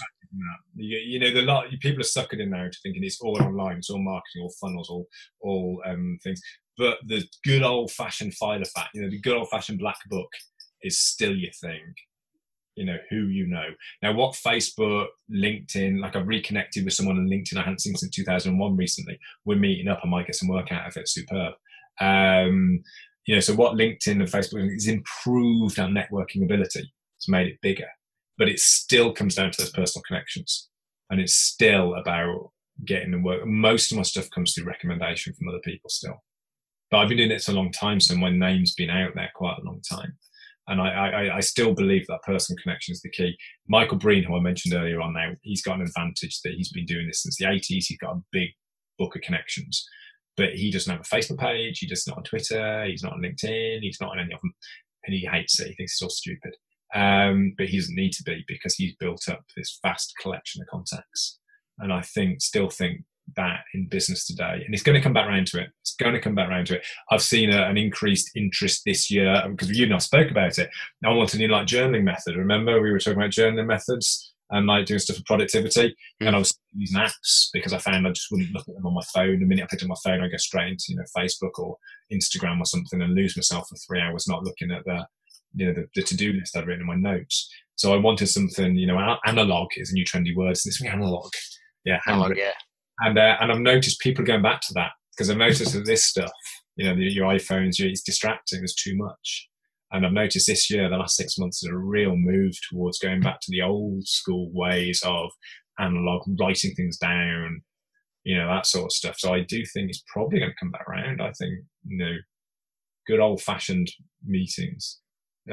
you, 0.76 0.98
you 0.98 1.20
know 1.20 1.34
the 1.34 1.42
lot 1.42 1.68
people 1.82 2.02
are 2.02 2.04
sucking 2.04 2.42
in 2.42 2.50
now 2.50 2.66
to 2.66 2.78
thinking 2.84 3.04
it's 3.04 3.22
all 3.22 3.42
online, 3.42 3.78
it's 3.78 3.90
all 3.90 4.04
marketing, 4.04 4.42
all 4.42 4.54
funnels, 4.60 4.90
all 4.90 5.08
all 5.42 5.82
um, 5.86 6.18
things. 6.24 6.42
But 6.78 6.98
the 7.06 7.24
good 7.44 7.64
old 7.64 7.92
fashioned 7.92 8.34
Filofax, 8.42 8.88
you 8.94 9.02
know, 9.02 9.10
the 9.10 9.22
good 9.22 9.38
old 9.38 9.50
fashioned 9.50 9.80
black 9.80 9.98
book 10.10 10.30
is 10.82 11.00
still 11.00 11.36
your 11.36 11.52
thing. 11.62 11.82
You 12.76 12.86
know 12.86 12.98
who 13.10 13.28
you 13.28 13.48
know. 13.48 13.68
Now 14.02 14.14
what 14.14 14.34
facebook 14.34 15.08
linkedin 15.34 16.02
like 16.02 16.18
i've 16.18 16.28
reconnected 16.28 16.84
with 16.84 16.94
someone 16.94 17.18
on 17.18 17.26
linkedin 17.26 17.56
i 17.58 17.62
hadn't 17.62 17.80
seen 17.80 17.96
since 17.96 18.14
2001 18.14 18.76
recently. 18.76 19.18
We're 19.46 19.58
meeting 19.58 19.88
up 19.88 20.02
i 20.04 20.08
might 20.08 20.28
get 20.28 20.36
some 20.36 20.50
work 20.50 20.74
out 20.74 20.88
of 20.88 20.98
it. 20.98 21.08
Superb. 21.08 21.54
Um, 22.02 22.84
you 23.26 23.34
know, 23.34 23.42
so 23.42 23.56
what 23.56 23.74
LinkedIn 23.74 24.20
and 24.20 24.28
Facebook 24.28 24.76
is 24.76 24.88
improved 24.88 25.80
our 25.80 25.90
networking 25.90 26.44
ability. 26.44 26.94
It's 27.18 27.30
made 27.30 27.48
it 27.48 27.62
bigger, 27.62 27.88
but 28.38 28.50
it 28.50 28.60
still 28.60 29.14
comes 29.14 29.36
down 29.36 29.52
to 29.52 29.62
those 29.62 29.72
personal 29.72 30.04
connections, 30.08 30.70
and 31.10 31.20
it's 31.20 31.36
still 31.36 31.96
about 31.96 32.52
getting 32.86 33.12
the 33.12 33.20
work. 33.20 33.46
Most 33.46 33.92
of 33.92 33.98
my 33.98 34.04
stuff 34.04 34.30
comes 34.30 34.54
through 34.54 34.66
recommendation 34.66 35.34
from 35.34 35.48
other 35.48 35.62
people 35.64 35.90
still, 35.90 36.24
but 36.92 36.98
I've 36.98 37.10
been 37.10 37.18
doing 37.18 37.32
it 37.32 37.48
a 37.48 37.54
long 37.54 37.72
time, 37.72 38.00
so 38.00 38.16
my 38.16 38.30
name's 38.30 38.74
been 38.74 38.90
out 38.90 39.12
there 39.16 39.32
quite 39.36 39.58
a 39.60 39.66
long 39.66 39.82
time. 39.90 40.18
And 40.68 40.82
I, 40.82 40.88
I, 40.88 41.36
I 41.38 41.40
still 41.42 41.76
believe 41.76 42.08
that 42.08 42.24
personal 42.24 42.62
connection 42.62 42.94
is 42.94 43.02
the 43.02 43.10
key. 43.10 43.38
Michael 43.68 43.98
Breen, 43.98 44.24
who 44.24 44.36
I 44.36 44.40
mentioned 44.40 44.74
earlier 44.74 45.00
on 45.00 45.14
now, 45.14 45.32
he's 45.44 45.62
got 45.62 45.76
an 45.76 45.84
advantage 45.84 46.42
that 46.44 46.54
he's 46.54 46.72
been 46.72 46.86
doing 46.86 47.06
this 47.06 47.22
since 47.22 47.38
the 47.38 47.46
80s. 47.46 47.86
He's 47.86 47.98
got 48.00 48.16
a 48.16 48.24
big 48.32 48.50
book 48.98 49.16
of 49.16 49.22
connections 49.22 49.86
but 50.38 50.54
he 50.54 50.72
doesn't 50.72 50.92
have 50.92 51.02
a 51.02 51.16
Facebook 51.16 51.40
page. 51.40 51.80
He 51.80 51.88
doesn't 51.88 52.12
on 52.14 52.24
Twitter. 52.24 52.86
He's 52.86 53.04
not 53.04 53.14
on 53.14 53.22
LinkedIn. 53.22 53.82
He's 53.82 54.00
not 54.02 54.12
on 54.12 54.20
any 54.20 54.34
of 54.34 54.42
them, 54.42 54.54
and 55.06 55.14
he 55.14 55.28
hates 55.32 55.60
it. 55.60 55.68
He 55.68 55.74
thinks 55.74 55.94
it's 55.94 56.02
all 56.02 56.10
stupid. 56.10 56.56
Um, 56.94 57.54
but 57.58 57.68
he 57.68 57.78
doesn't 57.78 57.96
need 57.96 58.14
to 58.14 58.24
be 58.24 58.44
because 58.48 58.76
he's 58.76 58.96
built 59.00 59.28
up 59.30 59.44
this 59.56 59.80
vast 59.84 60.14
collection 60.22 60.62
of 60.62 60.68
contacts. 60.68 61.40
And 61.80 61.92
I 61.92 62.02
think, 62.02 62.42
still 62.42 62.70
think 62.70 63.02
that 63.36 63.62
in 63.74 63.88
business 63.88 64.26
today, 64.26 64.62
and 64.66 64.74
it's 64.74 64.84
going 64.84 64.96
to 64.96 65.02
come 65.02 65.14
back 65.14 65.28
around 65.28 65.48
to 65.48 65.62
it. 65.62 65.70
It's 65.82 65.96
going 65.96 66.14
to 66.14 66.22
come 66.22 66.36
back 66.36 66.50
around 66.50 66.68
to 66.68 66.76
it. 66.76 66.86
I've 67.12 67.22
seen 67.22 67.52
a, 67.52 67.64
an 67.64 67.78
increased 67.78 68.32
interest 68.36 68.84
this 68.86 69.10
year 69.12 69.44
because 69.50 69.72
you 69.72 69.86
and 69.86 69.94
I 69.94 69.98
spoke 70.00 70.32
about 70.32 70.58
it. 70.58 70.70
I 71.04 71.10
wanted 71.10 71.36
a 71.36 71.38
new 71.40 71.48
like 71.48 71.68
journaling 71.68 72.04
method. 72.04 72.36
Remember 72.36 72.82
we 72.82 72.92
were 72.92 73.00
talking 73.00 73.20
about 73.20 73.32
journaling 73.32 73.68
methods 73.68 74.34
and 74.52 74.68
like 74.68 74.86
doing 74.86 75.00
stuff 75.00 75.18
for 75.18 75.24
productivity. 75.24 75.96
Mm. 76.22 76.28
And 76.28 76.36
I 76.36 76.40
was 76.40 76.58
using 76.76 77.00
apps 77.00 77.48
because 77.54 77.74
I 77.74 77.78
found 77.78 78.08
I 78.08 78.12
just 78.12 78.28
wouldn't 78.32 78.54
look 78.54 78.68
at 78.68 78.76
them 78.76 78.86
on 78.86 78.94
my 78.94 79.04
phone. 79.14 79.40
The 79.40 79.46
minute 79.46 79.64
I 79.64 79.68
picked 79.70 79.84
up 79.84 79.90
my 79.90 79.96
phone, 80.04 80.22
I 80.22 80.28
go 80.28 80.38
straight 80.38 80.70
into 80.70 80.86
you 80.90 80.98
know 80.98 81.04
Facebook 81.16 81.58
or 81.58 81.78
Instagram 82.12 82.60
or 82.60 82.66
something 82.66 83.02
and 83.02 83.16
lose 83.16 83.36
myself 83.36 83.68
for 83.70 83.76
three 83.78 84.02
hours 84.02 84.28
not 84.28 84.44
looking 84.44 84.72
at 84.72 84.84
the 84.86 85.06
you 85.56 85.68
know 85.68 85.74
the, 85.74 85.88
the 85.96 86.04
to 86.04 86.16
do 86.16 86.34
list 86.34 86.56
I'd 86.56 86.68
written 86.68 86.82
in 86.82 86.88
my 86.88 86.96
notes. 86.96 87.50
So 87.76 87.94
I 87.94 87.98
wanted 87.98 88.28
something 88.28 88.76
you 88.76 88.88
know 88.88 89.18
analog 89.26 89.70
is 89.78 89.92
a 89.92 89.94
new 89.94 90.06
trendy 90.06 90.36
word. 90.36 90.58
So 90.58 90.70
this 90.70 90.82
is 90.82 90.88
analog, 90.88 91.32
yeah, 91.84 92.00
analog, 92.08 92.38
yeah. 92.38 92.52
And 93.00 93.18
uh, 93.18 93.38
and 93.40 93.52
I've 93.52 93.60
noticed 93.60 94.00
people 94.00 94.24
going 94.24 94.42
back 94.42 94.62
to 94.62 94.74
that 94.76 94.92
because 95.12 95.30
I've 95.30 95.38
noticed 95.38 95.74
that 95.74 95.86
this 95.86 96.06
stuff, 96.06 96.32
you 96.76 96.88
know, 96.88 96.96
the, 96.96 97.04
your 97.04 97.28
iPhones, 97.28 97.80
it's 97.80 98.02
distracting. 98.02 98.60
There's 98.60 98.76
too 98.76 98.96
much. 98.96 99.50
And 99.92 100.06
I've 100.06 100.14
noticed 100.14 100.48
this 100.48 100.70
year, 100.70 100.90
the 100.90 100.98
last 100.98 101.16
six 101.16 101.38
months, 101.38 101.64
is 101.64 101.70
a 101.70 101.78
real 101.78 102.16
move 102.16 102.54
towards 102.70 103.00
going 103.00 103.22
back 103.22 103.40
to 103.42 103.52
the 103.52 103.62
old 103.62 104.08
school 104.08 104.50
ways 104.54 105.02
of 105.06 105.32
analog, 105.80 106.24
writing 106.40 106.74
things 106.74 106.98
down, 106.98 107.62
you 108.24 108.36
know, 108.38 108.48
that 108.48 108.66
sort 108.66 108.86
of 108.86 108.92
stuff. 108.92 109.16
So 109.20 109.34
I 109.34 109.42
do 109.42 109.64
think 109.74 109.90
it's 109.90 110.04
probably 110.12 110.40
going 110.40 110.52
to 110.52 110.58
come 110.60 110.72
back 110.72 110.88
around. 110.90 111.22
I 111.22 111.32
think, 111.34 111.54
you 111.86 111.98
know, 111.98 112.16
good 113.08 113.20
old 113.20 113.42
fashioned 113.42 113.90
meetings, 114.26 115.00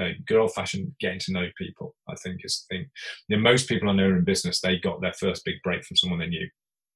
uh, 0.00 0.08
good 0.26 0.38
old 0.38 0.54
fashioned 0.54 0.92
getting 0.98 1.20
to 1.20 1.32
know 1.32 1.46
people, 1.58 1.94
I 2.08 2.14
think 2.24 2.40
is 2.42 2.64
the 2.68 2.76
thing. 2.76 2.86
You 3.28 3.36
know, 3.36 3.42
most 3.42 3.68
people 3.68 3.90
I 3.90 3.92
know 3.92 4.06
in 4.06 4.24
business, 4.24 4.60
they 4.60 4.78
got 4.78 5.00
their 5.00 5.12
first 5.12 5.44
big 5.44 5.56
break 5.62 5.84
from 5.84 5.96
someone 5.96 6.18
they 6.18 6.26
knew. 6.26 6.48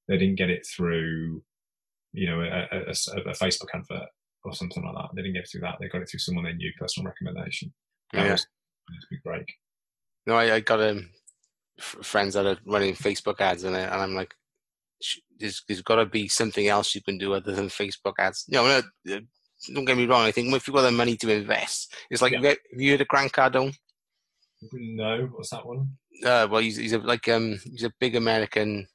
They 0.09 0.19
didn't 0.19 0.37
get 0.37 0.51
it 0.51 0.67
through, 0.67 1.43
you 2.13 2.27
know, 2.31 2.41
a, 2.41 2.69
a, 2.73 2.91
a 2.91 3.35
Facebook 3.35 3.75
advert 3.75 4.09
or 4.45 4.55
something 4.55 4.85
like 4.85 4.95
that. 4.95 5.11
They 5.15 5.23
didn't 5.23 5.35
get 5.35 5.45
it 5.45 5.49
through 5.51 5.63
that. 5.63 5.77
They 5.81 5.89
got 5.89 6.03
it 6.03 6.09
through 6.09 6.21
someone 6.21 6.45
they 6.45 6.53
knew, 6.53 6.73
personal 6.79 7.11
recommendation. 7.11 7.73
That 8.13 8.25
yeah. 8.25 8.33
was 8.33 8.47
a 8.89 9.07
big 9.11 9.23
break. 9.25 9.53
No, 10.27 10.35
I, 10.35 10.55
I 10.55 10.61
got 10.61 10.81
um, 10.81 11.11
f- 11.79 11.97
friends 12.03 12.35
that 12.35 12.47
are 12.47 12.59
running 12.67 12.95
Facebook 12.95 13.41
ads, 13.41 13.65
and, 13.65 13.77
I, 13.77 13.81
and 13.81 14.03
I'm 14.03 14.15
like, 14.15 14.35
there's, 15.39 15.63
there's 15.67 15.83
got 15.83 15.97
to 15.97 16.07
be 16.07 16.29
something 16.29 16.69
else 16.69 16.95
you 16.95 17.03
can 17.03 17.19
do 17.19 17.35
other 17.35 17.53
than 17.53 17.67
Facebook 17.67 18.15
ads. 18.19 18.45
You 18.49 18.59
know, 18.59 18.83
no, 19.05 19.21
don't 19.75 19.85
get 19.85 19.97
me 19.97 20.07
wrong. 20.07 20.23
I 20.23 20.33
think 20.33 20.55
if 20.55 20.67
you've 20.67 20.75
got 20.75 20.83
the 20.83 20.91
money 20.93 21.17
to 21.17 21.33
invest, 21.33 21.95
it's 22.11 22.23
like, 22.23 22.33
yeah. 22.33 22.41
have 22.41 22.57
you 22.73 22.93
heard 22.93 23.01
of 23.01 23.09
Grant 23.09 23.33
Cardone? 23.33 23.75
No, 24.73 25.29
what's 25.35 25.51
that 25.51 25.67
one? 25.67 25.91
Uh, 26.25 26.49
well, 26.51 26.63
he's, 26.63 26.77
he's 26.77 26.93
a, 26.93 26.99
like 26.99 27.29
um, 27.29 27.59
he's 27.65 27.85
a 27.85 27.93
big 28.01 28.17
American. 28.17 28.87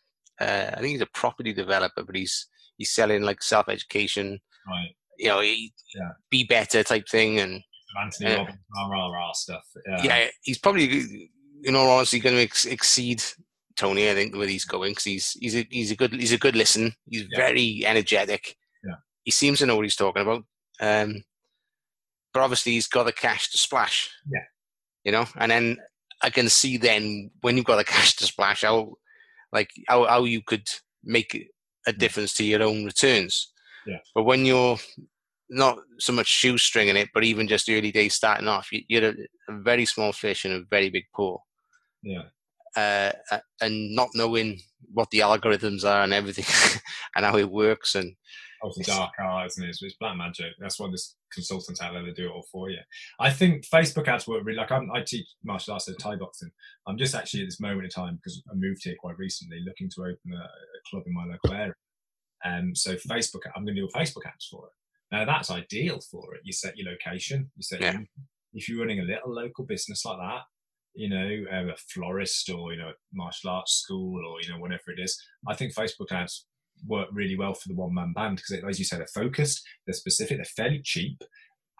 Uh, 0.41 0.71
I 0.73 0.79
think 0.79 0.93
he's 0.93 1.01
a 1.01 1.07
property 1.13 1.53
developer, 1.53 2.03
but 2.03 2.15
he's 2.15 2.47
he's 2.77 2.91
selling 2.91 3.21
like 3.21 3.43
self 3.43 3.69
education. 3.69 4.39
Right 4.67 4.95
you 5.21 5.27
know, 5.27 5.41
yeah. 5.41 6.11
be 6.31 6.43
better 6.43 6.83
type 6.83 7.07
thing, 7.07 7.39
and 7.39 7.61
Anthony 8.01 8.33
uh, 8.33 8.37
Robbins, 8.39 8.57
rah, 8.89 9.07
rah, 9.07 9.31
stuff. 9.33 9.63
Yeah. 9.87 10.03
yeah, 10.03 10.27
he's 10.41 10.57
probably, 10.57 11.29
you 11.61 11.71
know, 11.71 11.87
honesty, 11.87 12.19
going 12.19 12.35
to 12.35 12.41
ex- 12.41 12.65
exceed 12.65 13.23
Tony. 13.75 14.09
I 14.09 14.15
think 14.15 14.35
where 14.35 14.47
he's 14.47 14.65
going 14.65 14.91
because 14.91 15.03
he's 15.03 15.31
he's 15.39 15.55
a, 15.55 15.67
he's 15.69 15.91
a 15.91 15.95
good 15.95 16.13
he's 16.13 16.33
a 16.33 16.39
good 16.39 16.55
listen. 16.55 16.93
He's 17.07 17.25
yeah. 17.29 17.37
very 17.37 17.83
energetic. 17.85 18.55
Yeah, 18.83 18.95
he 19.23 19.31
seems 19.31 19.59
to 19.59 19.67
know 19.67 19.75
what 19.75 19.85
he's 19.85 19.95
talking 19.95 20.23
about. 20.23 20.43
Um, 20.81 21.23
but 22.33 22.41
obviously 22.41 22.71
he's 22.71 22.87
got 22.87 23.03
the 23.03 23.11
cash 23.11 23.51
to 23.51 23.59
splash. 23.59 24.09
Yeah, 24.27 24.45
you 25.03 25.11
know, 25.11 25.25
and 25.35 25.51
then 25.51 25.77
I 26.23 26.31
can 26.31 26.49
see 26.49 26.77
then 26.77 27.29
when 27.41 27.57
you've 27.57 27.65
got 27.65 27.77
the 27.77 27.83
cash 27.83 28.15
to 28.15 28.25
splash, 28.25 28.63
how 28.63 28.95
like 29.51 29.69
how 29.87 30.05
how 30.05 30.23
you 30.23 30.41
could 30.41 30.67
make 31.03 31.49
a 31.87 31.93
difference 31.93 32.33
to 32.33 32.43
your 32.43 32.63
own 32.63 32.85
returns. 32.85 33.51
Yeah. 33.85 33.97
But 34.13 34.23
when 34.23 34.45
you're 34.45 34.77
not 35.49 35.79
so 35.99 36.13
much 36.13 36.27
shoestringing 36.27 36.95
it, 36.95 37.09
but 37.13 37.23
even 37.23 37.47
just 37.47 37.69
early 37.69 37.91
days 37.91 38.13
starting 38.13 38.47
off, 38.47 38.69
you're 38.71 39.09
a, 39.09 39.13
a 39.49 39.61
very 39.61 39.85
small 39.85 40.11
fish 40.13 40.45
in 40.45 40.51
a 40.51 40.61
very 40.69 40.89
big 40.89 41.05
pool. 41.13 41.45
Yeah. 42.03 42.23
Uh, 42.75 43.11
and 43.59 43.95
not 43.95 44.09
knowing 44.15 44.59
what 44.93 45.09
the 45.11 45.19
algorithms 45.19 45.83
are 45.83 46.03
and 46.03 46.13
everything 46.13 46.45
and 47.15 47.25
how 47.25 47.37
it 47.37 47.51
works 47.51 47.95
and 47.95 48.15
the 48.69 48.83
dark 48.83 49.11
arts 49.19 49.57
and 49.57 49.67
it's, 49.67 49.81
it's 49.81 49.95
black 49.99 50.17
magic. 50.17 50.53
That's 50.59 50.79
why 50.79 50.87
there's 50.87 51.15
consultants 51.33 51.81
out 51.81 51.93
there 51.93 52.05
that 52.05 52.15
do 52.15 52.27
it 52.27 52.31
all 52.31 52.45
for 52.51 52.69
you. 52.69 52.79
I 53.19 53.31
think 53.31 53.65
Facebook 53.65 54.07
ads 54.07 54.27
work 54.27 54.43
really 54.43 54.57
like 54.57 54.71
I'm, 54.71 54.91
i 54.91 55.01
teach 55.01 55.27
martial 55.43 55.73
arts 55.73 55.89
at 55.89 55.99
Thai 55.99 56.15
boxing. 56.15 56.51
I'm 56.87 56.97
just 56.97 57.15
actually 57.15 57.41
at 57.41 57.47
this 57.47 57.59
moment 57.59 57.85
in 57.85 57.89
time 57.89 58.15
because 58.15 58.41
I 58.49 58.55
moved 58.55 58.81
here 58.83 58.95
quite 58.99 59.17
recently, 59.17 59.61
looking 59.65 59.89
to 59.95 60.01
open 60.01 60.33
a, 60.33 60.43
a 60.43 60.89
club 60.89 61.03
in 61.05 61.13
my 61.13 61.25
local 61.25 61.53
area. 61.53 61.73
Um, 62.45 62.75
so 62.75 62.95
Facebook, 62.95 63.41
I'm 63.55 63.65
going 63.65 63.75
to 63.75 63.81
do 63.81 63.89
a 63.93 63.97
Facebook 63.97 64.25
ads 64.25 64.47
for 64.49 64.65
it. 64.67 64.71
Now 65.11 65.25
that's 65.25 65.51
ideal 65.51 65.99
for 65.99 66.35
it. 66.35 66.41
You 66.43 66.53
set 66.53 66.77
your 66.77 66.89
location. 66.89 67.51
You 67.55 67.63
set 67.63 67.81
yeah. 67.81 67.97
if 68.53 68.69
you're 68.69 68.79
running 68.79 68.99
a 68.99 69.03
little 69.03 69.33
local 69.33 69.65
business 69.65 70.05
like 70.05 70.17
that, 70.17 70.41
you 70.93 71.09
know, 71.09 71.45
um, 71.51 71.69
a 71.69 71.75
florist 71.75 72.49
or 72.49 72.71
you 72.71 72.79
know, 72.79 72.91
martial 73.13 73.49
arts 73.49 73.73
school 73.73 74.25
or 74.25 74.41
you 74.41 74.49
know, 74.49 74.59
whatever 74.59 74.91
it 74.95 75.01
is. 75.01 75.21
I 75.47 75.55
think 75.55 75.73
Facebook 75.73 76.11
ads 76.11 76.45
work 76.87 77.07
really 77.11 77.37
well 77.37 77.53
for 77.53 77.69
the 77.69 77.75
one 77.75 77.93
man 77.93 78.13
band 78.13 78.37
because, 78.37 78.63
as 78.67 78.79
you 78.79 78.85
say, 78.85 78.97
they're 78.97 79.07
focused, 79.07 79.63
they're 79.85 79.93
specific, 79.93 80.37
they're 80.37 80.45
fairly 80.45 80.81
cheap, 80.83 81.21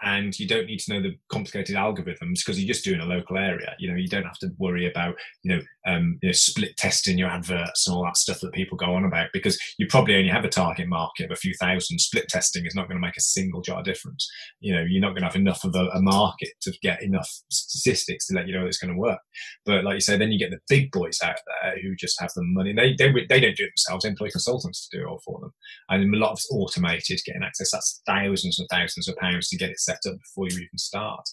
and 0.04 0.38
you 0.40 0.48
don't 0.48 0.66
need 0.66 0.80
to 0.80 0.94
know 0.94 1.02
the 1.02 1.16
complicated 1.30 1.76
algorithms 1.76 2.40
because 2.40 2.60
you're 2.60 2.74
just 2.74 2.84
doing 2.84 3.00
a 3.00 3.06
local 3.06 3.38
area. 3.38 3.76
You 3.80 3.92
know, 3.92 3.98
you 3.98 4.08
don't 4.08 4.24
have 4.24 4.40
to 4.40 4.50
worry 4.58 4.90
about 4.90 5.16
you 5.44 5.56
know, 5.56 5.62
um, 5.86 6.18
you 6.22 6.30
know, 6.30 6.34
split 6.34 6.76
testing 6.78 7.18
your 7.18 7.30
adverts 7.30 7.88
and 7.88 7.96
all 7.96 8.04
that 8.04 8.18
stuff 8.18 8.40
that 8.42 8.54
people 8.54 8.78
go 8.78 8.94
on 8.94 9.06
about 9.06 9.30
because 9.34 9.60
you 9.78 9.88
probably 9.88 10.16
only 10.16 10.30
have 10.30 10.46
a 10.46 10.50
target 10.50 10.88
market 10.88 11.26
of 11.26 11.32
a 11.32 11.36
few 11.36 11.54
thousand. 11.60 12.00
Split 12.00 12.28
testing 12.30 12.66
is 12.66 12.76
not 12.76 12.88
going 12.88 13.00
to 13.00 13.06
make 13.06 13.18
a 13.18 13.22
single 13.22 13.62
jar 13.62 13.84
difference. 13.84 14.28
You 14.60 14.76
know, 14.76 14.82
you're 14.88 15.02
not 15.02 15.10
going 15.10 15.22
to 15.22 15.28
have 15.28 15.36
enough 15.36 15.64
of 15.64 15.76
a, 15.76 15.88
a 15.94 16.02
market 16.02 16.50
to 16.62 16.74
get 16.82 17.02
enough 17.02 17.30
statistics 17.50 18.28
to 18.28 18.36
let 18.36 18.48
you 18.48 18.54
know 18.58 18.66
it's 18.66 18.78
going 18.78 18.94
to 18.94 19.00
work. 19.00 19.20
But 19.66 19.84
like 19.84 19.96
you 19.96 20.02
say, 20.02 20.18
then 20.18 20.32
you 20.32 20.40
get 20.40 20.52
the 20.52 20.60
big 20.68 20.92
boys 20.92 21.20
out 21.24 21.38
there 21.64 21.76
who 21.82 21.96
just 21.96 22.20
have 22.20 22.32
the 22.36 22.44
money. 22.44 22.74
They 22.74 22.96
they 22.96 23.12
they 23.30 23.40
don't 23.40 23.58
do 23.58 23.66
it 23.66 23.72
themselves. 23.76 24.04
They 24.04 24.10
employ 24.10 24.30
consultants 24.30 24.88
to 24.88 24.98
do 24.98 25.04
it 25.04 25.08
all 25.08 25.22
for 25.24 25.40
them, 25.40 25.52
and 25.90 26.14
a 26.14 26.18
lot 26.18 26.32
of 26.32 26.40
automated. 26.52 27.20
Getting 27.26 27.44
access 27.44 27.72
that's 27.72 28.02
thousands 28.06 28.60
and 28.60 28.68
thousands 28.70 29.08
of 29.08 29.16
pounds 29.18 29.50
to 29.50 29.58
get 29.58 29.70
it 29.70 29.80
set 29.80 29.91
up 30.08 30.18
before 30.20 30.48
you 30.48 30.58
even 30.58 30.78
start. 30.78 31.28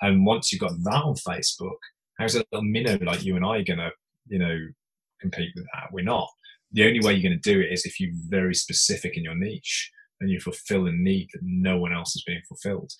And 0.00 0.24
once 0.26 0.52
you've 0.52 0.60
got 0.60 0.72
that 0.84 1.02
on 1.04 1.14
Facebook, 1.14 1.78
how's 2.18 2.34
a 2.34 2.44
little 2.52 2.64
minnow 2.64 2.98
like 3.04 3.24
you 3.24 3.36
and 3.36 3.44
I 3.44 3.62
going 3.62 3.78
to, 3.78 3.90
you 4.28 4.38
know, 4.38 4.58
compete 5.20 5.50
with 5.54 5.66
that? 5.74 5.92
We're 5.92 6.04
not. 6.04 6.28
The 6.72 6.86
only 6.86 7.00
way 7.00 7.14
you're 7.14 7.28
going 7.28 7.40
to 7.40 7.52
do 7.52 7.60
it 7.60 7.72
is 7.72 7.84
if 7.84 8.00
you're 8.00 8.12
very 8.28 8.54
specific 8.54 9.16
in 9.16 9.24
your 9.24 9.36
niche 9.36 9.90
and 10.20 10.30
you 10.30 10.40
fulfill 10.40 10.86
a 10.86 10.92
need 10.92 11.28
that 11.32 11.40
no 11.42 11.78
one 11.78 11.92
else 11.92 12.16
is 12.16 12.24
being 12.26 12.42
fulfilled. 12.48 12.92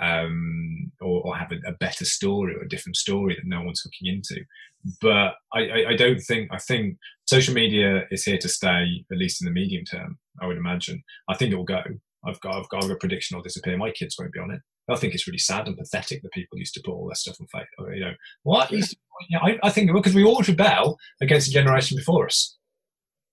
Um, 0.00 0.92
or, 1.00 1.22
or, 1.26 1.36
have 1.36 1.50
a, 1.50 1.56
a, 1.66 1.72
better 1.72 2.04
story 2.04 2.54
or 2.54 2.60
a 2.60 2.68
different 2.68 2.94
story 2.94 3.34
that 3.34 3.48
no 3.48 3.62
one's 3.62 3.80
hooking 3.80 4.14
into. 4.14 4.44
But 5.00 5.34
I, 5.52 5.58
I, 5.58 5.84
I, 5.88 5.96
don't 5.96 6.20
think 6.20 6.52
I 6.52 6.58
think 6.58 6.98
social 7.26 7.52
media 7.52 8.04
is 8.12 8.22
here 8.22 8.38
to 8.38 8.48
stay, 8.48 9.04
at 9.10 9.18
least 9.18 9.42
in 9.42 9.46
the 9.46 9.50
medium 9.50 9.84
term. 9.84 10.16
I 10.40 10.46
would 10.46 10.56
imagine. 10.56 11.02
I 11.28 11.34
think 11.34 11.52
it 11.52 11.56
will 11.56 11.64
go. 11.64 11.82
I've 12.28 12.40
got 12.40 12.56
I've 12.56 12.68
got 12.68 12.90
a 12.90 12.96
prediction 12.96 13.36
I'll 13.36 13.42
disappear. 13.42 13.76
My 13.76 13.90
kids 13.90 14.16
won't 14.18 14.32
be 14.32 14.40
on 14.40 14.50
it. 14.50 14.60
I 14.90 14.96
think 14.96 15.14
it's 15.14 15.26
really 15.26 15.38
sad 15.38 15.66
and 15.66 15.76
pathetic 15.76 16.22
that 16.22 16.32
people 16.32 16.58
used 16.58 16.74
to 16.74 16.82
put 16.84 16.92
all 16.92 17.06
their 17.06 17.14
stuff 17.14 17.36
on 17.40 17.46
Facebook. 17.54 17.94
You 17.94 18.06
know, 18.06 18.12
what? 18.42 18.70
Yeah, 18.72 19.40
I, 19.42 19.58
I 19.62 19.70
think 19.70 19.92
because 19.92 20.14
we 20.14 20.24
all 20.24 20.42
rebel 20.46 20.96
against 21.20 21.48
the 21.48 21.52
generation 21.52 21.96
before 21.96 22.26
us. 22.26 22.56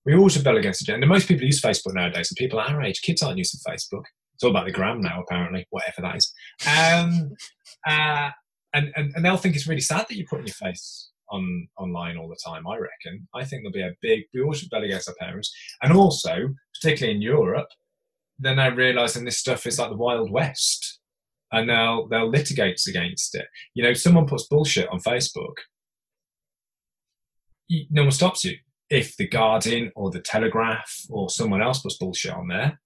We 0.06 0.16
all 0.16 0.30
rebel 0.30 0.58
against 0.58 0.80
the 0.80 0.86
generation. 0.86 1.10
Most 1.10 1.28
people 1.28 1.46
use 1.46 1.62
Facebook 1.62 1.94
nowadays, 1.94 2.30
and 2.30 2.38
people 2.38 2.60
our 2.60 2.84
age, 2.84 3.02
kids 3.02 3.22
aren't 3.22 3.38
using 3.38 3.60
Facebook. 3.66 4.04
It's 4.34 4.44
all 4.44 4.50
about 4.50 4.66
the 4.66 4.72
gram 4.72 5.00
now, 5.00 5.24
apparently, 5.24 5.66
whatever 5.70 6.02
that 6.02 6.18
is. 6.18 6.34
Um, 6.68 7.32
uh, 7.88 8.32
and, 8.74 8.92
and, 8.98 9.14
and 9.16 9.24
they'll 9.24 9.38
think 9.38 9.56
it's 9.56 9.68
really 9.68 9.80
sad 9.80 10.06
that 10.10 10.16
you're 10.18 10.28
putting 10.30 10.48
your 10.48 10.54
face 10.56 11.10
on 11.30 11.68
online 11.78 12.18
all 12.18 12.28
the 12.28 12.38
time. 12.46 12.68
I 12.68 12.76
reckon. 12.76 13.28
I 13.34 13.46
think 13.46 13.64
there'll 13.64 13.72
be 13.72 13.82
a 13.82 13.96
big. 14.02 14.26
We 14.34 14.42
all 14.42 14.54
rebel 14.72 14.86
against 14.86 15.08
our 15.08 15.16
parents, 15.20 15.54
and 15.82 15.94
also, 15.94 16.50
particularly 16.74 17.16
in 17.16 17.22
Europe, 17.22 17.70
they're 18.40 18.56
now 18.56 18.70
realizing 18.70 19.26
this 19.26 19.38
stuff 19.38 19.66
is 19.66 19.80
like 19.80 19.90
the 19.90 19.96
Wild 19.96 20.32
West 20.32 21.00
and 21.52 21.70
they'll 21.70 22.08
they'll 22.08 22.30
litigate 22.30 22.82
against 22.88 23.36
it. 23.36 23.48
You 23.74 23.84
know, 23.84 23.94
someone 23.94 24.28
puts 24.28 24.48
bullshit 24.48 24.90
on 24.90 25.00
Facebook, 25.00 25.56
no 27.90 28.04
one 28.04 28.12
stops 28.12 28.46
you. 28.46 28.58
If 28.90 29.18
the 29.18 29.28
Guardian 29.28 29.92
or 29.96 30.12
the 30.12 30.22
Telegraph 30.22 30.94
or 31.10 31.30
someone 31.30 31.62
else 31.62 31.82
puts 31.82 31.98
bullshit 31.98 32.34
on 32.34 32.48
there, 32.48 32.80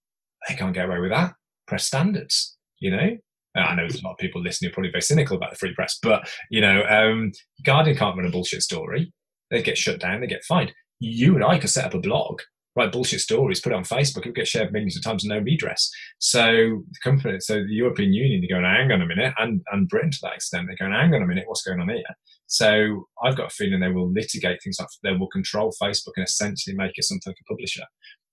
they 0.48 0.54
can't 0.54 0.74
get 0.74 0.86
away 0.86 1.00
with 1.00 1.10
that. 1.10 1.34
Press 1.66 1.84
standards, 1.84 2.56
you 2.78 2.90
know. 2.90 3.16
I 3.56 3.74
know 3.74 3.82
there's 3.82 4.00
a 4.00 4.04
lot 4.04 4.12
of 4.12 4.18
people 4.18 4.40
listening 4.40 4.70
are 4.70 4.74
probably 4.74 4.92
very 4.92 5.02
cynical 5.02 5.36
about 5.36 5.50
the 5.50 5.56
free 5.56 5.74
press, 5.74 5.98
but 6.00 6.30
you 6.50 6.60
know, 6.60 6.84
um, 6.84 7.32
Guardian 7.64 7.96
can't 7.96 8.16
run 8.16 8.26
a 8.26 8.30
bullshit 8.30 8.62
story. 8.62 9.12
They 9.50 9.62
get 9.62 9.76
shut 9.76 9.98
down. 9.98 10.20
They 10.20 10.28
get 10.28 10.44
fined. 10.44 10.72
You 11.00 11.34
and 11.34 11.44
I 11.44 11.58
could 11.58 11.70
set 11.70 11.84
up 11.84 11.94
a 11.94 11.98
blog 11.98 12.40
write 12.76 12.92
bullshit 12.92 13.20
stories, 13.20 13.60
put 13.60 13.72
it 13.72 13.76
on 13.76 13.84
Facebook, 13.84 14.26
it 14.26 14.34
get 14.34 14.46
shared 14.46 14.72
millions 14.72 14.96
of 14.96 15.02
times 15.02 15.24
and 15.24 15.30
no 15.30 15.38
redress. 15.40 15.90
So 16.18 16.42
the 16.42 16.98
company, 17.02 17.38
so 17.40 17.54
the 17.54 17.74
European 17.74 18.12
Union, 18.12 18.40
they're 18.40 18.60
going, 18.60 18.70
hang 18.70 18.92
on 18.92 19.02
a 19.02 19.06
minute, 19.06 19.34
and, 19.38 19.60
and 19.72 19.88
Britain 19.88 20.10
to 20.10 20.18
that 20.22 20.34
extent, 20.34 20.66
they're 20.66 20.76
going, 20.76 20.98
hang 20.98 21.14
on 21.14 21.22
a 21.22 21.26
minute, 21.26 21.44
what's 21.46 21.62
going 21.62 21.80
on 21.80 21.88
here? 21.88 22.02
So 22.46 23.04
I've 23.22 23.36
got 23.36 23.46
a 23.46 23.54
feeling 23.54 23.80
they 23.80 23.92
will 23.92 24.10
litigate 24.10 24.58
things 24.62 24.76
like 24.78 24.88
they 25.02 25.12
will 25.12 25.28
control 25.28 25.72
Facebook 25.82 26.12
and 26.16 26.26
essentially 26.26 26.76
make 26.76 26.92
it 26.96 27.04
something 27.04 27.30
like 27.30 27.36
a 27.40 27.52
publisher. 27.52 27.84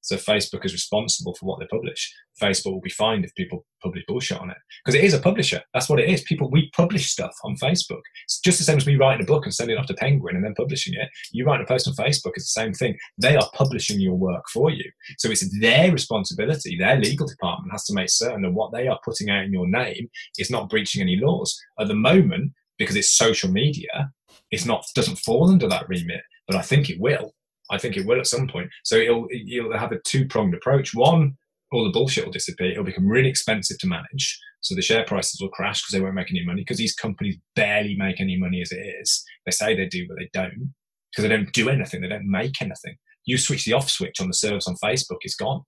So 0.08 0.16
Facebook 0.16 0.64
is 0.64 0.72
responsible 0.72 1.36
for 1.36 1.48
what 1.48 1.60
they 1.60 1.68
publish. 1.68 2.14
Facebook 2.42 2.72
will 2.72 2.82
be 2.82 2.90
fined 2.90 3.26
if 3.26 3.36
people 3.36 3.66
publish 3.84 4.06
bullshit 4.08 4.40
on 4.40 4.50
it 4.50 4.56
because 4.86 4.96
it 4.96 5.04
is 5.04 5.14
a 5.14 5.20
publisher. 5.20 5.62
That's 5.74 5.90
what 5.90 6.00
it 6.00 6.08
is. 6.08 6.22
People 6.22 6.50
we 6.50 6.72
publish 6.74 7.12
stuff 7.12 7.36
on 7.44 7.58
Facebook. 7.58 8.00
It's 8.24 8.40
just 8.40 8.58
the 8.58 8.64
same 8.64 8.78
as 8.78 8.88
me 8.88 8.96
writing 8.96 9.24
a 9.24 9.28
book 9.28 9.44
and 9.44 9.54
sending 9.54 9.76
it 9.76 9.80
off 9.80 9.88
to 9.88 9.94
Penguin 9.96 10.38
and 10.38 10.46
then 10.46 10.54
publishing 10.56 10.94
it. 10.94 11.10
You 11.34 11.44
write 11.44 11.60
a 11.60 11.66
post 11.66 11.90
on 11.90 11.94
Facebook, 11.96 12.32
it's 12.36 12.54
the 12.54 12.62
same 12.62 12.72
thing. 12.72 12.98
They 13.18 13.36
are 13.36 13.50
publishing 13.54 14.00
your 14.00 14.16
work 14.16 14.46
for 14.54 14.72
you. 14.72 14.90
So 15.18 15.30
it's 15.30 15.60
their 15.60 15.92
responsibility. 15.92 16.78
Their 16.78 16.96
legal 16.96 17.28
department 17.28 17.74
has 17.74 17.84
to 17.86 17.94
make 17.94 18.10
certain 18.10 18.44
that 18.44 18.54
what 18.54 18.72
they 18.72 18.88
are 18.88 19.00
putting 19.04 19.30
out 19.30 19.44
in 19.44 19.52
your 19.52 19.68
name 19.68 20.10
is 20.38 20.50
not 20.50 20.70
breaching 20.70 21.02
any 21.02 21.18
laws. 21.18 21.60
At 21.82 21.90
the 21.90 21.96
moment, 21.96 22.54
because 22.78 22.96
it's 22.96 23.12
social 23.12 23.52
media, 23.52 24.14
it's 24.52 24.66
not 24.66 24.86
doesn't 24.96 25.20
fall 25.20 25.50
under 25.50 25.68
that 25.68 25.90
remit, 25.90 26.22
but 26.48 26.56
I 26.56 26.62
think 26.62 26.90
it 26.90 27.02
will 27.02 27.34
I 27.70 27.78
think 27.78 27.98
it 27.98 28.06
will 28.06 28.20
at 28.20 28.28
some 28.28 28.48
point. 28.48 28.70
So 28.84 28.96
it'll 28.96 29.28
you'll 29.32 29.78
have 29.78 29.92
a 29.92 30.00
two 30.06 30.28
pronged 30.28 30.54
approach. 30.54 30.94
One, 30.94 31.38
all 31.72 31.84
the 31.84 31.92
bullshit 31.92 32.26
will 32.26 32.32
disappear. 32.32 32.72
It'll 32.72 32.84
become 32.84 33.08
really 33.08 33.30
expensive 33.30 33.78
to 33.80 33.88
manage. 33.88 34.40
So 34.62 34.76
the 34.76 34.82
share 34.82 35.06
prices 35.06 35.40
will 35.42 35.50
crash 35.50 35.82
because 35.82 35.94
they 35.94 36.02
won't 36.02 36.16
make 36.16 36.32
any 36.32 36.44
money 36.46 36.62
because 36.62 36.78
these 36.78 36.96
companies 36.96 37.38
barely 37.56 37.96
make 37.96 38.20
any 38.20 38.38
money 38.38 38.62
as 38.62 38.72
it 38.72 38.80
is. 39.02 39.24
They 39.46 39.52
say 39.52 39.76
they 39.76 39.88
do, 39.88 40.06
but 40.08 40.18
they 40.18 40.30
don't 40.34 40.74
because 41.12 41.24
they 41.24 41.36
don't 41.36 41.52
do 41.54 41.70
anything. 41.70 42.02
They 42.02 42.10
don't 42.10 42.30
make 42.30 42.62
anything. 42.62 42.98
You 43.26 43.38
switch 43.38 43.66
the 43.66 43.74
off 43.74 43.90
switch 43.90 44.20
on 44.22 44.28
the 44.28 44.34
service 44.34 44.68
on 44.68 44.76
Facebook, 44.84 45.18
it's 45.22 45.36
gone. 45.36 45.62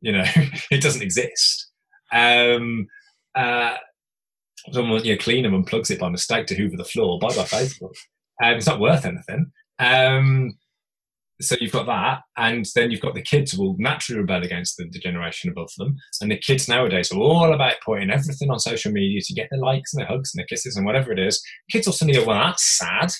You 0.00 0.12
know, 0.12 0.24
it 0.70 0.82
doesn't 0.82 1.02
exist. 1.02 1.70
Um, 2.12 2.86
uh, 3.34 3.76
someone 4.70 5.04
you 5.04 5.12
know, 5.12 5.18
clean 5.18 5.44
them 5.44 5.54
and 5.54 5.66
plugs 5.66 5.90
it 5.90 6.00
by 6.00 6.08
mistake 6.08 6.46
to 6.46 6.54
hoover 6.54 6.76
the 6.76 6.84
floor. 6.84 7.18
Bye 7.18 7.28
bye 7.28 7.44
Facebook. 7.44 7.94
Um, 8.42 8.54
it's 8.54 8.66
not 8.66 8.80
worth 8.80 9.04
anything. 9.04 9.52
Um, 9.78 10.54
so 11.42 11.56
you've 11.60 11.72
got 11.72 11.86
that, 11.86 12.20
and 12.36 12.66
then 12.74 12.90
you've 12.90 13.00
got 13.00 13.14
the 13.14 13.22
kids 13.22 13.56
will 13.56 13.76
naturally 13.78 14.20
rebel 14.20 14.42
against 14.42 14.76
the, 14.76 14.88
the, 14.90 14.98
generation 14.98 15.50
above 15.50 15.70
them. 15.76 15.96
And 16.20 16.30
the 16.30 16.38
kids 16.38 16.68
nowadays 16.68 17.12
are 17.12 17.18
all 17.18 17.52
about 17.52 17.76
putting 17.84 18.10
everything 18.10 18.50
on 18.50 18.58
social 18.58 18.92
media 18.92 19.20
to 19.22 19.34
get 19.34 19.48
the 19.50 19.58
likes 19.58 19.92
and 19.92 20.02
the 20.02 20.06
hugs 20.06 20.32
and 20.34 20.42
the 20.42 20.46
kisses 20.46 20.76
and 20.76 20.86
whatever 20.86 21.12
it 21.12 21.18
is. 21.18 21.42
Kids 21.70 21.86
will 21.86 21.92
suddenly 21.92 22.20
go, 22.20 22.26
"Well, 22.26 22.38
that's 22.38 22.78
sad. 22.78 23.12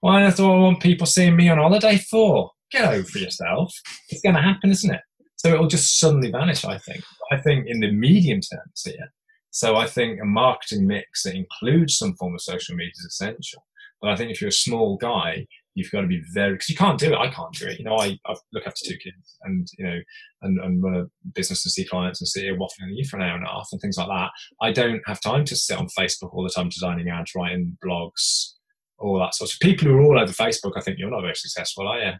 Why 0.00 0.30
do 0.30 0.44
I 0.50 0.56
want 0.56 0.82
people 0.82 1.06
seeing 1.06 1.36
me 1.36 1.48
on 1.48 1.58
holiday 1.58 1.98
for? 1.98 2.50
Get 2.70 2.92
over 2.92 3.18
yourself. 3.18 3.72
It's 4.08 4.22
going 4.22 4.34
to 4.34 4.42
happen, 4.42 4.70
isn't 4.70 4.94
it? 4.94 5.00
So 5.36 5.52
it'll 5.52 5.68
just 5.68 5.98
suddenly 5.98 6.30
vanish. 6.30 6.64
I 6.64 6.78
think. 6.78 7.02
I 7.30 7.38
think 7.38 7.66
in 7.66 7.80
the 7.80 7.90
medium 7.90 8.40
term, 8.40 8.70
here. 8.84 9.12
So 9.50 9.76
I 9.76 9.86
think 9.86 10.18
a 10.20 10.24
marketing 10.24 10.86
mix 10.86 11.24
that 11.24 11.34
includes 11.34 11.98
some 11.98 12.14
form 12.14 12.34
of 12.34 12.40
social 12.40 12.74
media 12.74 12.92
is 12.94 13.04
essential. 13.04 13.64
But 14.00 14.10
I 14.10 14.16
think 14.16 14.30
if 14.30 14.40
you're 14.40 14.48
a 14.48 14.52
small 14.52 14.96
guy, 14.96 15.46
you've 15.74 15.90
got 15.90 16.02
to 16.02 16.06
be 16.06 16.22
very 16.32 16.54
because 16.54 16.68
you 16.68 16.76
can't 16.76 16.98
do 16.98 17.12
it. 17.12 17.18
I 17.18 17.28
can't 17.28 17.52
do 17.52 17.66
it. 17.66 17.78
You 17.78 17.84
know, 17.84 17.96
I, 17.96 18.18
I 18.26 18.34
look 18.52 18.66
after 18.66 18.84
two 18.84 18.96
kids, 18.96 19.38
and 19.42 19.66
you 19.78 19.86
know, 19.86 19.98
and, 20.42 20.58
and 20.60 20.82
run 20.82 20.96
a 20.96 21.04
business 21.34 21.64
and 21.64 21.72
see 21.72 21.84
clients 21.84 22.20
and 22.20 22.28
sit 22.28 22.44
here 22.44 22.56
waffling 22.56 22.90
at 22.90 22.96
you 22.96 23.04
for 23.08 23.16
an 23.16 23.22
hour 23.22 23.36
and 23.36 23.44
a 23.44 23.48
half 23.48 23.68
and 23.72 23.80
things 23.80 23.96
like 23.96 24.08
that. 24.08 24.30
I 24.60 24.72
don't 24.72 25.00
have 25.06 25.20
time 25.20 25.44
to 25.46 25.56
sit 25.56 25.78
on 25.78 25.88
Facebook 25.98 26.34
all 26.34 26.42
the 26.42 26.50
time 26.50 26.68
designing 26.68 27.08
ads, 27.08 27.32
writing 27.34 27.76
blogs, 27.84 28.52
all 28.98 29.18
that 29.18 29.34
sort 29.34 29.52
of. 29.52 29.60
People 29.60 29.88
who 29.88 29.96
are 29.96 30.02
all 30.02 30.20
over 30.20 30.32
Facebook, 30.32 30.72
I 30.76 30.80
think 30.80 30.98
you're 30.98 31.10
not 31.10 31.22
very 31.22 31.34
successful, 31.34 31.88
are 31.88 31.98
you? 31.98 32.12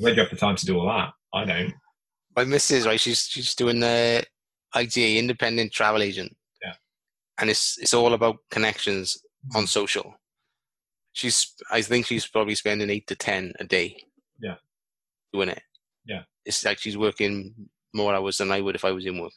Where 0.00 0.12
do 0.12 0.16
you 0.16 0.22
have 0.22 0.30
the 0.30 0.36
time 0.36 0.56
to 0.56 0.66
do 0.66 0.78
all 0.78 0.86
that? 0.88 1.10
I 1.32 1.44
don't. 1.44 1.74
My 2.36 2.44
missus, 2.44 2.86
right? 2.86 3.00
She's 3.00 3.26
she's 3.28 3.54
doing 3.54 3.80
the 3.80 4.24
ITA, 4.74 5.18
independent 5.18 5.72
travel 5.72 6.02
agent. 6.02 6.36
Yeah. 6.62 6.72
And 7.38 7.50
it's 7.50 7.78
it's 7.78 7.94
all 7.94 8.14
about 8.14 8.38
connections 8.50 9.18
on 9.54 9.66
social 9.66 10.14
she's 11.14 11.54
I 11.70 11.80
think 11.80 12.04
she's 12.06 12.26
probably 12.26 12.54
spending 12.54 12.90
eight 12.90 13.06
to 13.06 13.16
ten 13.16 13.54
a 13.58 13.64
day. 13.64 13.96
Yeah. 14.38 14.56
Doing 15.32 15.48
it. 15.48 15.62
Yeah. 16.04 16.24
It's 16.44 16.64
like 16.64 16.78
she's 16.78 16.98
working 16.98 17.54
more 17.94 18.14
hours 18.14 18.38
than 18.38 18.52
I 18.52 18.60
would 18.60 18.74
if 18.74 18.84
I 18.84 18.92
was 18.92 19.06
in 19.06 19.18
work. 19.18 19.32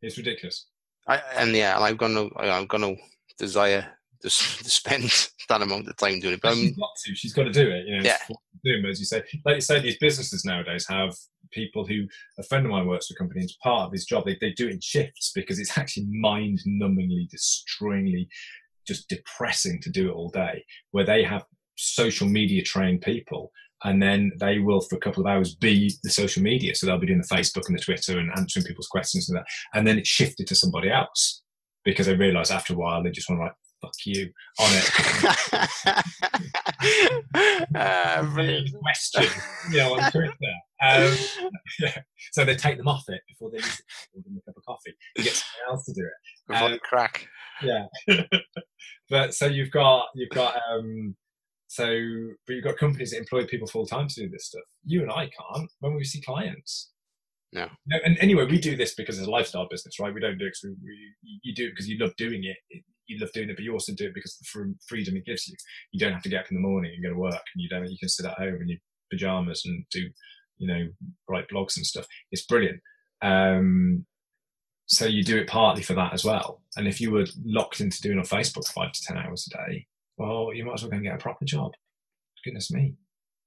It's 0.00 0.16
ridiculous. 0.16 0.66
I 1.08 1.20
and 1.36 1.54
yeah, 1.54 1.78
I'm 1.78 1.96
gonna 1.96 2.28
I'm 2.36 2.66
gonna 2.66 2.94
desire 3.38 3.86
to, 4.22 4.28
to 4.28 4.70
spend 4.70 5.28
that 5.48 5.62
amount 5.62 5.88
of 5.88 5.96
time 5.96 6.20
doing 6.20 6.34
it. 6.34 6.40
But 6.42 6.54
she's 6.54 6.76
got 6.76 6.90
to. 7.04 7.14
She's 7.14 7.32
got 7.32 7.44
to 7.44 7.52
do 7.52 7.68
it. 7.68 7.86
You 7.86 7.96
know, 7.96 8.02
yeah. 8.04 8.18
Doing, 8.64 8.84
as 8.86 8.98
you 8.98 9.06
say, 9.06 9.22
like 9.44 9.56
you 9.56 9.60
say, 9.60 9.80
these 9.80 9.98
businesses 9.98 10.44
nowadays 10.44 10.86
have 10.88 11.14
people 11.52 11.86
who 11.86 12.06
a 12.38 12.42
friend 12.42 12.66
of 12.66 12.72
mine 12.72 12.86
works 12.86 13.06
for 13.06 13.14
a 13.14 13.16
company 13.16 13.40
and 13.40 13.50
part 13.62 13.86
of 13.86 13.92
his 13.92 14.04
job 14.04 14.24
they, 14.24 14.36
they 14.40 14.50
do 14.52 14.66
it 14.66 14.72
in 14.72 14.80
shifts 14.80 15.30
because 15.32 15.60
it's 15.60 15.78
actually 15.78 16.04
mind 16.06 16.58
numbingly 16.66 17.28
destroyingly 17.32 18.26
just 18.86 19.08
depressing 19.08 19.80
to 19.82 19.90
do 19.90 20.08
it 20.08 20.14
all 20.14 20.30
day, 20.30 20.64
where 20.90 21.04
they 21.04 21.22
have 21.22 21.44
social 21.76 22.26
media 22.26 22.62
trained 22.62 23.02
people 23.02 23.52
and 23.84 24.02
then 24.02 24.32
they 24.40 24.58
will 24.58 24.80
for 24.80 24.96
a 24.96 25.00
couple 25.00 25.22
of 25.22 25.26
hours 25.26 25.54
be 25.54 25.92
the 26.02 26.10
social 26.10 26.42
media. 26.42 26.74
So 26.74 26.86
they'll 26.86 26.98
be 26.98 27.06
doing 27.06 27.22
the 27.22 27.34
facebook 27.34 27.68
and 27.68 27.78
the 27.78 27.82
twitter 27.82 28.18
and 28.18 28.30
answering 28.36 28.64
people's 28.64 28.88
questions 28.88 29.28
and 29.28 29.36
that. 29.36 29.46
And 29.74 29.86
then 29.86 29.98
it 29.98 30.06
shifted 30.06 30.46
to 30.46 30.54
somebody 30.54 30.90
else 30.90 31.42
because 31.84 32.06
they 32.06 32.16
realize 32.16 32.50
after 32.50 32.72
a 32.72 32.76
while 32.76 33.02
they 33.02 33.10
just 33.10 33.28
want 33.28 33.40
to 33.40 33.44
write 33.44 33.52
fuck 33.86 33.94
you 34.04 34.30
on 34.60 34.70
it. 34.72 36.04
Uh, 37.74 38.24
question. 38.80 39.24
You 39.70 39.78
know 39.78 39.94
on 39.94 40.10
twitter. 40.10 40.32
Um, 40.82 41.14
yeah. 41.80 41.98
so 42.32 42.44
they 42.44 42.54
take 42.54 42.76
them 42.76 42.88
off 42.88 43.04
it 43.08 43.20
before 43.28 43.50
they 43.50 43.58
use 43.58 43.82
it 44.14 44.24
them 44.24 44.38
a 44.38 44.50
cup 44.50 44.56
of 44.56 44.64
coffee. 44.64 44.94
You 45.16 45.24
get 45.24 45.34
someone 45.34 45.74
else 45.74 45.84
to 45.86 45.92
do 45.92 46.02
it. 46.02 46.54
Um, 46.54 46.78
crack. 46.82 47.28
yeah. 47.62 47.86
But 49.08 49.34
so 49.34 49.46
you've 49.46 49.70
got 49.70 50.06
you've 50.14 50.30
got 50.30 50.56
um 50.72 51.14
so 51.68 51.86
but 52.46 52.54
you've 52.54 52.64
got 52.64 52.76
companies 52.76 53.10
that 53.10 53.18
employ 53.18 53.46
people 53.46 53.68
full 53.68 53.86
time 53.86 54.08
to 54.08 54.22
do 54.22 54.28
this 54.28 54.46
stuff. 54.46 54.62
You 54.84 55.02
and 55.02 55.10
i 55.12 55.28
can't 55.28 55.70
when 55.80 55.94
we 55.94 56.04
see 56.04 56.20
clients. 56.20 56.90
No. 57.52 57.68
no 57.86 57.98
and 58.04 58.18
anyway 58.18 58.46
we 58.46 58.58
do 58.58 58.76
this 58.76 58.94
because 58.94 59.18
it's 59.18 59.28
a 59.28 59.30
lifestyle 59.30 59.68
business 59.70 60.00
right? 60.00 60.12
We 60.12 60.20
don't 60.20 60.38
do 60.38 60.46
it 60.46 60.54
because 60.60 60.76
we, 60.82 60.90
we, 61.22 61.40
you 61.42 61.54
do 61.54 61.66
it 61.66 61.70
because 61.70 61.88
you 61.88 61.98
love 61.98 62.16
doing 62.16 62.42
it 62.44 62.82
you 63.06 63.18
love 63.18 63.32
doing 63.32 63.50
it 63.50 63.56
but 63.56 63.64
you 63.64 63.72
also 63.72 63.92
do 63.92 64.06
it 64.06 64.14
because 64.14 64.34
of 64.34 64.46
the 64.46 64.74
freedom 64.88 65.16
it 65.16 65.24
gives 65.24 65.46
you 65.46 65.54
you 65.92 66.00
don't 66.00 66.12
have 66.12 66.22
to 66.22 66.28
get 66.28 66.40
up 66.40 66.50
in 66.50 66.56
the 66.56 66.68
morning 66.68 66.92
and 66.94 67.04
go 67.04 67.10
to 67.10 67.18
work 67.18 67.32
and 67.32 67.62
you 67.62 67.68
don't 67.68 67.90
you 67.90 67.98
can 67.98 68.08
sit 68.08 68.26
at 68.26 68.38
home 68.38 68.58
in 68.60 68.68
your 68.68 68.78
pajamas 69.10 69.62
and 69.64 69.84
do 69.90 70.08
you 70.58 70.66
know 70.66 70.86
write 71.28 71.48
blogs 71.48 71.76
and 71.76 71.86
stuff 71.86 72.06
it's 72.32 72.46
brilliant 72.46 72.80
um 73.22 74.04
so 74.86 75.04
you 75.04 75.24
do 75.24 75.36
it 75.36 75.48
partly 75.48 75.82
for 75.82 75.94
that 75.94 76.14
as 76.14 76.24
well. 76.24 76.62
And 76.76 76.86
if 76.86 77.00
you 77.00 77.10
were 77.10 77.26
locked 77.44 77.80
into 77.80 78.00
doing 78.00 78.18
on 78.18 78.24
Facebook 78.24 78.68
five 78.68 78.92
to 78.92 79.02
ten 79.02 79.18
hours 79.18 79.48
a 79.52 79.56
day, 79.56 79.86
well, 80.16 80.52
you 80.54 80.64
might 80.64 80.74
as 80.74 80.82
well 80.82 80.90
go 80.90 80.96
and 80.96 81.04
get 81.04 81.14
a 81.14 81.18
proper 81.18 81.44
job. 81.44 81.72
Goodness 82.44 82.70
me, 82.70 82.94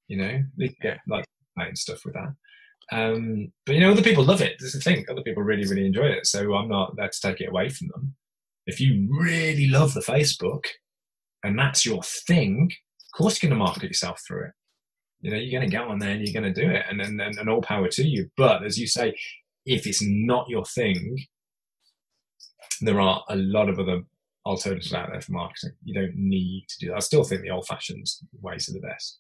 you 0.07 0.17
know, 0.17 0.43
get 0.81 0.99
like 1.07 1.25
and 1.55 1.77
stuff 1.77 2.05
with 2.05 2.13
that. 2.13 2.33
Um, 2.91 3.51
but 3.65 3.75
you 3.75 3.81
know, 3.81 3.91
other 3.91 4.01
people 4.01 4.23
love 4.23 4.41
it. 4.41 4.57
This 4.59 4.75
is 4.75 4.83
the 4.83 4.89
thing. 4.89 5.05
Other 5.09 5.21
people 5.21 5.43
really, 5.43 5.67
really 5.67 5.85
enjoy 5.85 6.07
it. 6.07 6.25
So 6.25 6.53
I'm 6.55 6.69
not 6.69 6.95
there 6.95 7.09
to 7.09 7.21
take 7.21 7.41
it 7.41 7.49
away 7.49 7.69
from 7.69 7.87
them. 7.87 8.15
If 8.69 8.79
you 8.79 9.07
really 9.09 9.67
love 9.67 9.95
the 9.95 10.01
Facebook 10.01 10.65
and 11.43 11.57
that's 11.57 11.85
your 11.85 12.03
thing, 12.03 12.71
of 12.71 13.17
course 13.17 13.41
you're 13.41 13.49
going 13.49 13.57
to 13.59 13.65
market 13.65 13.87
yourself 13.87 14.21
through 14.27 14.45
it. 14.45 14.51
You 15.21 15.31
know, 15.31 15.37
you're 15.37 15.59
going 15.59 15.69
to 15.69 15.75
get 15.75 15.87
on 15.87 15.97
there 15.97 16.11
and 16.11 16.21
you're 16.25 16.39
going 16.39 16.53
to 16.53 16.61
do 16.61 16.69
it, 16.69 16.85
and 16.87 16.99
then 16.99 17.19
and, 17.19 17.37
and 17.39 17.49
all 17.49 17.61
power 17.61 17.87
to 17.89 18.07
you. 18.07 18.29
But 18.37 18.63
as 18.63 18.77
you 18.77 18.87
say, 18.87 19.15
if 19.65 19.87
it's 19.87 20.03
not 20.03 20.49
your 20.49 20.65
thing, 20.65 21.17
there 22.81 23.01
are 23.01 23.23
a 23.27 23.35
lot 23.35 23.69
of 23.69 23.79
other 23.79 24.03
alternatives 24.45 24.93
out 24.93 25.09
there 25.11 25.19
for 25.19 25.31
marketing. 25.31 25.71
You 25.83 25.95
don't 25.95 26.15
need 26.15 26.67
to 26.69 26.79
do 26.79 26.87
that. 26.89 26.97
I 26.97 26.99
still 26.99 27.23
think 27.23 27.41
the 27.41 27.49
old 27.49 27.67
fashioned 27.67 28.05
ways 28.39 28.69
are 28.69 28.73
the 28.73 28.87
best. 28.87 29.19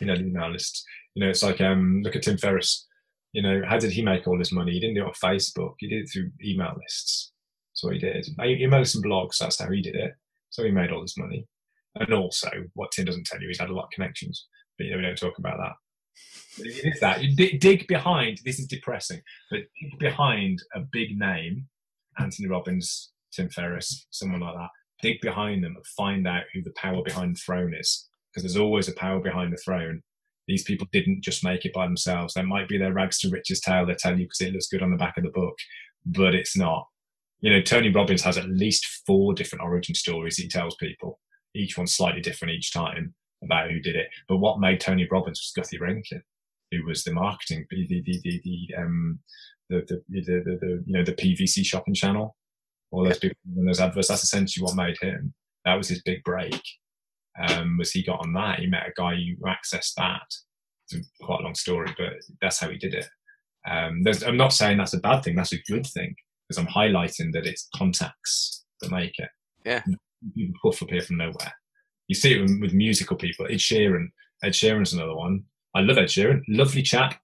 You 0.00 0.08
know, 0.08 0.16
the 0.16 0.26
email 0.26 0.50
lists. 0.50 0.84
You 1.14 1.24
know, 1.24 1.30
it's 1.30 1.42
like 1.42 1.60
um, 1.60 2.02
look 2.02 2.16
at 2.16 2.22
Tim 2.22 2.36
Ferriss. 2.36 2.86
You 3.32 3.42
know, 3.42 3.62
how 3.66 3.78
did 3.78 3.92
he 3.92 4.02
make 4.02 4.26
all 4.26 4.38
his 4.38 4.52
money? 4.52 4.72
He 4.72 4.80
didn't 4.80 4.96
do 4.96 5.02
it 5.02 5.06
on 5.06 5.12
Facebook. 5.14 5.74
He 5.78 5.88
did 5.88 6.02
it 6.02 6.10
through 6.12 6.30
email 6.44 6.74
lists. 6.76 7.32
What 7.82 7.94
he 7.94 7.98
did. 7.98 8.26
He 8.42 8.66
lists 8.66 8.94
some 8.94 9.02
blogs. 9.02 9.38
That's 9.38 9.60
how 9.60 9.70
he 9.70 9.82
did 9.82 9.96
it. 9.96 10.14
So 10.50 10.64
he 10.64 10.70
made 10.70 10.90
all 10.90 11.02
this 11.02 11.18
money. 11.18 11.46
And 11.96 12.12
also, 12.12 12.50
what 12.74 12.92
Tim 12.92 13.04
doesn't 13.06 13.26
tell 13.26 13.40
you, 13.40 13.48
he's 13.48 13.58
had 13.60 13.70
a 13.70 13.74
lot 13.74 13.84
of 13.84 13.90
connections. 13.90 14.46
But 14.76 14.84
you 14.84 14.90
know, 14.90 14.96
we 14.98 15.02
don't 15.02 15.18
talk 15.18 15.38
about 15.38 15.58
that. 15.58 16.64
It 16.64 16.94
is 16.94 17.00
that. 17.00 17.22
You 17.22 17.58
dig 17.58 17.86
behind, 17.86 18.40
this 18.44 18.58
is 18.58 18.66
depressing, 18.66 19.22
but 19.50 19.60
dig 19.80 19.98
behind 19.98 20.60
a 20.74 20.80
big 20.80 21.18
name, 21.18 21.68
Anthony 22.18 22.48
Robbins, 22.48 23.12
Tim 23.32 23.48
Ferriss, 23.50 24.06
someone 24.10 24.40
like 24.40 24.54
that, 24.54 24.70
dig 25.02 25.20
behind 25.20 25.62
them 25.62 25.74
and 25.76 25.86
find 25.86 26.26
out 26.26 26.44
who 26.54 26.62
the 26.62 26.72
power 26.76 27.02
behind 27.02 27.36
the 27.36 27.40
throne 27.40 27.74
is. 27.74 28.08
Because 28.32 28.42
there's 28.42 28.62
always 28.62 28.88
a 28.88 28.94
power 28.94 29.20
behind 29.20 29.52
the 29.52 29.58
throne. 29.58 30.02
These 30.48 30.64
people 30.64 30.86
didn't 30.92 31.22
just 31.22 31.44
make 31.44 31.64
it 31.64 31.72
by 31.72 31.86
themselves. 31.86 32.34
That 32.34 32.46
might 32.46 32.68
be 32.68 32.78
their 32.78 32.92
rags 32.92 33.18
to 33.20 33.30
riches 33.30 33.60
tale 33.60 33.86
they 33.86 33.94
tell 33.94 34.18
you 34.18 34.26
because 34.26 34.40
it 34.40 34.52
looks 34.52 34.68
good 34.68 34.82
on 34.82 34.90
the 34.90 34.96
back 34.96 35.16
of 35.16 35.24
the 35.24 35.30
book, 35.30 35.56
but 36.04 36.34
it's 36.34 36.56
not. 36.56 36.86
You 37.40 37.52
know, 37.52 37.60
Tony 37.60 37.90
Robbins 37.90 38.22
has 38.22 38.38
at 38.38 38.48
least 38.48 39.02
four 39.06 39.34
different 39.34 39.62
origin 39.62 39.94
stories 39.94 40.36
he 40.36 40.48
tells 40.48 40.74
people, 40.76 41.20
each 41.54 41.76
one 41.76 41.86
slightly 41.86 42.20
different 42.20 42.54
each 42.54 42.72
time 42.72 43.14
about 43.44 43.70
who 43.70 43.80
did 43.80 43.96
it. 43.96 44.08
But 44.28 44.38
what 44.38 44.60
made 44.60 44.80
Tony 44.80 45.06
Robbins 45.10 45.40
was 45.40 45.52
Guthy-Renker 45.54 46.22
who 46.72 46.84
was 46.84 47.04
the 47.04 47.12
marketing, 47.12 47.66
the 47.70 47.86
the 47.88 48.02
the, 48.04 48.40
the 48.44 48.68
um 48.78 49.18
the, 49.68 49.82
the, 49.88 50.02
the, 50.08 50.20
the, 50.22 50.58
the 50.60 50.84
you 50.86 50.92
know 50.96 51.04
the 51.04 51.12
PVC 51.12 51.64
shopping 51.64 51.94
channel, 51.94 52.36
all 52.90 53.04
those 53.04 53.18
people 53.18 53.36
and 53.56 53.68
those 53.68 53.80
adverts. 53.80 54.08
That's 54.08 54.22
essentially 54.22 54.64
what 54.64 54.76
made 54.76 54.96
him. 55.00 55.34
That 55.64 55.74
was 55.74 55.88
his 55.88 56.02
big 56.02 56.22
break. 56.24 56.60
Um, 57.48 57.76
was 57.78 57.90
he 57.90 58.04
got 58.04 58.20
on 58.20 58.32
that? 58.34 58.60
He 58.60 58.66
met 58.66 58.86
a 58.86 58.92
guy 58.96 59.14
who 59.14 59.44
accessed 59.44 59.94
that, 59.96 60.22
it's 60.90 61.08
quite 61.20 61.40
a 61.40 61.42
long 61.42 61.54
story, 61.54 61.94
but 61.98 62.14
that's 62.40 62.58
how 62.58 62.70
he 62.70 62.78
did 62.78 62.94
it. 62.94 63.06
Um, 63.68 64.02
I'm 64.24 64.36
not 64.36 64.52
saying 64.54 64.78
that's 64.78 64.94
a 64.94 65.00
bad 65.00 65.22
thing. 65.22 65.34
That's 65.34 65.52
a 65.52 65.62
good 65.68 65.86
thing 65.86 66.14
because 66.48 66.58
I'm 66.58 66.72
highlighting 66.72 67.32
that 67.32 67.46
it's 67.46 67.68
contacts 67.74 68.64
that 68.80 68.90
make 68.90 69.18
it. 69.18 69.28
Yeah. 69.64 69.82
People 70.34 70.54
puff 70.62 70.82
up 70.82 70.90
here 70.90 71.00
from 71.00 71.18
nowhere. 71.18 71.52
You 72.08 72.14
see 72.14 72.34
it 72.34 72.42
with, 72.42 72.60
with 72.60 72.72
musical 72.72 73.16
people. 73.16 73.46
Ed 73.46 73.58
Sheeran. 73.58 74.08
Ed 74.42 74.52
Sheeran's 74.52 74.92
another 74.92 75.14
one. 75.14 75.44
I 75.74 75.80
love 75.80 75.98
Ed 75.98 76.04
Sheeran. 76.04 76.42
Lovely 76.48 76.82
chap. 76.82 77.20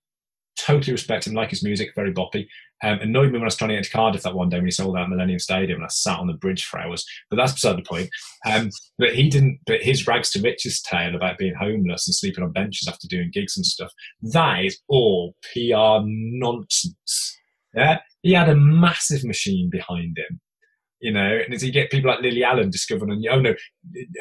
Totally 0.58 0.92
respect 0.92 1.26
him. 1.26 1.34
Like 1.34 1.50
his 1.50 1.64
music. 1.64 1.90
Very 1.94 2.12
boppy. 2.12 2.46
Um, 2.84 2.98
annoyed 2.98 3.28
me 3.28 3.34
when 3.34 3.42
I 3.42 3.44
was 3.44 3.56
trying 3.56 3.68
to 3.68 3.76
get 3.76 3.84
to 3.84 3.90
Cardiff 3.90 4.22
that 4.22 4.34
one 4.34 4.48
day 4.48 4.56
when 4.56 4.66
he 4.66 4.72
sold 4.72 4.96
out 4.96 5.08
Millennium 5.08 5.38
Stadium 5.38 5.76
and 5.76 5.84
I 5.84 5.88
sat 5.88 6.18
on 6.18 6.26
the 6.26 6.32
bridge 6.32 6.64
for 6.64 6.80
hours. 6.80 7.06
But 7.30 7.36
that's 7.36 7.52
beside 7.52 7.78
the 7.78 7.82
point. 7.82 8.10
Um, 8.44 8.70
but 8.98 9.14
he 9.14 9.28
didn't. 9.28 9.60
But 9.66 9.82
his 9.82 10.06
rags 10.06 10.30
to 10.30 10.42
riches 10.42 10.82
tale 10.82 11.14
about 11.14 11.38
being 11.38 11.54
homeless 11.54 12.08
and 12.08 12.14
sleeping 12.14 12.42
on 12.42 12.50
benches 12.50 12.88
after 12.88 13.06
doing 13.06 13.30
gigs 13.32 13.56
and 13.56 13.64
stuff. 13.64 13.92
That 14.22 14.64
is 14.64 14.80
all 14.88 15.36
PR 15.52 16.00
nonsense. 16.04 17.38
Yeah, 17.74 18.00
he 18.22 18.32
had 18.32 18.48
a 18.48 18.56
massive 18.56 19.24
machine 19.24 19.70
behind 19.70 20.18
him. 20.18 20.40
You 21.00 21.12
know, 21.12 21.40
and 21.44 21.52
as 21.52 21.64
you 21.64 21.72
get 21.72 21.90
people 21.90 22.10
like 22.10 22.20
Lily 22.20 22.44
Allen 22.44 22.70
discovered 22.70 23.10
on, 23.10 23.22
oh 23.28 23.40
no, 23.40 23.50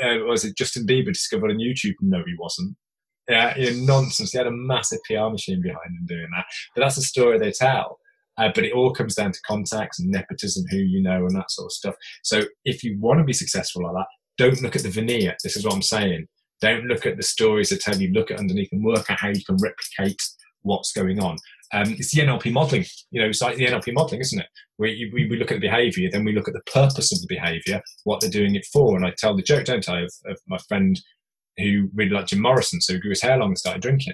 uh, 0.03 0.25
was 0.25 0.43
it 0.43 0.57
Justin 0.57 0.87
Bieber 0.87 1.13
discovered 1.13 1.51
on 1.51 1.57
YouTube? 1.57 1.93
No, 2.01 2.23
he 2.25 2.33
wasn't. 2.39 2.75
Yeah, 3.29 3.55
you 3.55 3.85
know, 3.85 3.95
nonsense. 3.95 4.31
He 4.31 4.37
had 4.37 4.47
a 4.47 4.51
massive 4.51 4.99
PR 5.07 5.29
machine 5.29 5.61
behind 5.61 5.85
him 5.85 6.05
doing 6.07 6.27
that. 6.35 6.45
But 6.75 6.81
that's 6.81 6.95
the 6.95 7.03
story 7.03 7.37
they 7.37 7.51
tell. 7.51 7.99
Uh, 8.37 8.49
but 8.55 8.63
it 8.63 8.73
all 8.73 8.93
comes 8.93 9.15
down 9.15 9.31
to 9.31 9.39
contacts 9.45 9.99
and 9.99 10.09
nepotism, 10.09 10.65
who 10.71 10.77
you 10.77 11.03
know, 11.03 11.25
and 11.25 11.35
that 11.35 11.51
sort 11.51 11.67
of 11.67 11.71
stuff. 11.73 11.95
So 12.23 12.43
if 12.65 12.83
you 12.83 12.97
want 12.99 13.19
to 13.19 13.23
be 13.23 13.33
successful 13.33 13.83
like 13.83 13.93
that, 13.93 14.07
don't 14.37 14.61
look 14.63 14.75
at 14.75 14.83
the 14.83 14.89
veneer. 14.89 15.35
This 15.43 15.55
is 15.55 15.63
what 15.63 15.75
I'm 15.75 15.81
saying. 15.81 16.27
Don't 16.61 16.85
look 16.85 17.05
at 17.05 17.17
the 17.17 17.23
stories 17.23 17.69
that 17.69 17.81
tell 17.81 17.97
you. 17.97 18.11
Look 18.11 18.31
at 18.31 18.39
underneath 18.39 18.69
and 18.71 18.83
work 18.83 19.09
out 19.09 19.19
how 19.19 19.29
you 19.29 19.43
can 19.45 19.57
replicate 19.57 20.21
what's 20.61 20.91
going 20.91 21.21
on. 21.21 21.37
Um, 21.73 21.93
it's 21.97 22.13
the 22.13 22.21
NLP 22.21 22.51
modeling. 22.51 22.85
You 23.11 23.21
know, 23.21 23.29
it's 23.29 23.41
like 23.41 23.55
the 23.55 23.65
NLP 23.65 23.93
modeling, 23.93 24.21
isn't 24.21 24.39
it? 24.39 24.47
We, 24.77 25.09
we, 25.13 25.27
we 25.29 25.37
look 25.37 25.51
at 25.51 25.55
the 25.55 25.67
behavior, 25.67 26.09
then 26.11 26.25
we 26.25 26.33
look 26.33 26.47
at 26.47 26.53
the 26.53 26.71
purpose 26.71 27.11
of 27.13 27.21
the 27.21 27.27
behavior, 27.27 27.81
what 28.03 28.19
they're 28.19 28.29
doing 28.29 28.55
it 28.55 28.65
for. 28.71 28.95
And 28.95 29.05
I 29.05 29.13
tell 29.17 29.35
the 29.35 29.41
joke, 29.41 29.65
don't 29.65 29.87
I, 29.87 30.01
of, 30.01 30.13
of 30.25 30.37
my 30.47 30.57
friend 30.67 30.99
who 31.57 31.89
really 31.93 32.11
liked 32.11 32.29
Jim 32.29 32.41
Morrison, 32.41 32.81
so 32.81 32.93
he 32.93 32.99
grew 32.99 33.11
his 33.11 33.21
hair 33.21 33.37
long 33.37 33.49
and 33.49 33.57
started 33.57 33.81
drinking. 33.81 34.13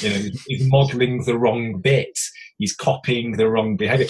You 0.00 0.10
know, 0.10 0.30
he's 0.46 0.68
modeling 0.68 1.24
the 1.24 1.38
wrong 1.38 1.80
bit. 1.80 2.18
He's 2.58 2.74
copying 2.74 3.36
the 3.36 3.48
wrong 3.48 3.76
behavior. 3.76 4.08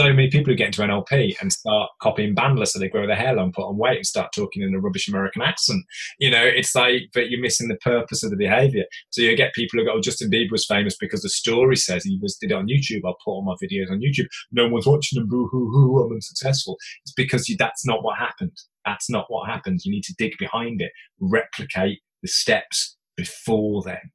So 0.00 0.14
many 0.14 0.30
people 0.30 0.50
who 0.50 0.56
get 0.56 0.68
into 0.68 0.80
NLP 0.80 1.34
and 1.42 1.52
start 1.52 1.90
copying 2.00 2.34
Bandler 2.34 2.66
so 2.66 2.78
they 2.78 2.88
grow 2.88 3.06
their 3.06 3.16
hair 3.16 3.34
long, 3.34 3.52
put 3.52 3.68
on 3.68 3.76
weight, 3.76 3.98
and 3.98 4.06
start 4.06 4.32
talking 4.34 4.62
in 4.62 4.74
a 4.74 4.80
rubbish 4.80 5.08
American 5.08 5.42
accent. 5.42 5.84
You 6.18 6.30
know, 6.30 6.42
it's 6.42 6.74
like, 6.74 7.02
but 7.12 7.28
you're 7.28 7.42
missing 7.42 7.68
the 7.68 7.76
purpose 7.76 8.22
of 8.22 8.30
the 8.30 8.36
behavior. 8.38 8.84
So 9.10 9.20
you 9.20 9.36
get 9.36 9.52
people 9.52 9.78
who 9.78 9.84
go, 9.84 9.92
oh, 9.92 10.00
Justin 10.00 10.30
Bieber 10.30 10.52
was 10.52 10.64
famous 10.64 10.96
because 10.98 11.20
the 11.20 11.28
story 11.28 11.76
says 11.76 12.02
he 12.02 12.18
was 12.22 12.38
did 12.38 12.50
it 12.50 12.54
on 12.54 12.66
YouTube. 12.66 13.02
I'll 13.04 13.18
put 13.22 13.32
all 13.32 13.44
my 13.44 13.56
videos 13.62 13.90
on 13.90 14.00
YouTube. 14.00 14.28
No 14.50 14.68
one's 14.68 14.86
watching 14.86 15.18
them. 15.18 15.28
Boo 15.28 15.48
hoo 15.52 15.70
hoo. 15.70 16.02
I'm 16.02 16.12
unsuccessful. 16.12 16.78
It's 17.04 17.12
because 17.12 17.50
you, 17.50 17.56
that's 17.58 17.84
not 17.84 18.02
what 18.02 18.16
happened. 18.16 18.56
That's 18.86 19.10
not 19.10 19.26
what 19.28 19.50
happened. 19.50 19.80
You 19.84 19.92
need 19.92 20.04
to 20.04 20.14
dig 20.16 20.32
behind 20.38 20.80
it, 20.80 20.92
replicate 21.20 21.98
the 22.22 22.28
steps 22.28 22.96
before 23.18 23.82
then. 23.82 24.12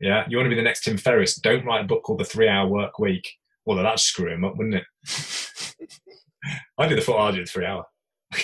Yeah, 0.00 0.24
you 0.28 0.36
want 0.36 0.46
to 0.46 0.50
be 0.50 0.56
the 0.56 0.62
next 0.62 0.82
Tim 0.82 0.96
Ferriss. 0.96 1.36
Don't 1.36 1.64
write 1.64 1.84
a 1.84 1.86
book 1.86 2.02
called 2.02 2.18
The 2.18 2.24
Three 2.24 2.48
Hour 2.48 2.66
Work 2.66 2.98
Week. 2.98 3.28
Well, 3.68 3.76
that'd 3.76 4.00
screw 4.00 4.32
him 4.32 4.46
up, 4.46 4.56
wouldn't 4.56 4.76
it? 4.76 4.84
I 6.78 6.88
do 6.88 6.96
the 6.96 7.02
four 7.02 7.20
I 7.20 7.32
do 7.32 7.40
the 7.40 7.46
three 7.46 7.66
hour. 7.66 7.84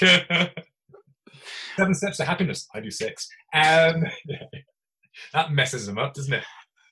Seven 1.78 1.94
steps 1.94 2.18
to 2.18 2.26
happiness. 2.26 2.68
I 2.74 2.80
do 2.80 2.90
six. 2.90 3.26
Um, 3.55 4.05
that 5.32 5.52
messes 5.52 5.86
them 5.86 5.96
up, 5.96 6.12
doesn't 6.12 6.34
it? 6.34 6.44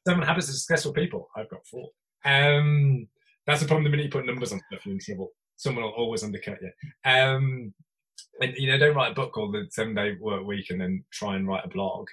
Seven 0.09 0.23
habits 0.23 0.49
of 0.49 0.55
successful 0.55 0.95
people. 0.95 1.29
I've 1.37 1.51
got 1.51 1.67
four. 1.67 1.91
Um, 2.25 3.07
that's 3.47 3.61
the 3.61 3.67
problem. 3.67 3.85
The 3.85 3.91
minute 3.91 4.07
you 4.07 4.11
put 4.11 4.25
numbers 4.25 4.55
on 4.55 4.63
stuff, 4.67 4.87
you're 4.87 4.95
in 4.95 4.99
trouble. 4.99 5.33
Someone 5.57 5.85
will 5.85 5.91
always 5.91 6.25
undercut 6.25 6.57
you. 6.63 6.71
Um, 7.05 7.75
and 8.41 8.55
you 8.57 8.69
know, 8.69 8.79
don't 8.79 8.97
write 8.97 9.13
a 9.13 9.15
book 9.15 9.35
called 9.35 9.53
the 9.53 9.67
Seven 9.69 9.95
Day 9.95 10.17
Work 10.19 10.47
Week 10.47 10.71
and 10.71 10.81
then 10.81 11.05
try 11.13 11.37
and 11.37 11.47
write 11.47 11.67
a 11.67 11.69
blog. 11.69 12.07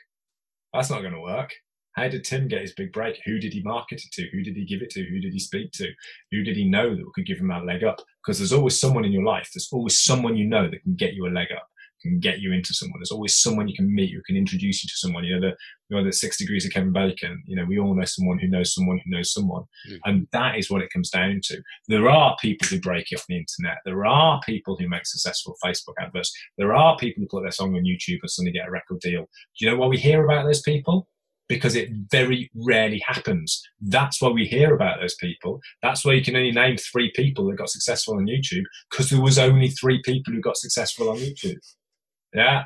That's 0.73 0.89
not 0.89 0.99
going 0.99 1.13
to 1.13 1.21
work. 1.21 1.53
How 1.93 2.07
did 2.07 2.23
Tim 2.23 2.47
get 2.47 2.61
his 2.61 2.73
big 2.73 2.93
break? 2.93 3.19
Who 3.25 3.39
did 3.39 3.53
he 3.53 3.61
market 3.63 4.01
it 4.03 4.11
to? 4.13 4.29
Who 4.31 4.43
did 4.43 4.55
he 4.55 4.65
give 4.65 4.81
it 4.81 4.89
to? 4.91 5.03
Who 5.03 5.19
did 5.19 5.33
he 5.33 5.39
speak 5.39 5.71
to? 5.73 5.87
Who 6.31 6.43
did 6.43 6.55
he 6.55 6.69
know 6.69 6.95
that 6.95 7.11
could 7.13 7.25
give 7.25 7.39
him 7.39 7.49
that 7.49 7.65
leg 7.65 7.83
up? 7.83 8.01
Because 8.23 8.37
there's 8.37 8.53
always 8.53 8.79
someone 8.79 9.05
in 9.05 9.11
your 9.11 9.23
life. 9.23 9.49
There's 9.53 9.69
always 9.71 9.99
someone 9.99 10.37
you 10.37 10.45
know 10.45 10.69
that 10.69 10.83
can 10.83 10.95
get 10.95 11.13
you 11.13 11.27
a 11.27 11.29
leg 11.29 11.47
up, 11.51 11.67
can 12.01 12.19
get 12.19 12.39
you 12.39 12.53
into 12.53 12.73
someone. 12.73 12.99
There's 12.99 13.11
always 13.11 13.35
someone 13.35 13.67
you 13.67 13.75
can 13.75 13.93
meet 13.93 14.13
who 14.13 14.21
can 14.21 14.37
introduce 14.37 14.83
you 14.83 14.87
to 14.87 14.95
someone. 14.95 15.23
You 15.23 15.39
know, 15.39 15.49
the 15.49 15.55
you 15.89 15.97
know 15.97 16.03
the 16.03 16.13
six 16.13 16.37
degrees 16.37 16.65
of 16.65 16.71
Kevin 16.71 16.93
Bacon. 16.93 17.41
You 17.45 17.55
know, 17.55 17.65
we 17.65 17.79
all 17.79 17.95
know 17.95 18.05
someone 18.05 18.39
who 18.39 18.47
knows 18.47 18.73
someone 18.73 18.99
who 19.03 19.11
knows 19.11 19.33
someone, 19.33 19.63
mm. 19.89 19.99
and 20.05 20.27
that 20.31 20.57
is 20.57 20.69
what 20.69 20.81
it 20.81 20.93
comes 20.93 21.09
down 21.09 21.41
to. 21.45 21.61
There 21.87 22.09
are 22.09 22.37
people 22.39 22.67
who 22.67 22.79
break 22.79 23.11
it 23.11 23.19
on 23.19 23.25
the 23.29 23.37
internet. 23.37 23.79
There 23.83 24.05
are 24.05 24.39
people 24.45 24.77
who 24.77 24.87
make 24.87 25.05
successful 25.05 25.57
Facebook 25.65 25.95
adverts. 25.99 26.31
There 26.57 26.75
are 26.75 26.97
people 26.97 27.21
who 27.21 27.27
put 27.27 27.41
their 27.41 27.51
song 27.51 27.75
on 27.75 27.83
YouTube 27.83 28.19
and 28.21 28.29
suddenly 28.29 28.53
get 28.53 28.67
a 28.67 28.71
record 28.71 28.99
deal. 28.99 29.21
Do 29.57 29.65
you 29.65 29.71
know 29.71 29.77
why 29.77 29.87
we 29.87 29.97
hear 29.97 30.23
about 30.23 30.45
those 30.45 30.61
people? 30.61 31.07
Because 31.49 31.75
it 31.75 31.89
very 32.11 32.49
rarely 32.55 33.01
happens. 33.05 33.61
That's 33.81 34.21
why 34.21 34.29
we 34.29 34.45
hear 34.45 34.73
about 34.73 35.01
those 35.01 35.15
people. 35.15 35.59
That's 35.81 36.05
why 36.05 36.13
you 36.13 36.23
can 36.23 36.35
only 36.35 36.51
name 36.51 36.77
three 36.77 37.11
people 37.15 37.47
that 37.47 37.57
got 37.57 37.69
successful 37.69 38.15
on 38.15 38.27
YouTube 38.27 38.63
because 38.89 39.09
there 39.09 39.21
was 39.21 39.39
only 39.39 39.69
three 39.69 40.01
people 40.05 40.31
who 40.31 40.39
got 40.39 40.57
successful 40.57 41.09
on 41.09 41.17
YouTube. 41.17 41.57
Yeah, 42.33 42.63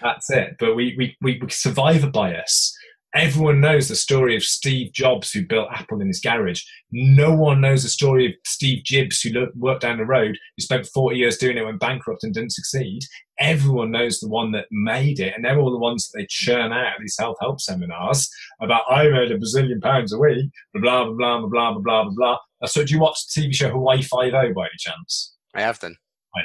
that's 0.00 0.30
it. 0.30 0.54
But 0.58 0.76
we, 0.76 0.94
we, 0.96 1.16
we, 1.20 1.40
we 1.42 1.50
survivor 1.50 2.08
bias 2.08 2.74
Everyone 3.14 3.60
knows 3.60 3.88
the 3.88 3.96
story 3.96 4.36
of 4.36 4.42
Steve 4.42 4.92
Jobs 4.92 5.32
who 5.32 5.46
built 5.46 5.68
Apple 5.72 6.00
in 6.00 6.08
his 6.08 6.20
garage. 6.20 6.62
No 6.90 7.34
one 7.34 7.62
knows 7.62 7.82
the 7.82 7.88
story 7.88 8.26
of 8.26 8.32
Steve 8.44 8.84
Jibs 8.84 9.22
who 9.22 9.46
worked 9.56 9.82
down 9.82 9.98
the 9.98 10.04
road, 10.04 10.36
who 10.56 10.62
spent 10.62 10.86
40 10.86 11.16
years 11.16 11.38
doing 11.38 11.56
it, 11.56 11.64
went 11.64 11.80
bankrupt 11.80 12.24
and 12.24 12.34
didn't 12.34 12.52
succeed. 12.52 13.00
Everyone 13.38 13.90
knows 13.90 14.18
the 14.18 14.28
one 14.28 14.52
that 14.52 14.66
made 14.70 15.18
it, 15.20 15.34
and 15.34 15.44
they're 15.44 15.58
all 15.58 15.70
the 15.70 15.78
ones 15.78 16.08
that 16.08 16.18
they 16.18 16.26
churn 16.28 16.72
out 16.72 16.92
these 17.00 17.14
self 17.14 17.36
help 17.40 17.60
seminars 17.60 18.28
about 18.60 18.84
I 18.90 19.08
made 19.08 19.32
a 19.32 19.38
bazillion 19.38 19.80
pounds 19.82 20.12
a 20.12 20.18
week, 20.18 20.50
blah 20.74 21.04
blah 21.04 21.14
blah 21.14 21.40
blah 21.40 21.48
blah 21.48 21.72
blah 21.72 21.78
blah 21.80 22.04
blah 22.04 22.12
blah. 22.14 22.38
Uh, 22.62 22.66
so, 22.66 22.84
do 22.84 22.94
you 22.94 23.00
watch 23.00 23.18
the 23.26 23.40
TV 23.40 23.54
show 23.54 23.70
Hawaii 23.70 24.02
Five 24.02 24.32
O 24.34 24.52
by 24.54 24.62
any 24.62 24.78
chance? 24.78 25.34
I 25.54 25.60
have 25.60 25.78
done. 25.78 25.96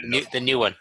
New, 0.04 0.26
the 0.32 0.40
new 0.40 0.60
one. 0.60 0.76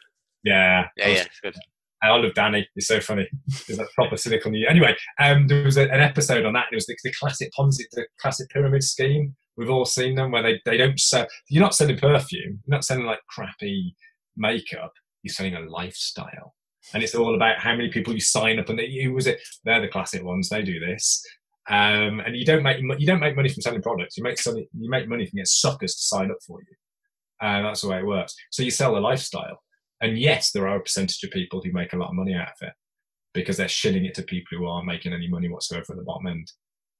Yeah, 0.44 0.86
yeah, 0.96 1.08
yeah, 1.08 1.24
good. 1.42 1.56
I 2.02 2.10
love 2.10 2.34
Danny. 2.34 2.66
He's 2.74 2.86
so 2.86 3.00
funny. 3.00 3.28
He's 3.66 3.78
like 3.78 3.88
proper 3.94 4.16
cynical. 4.16 4.52
Anyway, 4.68 4.96
um, 5.18 5.46
there 5.48 5.64
was 5.64 5.76
a, 5.76 5.82
an 5.82 6.00
episode 6.00 6.46
on 6.46 6.54
that. 6.54 6.66
It 6.72 6.74
was 6.74 6.86
the, 6.86 6.96
the, 7.04 7.12
classic 7.12 7.50
Ponzi, 7.58 7.84
the 7.92 8.06
classic 8.20 8.48
pyramid 8.50 8.82
scheme. 8.82 9.36
We've 9.56 9.70
all 9.70 9.84
seen 9.84 10.14
them 10.14 10.30
where 10.30 10.42
they, 10.42 10.60
they 10.64 10.78
don't 10.78 10.98
sell. 10.98 11.26
You're 11.48 11.62
not 11.62 11.74
selling 11.74 11.98
perfume. 11.98 12.60
You're 12.66 12.76
not 12.76 12.84
selling 12.84 13.04
like 13.04 13.20
crappy 13.28 13.94
makeup. 14.36 14.92
You're 15.22 15.34
selling 15.34 15.54
a 15.54 15.60
lifestyle, 15.60 16.54
and 16.94 17.02
it's 17.02 17.14
all 17.14 17.34
about 17.34 17.58
how 17.58 17.76
many 17.76 17.90
people 17.90 18.14
you 18.14 18.20
sign 18.20 18.58
up. 18.58 18.70
And 18.70 18.78
they, 18.78 18.90
who 19.02 19.12
was 19.12 19.26
it? 19.26 19.38
They're 19.64 19.82
the 19.82 19.88
classic 19.88 20.24
ones. 20.24 20.48
They 20.48 20.62
do 20.62 20.80
this. 20.80 21.22
Um, 21.68 22.20
and 22.20 22.34
you 22.34 22.46
don't 22.46 22.62
make 22.62 22.78
you 22.98 23.06
don't 23.06 23.20
make 23.20 23.36
money 23.36 23.50
from 23.50 23.60
selling 23.60 23.82
products. 23.82 24.16
You 24.16 24.24
make 24.24 24.44
you 24.46 24.90
make 24.90 25.08
money 25.08 25.26
from 25.26 25.36
getting 25.36 25.44
suckers 25.44 25.94
to 25.94 26.02
sign 26.02 26.30
up 26.30 26.38
for 26.46 26.58
you. 26.60 26.76
And 27.42 27.66
that's 27.66 27.82
the 27.82 27.88
way 27.88 27.98
it 27.98 28.06
works. 28.06 28.34
So 28.50 28.62
you 28.62 28.70
sell 28.70 28.96
a 28.96 28.98
lifestyle. 28.98 29.60
And 30.00 30.18
yes, 30.18 30.52
there 30.52 30.68
are 30.68 30.76
a 30.76 30.82
percentage 30.82 31.22
of 31.22 31.30
people 31.30 31.60
who 31.62 31.72
make 31.72 31.92
a 31.92 31.96
lot 31.96 32.08
of 32.08 32.14
money 32.14 32.34
out 32.34 32.48
of 32.48 32.68
it 32.68 32.72
because 33.34 33.56
they're 33.56 33.68
shilling 33.68 34.04
it 34.04 34.14
to 34.14 34.22
people 34.22 34.58
who 34.58 34.66
aren't 34.66 34.86
making 34.86 35.12
any 35.12 35.28
money 35.28 35.48
whatsoever 35.48 35.86
at 35.90 35.96
the 35.96 36.02
bottom 36.02 36.26
end. 36.26 36.50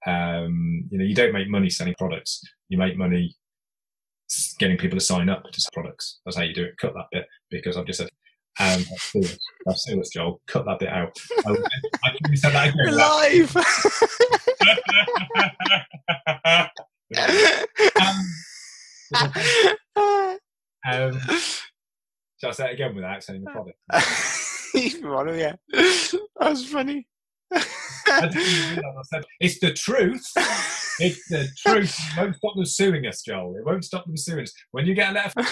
Um, 0.07 0.89
you 0.91 0.99
know, 0.99 1.05
you 1.05 1.15
don't 1.15 1.33
make 1.33 1.49
money 1.49 1.71
selling 1.71 1.95
products. 1.99 2.43
You 2.69 2.79
make 2.79 2.97
money 2.97 3.35
getting 4.59 4.77
people 4.77 4.99
to 4.99 5.05
sign 5.05 5.29
up 5.29 5.43
to 5.51 5.61
sell 5.61 5.71
products. 5.73 6.21
That's 6.25 6.37
how 6.37 6.43
you 6.43 6.55
do 6.55 6.65
it. 6.65 6.77
Cut 6.79 6.95
that 6.95 7.07
bit 7.11 7.27
because 7.51 7.77
I've 7.77 7.87
just 7.87 7.99
said, 7.99 8.09
um, 8.59 8.85
that's 9.65 9.85
serious. 9.85 10.11
Joel. 10.11 10.41
Cut 10.47 10.67
that 10.67 10.79
bit 10.79 10.91
out. 10.91 11.17
I, 11.47 11.57
I 12.05 12.11
can 12.25 12.37
say 12.37 12.53
that 12.53 12.69
again. 12.69 12.95
Live. 12.97 13.57
um, 19.97 20.39
um, 20.87 21.21
Shall 22.41 22.51
I 22.51 22.53
say 22.53 22.71
it 22.71 22.75
again 22.75 22.95
without 22.95 23.23
saying 23.23 23.45
the 23.45 23.51
product? 23.51 23.77
Model, 25.03 25.37
yeah. 25.37 25.57
That's 26.39 26.65
funny. 26.65 27.07
it's 29.41 29.59
the 29.61 29.75
truth. 29.75 30.25
It's 31.01 31.29
the 31.29 31.49
truth. 31.59 31.95
It 31.99 32.19
won't 32.19 32.37
stop 32.37 32.55
them 32.55 32.65
suing 32.65 33.07
us, 33.07 33.23
Joel. 33.23 33.57
It 33.57 33.67
won't 33.67 33.85
stop 33.85 34.07
them 34.07 34.17
suing 34.17 34.43
us. 34.43 34.53
When 34.71 34.87
you 34.87 34.95
get 34.95 35.11
a 35.11 35.13
letter, 35.13 35.51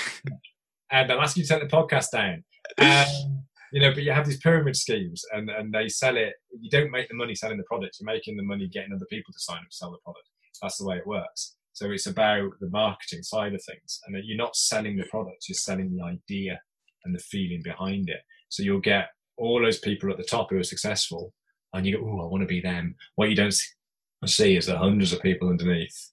and 0.90 1.10
they'll 1.10 1.20
ask 1.20 1.36
you 1.36 1.43
to 1.44 1.48
take 1.48 1.69
the 1.69 1.77
podcast 1.77 2.10
down. 2.10 2.44
Um, 2.78 3.44
you 3.73 3.81
know, 3.81 3.93
but 3.93 4.02
you 4.02 4.12
have 4.12 4.27
these 4.27 4.40
pyramid 4.40 4.77
schemes, 4.77 5.23
and 5.32 5.51
and 5.51 5.73
they 5.73 5.89
sell 5.89 6.16
it. 6.16 6.35
You 6.59 6.70
don't 6.70 6.90
make 6.90 7.09
the 7.09 7.16
money 7.16 7.35
selling 7.35 7.59
the 7.59 7.65
product. 7.65 7.97
You're 8.01 8.12
making 8.12 8.36
the 8.36 8.43
money 8.44 8.69
getting 8.69 8.93
other 8.94 9.06
people 9.10 9.32
to 9.32 9.40
sign 9.40 9.59
up 9.59 9.69
to 9.70 9.77
sell 9.77 9.90
the 9.90 9.98
product. 10.05 10.28
That's 10.62 10.78
the 10.78 10.86
way 10.86 10.97
it 10.97 11.06
works. 11.06 11.56
So 11.73 11.90
it's 11.90 12.06
about 12.06 12.51
the 12.60 12.70
marketing 12.70 13.23
side 13.23 13.55
of 13.55 13.62
things, 13.65 14.01
and 14.06 14.15
that 14.15 14.24
you're 14.24 14.39
not 14.39 14.56
selling 14.56 14.97
the 14.97 15.05
product. 15.05 15.48
You're 15.48 15.55
selling 15.55 15.94
the 15.94 16.02
idea 16.02 16.60
and 17.05 17.15
the 17.15 17.20
feeling 17.20 17.62
behind 17.62 18.09
it. 18.09 18.20
So 18.49 18.62
you'll 18.62 18.81
get 18.81 19.09
all 19.37 19.62
those 19.62 19.79
people 19.79 20.11
at 20.11 20.16
the 20.16 20.25
top 20.25 20.51
who 20.51 20.59
are 20.59 20.65
successful, 20.65 21.33
and 21.73 21.87
you 21.87 21.99
go, 21.99 22.05
"Oh, 22.05 22.25
I 22.25 22.31
want 22.31 22.43
to 22.43 22.47
be 22.47 22.61
them." 22.61 22.97
What 23.16 23.31
you 23.31 23.37
don't 23.37 23.55
see 24.27 24.57
is 24.57 24.66
that 24.66 24.79
hundreds 24.79 25.12
of 25.12 25.23
people 25.23 25.49
underneath 25.49 26.12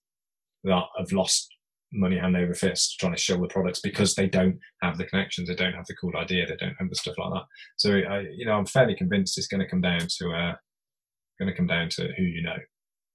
that 0.64 0.84
have 0.98 1.12
lost 1.12 1.50
money 1.92 2.18
hand 2.18 2.36
over 2.36 2.54
fist 2.54 2.98
trying 3.00 3.14
to 3.14 3.22
show 3.22 3.40
the 3.40 3.48
products 3.48 3.80
because 3.80 4.16
they 4.16 4.28
don't 4.28 4.60
have 4.82 4.98
the 4.98 5.06
connections, 5.06 5.48
they 5.48 5.56
don't 5.56 5.74
have 5.74 5.86
the 5.86 5.96
cool 5.96 6.16
idea, 6.18 6.46
they 6.46 6.56
don't 6.58 6.76
have 6.80 6.90
the 6.90 6.96
stuff 6.96 7.16
like 7.18 7.34
that. 7.34 7.46
So 7.78 7.92
I, 7.92 8.26
you 8.36 8.46
know, 8.46 8.54
I'm 8.54 8.66
fairly 8.66 8.96
convinced 8.96 9.38
it's 9.38 9.48
going 9.48 9.62
to 9.62 9.70
come 9.70 9.82
down 9.82 10.00
to 10.00 10.32
uh, 10.32 10.56
going 11.40 11.52
to 11.52 11.56
come 11.56 11.68
down 11.68 11.90
to 11.90 12.10
who 12.18 12.24
you 12.24 12.44
know. 12.44 12.58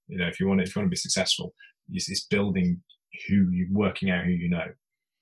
You 0.09 0.19
know, 0.19 0.27
if 0.27 0.41
you 0.41 0.49
want, 0.49 0.61
if 0.61 0.75
you 0.75 0.81
want 0.81 0.87
to 0.87 0.91
be 0.91 0.97
successful, 0.97 1.55
it's, 1.93 2.11
it's 2.11 2.27
building 2.27 2.83
who 3.29 3.51
you 3.51 3.69
working 3.71 4.11
out 4.11 4.25
who 4.25 4.33
you 4.33 4.49
know, 4.49 4.67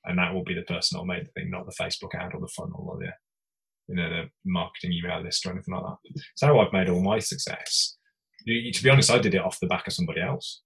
and 0.08 0.18
that 0.18 0.32
will 0.32 0.42
be 0.42 0.54
the 0.54 0.62
person 0.62 0.96
that'll 0.96 1.06
make 1.06 1.24
the 1.24 1.30
thing, 1.32 1.50
not 1.50 1.66
the 1.66 1.74
Facebook 1.80 2.14
ad 2.14 2.32
or 2.34 2.40
the 2.40 2.48
funnel 2.48 2.88
or 2.90 2.98
the 2.98 3.12
you 3.88 3.94
know 3.94 4.08
the 4.08 4.30
marketing 4.44 4.92
email 4.92 5.22
list 5.22 5.46
or 5.46 5.52
anything 5.52 5.74
like 5.74 5.84
that. 5.84 6.22
So 6.36 6.46
how 6.46 6.58
I've 6.58 6.72
made 6.72 6.88
all 6.88 7.02
my 7.02 7.18
success. 7.18 7.96
You, 8.44 8.72
to 8.72 8.82
be 8.82 8.90
honest, 8.90 9.10
I 9.10 9.18
did 9.18 9.34
it 9.34 9.42
off 9.42 9.60
the 9.60 9.66
back 9.66 9.86
of 9.86 9.92
somebody 9.92 10.20
else. 10.20 10.62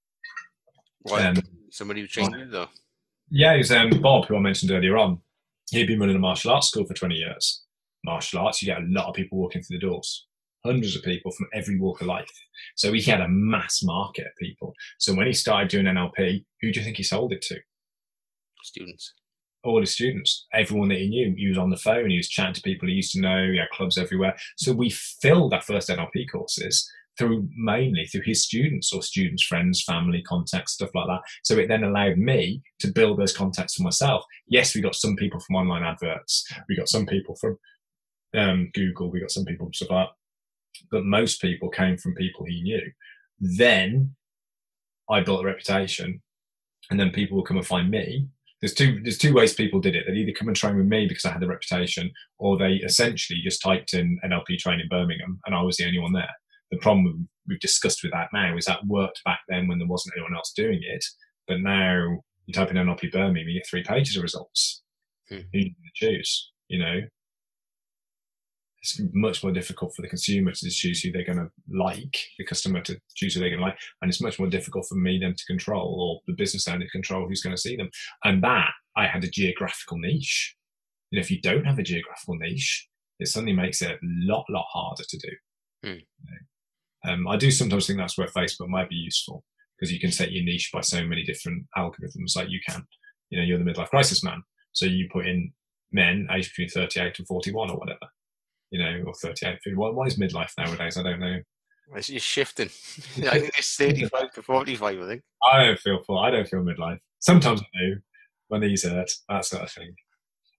What? 1.02 1.24
Um, 1.24 1.36
somebody 1.70 2.00
who 2.00 2.06
trained 2.06 2.34
you 2.38 2.48
though. 2.48 2.68
Yeah, 3.30 3.54
it 3.54 3.58
was 3.58 3.72
um, 3.72 3.90
Bob, 4.00 4.26
who 4.26 4.36
I 4.36 4.40
mentioned 4.40 4.70
earlier 4.70 4.98
on. 4.98 5.20
He'd 5.70 5.86
been 5.86 6.00
running 6.00 6.16
a 6.16 6.20
martial 6.20 6.52
arts 6.52 6.68
school 6.68 6.84
for 6.84 6.94
20 6.94 7.14
years. 7.14 7.64
Martial 8.04 8.40
arts, 8.40 8.60
you 8.60 8.66
get 8.66 8.82
a 8.82 8.86
lot 8.86 9.08
of 9.08 9.14
people 9.14 9.38
walking 9.38 9.62
through 9.62 9.78
the 9.78 9.86
doors, 9.86 10.26
hundreds 10.66 10.94
of 10.94 11.02
people 11.02 11.32
from 11.32 11.48
every 11.54 11.78
walk 11.78 12.02
of 12.02 12.08
life. 12.08 12.30
So 12.76 12.92
he 12.92 13.00
had 13.00 13.20
a 13.20 13.28
mass 13.28 13.82
market 13.82 14.26
of 14.26 14.36
people. 14.38 14.74
So 14.98 15.14
when 15.14 15.26
he 15.26 15.32
started 15.32 15.68
doing 15.68 15.86
NLP, 15.86 16.44
who 16.60 16.72
do 16.72 16.78
you 16.78 16.84
think 16.84 16.98
he 16.98 17.02
sold 17.02 17.32
it 17.32 17.40
to? 17.42 17.58
Students. 18.62 19.14
All 19.64 19.80
his 19.80 19.92
students, 19.92 20.46
everyone 20.52 20.88
that 20.88 20.98
he 20.98 21.08
knew. 21.08 21.34
He 21.36 21.48
was 21.48 21.58
on 21.58 21.70
the 21.70 21.76
phone, 21.76 22.10
he 22.10 22.16
was 22.16 22.28
chatting 22.28 22.54
to 22.54 22.62
people 22.62 22.88
he 22.88 22.94
used 22.94 23.12
to 23.12 23.20
know, 23.20 23.50
he 23.50 23.58
had 23.58 23.70
clubs 23.70 23.98
everywhere. 23.98 24.34
So 24.56 24.72
we 24.72 24.90
filled 24.90 25.54
our 25.54 25.62
first 25.62 25.88
NLP 25.88 26.30
courses 26.30 26.88
through 27.18 27.46
mainly 27.56 28.06
through 28.06 28.22
his 28.24 28.42
students 28.42 28.92
or 28.92 29.02
students' 29.02 29.44
friends, 29.44 29.84
family 29.84 30.22
contacts, 30.22 30.72
stuff 30.72 30.94
like 30.94 31.06
that. 31.06 31.20
So 31.44 31.56
it 31.58 31.68
then 31.68 31.84
allowed 31.84 32.16
me 32.16 32.62
to 32.80 32.90
build 32.90 33.18
those 33.18 33.36
contacts 33.36 33.74
for 33.74 33.82
myself. 33.82 34.24
Yes, 34.46 34.74
we 34.74 34.80
got 34.80 34.94
some 34.94 35.14
people 35.16 35.38
from 35.40 35.56
online 35.56 35.84
adverts, 35.84 36.50
we 36.68 36.76
got 36.76 36.88
some 36.88 37.06
people 37.06 37.36
from 37.36 37.58
um, 38.34 38.70
Google, 38.74 39.10
we 39.10 39.20
got 39.20 39.30
some 39.30 39.44
people 39.44 39.66
from 39.66 39.74
stuff 39.74 40.10
but 40.90 41.04
most 41.04 41.40
people 41.40 41.68
came 41.68 41.96
from 41.96 42.14
people 42.14 42.44
he 42.44 42.62
knew. 42.62 42.90
Then 43.40 44.14
I 45.10 45.20
built 45.20 45.42
a 45.42 45.46
reputation, 45.46 46.22
and 46.90 46.98
then 46.98 47.10
people 47.10 47.36
will 47.36 47.44
come 47.44 47.56
and 47.56 47.66
find 47.66 47.90
me. 47.90 48.28
There's 48.62 48.74
two. 48.74 49.00
There's 49.02 49.18
two 49.18 49.34
ways 49.34 49.54
people 49.54 49.80
did 49.80 49.96
it. 49.96 50.04
They 50.06 50.14
either 50.14 50.32
come 50.32 50.48
and 50.48 50.56
train 50.56 50.76
with 50.76 50.86
me 50.86 51.06
because 51.06 51.24
I 51.24 51.32
had 51.32 51.42
the 51.42 51.48
reputation, 51.48 52.10
or 52.38 52.56
they 52.56 52.74
essentially 52.74 53.40
just 53.42 53.60
typed 53.60 53.92
in 53.92 54.18
NLP 54.24 54.58
training 54.58 54.86
Birmingham, 54.88 55.40
and 55.44 55.54
I 55.54 55.62
was 55.62 55.76
the 55.76 55.86
only 55.86 55.98
one 55.98 56.12
there 56.12 56.30
the 56.72 56.78
problem 56.78 57.28
we've 57.46 57.60
discussed 57.60 58.02
with 58.02 58.12
that 58.12 58.28
now 58.32 58.56
is 58.56 58.64
that 58.64 58.84
worked 58.86 59.20
back 59.24 59.40
then 59.48 59.68
when 59.68 59.78
there 59.78 59.86
wasn't 59.86 60.14
anyone 60.16 60.34
else 60.34 60.52
doing 60.56 60.80
it, 60.82 61.04
but 61.46 61.60
now 61.60 62.18
you 62.46 62.54
type 62.54 62.70
in 62.70 62.76
NLP 62.76 63.12
Birmingham, 63.12 63.48
you 63.48 63.60
get 63.60 63.68
three 63.68 63.84
pages 63.84 64.16
of 64.16 64.22
results. 64.22 64.82
Hmm. 65.28 65.40
Who 65.52 65.58
you 65.58 65.74
choose? 65.94 66.50
You 66.68 66.80
know, 66.80 67.00
it's 68.82 69.00
much 69.12 69.42
more 69.44 69.52
difficult 69.52 69.94
for 69.94 70.02
the 70.02 70.08
consumer 70.08 70.50
to 70.52 70.70
choose 70.70 71.00
who 71.00 71.12
they're 71.12 71.24
going 71.24 71.38
to 71.38 71.50
like, 71.72 72.18
the 72.38 72.44
customer 72.44 72.80
to 72.80 73.00
choose 73.14 73.34
who 73.34 73.40
they're 73.40 73.50
going 73.50 73.60
to 73.60 73.66
like, 73.66 73.78
and 74.00 74.10
it's 74.10 74.20
much 74.20 74.38
more 74.38 74.48
difficult 74.48 74.86
for 74.88 74.96
me 74.96 75.18
then 75.20 75.34
to 75.36 75.44
control, 75.46 75.96
or 76.00 76.20
the 76.26 76.36
business 76.36 76.66
owner 76.66 76.84
to 76.84 76.90
control 76.90 77.28
who's 77.28 77.42
going 77.42 77.54
to 77.54 77.60
see 77.60 77.76
them. 77.76 77.90
And 78.24 78.42
that 78.42 78.70
I 78.96 79.06
had 79.06 79.22
a 79.22 79.30
geographical 79.30 79.98
niche. 79.98 80.56
And 81.12 81.20
if 81.20 81.30
you 81.30 81.40
don't 81.40 81.64
have 81.64 81.78
a 81.78 81.82
geographical 81.82 82.36
niche, 82.36 82.88
it 83.20 83.28
suddenly 83.28 83.52
makes 83.52 83.82
it 83.82 83.92
a 83.92 83.98
lot, 84.02 84.44
lot 84.48 84.66
harder 84.72 85.04
to 85.08 85.18
do. 85.18 85.30
Know? 87.04 87.12
Um, 87.12 87.28
I 87.28 87.36
do 87.36 87.50
sometimes 87.50 87.86
think 87.86 87.98
that's 87.98 88.18
where 88.18 88.26
Facebook 88.28 88.68
might 88.68 88.88
be 88.88 88.96
useful 88.96 89.44
because 89.78 89.92
you 89.92 90.00
can 90.00 90.12
set 90.12 90.32
your 90.32 90.44
niche 90.44 90.70
by 90.72 90.80
so 90.80 91.04
many 91.04 91.22
different 91.22 91.66
algorithms. 91.76 92.36
Like 92.36 92.48
you 92.48 92.60
can, 92.68 92.84
you 93.30 93.38
know, 93.38 93.44
you're 93.44 93.58
the 93.58 93.64
midlife 93.64 93.90
crisis 93.90 94.24
man, 94.24 94.42
so 94.72 94.86
you 94.86 95.08
put 95.12 95.26
in 95.26 95.52
men 95.92 96.26
aged 96.32 96.50
between 96.50 96.68
38 96.68 97.18
and 97.18 97.28
41 97.28 97.70
or 97.70 97.76
whatever, 97.76 98.06
you 98.72 98.82
know, 98.82 99.04
or 99.06 99.14
38, 99.14 99.58
Why 99.76 100.06
is 100.06 100.18
midlife 100.18 100.52
nowadays? 100.58 100.96
I 100.96 101.02
don't 101.02 101.20
know. 101.20 101.38
It's 101.94 102.06
just 102.06 102.26
shifting. 102.26 102.66
I 103.28 103.38
think 103.38 103.52
it's 103.58 103.76
35 103.76 104.32
to 104.32 104.42
45. 104.42 105.00
I 105.00 105.06
think. 105.06 105.22
I 105.44 105.64
don't 105.64 105.78
feel 105.78 106.02
full. 106.02 106.18
I 106.18 106.30
don't 106.30 106.48
feel 106.48 106.64
midlife. 106.64 106.98
Sometimes 107.20 107.60
I 107.60 107.78
do 107.78 107.96
when 108.48 108.62
these 108.62 108.84
hurt, 108.84 109.10
that 109.28 109.44
sort 109.44 109.62
of 109.62 109.70
thing. 109.70 109.94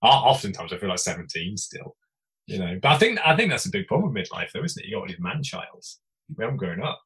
Oftentimes 0.02 0.72
I 0.72 0.78
feel 0.78 0.90
like 0.90 0.98
17 0.98 1.56
still, 1.56 1.96
you 2.46 2.58
know. 2.58 2.78
But 2.80 2.92
I 2.92 2.98
think 2.98 3.18
I 3.24 3.34
think 3.34 3.50
that's 3.50 3.66
a 3.66 3.70
big 3.70 3.86
problem 3.88 4.12
with 4.12 4.28
midlife, 4.28 4.50
though, 4.52 4.62
isn't 4.62 4.82
it? 4.82 4.86
You 4.86 4.96
got 4.96 5.00
all 5.00 5.08
these 5.08 5.18
man 5.18 5.42
childs 5.42 6.00
we 6.36 6.44
haven't 6.44 6.58
grown 6.58 6.82
up. 6.82 7.00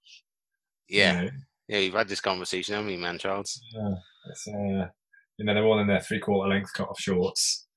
Yeah. 0.89 1.20
You 1.20 1.26
know? 1.26 1.32
Yeah, 1.68 1.78
you've 1.78 1.94
had 1.94 2.09
this 2.09 2.20
conversation, 2.20 2.74
haven't 2.74 2.90
you, 2.90 2.98
man, 2.98 3.18
Charles? 3.18 3.60
Yeah. 3.72 3.94
Uh, 4.52 4.86
you 5.36 5.44
know, 5.44 5.55
they're 5.55 5.64
all 5.64 5.78
in 5.78 5.86
their 5.86 6.01
three 6.01 6.18
quarter 6.18 6.48
length 6.48 6.72
cut 6.74 6.89
off 6.89 7.01
shorts 7.01 7.68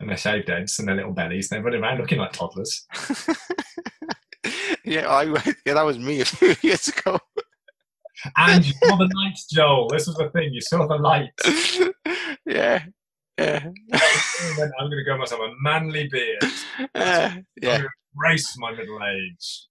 and 0.00 0.08
their 0.08 0.16
shaved 0.16 0.48
heads 0.48 0.78
and 0.78 0.88
their 0.88 0.96
little 0.96 1.12
bellies. 1.12 1.50
and 1.50 1.58
They're 1.58 1.64
running 1.64 1.82
around 1.82 1.98
looking 1.98 2.18
like 2.18 2.32
toddlers. 2.32 2.86
yeah, 4.84 5.08
I 5.08 5.22
yeah, 5.66 5.74
that 5.74 5.84
was 5.84 5.98
me 5.98 6.22
a 6.22 6.24
few 6.24 6.54
years 6.62 6.88
ago. 6.88 7.18
and 8.36 8.66
you 8.66 8.72
saw 8.82 8.96
the 8.96 9.10
lights, 9.14 9.46
Joel. 9.46 9.88
This 9.88 10.06
was 10.06 10.16
the 10.16 10.30
thing. 10.30 10.52
You 10.52 10.60
saw 10.62 10.86
the 10.86 10.96
lights. 10.96 11.78
yeah. 12.46 12.84
Yeah. 13.38 13.64
I'm 13.64 14.90
going 14.90 14.98
to 14.98 15.04
go 15.06 15.16
myself 15.16 15.40
a 15.40 15.52
manly 15.62 16.08
beard. 16.08 16.44
Uh, 16.94 17.36
yeah. 17.62 17.82
Embrace 18.14 18.54
my 18.58 18.72
middle 18.72 18.98
age. 19.02 19.66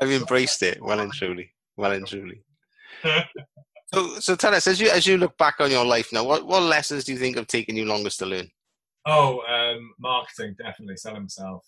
I've 0.00 0.10
embraced 0.10 0.62
it 0.64 0.82
well 0.82 0.98
and 0.98 1.12
truly. 1.12 1.52
Well 1.76 1.92
and 1.92 2.04
truly. 2.06 2.42
so, 3.94 4.18
so 4.18 4.34
tell 4.34 4.54
us 4.54 4.66
as 4.66 4.80
you 4.80 4.90
as 4.90 5.06
you 5.06 5.18
look 5.18 5.38
back 5.38 5.56
on 5.60 5.70
your 5.70 5.84
life 5.84 6.08
now, 6.12 6.24
what 6.24 6.46
what 6.46 6.62
lessons 6.62 7.04
do 7.04 7.12
you 7.12 7.18
think 7.18 7.36
have 7.36 7.46
taken 7.46 7.76
you 7.76 7.84
longest 7.84 8.18
to 8.20 8.26
learn? 8.26 8.50
Oh, 9.06 9.40
um, 9.48 9.92
marketing 9.98 10.56
definitely 10.58 10.96
selling 10.96 11.22
myself. 11.22 11.64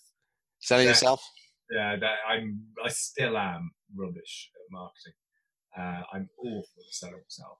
Selling 0.59 0.85
yeah, 0.85 0.91
yourself. 0.91 1.23
Yeah, 1.71 1.95
that, 1.97 2.17
I'm. 2.27 2.61
I 2.83 2.89
still 2.89 3.37
am 3.37 3.71
rubbish 3.95 4.49
at 4.55 4.71
marketing. 4.71 5.13
Uh, 5.77 6.03
I'm 6.13 6.29
awful 6.37 6.83
at 6.87 6.93
selling 6.93 7.15
myself. 7.15 7.57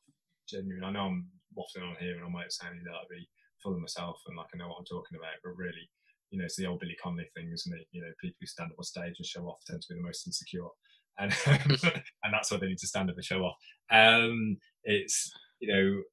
Genuine. 0.48 0.84
I 0.84 0.92
know 0.92 1.08
I'm 1.08 1.28
waffling 1.58 1.90
on 1.90 1.96
here, 2.00 2.16
and 2.16 2.26
I 2.26 2.30
might 2.30 2.52
sound 2.52 2.80
that 2.86 2.94
I'd 2.94 3.10
be 3.10 3.28
full 3.64 3.74
of 3.74 3.80
myself 3.80 4.20
and 4.28 4.38
like 4.38 4.48
I 4.54 4.58
know 4.58 4.68
what 4.68 4.80
I'm 4.80 4.86
talking 4.86 5.18
about, 5.18 5.40
but 5.42 5.56
really, 5.56 5.90
you 6.30 6.38
know, 6.38 6.46
it's 6.46 6.58
the 6.58 6.68
old 6.68 6.82
Billy 6.82 6.98
Connolly 7.02 7.30
thing, 7.34 7.50
isn't 7.52 7.80
it? 7.80 7.88
You 7.92 8.02
know, 8.02 8.12
people 8.22 8.36
who 8.42 8.48
stand 8.48 8.72
up 8.72 8.78
on 8.78 8.84
stage 8.84 9.16
and 9.18 9.26
show 9.26 9.46
off 9.48 9.64
tend 9.66 9.82
to 9.82 9.94
be 9.94 10.00
the 10.00 10.06
most 10.06 10.28
insecure, 10.28 10.68
and 11.18 11.34
and 12.24 12.34
that's 12.34 12.52
why 12.52 12.58
they 12.58 12.68
need 12.68 12.80
to 12.80 12.88
stand 12.88 13.10
up 13.10 13.16
and 13.16 13.26
show 13.26 13.42
off. 13.42 13.56
Um, 13.90 14.58
it's 14.84 15.32
you 15.60 15.74
know, 15.74 16.04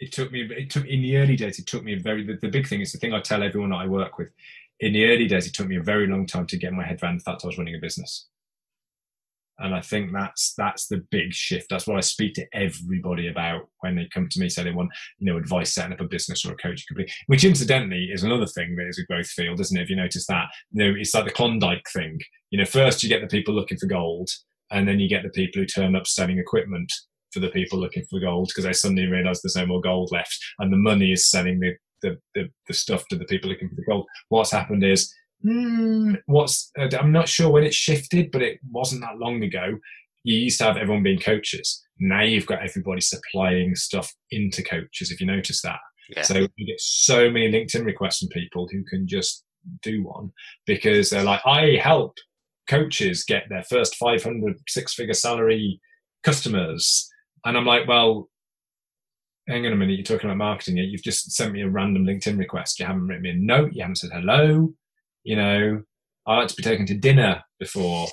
it, 0.00 0.12
took 0.12 0.32
me. 0.32 0.42
It 0.42 0.70
took 0.70 0.86
in 0.86 1.02
the 1.02 1.16
early 1.16 1.36
days. 1.36 1.58
It 1.58 1.66
took 1.66 1.84
me 1.84 1.94
a 1.94 2.00
very. 2.00 2.24
The, 2.24 2.38
the 2.40 2.48
big 2.48 2.66
thing 2.66 2.80
is 2.80 2.92
the 2.92 2.98
thing 2.98 3.12
I 3.12 3.20
tell 3.20 3.42
everyone 3.42 3.72
I 3.72 3.86
work 3.86 4.18
with. 4.18 4.30
In 4.80 4.92
the 4.92 5.06
early 5.06 5.28
days, 5.28 5.46
it 5.46 5.54
took 5.54 5.68
me 5.68 5.76
a 5.76 5.82
very 5.82 6.06
long 6.06 6.26
time 6.26 6.46
to 6.48 6.56
get 6.56 6.72
my 6.72 6.84
head 6.84 7.00
around 7.02 7.20
the 7.20 7.24
fact 7.24 7.44
I 7.44 7.46
was 7.46 7.58
running 7.58 7.76
a 7.76 7.80
business 7.80 8.26
and 9.58 9.74
I 9.74 9.80
think 9.80 10.12
that's 10.12 10.54
that's 10.56 10.86
the 10.88 11.04
big 11.10 11.32
shift. 11.32 11.68
That's 11.70 11.86
what 11.86 11.96
I 11.96 12.00
speak 12.00 12.34
to 12.34 12.46
everybody 12.52 13.28
about 13.28 13.68
when 13.80 13.96
they 13.96 14.08
come 14.12 14.28
to 14.28 14.40
me, 14.40 14.48
say 14.48 14.64
they 14.64 14.72
want 14.72 14.90
you 15.18 15.26
know 15.26 15.38
advice 15.38 15.72
setting 15.72 15.92
up 15.92 16.00
a 16.00 16.04
business 16.04 16.44
or 16.44 16.52
a 16.52 16.56
coaching 16.56 16.84
company. 16.88 17.10
Which 17.26 17.44
incidentally 17.44 18.08
is 18.12 18.24
another 18.24 18.46
thing 18.46 18.76
that 18.76 18.88
is 18.88 18.98
a 18.98 19.04
growth 19.04 19.28
field, 19.28 19.60
isn't 19.60 19.76
it? 19.76 19.82
If 19.82 19.90
you 19.90 19.96
notice 19.96 20.26
that, 20.26 20.46
you 20.72 20.84
know, 20.84 20.98
it's 20.98 21.14
like 21.14 21.24
the 21.24 21.30
Klondike 21.30 21.86
thing. 21.92 22.20
You 22.50 22.58
know, 22.58 22.64
first 22.64 23.02
you 23.02 23.08
get 23.08 23.20
the 23.20 23.28
people 23.28 23.54
looking 23.54 23.78
for 23.78 23.86
gold, 23.86 24.30
and 24.70 24.88
then 24.88 24.98
you 24.98 25.08
get 25.08 25.22
the 25.22 25.30
people 25.30 25.60
who 25.60 25.66
turn 25.66 25.94
up 25.94 26.06
selling 26.06 26.38
equipment 26.38 26.92
for 27.34 27.40
the 27.40 27.50
people 27.50 27.78
looking 27.78 28.04
for 28.08 28.20
gold 28.20 28.48
because 28.48 28.64
they 28.64 28.72
suddenly 28.72 29.06
realise 29.06 29.42
there's 29.42 29.56
no 29.56 29.66
more 29.66 29.80
gold 29.80 30.10
left, 30.12 30.38
and 30.60 30.72
the 30.72 30.78
money 30.78 31.12
is 31.12 31.28
selling 31.28 31.60
the 31.60 31.74
the, 32.02 32.18
the, 32.34 32.48
the 32.68 32.74
stuff 32.74 33.06
to 33.08 33.16
the 33.16 33.24
people 33.24 33.50
looking 33.50 33.68
for 33.68 33.74
the 33.74 33.84
gold. 33.84 34.06
What's 34.28 34.50
happened 34.50 34.84
is 34.84 35.12
mm, 35.44 36.16
what's 36.26 36.70
uh, 36.78 36.88
I'm 36.98 37.12
not 37.12 37.28
sure 37.28 37.50
when 37.50 37.64
it 37.64 37.74
shifted, 37.74 38.30
but 38.30 38.42
it 38.42 38.58
wasn't 38.70 39.02
that 39.02 39.18
long 39.18 39.42
ago. 39.42 39.78
You 40.22 40.38
used 40.38 40.58
to 40.58 40.64
have 40.64 40.76
everyone 40.76 41.02
being 41.02 41.18
coaches. 41.18 41.82
Now 41.98 42.22
you've 42.22 42.46
got 42.46 42.62
everybody 42.62 43.00
supplying 43.00 43.74
stuff 43.74 44.10
into 44.30 44.62
coaches. 44.62 45.10
If 45.10 45.20
you 45.20 45.26
notice 45.26 45.60
that, 45.62 45.80
yeah. 46.10 46.22
so 46.22 46.46
you 46.56 46.66
get 46.66 46.80
so 46.80 47.30
many 47.30 47.50
LinkedIn 47.50 47.84
requests 47.84 48.20
from 48.20 48.28
people 48.28 48.68
who 48.70 48.84
can 48.84 49.06
just 49.06 49.44
do 49.82 50.02
one 50.02 50.30
because 50.66 51.10
they're 51.10 51.24
like, 51.24 51.40
I 51.46 51.78
help 51.82 52.16
coaches 52.68 53.24
get 53.24 53.44
their 53.48 53.62
first 53.64 53.96
500 53.96 54.56
six 54.68 54.94
figure 54.94 55.14
salary 55.14 55.80
customers, 56.22 57.08
and 57.44 57.56
I'm 57.56 57.66
like, 57.66 57.86
well, 57.86 58.28
hang 59.48 59.66
on 59.66 59.72
a 59.72 59.76
minute, 59.76 59.94
you're 59.94 60.04
talking 60.04 60.30
about 60.30 60.38
marketing. 60.38 60.76
You've 60.78 61.02
just 61.02 61.32
sent 61.32 61.52
me 61.52 61.62
a 61.62 61.68
random 61.68 62.04
LinkedIn 62.04 62.38
request. 62.38 62.78
You 62.78 62.86
haven't 62.86 63.06
written 63.06 63.22
me 63.22 63.30
a 63.30 63.34
note. 63.34 63.72
You 63.74 63.82
haven't 63.82 63.96
said 63.96 64.10
hello 64.12 64.74
you 65.24 65.36
know, 65.36 65.82
I 66.26 66.36
like 66.36 66.48
to 66.48 66.54
be 66.54 66.62
taken 66.62 66.86
to 66.86 66.94
dinner 66.94 67.42
before 67.58 68.06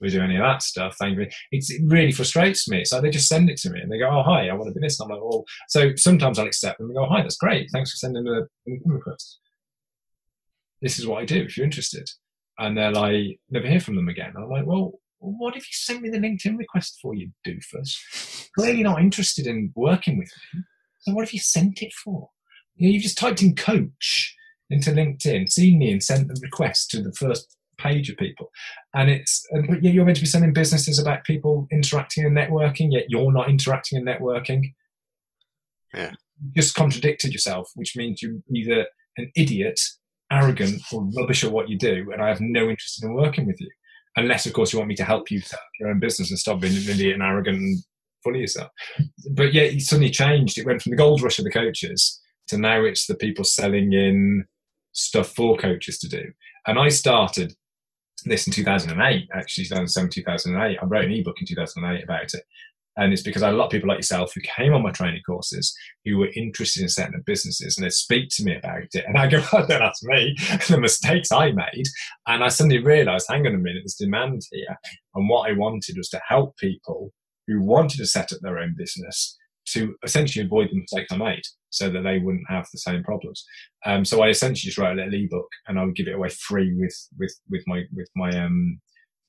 we 0.00 0.10
do 0.10 0.20
any 0.20 0.36
of 0.36 0.42
that 0.42 0.62
stuff. 0.62 0.96
Thank 0.98 1.16
you. 1.16 1.26
It's, 1.52 1.70
it 1.70 1.82
really 1.86 2.12
frustrates 2.12 2.68
me. 2.68 2.84
So 2.84 3.00
they 3.00 3.10
just 3.10 3.28
send 3.28 3.48
it 3.48 3.56
to 3.58 3.70
me 3.70 3.80
and 3.80 3.90
they 3.90 3.98
go, 3.98 4.10
"Oh, 4.10 4.22
hi, 4.22 4.48
I 4.48 4.52
want 4.52 4.68
to 4.68 4.78
be 4.78 4.84
this." 4.84 5.00
And 5.00 5.10
I'm 5.10 5.16
like, 5.16 5.24
"Well," 5.24 5.44
so 5.68 5.94
sometimes 5.96 6.38
I'll 6.38 6.46
accept 6.46 6.78
them 6.78 6.88
and 6.88 6.96
go, 6.96 7.04
oh, 7.04 7.08
"Hi, 7.08 7.22
that's 7.22 7.36
great. 7.36 7.70
Thanks 7.72 7.92
for 7.92 7.96
sending 7.96 8.24
the 8.24 8.46
request. 8.84 9.40
This 10.82 10.98
is 10.98 11.06
what 11.06 11.22
I 11.22 11.24
do 11.24 11.42
if 11.42 11.56
you're 11.56 11.64
interested." 11.64 12.10
And 12.58 12.76
they're 12.76 12.92
like, 12.92 13.40
"Never 13.48 13.68
hear 13.68 13.80
from 13.80 13.96
them 13.96 14.08
again." 14.08 14.32
And 14.34 14.44
I'm 14.44 14.50
like, 14.50 14.66
"Well, 14.66 14.92
what 15.20 15.56
if 15.56 15.62
you 15.62 15.72
sent 15.72 16.02
me 16.02 16.10
the 16.10 16.18
LinkedIn 16.18 16.58
request 16.58 16.98
for 17.00 17.14
you, 17.14 17.30
doofus? 17.46 18.43
Clearly 18.58 18.82
not 18.82 19.00
interested 19.00 19.46
in 19.46 19.72
working 19.74 20.18
with 20.18 20.30
me. 20.52 20.62
So 21.00 21.12
what 21.12 21.24
have 21.24 21.32
you 21.32 21.40
sent 21.40 21.82
it 21.82 21.92
for? 21.92 22.30
You 22.76 22.88
know, 22.88 22.92
you've 22.92 23.02
just 23.02 23.18
typed 23.18 23.42
in 23.42 23.54
coach 23.54 24.34
into 24.70 24.90
LinkedIn, 24.90 25.50
seen 25.50 25.78
me 25.78 25.92
and 25.92 26.02
sent 26.02 26.28
the 26.28 26.40
request 26.42 26.90
to 26.90 27.02
the 27.02 27.12
first 27.12 27.56
page 27.78 28.08
of 28.08 28.16
people. 28.16 28.50
And 28.94 29.10
it's, 29.10 29.46
but 29.68 29.82
you're 29.82 30.04
meant 30.04 30.16
to 30.16 30.22
be 30.22 30.28
sending 30.28 30.52
businesses 30.52 30.98
about 30.98 31.24
people 31.24 31.66
interacting 31.70 32.24
and 32.24 32.36
networking, 32.36 32.92
yet 32.92 33.04
you're 33.08 33.32
not 33.32 33.50
interacting 33.50 33.98
and 33.98 34.06
networking. 34.06 34.72
Yeah. 35.92 36.12
You 36.42 36.50
just 36.56 36.74
contradicted 36.74 37.32
yourself, 37.32 37.70
which 37.74 37.96
means 37.96 38.22
you're 38.22 38.40
either 38.52 38.86
an 39.16 39.30
idiot, 39.36 39.80
arrogant, 40.32 40.82
or 40.92 41.06
rubbish 41.16 41.44
at 41.44 41.52
what 41.52 41.68
you 41.68 41.78
do, 41.78 42.10
and 42.12 42.20
I 42.22 42.28
have 42.28 42.40
no 42.40 42.62
interest 42.62 43.04
in 43.04 43.14
working 43.14 43.46
with 43.46 43.60
you. 43.60 43.70
Unless, 44.16 44.46
of 44.46 44.52
course, 44.52 44.72
you 44.72 44.78
want 44.78 44.88
me 44.88 44.96
to 44.96 45.04
help 45.04 45.30
you 45.30 45.40
set 45.40 45.58
up 45.58 45.66
your 45.78 45.90
own 45.90 46.00
business 46.00 46.30
and 46.30 46.38
stop 46.38 46.60
being 46.60 46.76
an 46.76 46.88
idiot 46.88 47.14
and 47.14 47.22
arrogant 47.22 47.58
and 47.58 47.78
full 48.24 48.34
of 48.34 48.40
yourself. 48.40 48.70
But 49.30 49.52
yeah, 49.54 49.62
it 49.62 49.82
suddenly 49.82 50.10
changed. 50.10 50.58
It 50.58 50.66
went 50.66 50.82
from 50.82 50.90
the 50.90 50.96
gold 50.96 51.22
rush 51.22 51.38
of 51.38 51.44
the 51.44 51.52
coaches 51.52 52.20
to 52.48 52.58
now 52.58 52.82
it's 52.84 53.06
the 53.06 53.14
people 53.14 53.44
selling 53.44 53.92
in 53.92 54.44
stuff 54.92 55.28
for 55.28 55.56
coaches 55.56 55.98
to 55.98 56.08
do. 56.08 56.24
And 56.66 56.78
I 56.78 56.88
started 56.88 57.54
this 58.24 58.46
in 58.46 58.52
2008, 58.52 59.28
actually 59.34 59.64
2007, 59.64 60.10
2008. 60.10 60.78
I 60.80 60.84
wrote 60.86 61.04
an 61.04 61.12
ebook 61.12 61.40
in 61.40 61.46
2008 61.46 62.02
about 62.02 62.34
it. 62.34 62.42
And 62.96 63.12
it's 63.12 63.22
because 63.22 63.42
I 63.42 63.46
had 63.46 63.56
a 63.56 63.58
lot 63.58 63.66
of 63.66 63.70
people 63.72 63.88
like 63.88 63.98
yourself 63.98 64.32
who 64.32 64.40
came 64.42 64.72
on 64.72 64.82
my 64.82 64.92
training 64.92 65.22
courses 65.26 65.76
who 66.04 66.16
were 66.16 66.30
interested 66.36 66.82
in 66.82 66.88
setting 66.88 67.16
up 67.16 67.24
businesses 67.24 67.76
and 67.76 67.84
they'd 67.84 67.92
speak 67.92 68.28
to 68.30 68.44
me 68.44 68.56
about 68.56 68.84
it. 68.92 69.04
And 69.06 69.18
I 69.18 69.26
go, 69.26 69.42
oh, 69.52 69.66
that's 69.66 70.04
me, 70.04 70.36
the 70.68 70.78
mistakes 70.80 71.32
I 71.32 71.50
made. 71.50 71.86
And 72.28 72.44
I 72.44 72.48
suddenly 72.48 72.78
realized, 72.78 73.26
hang 73.28 73.46
on 73.46 73.54
a 73.54 73.58
minute, 73.58 73.82
there's 73.82 73.96
demand 73.96 74.42
here. 74.52 74.78
And 75.16 75.28
what 75.28 75.50
I 75.50 75.54
wanted 75.54 75.96
was 75.96 76.08
to 76.10 76.20
help 76.28 76.56
people 76.56 77.12
who 77.46 77.62
wanted 77.62 77.98
to 77.98 78.06
set 78.06 78.32
up 78.32 78.38
their 78.42 78.58
own 78.58 78.74
business 78.76 79.36
to 79.66 79.94
essentially 80.04 80.44
avoid 80.44 80.68
the 80.70 80.78
mistakes 80.78 81.12
I 81.12 81.16
made 81.16 81.42
so 81.70 81.88
that 81.90 82.02
they 82.02 82.18
wouldn't 82.18 82.48
have 82.48 82.66
the 82.72 82.78
same 82.78 83.02
problems. 83.02 83.44
Um, 83.86 84.04
so 84.04 84.22
I 84.22 84.28
essentially 84.28 84.68
just 84.68 84.78
wrote 84.78 84.98
a 84.98 85.02
little 85.02 85.14
ebook 85.14 85.48
and 85.66 85.78
I 85.78 85.84
would 85.84 85.96
give 85.96 86.06
it 86.06 86.14
away 86.14 86.28
free 86.28 86.74
with, 86.78 86.94
with, 87.18 87.34
with 87.50 87.64
my, 87.66 87.82
with 87.94 88.08
my, 88.14 88.30
um, 88.38 88.80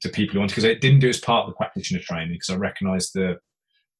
to 0.01 0.09
people 0.09 0.33
who 0.33 0.39
want 0.39 0.51
because 0.51 0.65
I 0.65 0.75
didn't 0.75 0.99
do 0.99 1.07
it 1.07 1.15
as 1.15 1.19
part 1.19 1.45
of 1.45 1.51
the 1.51 1.55
practitioner 1.55 2.01
training 2.01 2.33
because 2.33 2.53
I 2.53 2.57
recognized 2.57 3.11
the, 3.13 3.37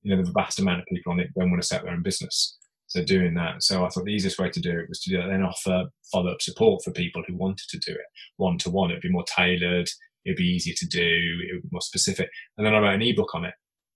you 0.04 0.16
know, 0.16 0.24
the 0.24 0.32
vast 0.32 0.60
amount 0.60 0.80
of 0.80 0.86
people 0.86 1.12
on 1.12 1.20
it 1.20 1.34
don't 1.38 1.50
want 1.50 1.62
to 1.62 1.68
set 1.68 1.84
their 1.84 1.94
own 1.94 2.04
business. 2.04 2.58
So 2.88 3.04
doing 3.04 3.34
that. 3.36 3.64
So 3.64 3.84
I 3.84 3.90
thought 3.90 4.06
the 4.06 4.14
easiest 4.14 4.40
way 4.40 4.50
to 4.50 4.60
do 4.60 4.78
it 4.78 4.88
was 4.88 5.02
to 5.02 5.10
do 5.10 5.18
that, 5.18 5.30
then 5.30 5.42
offer 5.42 5.86
follow 6.12 6.32
up 6.32 6.42
support 6.42 6.84
for 6.84 6.92
people 6.92 7.24
who 7.28 7.36
wanted 7.36 7.68
to 7.70 7.80
do 7.80 7.92
it 7.92 8.06
one 8.38 8.58
to 8.60 8.70
one. 8.70 8.92
It'd 8.92 9.02
be 9.02 9.10
more 9.10 9.26
tailored. 9.26 9.90
It'd 10.26 10.38
be 10.38 10.44
easier 10.44 10.76
to 10.78 10.88
do. 10.88 11.02
It 11.02 11.54
would 11.56 11.64
be 11.64 11.70
more 11.72 11.82
specific. 11.82 12.30
And 12.58 12.66
then 12.66 12.76
I 12.76 12.80
wrote 12.80 12.96
an 12.96 13.02
ebook 13.02 13.34
on 13.34 13.46
it. 13.46 13.54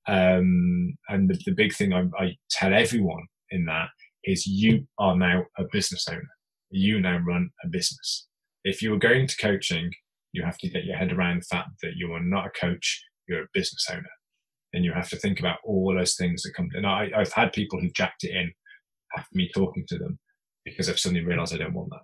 Um, 0.10 0.98
and 1.10 1.30
the, 1.30 1.40
the, 1.45 1.52
big 1.52 1.72
thing 1.72 1.94
I, 1.94 2.06
I 2.18 2.36
tell 2.49 2.73
everyone 2.73 3.27
in 3.52 3.65
that 3.65 3.90
is 4.23 4.48
you 4.48 4.88
are 4.98 5.15
now 5.15 5.44
a 5.60 5.65
business 5.72 6.07
owner. 6.10 6.27
You 6.72 6.99
now 6.99 7.19
run 7.19 7.52
a 7.64 7.68
business. 7.68 8.27
If 8.64 8.81
you 8.81 8.91
are 8.95 8.98
going 8.98 9.27
to 9.27 9.38
coaching, 9.38 9.91
you 10.31 10.44
have 10.44 10.57
to 10.60 10.69
get 10.69 10.86
your 10.86 10.98
head 10.98 11.14
around 11.14 11.44
the 11.44 11.56
fact 11.56 11.69
that 11.84 11.94
you 11.95 12.11
are 12.14 12.23
not 12.23 12.48
a 12.48 12.60
coach, 12.60 13.03
you're 13.27 13.44
a 13.44 13.53
business 13.53 13.86
owner. 13.91 14.10
And 14.73 14.84
you 14.84 14.94
have 14.94 15.10
to 15.10 15.15
think 15.15 15.40
about 15.40 15.60
all 15.64 15.94
those 15.95 16.15
things 16.15 16.41
that 16.41 16.53
come. 16.56 16.69
And 16.73 16.88
I, 16.88 17.10
I've 17.15 17.34
had 17.34 17.53
people 17.53 17.80
who've 17.80 17.94
jacked 17.94 18.23
it 18.23 18.36
in 18.36 18.52
after 19.15 19.30
me 19.34 19.52
talking 19.53 19.86
to 19.90 19.98
them 19.99 20.18
because 20.65 20.90
I've 20.90 20.99
suddenly 20.99 21.23
realized 21.23 21.53
I 21.53 21.57
don't 21.57 21.73
want 21.73 21.91
that. 21.91 22.02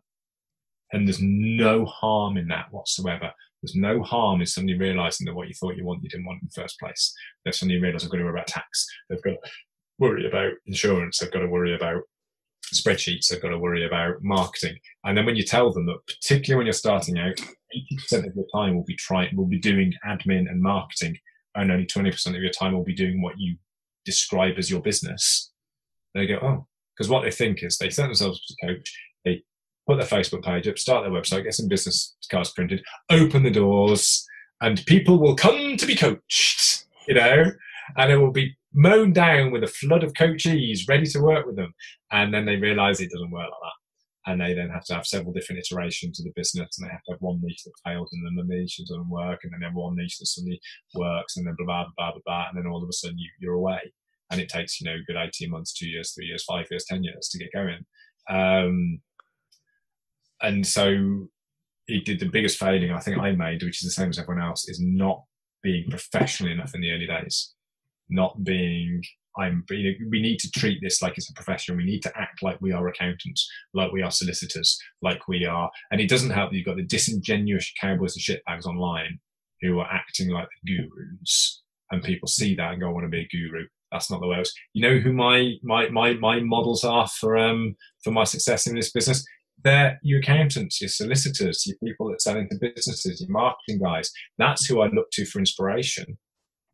And 0.92 1.08
there's 1.08 1.22
no 1.22 1.86
harm 1.86 2.38
in 2.38 2.48
that 2.50 2.68
whatsoever. 2.70 3.32
There's 3.66 3.76
no 3.76 4.04
harm 4.04 4.42
in 4.42 4.46
suddenly 4.46 4.78
realizing 4.78 5.26
that 5.26 5.34
what 5.34 5.48
you 5.48 5.56
thought 5.56 5.76
you 5.76 5.86
want, 5.86 6.04
you 6.04 6.10
didn't 6.10 6.28
want 6.28 6.42
in 6.42 6.50
the 6.54 6.62
first 6.62 6.80
place. 6.80 7.14
They've 7.44 7.56
suddenly 7.56 7.82
realized 7.82 8.06
I've 8.06 8.12
got 8.12 8.18
to 8.18 8.24
worry 8.24 8.34
about 8.34 8.48
tax. 8.48 8.86
They've 9.10 9.22
got 9.24 9.32
to 9.32 9.38
worry 9.98 10.28
about 10.28 10.54
insurance. 10.68 11.18
They've 11.18 11.32
got 11.32 11.40
to 11.40 11.48
worry 11.48 11.74
about 11.74 12.04
spreadsheets. 12.74 13.28
They've 13.28 13.42
got 13.42 13.50
to 13.50 13.58
worry 13.58 13.86
about 13.88 14.22
marketing. 14.22 14.78
And 15.04 15.18
then 15.18 15.26
when 15.26 15.36
you 15.36 15.44
tell 15.44 15.74
them 15.74 15.88
that, 15.88 15.98
particularly 16.06 16.58
when 16.58 16.68
you're 16.68 16.74
starting 16.74 17.18
out, 17.18 17.42
80% 18.12 18.28
of 18.28 18.36
your 18.36 18.46
time 18.54 18.76
will 18.76 18.84
be 18.84 18.96
trying, 18.96 19.36
will 19.36 19.48
be 19.48 19.60
doing 19.60 19.94
admin 20.06 20.50
and 20.50 20.62
marketing, 20.62 21.18
and 21.56 21.72
only 21.72 21.88
20% 21.88 22.28
of 22.28 22.36
your 22.36 22.52
time 22.52 22.74
will 22.74 22.84
be 22.84 22.94
doing 22.94 23.22
what 23.22 23.40
you 23.40 23.58
describe 24.06 24.56
as 24.60 24.70
your 24.70 24.82
business. 24.82 25.52
They 26.14 26.28
go, 26.28 26.38
oh, 26.42 26.68
because 26.96 27.10
what 27.10 27.24
they 27.24 27.32
think 27.32 27.64
is 27.64 27.78
they 27.78 27.90
set 27.90 28.06
themselves 28.06 28.42
as 28.48 28.56
a 28.62 28.68
coach, 28.68 28.94
they 29.15 29.15
put 29.88 29.98
their 29.98 30.08
Facebook 30.08 30.44
page 30.44 30.68
up, 30.68 30.78
start 30.78 31.04
their 31.04 31.12
website, 31.12 31.44
get 31.44 31.54
some 31.54 31.68
business 31.68 32.16
cards 32.30 32.52
printed, 32.52 32.82
open 33.10 33.44
the 33.44 33.52
doors, 33.52 34.26
and 34.62 34.86
people 34.86 35.20
will 35.20 35.36
come 35.36 35.78
to 35.78 35.86
be 35.86 35.96
coached, 35.96 36.86
you 37.08 37.16
know, 37.16 37.52
and 37.98 38.12
it 38.12 38.18
will 38.18 38.32
be 38.32 38.56
mown 38.74 39.14
down 39.14 39.52
with 39.52 39.64
a 39.64 39.68
flood 39.68 40.04
of 40.04 40.14
coachees 40.14 40.90
ready 40.90 41.06
to 41.06 41.20
work 41.20 41.46
with 41.46 41.56
them. 41.56 41.74
And 42.12 42.34
then 42.34 42.46
they 42.46 42.58
realize 42.58 43.00
it 43.00 43.12
doesn't 43.12 43.32
work 43.32 43.44
like 43.44 43.52
that. 43.52 44.32
And 44.32 44.42
they 44.42 44.56
then 44.56 44.70
have 44.70 44.86
to 44.86 44.96
have 44.96 45.06
several 45.06 45.34
different 45.34 45.64
iterations 45.64 46.20
of 46.20 46.26
the 46.26 46.34
business, 46.36 46.78
and 46.78 46.88
they 46.88 46.92
have 46.92 47.04
to 47.04 47.12
have 47.12 47.22
one 47.22 47.40
niche 47.44 47.64
that 47.64 47.90
fails, 47.90 48.10
and 48.12 48.26
then 48.26 48.36
the 48.36 48.56
niche 48.56 48.80
doesn't 48.80 49.08
work, 49.08 49.42
and 49.44 49.54
then 49.54 49.60
they 49.60 49.68
have 49.68 49.76
one 49.76 49.96
niche 49.96 50.18
that 50.18 50.26
suddenly 50.26 50.60
works, 50.96 51.38
and 51.38 51.46
then 51.46 51.56
blah 51.60 51.66
blah 51.66 51.86
blah 51.96 52.12
blah 52.12 52.22
blah, 52.26 52.46
and 52.50 52.58
then 52.58 52.66
all 52.66 52.82
of 52.82 52.90
a 52.90 52.94
sudden 52.94 53.20
you, 53.20 53.30
you're 53.40 53.54
away, 53.54 53.94
and 54.32 54.42
it 54.42 54.50
takes 54.50 54.82
you 54.82 54.90
know 54.90 54.98
good 55.06 55.16
eighteen 55.16 55.52
months, 55.52 55.74
two 55.74 55.88
years, 55.88 56.12
three 56.12 56.26
years, 56.26 56.44
five 56.44 56.66
years, 56.72 56.86
ten 56.90 57.04
years 57.04 57.30
to 57.30 57.38
get 57.38 57.54
going. 57.54 57.86
Um, 58.28 59.00
and 60.48 60.66
so 60.66 61.28
he 61.88 62.02
did 62.02 62.20
the 62.20 62.30
biggest 62.30 62.58
failing 62.58 62.92
I 62.92 63.00
think 63.00 63.18
I 63.18 63.32
made, 63.32 63.64
which 63.64 63.84
is 63.84 63.88
the 63.88 64.02
same 64.02 64.10
as 64.10 64.20
everyone 64.20 64.44
else, 64.44 64.68
is 64.68 64.80
not 64.82 65.24
being 65.62 65.90
professional 65.90 66.52
enough 66.52 66.74
in 66.74 66.82
the 66.82 66.92
early 66.92 67.08
days 67.08 67.56
not 68.10 68.44
being 68.44 69.02
I'm, 69.38 69.66
you 69.70 69.92
know, 69.92 69.98
we 70.12 70.22
need 70.22 70.40
to 70.40 70.52
treat 70.52 70.80
this 70.82 71.02
like 71.02 71.18
it's 71.18 71.30
a 71.30 71.34
profession. 71.34 71.76
We 71.76 71.84
need 71.84 72.02
to 72.04 72.18
act 72.18 72.42
like 72.42 72.62
we 72.62 72.72
are 72.72 72.88
accountants, 72.88 73.52
like 73.74 73.92
we 73.92 74.02
are 74.02 74.10
solicitors, 74.10 74.80
like 75.02 75.28
we 75.28 75.46
are. 75.46 75.70
And 75.92 76.00
it 76.00 76.08
doesn't 76.08 76.30
help 76.30 76.52
that 76.52 76.56
you've 76.56 76.66
got 76.66 76.78
the 76.78 76.84
disingenuous 76.84 77.70
cowboys 77.82 78.16
and 78.16 78.24
shitbags 78.24 78.66
online 78.66 79.20
who 79.62 79.80
are 79.80 79.92
acting 79.92 80.30
like 80.30 80.48
gurus, 80.66 81.64
and 81.92 82.02
people 82.02 82.30
see 82.30 82.56
that 82.56 82.72
and 82.72 82.82
go, 82.82 82.88
"I 82.88 82.92
want 82.92 83.06
to 83.06 83.10
be 83.10 83.22
a 83.24 83.28
guru." 83.28 83.66
That's 83.92 84.10
not 84.10 84.22
the 84.22 84.28
way. 84.28 84.38
It 84.38 84.40
was. 84.40 84.54
You 84.74 84.88
know 84.88 85.00
who 85.00 85.12
my 85.12 85.56
my 85.64 85.90
my 85.90 86.14
my 86.14 86.40
models 86.40 86.86
are 86.86 87.08
for 87.08 87.38
um 87.38 87.76
for 88.06 88.12
my 88.12 88.24
success 88.24 88.68
in 88.68 88.76
this 88.76 88.92
business? 88.92 89.26
They're 89.66 90.00
your 90.04 90.20
accountants, 90.20 90.80
your 90.80 90.90
solicitors, 90.90 91.66
your 91.66 91.76
people 91.84 92.08
that 92.12 92.22
sell 92.22 92.38
into 92.38 92.56
businesses, 92.62 93.20
your 93.20 93.32
marketing 93.32 93.82
guys. 93.84 94.12
That's 94.38 94.68
who 94.68 94.80
I 94.80 94.90
look 94.90 95.10
to 95.14 95.26
for 95.26 95.40
inspiration, 95.40 96.20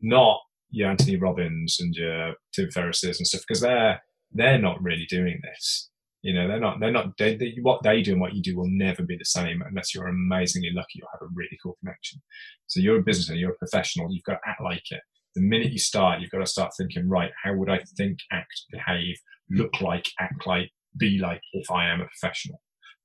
not 0.02 0.40
your 0.72 0.90
Anthony 0.90 1.16
Robbins 1.16 1.78
and 1.80 1.96
your 1.96 2.34
Tim 2.54 2.70
Ferriss's 2.70 3.18
and 3.18 3.26
stuff 3.26 3.44
because 3.48 3.62
they're 3.62 4.02
they're 4.34 4.60
not 4.60 4.82
really 4.84 5.06
doing 5.10 5.40
this. 5.42 5.90
You 6.22 6.34
know, 6.34 6.50
they're 6.50 6.60
not 6.60 6.82
they're 6.82 6.92
not 6.92 7.18
they, 7.18 7.38
they, 7.38 7.56
what 7.62 7.82
they 7.82 8.02
do 8.02 8.12
and 8.12 8.20
what 8.20 8.34
you 8.34 8.42
do 8.42 8.58
will 8.58 8.70
never 8.70 9.04
be 9.04 9.16
the 9.18 9.24
same 9.24 9.64
unless 9.66 9.96
you're 9.96 10.08
amazingly 10.08 10.72
lucky 10.74 11.02
or 11.02 11.08
have 11.14 11.22
a 11.22 11.32
really 11.34 11.58
cool 11.64 11.78
connection. 11.80 12.22
So 12.68 12.82
you're 12.82 13.00
a 13.00 13.04
business 13.04 13.30
owner, 13.30 13.40
you're 13.40 13.52
a 13.52 13.58
professional, 13.58 14.12
you've 14.12 14.26
got 14.26 14.34
to 14.34 14.50
act 14.50 14.62
like 14.62 14.92
it. 14.92 15.02
The 15.36 15.42
minute 15.42 15.72
you 15.72 15.80
start, 15.80 16.20
you've 16.20 16.32
got 16.32 16.40
to 16.40 16.46
start 16.46 16.74
thinking, 16.78 17.08
right, 17.08 17.32
how 17.42 17.54
would 17.56 17.70
I 17.70 17.80
think, 17.96 18.20
act, 18.34 18.64
behave, 18.70 19.16
look 19.50 19.80
like, 19.80 20.10
act 20.20 20.46
like, 20.46 20.72
be 20.98 21.20
like 21.20 21.42
if 21.54 21.72
I 21.72 21.90
am 21.90 22.02
a 22.02 22.06
professional? 22.06 22.60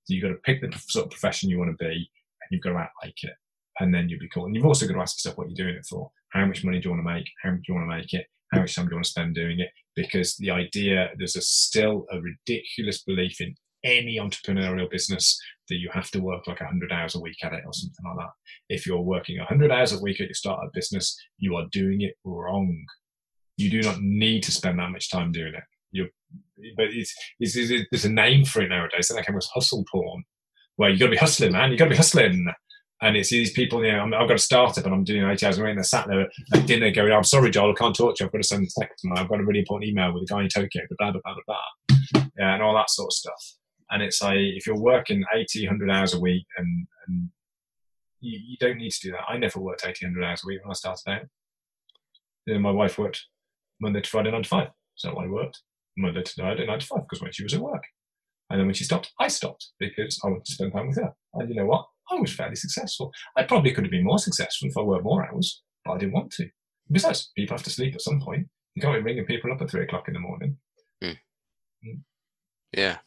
So 0.07 0.15
you've 0.15 0.23
got 0.23 0.29
to 0.29 0.35
pick 0.45 0.61
the 0.61 0.77
sort 0.89 1.07
of 1.07 1.11
profession 1.11 1.51
you 1.51 1.59
want 1.59 1.77
to 1.77 1.85
be 1.85 1.91
and 1.93 2.51
you've 2.51 2.63
got 2.63 2.71
to 2.71 2.79
act 2.79 2.95
like 3.03 3.23
it 3.23 3.35
and 3.81 3.93
then 3.93 4.09
you'll 4.09 4.21
be 4.21 4.29
cool. 4.29 4.47
And 4.47 4.55
you've 4.55 4.67
also 4.67 4.87
got 4.87 4.95
to 4.95 5.01
ask 5.01 5.19
yourself 5.19 5.37
what 5.37 5.49
you're 5.49 5.67
doing 5.67 5.77
it 5.77 5.87
for. 5.87 6.11
How 6.31 6.47
much 6.47 6.65
money 6.65 6.79
do 6.79 6.89
you 6.89 6.95
want 6.95 7.07
to 7.07 7.13
make? 7.13 7.29
How 7.43 7.51
much 7.51 7.63
do 7.67 7.73
you 7.73 7.75
want 7.75 7.91
to 7.91 7.97
make 7.97 8.13
it? 8.13 8.27
How 8.53 8.61
much 8.61 8.77
time 8.77 8.87
do 8.87 8.91
you 8.91 8.97
want 8.97 9.05
to 9.05 9.11
spend 9.11 9.35
doing 9.35 9.61
it? 9.61 9.71
Because 9.97 10.37
the 10.37 10.51
idea, 10.51 11.11
there's 11.19 11.37
a 11.37 11.41
still 11.41 12.07
a 12.13 12.21
ridiculous 12.21 13.03
belief 13.03 13.41
in 13.41 13.55
any 13.85 14.19
entrepreneurial 14.19 14.91
business 14.91 15.41
that 15.69 15.77
you 15.77 15.91
have 15.93 16.11
to 16.11 16.21
work 16.21 16.47
like 16.47 16.61
100 16.61 16.93
hours 16.93 17.15
a 17.15 17.21
week 17.21 17.37
at 17.43 17.53
it 17.53 17.65
or 17.67 17.73
something 17.73 18.05
like 18.05 18.17
that. 18.19 18.31
If 18.69 18.87
you're 18.87 19.01
working 19.01 19.39
100 19.39 19.71
hours 19.71 19.93
a 19.93 20.01
week 20.01 20.21
at 20.21 20.29
your 20.29 20.35
startup 20.35 20.73
business, 20.73 21.17
you 21.39 21.57
are 21.57 21.67
doing 21.73 22.03
it 22.03 22.15
wrong. 22.25 22.85
You 23.57 23.71
do 23.71 23.83
not 23.83 24.01
need 24.01 24.43
to 24.45 24.53
spend 24.53 24.79
that 24.79 24.91
much 24.91 25.11
time 25.11 25.33
doing 25.33 25.55
it. 25.55 25.65
But 26.77 26.87
it's, 26.87 27.15
it's, 27.39 27.57
it's, 27.57 27.87
there's 27.91 28.05
a 28.05 28.13
name 28.13 28.45
for 28.45 28.63
it 28.63 28.69
nowadays. 28.69 29.11
I 29.11 29.15
think 29.15 29.29
it 29.29 29.35
was 29.35 29.51
hustle 29.55 29.85
porn, 29.91 30.25
where 30.77 30.91
you 30.91 30.99
got 30.99 31.07
to 31.07 31.11
be 31.13 31.17
hustling, 31.17 31.53
man. 31.53 31.71
You 31.71 31.79
got 31.79 31.85
to 31.85 31.91
be 31.91 31.97
hustling 31.97 32.47
and 33.03 33.17
it's 33.17 33.31
these 33.31 33.53
people, 33.53 33.85
you 33.85 33.93
know, 33.93 33.99
i 33.99 34.19
have 34.19 34.29
got 34.29 34.37
a 34.37 34.39
startup 34.39 34.85
and 34.85 34.95
I'm 34.95 35.05
doing 35.05 35.29
eight 35.29 35.43
hours 35.43 35.59
a 35.59 35.63
week 35.63 35.71
and 35.71 35.79
they're 35.79 35.85
sat 35.85 36.09
there 36.09 36.29
at 36.55 36.67
dinner 36.67 36.91
going, 36.91 37.13
I'm 37.13 37.25
sorry, 37.25 37.51
Joel, 37.51 37.73
I 37.73 37.75
can't 37.75 37.95
talk 37.95 38.17
to 38.17 38.25
you. 38.25 38.27
I've 38.27 38.33
got 38.33 38.39
to 38.39 38.45
send 38.45 38.67
a 38.67 38.81
text 38.81 39.05
and 39.05 39.19
I've 39.19 39.29
got 39.29 39.41
a 39.41 39.45
really 39.45 39.61
important 39.61 39.91
email 39.91 40.15
with 40.15 40.23
a 40.23 40.27
guy 40.27 40.43
in 40.43 40.49
Tokyo, 40.49 40.83
blah, 40.99 41.13
blah, 41.13 41.21
blah, 41.23 41.35
blah, 41.35 41.43
blah. 42.13 42.23
Yeah, 42.39 42.55
and 42.55 42.63
all 42.63 42.75
that 42.75 42.89
sort 42.89 43.09
of 43.09 43.13
stuff. 43.13 43.55
And 43.91 44.03
it's 44.03 44.23
like, 44.23 44.39
if 44.39 44.67
you're 44.67 44.81
working 44.81 45.25
80, 45.35 45.67
100 45.67 45.91
hours 45.91 46.15
a 46.15 46.21
week 46.21 46.47
and, 46.57 46.87
and 47.07 47.29
you, 48.21 48.41
you 48.43 48.57
don't 48.59 48.79
need 48.79 48.93
to 48.93 49.09
do 49.09 49.13
that. 49.13 49.25
I 49.29 49.37
never 49.37 49.61
worked 49.61 49.87
80, 49.87 50.07
100 50.07 50.27
hours 50.27 50.43
a 50.43 50.47
week 50.47 50.61
when 50.63 50.71
I 50.71 50.75
started 50.75 51.11
out. 51.11 51.23
Know, 52.47 52.59
my 52.61 52.71
wife 52.71 52.97
worked 52.97 53.27
Monday 53.79 54.01
to 54.01 54.09
Friday, 54.09 54.31
9 54.31 54.43
to 54.43 54.49
5. 54.49 54.69
So 54.95 55.11
I 55.19 55.27
worked 55.27 55.61
Monday 55.97 56.23
to 56.23 56.33
Friday, 56.33 56.67
9 56.67 56.79
to 56.79 56.87
5 56.87 56.99
because 57.03 57.23
when 57.23 57.33
she 57.33 57.43
was 57.43 57.55
at 57.55 57.61
work. 57.61 57.83
And 58.51 58.61
then 58.61 58.67
when 58.67 58.75
she 58.75 58.85
stopped, 58.85 59.13
I 59.19 59.29
stopped 59.29 59.71
because 59.79 60.21
I 60.25 60.29
wanted 60.29 60.45
to 60.45 60.53
spend 60.53 60.73
time 60.73 60.89
with 60.89 60.99
her. 60.99 61.13
And 61.35 61.49
you 61.49 61.57
know 61.57 61.67
what? 61.67 61.87
I 62.11 62.15
was 62.15 62.33
fairly 62.33 62.55
successful. 62.55 63.11
I 63.37 63.43
probably 63.43 63.73
could 63.73 63.85
have 63.85 63.91
been 63.91 64.05
more 64.05 64.19
successful 64.19 64.69
if 64.69 64.77
I 64.77 64.83
worked 64.83 65.05
more 65.05 65.27
hours, 65.27 65.63
but 65.85 65.95
I 65.95 65.99
didn't 65.99 66.15
want 66.15 66.31
to. 66.33 66.49
Besides, 66.91 67.33
people 67.37 67.57
have 67.57 67.65
to 67.65 67.71
sleep 67.71 67.95
at 67.95 68.03
some 68.03 68.21
point. 68.21 68.47
You 68.77 68.83
can't 68.83 68.95
be 68.95 69.03
ringing 69.03 69.25
people 69.25 69.53
up 69.53 69.61
at 69.63 69.71
three 69.71 69.83
o'clock 69.83 70.07
in 70.07 70.15
the 70.15 70.21
morning. 70.21 70.59
Mm. 71.03 71.17
Yeah. 72.73 72.99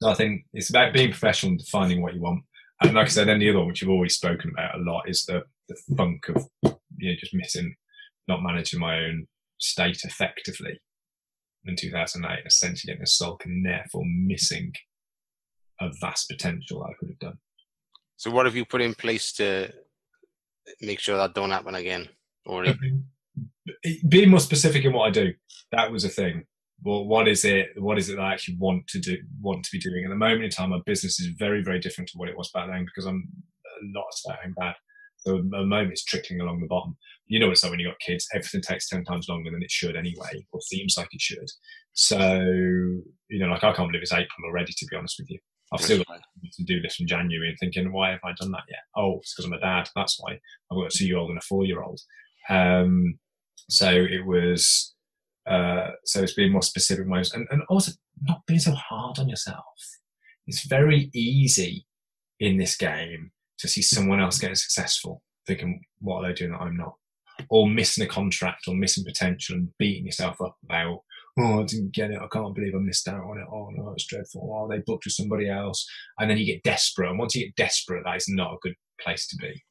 So 0.00 0.08
I 0.08 0.14
think 0.14 0.44
it's 0.54 0.70
about 0.70 0.94
being 0.94 1.10
professional 1.10 1.50
and 1.50 1.58
defining 1.58 2.00
what 2.00 2.14
you 2.14 2.20
want. 2.20 2.44
And 2.82 2.94
like 2.94 3.06
I 3.06 3.10
said, 3.10 3.28
then 3.28 3.38
the 3.38 3.50
other 3.50 3.58
one, 3.58 3.68
which 3.68 3.82
you've 3.82 3.90
always 3.90 4.14
spoken 4.14 4.50
about 4.50 4.78
a 4.78 4.82
lot, 4.82 5.08
is 5.08 5.24
the, 5.24 5.42
the 5.68 5.76
funk 5.96 6.28
of 6.28 6.46
you 6.62 7.10
know 7.10 7.16
just 7.18 7.34
missing, 7.34 7.74
not 8.28 8.42
managing 8.42 8.80
my 8.80 8.98
own 8.98 9.26
state 9.58 10.00
effectively 10.04 10.78
in 11.68 11.76
2008, 11.76 12.46
essentially 12.46 12.92
getting 12.92 13.02
a 13.02 13.06
sulk 13.06 13.44
and 13.44 13.64
therefore 13.64 14.02
missing 14.04 14.72
a 15.80 15.90
vast 16.00 16.28
potential 16.28 16.84
I 16.84 16.92
could 16.98 17.10
have 17.10 17.18
done. 17.18 17.38
So, 18.16 18.30
what 18.30 18.46
have 18.46 18.56
you 18.56 18.64
put 18.64 18.80
in 18.80 18.94
place 18.94 19.32
to 19.34 19.70
make 20.80 21.00
sure 21.00 21.16
that 21.16 21.34
don't 21.34 21.50
happen 21.50 21.74
again? 21.74 22.08
Or 22.46 22.64
being 24.08 24.30
more 24.30 24.40
specific 24.40 24.84
in 24.84 24.92
what 24.92 25.08
I 25.08 25.10
do, 25.10 25.32
that 25.72 25.90
was 25.90 26.04
a 26.04 26.08
thing. 26.08 26.44
Well, 26.82 27.06
what 27.06 27.26
is 27.26 27.44
it? 27.44 27.70
What 27.76 27.98
is 27.98 28.08
it 28.08 28.16
that 28.16 28.22
I 28.22 28.32
actually 28.32 28.56
want 28.58 28.86
to 28.88 29.00
do? 29.00 29.16
Want 29.40 29.64
to 29.64 29.70
be 29.72 29.78
doing? 29.78 30.04
At 30.04 30.10
the 30.10 30.16
moment 30.16 30.44
in 30.44 30.50
time, 30.50 30.70
my 30.70 30.80
business 30.86 31.20
is 31.20 31.28
very, 31.38 31.62
very 31.62 31.80
different 31.80 32.08
to 32.10 32.18
what 32.18 32.28
it 32.28 32.36
was 32.36 32.50
back 32.52 32.68
then 32.68 32.84
because 32.84 33.06
I'm 33.06 33.28
a 33.64 33.98
lot 33.98 34.12
starting 34.12 34.54
bad. 34.56 34.74
So 35.16 35.38
at 35.38 35.50
the 35.50 35.66
moment, 35.66 35.92
it's 35.92 36.04
trickling 36.04 36.40
along 36.40 36.60
the 36.60 36.66
bottom. 36.66 36.96
You 37.28 37.40
know, 37.40 37.50
it's 37.50 37.62
like 37.62 37.70
when 37.70 37.80
you 37.80 37.88
got 37.88 37.98
kids, 37.98 38.28
everything 38.34 38.62
takes 38.62 38.88
ten 38.88 39.04
times 39.04 39.28
longer 39.28 39.50
than 39.50 39.62
it 39.62 39.70
should 39.70 39.96
anyway, 39.96 40.46
or 40.52 40.60
seems 40.60 40.96
like 40.96 41.08
it 41.12 41.20
should. 41.20 41.48
So 41.92 42.38
you 42.38 43.38
know, 43.38 43.48
like 43.48 43.64
I 43.64 43.72
can't 43.72 43.88
believe 43.88 44.02
it's 44.02 44.12
April 44.12 44.46
already. 44.46 44.72
To 44.72 44.86
be 44.90 44.96
honest 44.96 45.16
with 45.18 45.30
you, 45.30 45.38
I've 45.72 45.80
still 45.80 46.04
got 46.06 46.20
to 46.52 46.64
do 46.64 46.80
this 46.80 46.96
from 46.96 47.06
January 47.06 47.48
and 47.48 47.58
thinking, 47.58 47.92
why 47.92 48.10
have 48.10 48.20
I 48.24 48.32
done 48.40 48.52
that 48.52 48.64
yet? 48.68 48.80
Oh, 48.96 49.18
it's 49.18 49.34
because 49.34 49.46
I'm 49.46 49.52
a 49.54 49.60
dad. 49.60 49.88
That's 49.96 50.16
why 50.20 50.32
I've 50.70 50.76
got 50.76 50.94
a 50.94 50.96
two-year-old 50.96 51.30
and 51.30 51.38
a 51.38 51.42
four-year-old. 51.42 52.00
Um, 52.48 53.18
so 53.68 53.90
it 53.90 54.24
was. 54.24 54.94
Uh, 55.48 55.90
so 56.04 56.22
it's 56.22 56.34
being 56.34 56.50
more 56.50 56.62
specific 56.62 57.06
ways, 57.08 57.32
and, 57.32 57.46
and 57.52 57.62
also 57.68 57.92
not 58.22 58.40
being 58.46 58.58
so 58.58 58.72
hard 58.72 59.18
on 59.20 59.28
yourself. 59.28 59.64
It's 60.48 60.66
very 60.66 61.08
easy 61.14 61.86
in 62.40 62.56
this 62.56 62.76
game 62.76 63.30
to 63.58 63.68
see 63.68 63.82
someone 63.82 64.20
else 64.20 64.38
getting 64.38 64.56
successful, 64.56 65.22
thinking, 65.46 65.80
what 66.00 66.16
are 66.16 66.28
they 66.28 66.34
doing 66.34 66.50
that 66.52 66.60
I'm 66.60 66.76
not? 66.76 66.94
Or 67.50 67.68
missing 67.68 68.04
a 68.04 68.08
contract 68.08 68.64
or 68.66 68.74
missing 68.74 69.04
potential 69.04 69.56
and 69.56 69.68
beating 69.78 70.06
yourself 70.06 70.40
up 70.40 70.56
about, 70.64 71.00
oh, 71.38 71.60
I 71.60 71.64
didn't 71.64 71.92
get 71.92 72.10
it. 72.10 72.18
I 72.18 72.26
can't 72.32 72.54
believe 72.54 72.74
I 72.74 72.78
missed 72.78 73.08
out 73.08 73.24
on 73.24 73.38
it. 73.38 73.46
Oh, 73.50 73.68
no, 73.74 73.92
it's 73.92 74.06
dreadful. 74.06 74.50
Oh, 74.52 74.68
they 74.68 74.82
booked 74.86 75.04
with 75.04 75.14
somebody 75.14 75.48
else. 75.50 75.86
And 76.18 76.30
then 76.30 76.38
you 76.38 76.46
get 76.46 76.62
desperate. 76.62 77.10
And 77.10 77.18
once 77.18 77.34
you 77.34 77.44
get 77.44 77.56
desperate, 77.56 78.04
that 78.04 78.16
is 78.16 78.26
not 78.28 78.54
a 78.54 78.58
good 78.62 78.74
place 79.00 79.26
to 79.28 79.36
be. 79.36 79.62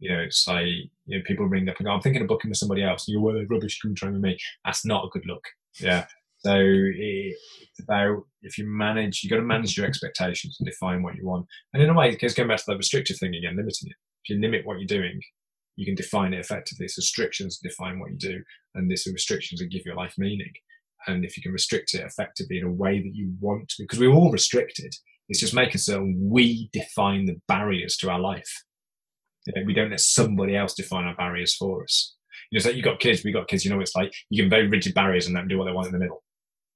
You 0.00 0.10
know, 0.10 0.20
it's 0.20 0.46
like, 0.46 0.66
you 0.66 1.18
know, 1.18 1.22
people 1.26 1.46
ring 1.46 1.68
up 1.68 1.76
and 1.78 1.86
go, 1.86 1.92
I'm 1.92 2.02
thinking 2.02 2.20
of 2.20 2.28
booking 2.28 2.50
with 2.50 2.58
somebody 2.58 2.82
else. 2.82 3.06
You're, 3.08 3.22
well, 3.22 3.42
rubbish. 3.48 3.80
Come 3.80 3.94
train 3.94 4.12
with 4.12 4.22
me. 4.22 4.36
That's 4.64 4.84
not 4.84 5.04
a 5.06 5.08
good 5.08 5.24
look. 5.26 5.44
Yeah. 5.80 6.06
So 6.38 6.58
it's 6.58 7.80
about 7.82 8.24
if 8.42 8.58
you 8.58 8.66
manage, 8.66 9.22
you've 9.22 9.30
got 9.30 9.36
to 9.36 9.42
manage 9.42 9.78
your 9.78 9.86
expectations 9.86 10.58
and 10.60 10.66
define 10.66 11.02
what 11.02 11.14
you 11.14 11.26
want. 11.26 11.46
And 11.72 11.82
in 11.82 11.88
a 11.88 11.94
way, 11.94 12.14
it's 12.20 12.34
going 12.34 12.50
back 12.50 12.58
to 12.58 12.64
the 12.66 12.76
restrictive 12.76 13.16
thing 13.16 13.34
again, 13.34 13.56
limiting 13.56 13.88
it. 13.88 13.96
If 14.24 14.28
you 14.28 14.40
limit 14.42 14.66
what 14.66 14.78
you're 14.78 14.86
doing, 14.86 15.20
you 15.76 15.84
can 15.86 15.94
define 15.94 16.32
it 16.32 16.40
effectively. 16.40 16.88
So 16.88 17.00
restrictions 17.00 17.58
define 17.58 17.98
what 17.98 18.10
you 18.10 18.16
do, 18.16 18.42
and 18.74 18.90
this 18.90 19.06
restrictions 19.06 19.60
that 19.60 19.70
give 19.70 19.84
your 19.84 19.96
life 19.96 20.14
meaning. 20.18 20.52
And 21.06 21.24
if 21.24 21.36
you 21.36 21.42
can 21.42 21.52
restrict 21.52 21.94
it 21.94 22.00
effectively 22.00 22.58
in 22.58 22.64
a 22.64 22.70
way 22.70 23.00
that 23.02 23.14
you 23.14 23.34
want 23.40 23.68
to, 23.70 23.82
because 23.82 23.98
we're 23.98 24.12
all 24.12 24.30
restricted, 24.30 24.94
it's 25.28 25.40
just 25.40 25.54
making 25.54 25.78
certain 25.78 26.16
we 26.18 26.70
define 26.72 27.26
the 27.26 27.40
barriers 27.48 27.96
to 27.98 28.10
our 28.10 28.20
life. 28.20 28.64
You 29.46 29.52
know, 29.54 29.66
we 29.66 29.74
don't 29.74 29.90
let 29.90 30.00
somebody 30.00 30.56
else 30.56 30.74
define 30.74 31.04
our 31.04 31.16
barriers 31.16 31.54
for 31.54 31.82
us. 31.82 32.14
You 32.50 32.58
know, 32.58 32.62
so 32.62 32.70
you've 32.70 32.84
got 32.84 33.00
kids, 33.00 33.22
we've 33.24 33.34
got 33.34 33.48
kids, 33.48 33.64
you 33.64 33.70
know, 33.70 33.80
it's 33.80 33.94
like 33.94 34.12
you 34.30 34.42
give 34.42 34.50
very 34.50 34.66
rigid 34.66 34.94
barriers 34.94 35.26
and 35.26 35.34
let 35.34 35.42
them 35.42 35.48
do 35.48 35.58
what 35.58 35.66
they 35.66 35.72
want 35.72 35.86
in 35.86 35.92
the 35.92 35.98
middle. 35.98 36.22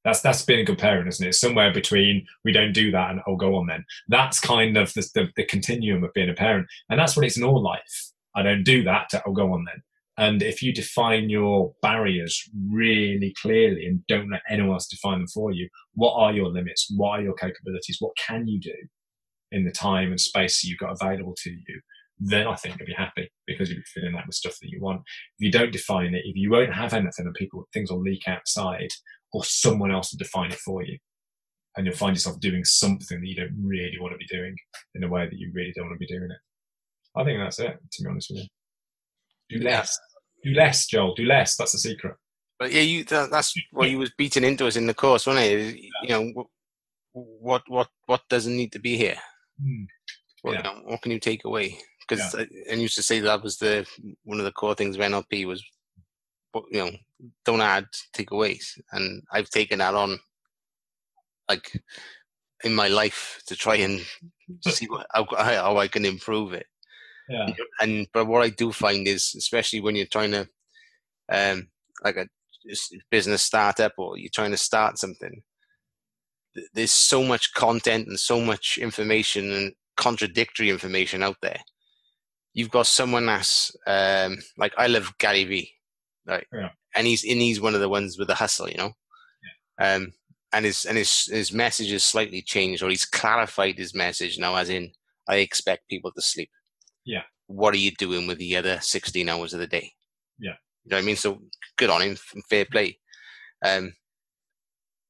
That's 0.05 0.21
that's 0.21 0.45
being 0.45 0.61
a 0.61 0.65
good 0.65 0.79
parent, 0.79 1.09
isn't 1.09 1.27
it? 1.27 1.35
Somewhere 1.35 1.73
between 1.73 2.27
we 2.45 2.53
don't 2.53 2.73
do 2.73 2.91
that 2.93 3.11
and 3.11 3.21
oh, 3.27 3.37
go 3.37 3.57
on 3.57 3.67
then. 3.67 3.85
That's 4.09 4.41
kind 4.41 4.77
of 4.77 4.93
the, 4.95 5.09
the, 5.15 5.29
the 5.37 5.45
continuum 5.45 6.05
of 6.05 6.15
being 6.15 6.31
a 6.31 6.35
parent, 6.35 6.67
and 6.89 6.99
that's 6.99 7.17
what 7.17 7.27
it's 7.27 7.37
in 7.37 7.45
all 7.45 7.63
life. 7.63 8.08
I 8.39 8.43
don't 8.43 8.63
do 8.63 8.85
that. 8.85 9.11
Oh, 9.27 9.33
go 9.33 9.53
on 9.53 9.65
then. 9.65 9.83
And 10.17 10.43
if 10.43 10.63
you 10.63 10.73
define 10.73 11.29
your 11.29 11.73
barriers 11.83 12.43
really 12.71 13.35
clearly 13.41 13.87
and 13.87 14.07
don't 14.07 14.31
let 14.31 14.43
anyone 14.49 14.75
else 14.75 14.87
define 14.87 15.19
them 15.19 15.29
for 15.29 15.53
you, 15.53 15.69
what 15.95 16.15
are 16.15 16.33
your 16.33 16.49
limits? 16.49 16.87
What 16.97 17.19
are 17.19 17.23
your 17.23 17.35
capabilities? 17.35 17.97
What 18.01 18.17
can 18.17 18.47
you 18.47 18.61
do 18.61 18.75
in 19.51 19.65
the 19.65 19.73
time 19.73 20.11
and 20.11 20.21
space 20.21 20.63
you've 20.63 20.79
got 20.79 20.97
available 21.01 21.35
to 21.45 21.51
you? 21.51 21.81
Then 22.21 22.47
I 22.47 22.55
think 22.55 22.77
you'll 22.79 22.87
be 22.87 22.95
happy 22.95 23.29
because 23.47 23.71
you'll 23.71 23.79
be 23.79 23.85
filling 23.95 24.15
that 24.15 24.27
with 24.27 24.35
stuff 24.35 24.57
that 24.61 24.69
you 24.69 24.81
want. 24.81 25.03
If 25.39 25.47
you 25.47 25.53
don't 25.53 25.73
define 25.73 26.15
it, 26.15 26.23
if 26.25 26.37
you 26.37 26.51
won't 26.51 26.75
have 26.75 26.95
anything 26.95 27.27
and 27.27 27.35
people 27.35 27.69
things 27.73 27.91
will 27.91 28.01
leak 28.01 28.27
outside, 28.27 28.91
or 29.33 29.45
someone 29.45 29.93
else 29.93 30.13
will 30.13 30.19
define 30.19 30.51
it 30.51 30.59
for 30.59 30.83
you. 30.83 30.99
And 31.77 31.87
you'll 31.87 31.95
find 31.95 32.17
yourself 32.17 32.41
doing 32.41 32.65
something 32.65 33.21
that 33.21 33.27
you 33.27 33.37
don't 33.37 33.57
really 33.63 33.99
want 34.01 34.13
to 34.15 34.19
be 34.19 34.27
doing 34.27 34.57
in 34.97 35.05
a 35.05 35.09
way 35.09 35.27
that 35.27 35.39
you 35.39 35.53
really 35.55 35.73
don't 35.77 35.87
want 35.87 35.95
to 35.95 36.07
be 36.07 36.13
doing 36.13 36.29
it. 36.31 36.39
I 37.19 37.25
think 37.25 37.41
that's 37.41 37.59
it, 37.59 37.79
to 37.93 38.03
be 38.03 38.09
honest 38.09 38.31
with 38.31 38.41
you. 38.41 39.59
Do 39.59 39.65
less. 39.65 39.99
Do 40.45 40.53
less, 40.53 40.87
Joel. 40.87 41.15
Do 41.15 41.25
less. 41.25 41.57
That's 41.57 41.73
the 41.73 41.79
secret. 41.79 42.15
But 42.59 42.73
yeah, 42.73 42.83
you 42.83 43.05
that, 43.05 43.31
that's 43.31 43.55
what 43.73 43.91
you 43.91 43.99
was 43.99 44.13
beating 44.17 44.45
into 44.45 44.67
us 44.67 44.77
in 44.77 44.87
the 44.87 44.95
course, 44.95 45.27
wasn't 45.27 45.47
it? 45.47 45.77
You 46.03 46.09
know, 46.09 46.47
what 47.13 47.63
what 47.69 47.89
what 48.07 48.21
doesn't 48.29 48.57
need 48.57 48.73
to 48.73 48.79
be 48.79 48.97
here? 48.97 49.17
Mm. 49.63 49.87
What, 50.43 50.53
yeah. 50.53 50.59
you 50.59 50.63
know, 50.63 50.83
what 50.87 51.03
can 51.03 51.13
you 51.13 51.21
take 51.21 51.45
away? 51.45 51.79
Because 52.07 52.35
yeah. 52.35 52.45
I, 52.71 52.73
I 52.73 52.77
used 52.77 52.97
to 52.97 53.03
say 53.03 53.21
that 53.21 53.43
was 53.43 53.59
the 53.59 53.87
one 54.25 54.39
of 54.39 54.45
the 54.45 54.53
core 54.53 54.75
things 54.75 54.97
of 54.97 55.03
NLP 55.03 55.47
was 55.47 55.63
you 56.71 56.79
know, 56.79 56.91
don't 57.45 57.61
add 57.61 57.87
takeaways. 58.15 58.79
And 58.93 59.23
I've 59.33 59.51
taken 59.51 59.79
that 59.79 59.95
on, 59.95 60.19
like, 61.49 61.81
in 62.65 62.75
my 62.75 62.89
life 62.89 63.43
to 63.47 63.57
try 63.57 63.77
and 63.77 64.01
see 64.63 64.87
what, 64.87 65.07
how, 65.13 65.27
how 65.37 65.77
I 65.79 65.89
can 65.89 66.05
improve 66.05 66.53
it. 66.53 66.67
Yeah. 67.29 67.49
And 67.81 68.07
but 68.13 68.27
what 68.27 68.43
I 68.43 68.51
do 68.51 68.73
find 68.73 69.07
is, 69.07 69.35
especially 69.37 69.81
when 69.81 69.97
you're 69.97 70.07
trying 70.07 70.33
to, 70.33 70.49
um, 71.31 71.69
like 72.03 72.17
a 72.17 72.27
business 73.11 73.43
startup 73.43 73.93
or 73.99 74.17
you're 74.19 74.31
trying 74.33 74.51
to 74.51 74.57
start 74.57 74.99
something, 74.99 75.43
there's 76.75 76.93
so 76.93 77.23
much 77.23 77.53
content 77.55 78.09
and 78.09 78.19
so 78.19 78.41
much 78.41 78.79
information 78.79 79.53
and 79.53 79.73
contradictory 79.97 80.71
information 80.71 81.23
out 81.23 81.37
there. 81.43 81.61
You've 82.55 82.71
got 82.71 82.87
someone 82.87 83.27
that's 83.27 83.77
um, 83.87 84.39
like 84.57 84.73
I 84.79 84.87
love 84.87 85.13
Gary 85.19 85.45
Vee, 85.45 85.73
Right. 86.29 86.47
Yeah. 86.53 86.71
And 86.95 87.07
he's 87.07 87.25
and 87.25 87.41
he's 87.41 87.61
one 87.61 87.75
of 87.75 87.81
the 87.81 87.89
ones 87.89 88.19
with 88.19 88.29
the 88.29 88.35
hustle, 88.35 88.69
you 88.69 88.77
know. 88.77 88.93
Yeah. 89.79 89.95
Um, 89.95 90.13
and 90.53 90.65
his 90.65 90.85
and 90.85 90.99
his 90.99 91.27
his 91.27 91.53
message 91.53 91.91
has 91.91 92.05
slightly 92.05 92.43
changed, 92.43 92.83
or 92.83 92.91
he's 92.91 93.05
clarified 93.05 93.79
his 93.79 93.95
message 93.95 94.39
now, 94.39 94.57
as 94.57 94.69
in, 94.69 94.93
I 95.27 95.37
expect 95.37 95.89
people 95.89 96.13
to 96.13 96.23
sleep. 96.23 96.51
Yeah. 97.09 97.23
What 97.47 97.73
are 97.73 97.79
you 97.79 97.93
doing 97.93 98.27
with 98.27 98.39
the 98.39 98.57
other 98.57 98.79
sixteen 98.81 99.29
hours 99.31 99.55
of 99.55 99.61
the 99.61 99.67
day? 99.67 99.93
Yeah. 100.39 100.57
You 100.85 100.91
know 100.91 100.97
what 100.99 101.03
I 101.03 101.07
mean? 101.07 101.17
So 101.17 101.41
good 101.77 101.89
on 101.89 102.03
him, 102.03 102.17
fair 102.51 102.67
play. 102.67 102.99
Um, 103.65 103.95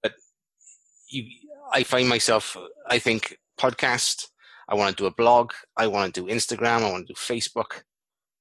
but 0.03 0.13
you, 1.11 1.25
I 1.73 1.83
find 1.83 2.09
myself, 2.09 2.57
I 2.89 3.01
think 3.01 3.37
podcast. 3.61 4.29
I 4.69 4.75
want 4.75 4.97
to 4.97 5.03
do 5.03 5.07
a 5.07 5.15
blog. 5.15 5.53
I 5.77 5.89
want 5.89 6.15
to 6.15 6.21
do 6.21 6.33
Instagram. 6.33 6.83
I 6.83 6.91
want 6.91 7.07
to 7.07 7.15
do 7.15 7.19
Facebook. 7.19 7.83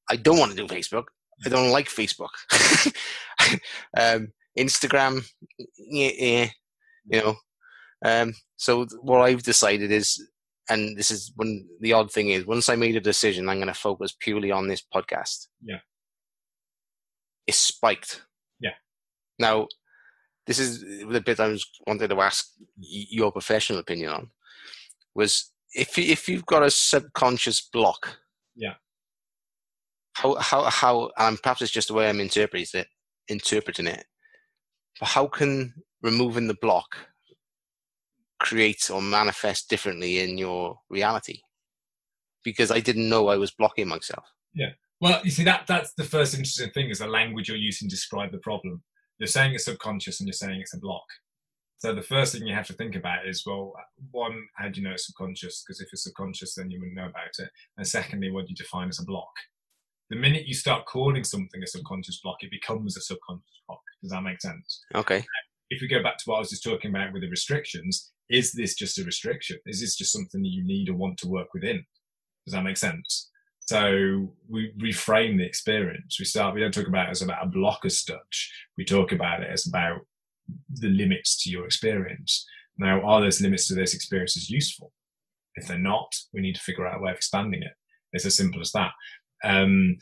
I 0.09 0.17
don't 0.17 0.37
want 0.37 0.51
to 0.51 0.57
do 0.57 0.67
Facebook. 0.67 1.05
I 1.45 1.49
don't 1.49 1.71
like 1.71 1.87
Facebook. 1.87 2.29
um, 3.97 4.27
Instagram, 4.57 5.25
yeah, 5.77 6.11
yeah, 6.17 6.47
you 7.09 7.21
know. 7.21 7.35
Um, 8.03 8.33
so 8.57 8.85
what 9.01 9.21
I've 9.21 9.43
decided 9.43 9.91
is, 9.91 10.21
and 10.69 10.97
this 10.97 11.11
is 11.11 11.31
when 11.35 11.67
the 11.79 11.93
odd 11.93 12.11
thing 12.11 12.29
is, 12.29 12.45
once 12.45 12.69
I 12.69 12.75
made 12.75 12.95
a 12.95 13.01
decision, 13.01 13.47
I'm 13.47 13.57
going 13.57 13.67
to 13.67 13.73
focus 13.73 14.15
purely 14.19 14.51
on 14.51 14.67
this 14.67 14.83
podcast. 14.93 15.47
Yeah. 15.63 15.79
It 17.45 17.55
spiked. 17.55 18.23
Yeah. 18.59 18.73
Now, 19.39 19.67
this 20.45 20.59
is 20.59 20.81
the 20.81 21.21
bit 21.21 21.39
I 21.39 21.47
was 21.47 21.65
wanted 21.85 22.09
to 22.09 22.21
ask 22.21 22.47
your 22.77 23.31
professional 23.31 23.79
opinion 23.79 24.11
on. 24.11 24.31
Was 25.15 25.51
if 25.73 25.97
if 25.97 26.27
you've 26.27 26.45
got 26.45 26.63
a 26.63 26.69
subconscious 26.69 27.61
block. 27.61 28.17
Yeah 28.55 28.73
how 30.17 30.35
how 30.35 30.63
how 30.63 31.11
and 31.17 31.39
perhaps 31.41 31.61
it's 31.61 31.71
just 31.71 31.89
the 31.89 31.93
way 31.93 32.09
I'm 32.09 32.19
interpreting 32.19 32.81
it 32.81 32.87
interpreting 33.29 33.87
it. 33.87 34.05
But 34.99 35.09
how 35.09 35.27
can 35.27 35.73
removing 36.01 36.47
the 36.47 36.57
block 36.61 36.97
create 38.39 38.89
or 38.89 39.01
manifest 39.01 39.69
differently 39.69 40.19
in 40.19 40.37
your 40.37 40.79
reality? 40.89 41.41
Because 42.43 42.71
I 42.71 42.79
didn't 42.79 43.09
know 43.09 43.27
I 43.27 43.37
was 43.37 43.51
blocking 43.51 43.87
myself. 43.87 44.25
Yeah. 44.53 44.71
Well, 44.99 45.21
you 45.23 45.31
see 45.31 45.43
that 45.43 45.67
that's 45.67 45.93
the 45.93 46.03
first 46.03 46.33
interesting 46.33 46.71
thing 46.71 46.89
is 46.89 46.99
the 46.99 47.07
language 47.07 47.49
you're 47.49 47.57
using 47.57 47.87
to 47.89 47.95
describe 47.95 48.31
the 48.31 48.39
problem. 48.39 48.81
You're 49.19 49.27
saying 49.27 49.53
it's 49.53 49.65
subconscious 49.65 50.19
and 50.19 50.27
you're 50.27 50.33
saying 50.33 50.61
it's 50.61 50.73
a 50.73 50.79
block. 50.79 51.05
So 51.79 51.93
the 51.93 52.01
first 52.01 52.33
thing 52.33 52.47
you 52.47 52.55
have 52.55 52.65
to 52.67 52.73
think 52.73 52.95
about 52.95 53.27
is, 53.27 53.43
well, 53.45 53.73
one, 54.09 54.47
how 54.55 54.69
do 54.69 54.81
you 54.81 54.87
know 54.87 54.93
it's 54.93 55.05
subconscious? 55.05 55.63
Because 55.63 55.79
if 55.79 55.89
it's 55.91 56.03
subconscious, 56.03 56.55
then 56.55 56.71
you 56.71 56.79
wouldn't 56.79 56.97
know 56.97 57.05
about 57.05 57.37
it. 57.37 57.49
And 57.77 57.87
secondly, 57.87 58.31
what 58.31 58.47
do 58.47 58.51
you 58.51 58.55
define 58.55 58.89
as 58.89 58.99
a 58.99 59.05
block? 59.05 59.29
The 60.09 60.15
minute 60.15 60.47
you 60.47 60.55
start 60.55 60.87
calling 60.87 61.23
something 61.23 61.61
a 61.61 61.67
subconscious 61.67 62.19
block, 62.23 62.37
it 62.41 62.49
becomes 62.49 62.97
a 62.97 63.01
subconscious 63.01 63.61
block. 63.67 63.81
Does 64.01 64.11
that 64.11 64.23
make 64.23 64.41
sense? 64.41 64.81
Okay. 64.95 65.23
If 65.69 65.81
we 65.81 65.87
go 65.87 66.01
back 66.01 66.17
to 66.17 66.23
what 66.25 66.37
I 66.37 66.39
was 66.39 66.49
just 66.49 66.63
talking 66.63 66.89
about 66.89 67.13
with 67.13 67.21
the 67.21 67.29
restrictions, 67.29 68.11
is 68.29 68.51
this 68.51 68.75
just 68.75 68.99
a 68.99 69.03
restriction? 69.03 69.57
Is 69.65 69.81
this 69.81 69.95
just 69.95 70.11
something 70.11 70.41
that 70.41 70.49
you 70.49 70.65
need 70.65 70.89
or 70.89 70.95
want 70.95 71.17
to 71.19 71.27
work 71.27 71.53
within? 71.53 71.85
Does 72.45 72.53
that 72.53 72.63
make 72.63 72.77
sense? 72.77 73.29
So 73.61 74.33
we 74.49 74.71
reframe 74.81 75.37
the 75.37 75.45
experience. 75.45 76.17
We 76.19 76.25
start, 76.25 76.55
we 76.55 76.61
don't 76.61 76.73
talk 76.73 76.87
about 76.87 77.07
it 77.07 77.11
as 77.11 77.21
about 77.21 77.43
a 77.43 77.49
block 77.49 77.81
as 77.83 77.99
such. 77.99 78.51
We 78.77 78.85
talk 78.85 79.11
about 79.11 79.43
it 79.43 79.49
as 79.51 79.67
about 79.67 79.99
the 80.73 80.87
limits 80.87 81.41
to 81.43 81.49
your 81.49 81.65
experience. 81.65 82.45
Now, 82.77 83.01
are 83.01 83.21
those 83.21 83.41
limits 83.41 83.67
to 83.67 83.75
this 83.75 83.93
experience 83.93 84.49
useful? 84.49 84.93
If 85.55 85.67
they're 85.67 85.77
not, 85.77 86.13
we 86.33 86.41
need 86.41 86.55
to 86.55 86.61
figure 86.61 86.87
out 86.87 86.97
a 86.97 87.01
way 87.01 87.11
of 87.11 87.17
expanding 87.17 87.63
it. 87.63 87.73
It's 88.13 88.25
as 88.25 88.37
simple 88.37 88.61
as 88.61 88.71
that. 88.71 88.91
Um, 89.43 89.97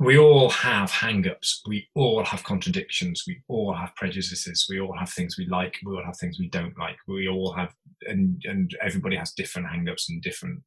we 0.00 0.16
all 0.16 0.48
have 0.48 0.90
hang-ups. 0.90 1.62
We 1.68 1.86
all 1.94 2.24
have 2.24 2.42
contradictions. 2.42 3.24
We 3.26 3.42
all 3.48 3.74
have 3.74 3.94
prejudices. 3.96 4.66
We 4.68 4.80
all 4.80 4.96
have 4.98 5.10
things 5.10 5.36
we 5.36 5.46
like. 5.46 5.76
We 5.84 5.94
all 5.94 6.04
have 6.04 6.16
things 6.16 6.38
we 6.40 6.48
don't 6.48 6.76
like. 6.78 6.96
We 7.06 7.28
all 7.28 7.52
have 7.52 7.74
and 8.08 8.42
and 8.46 8.74
everybody 8.82 9.16
has 9.16 9.32
different 9.32 9.68
hang-ups 9.68 10.08
and 10.08 10.22
different 10.22 10.62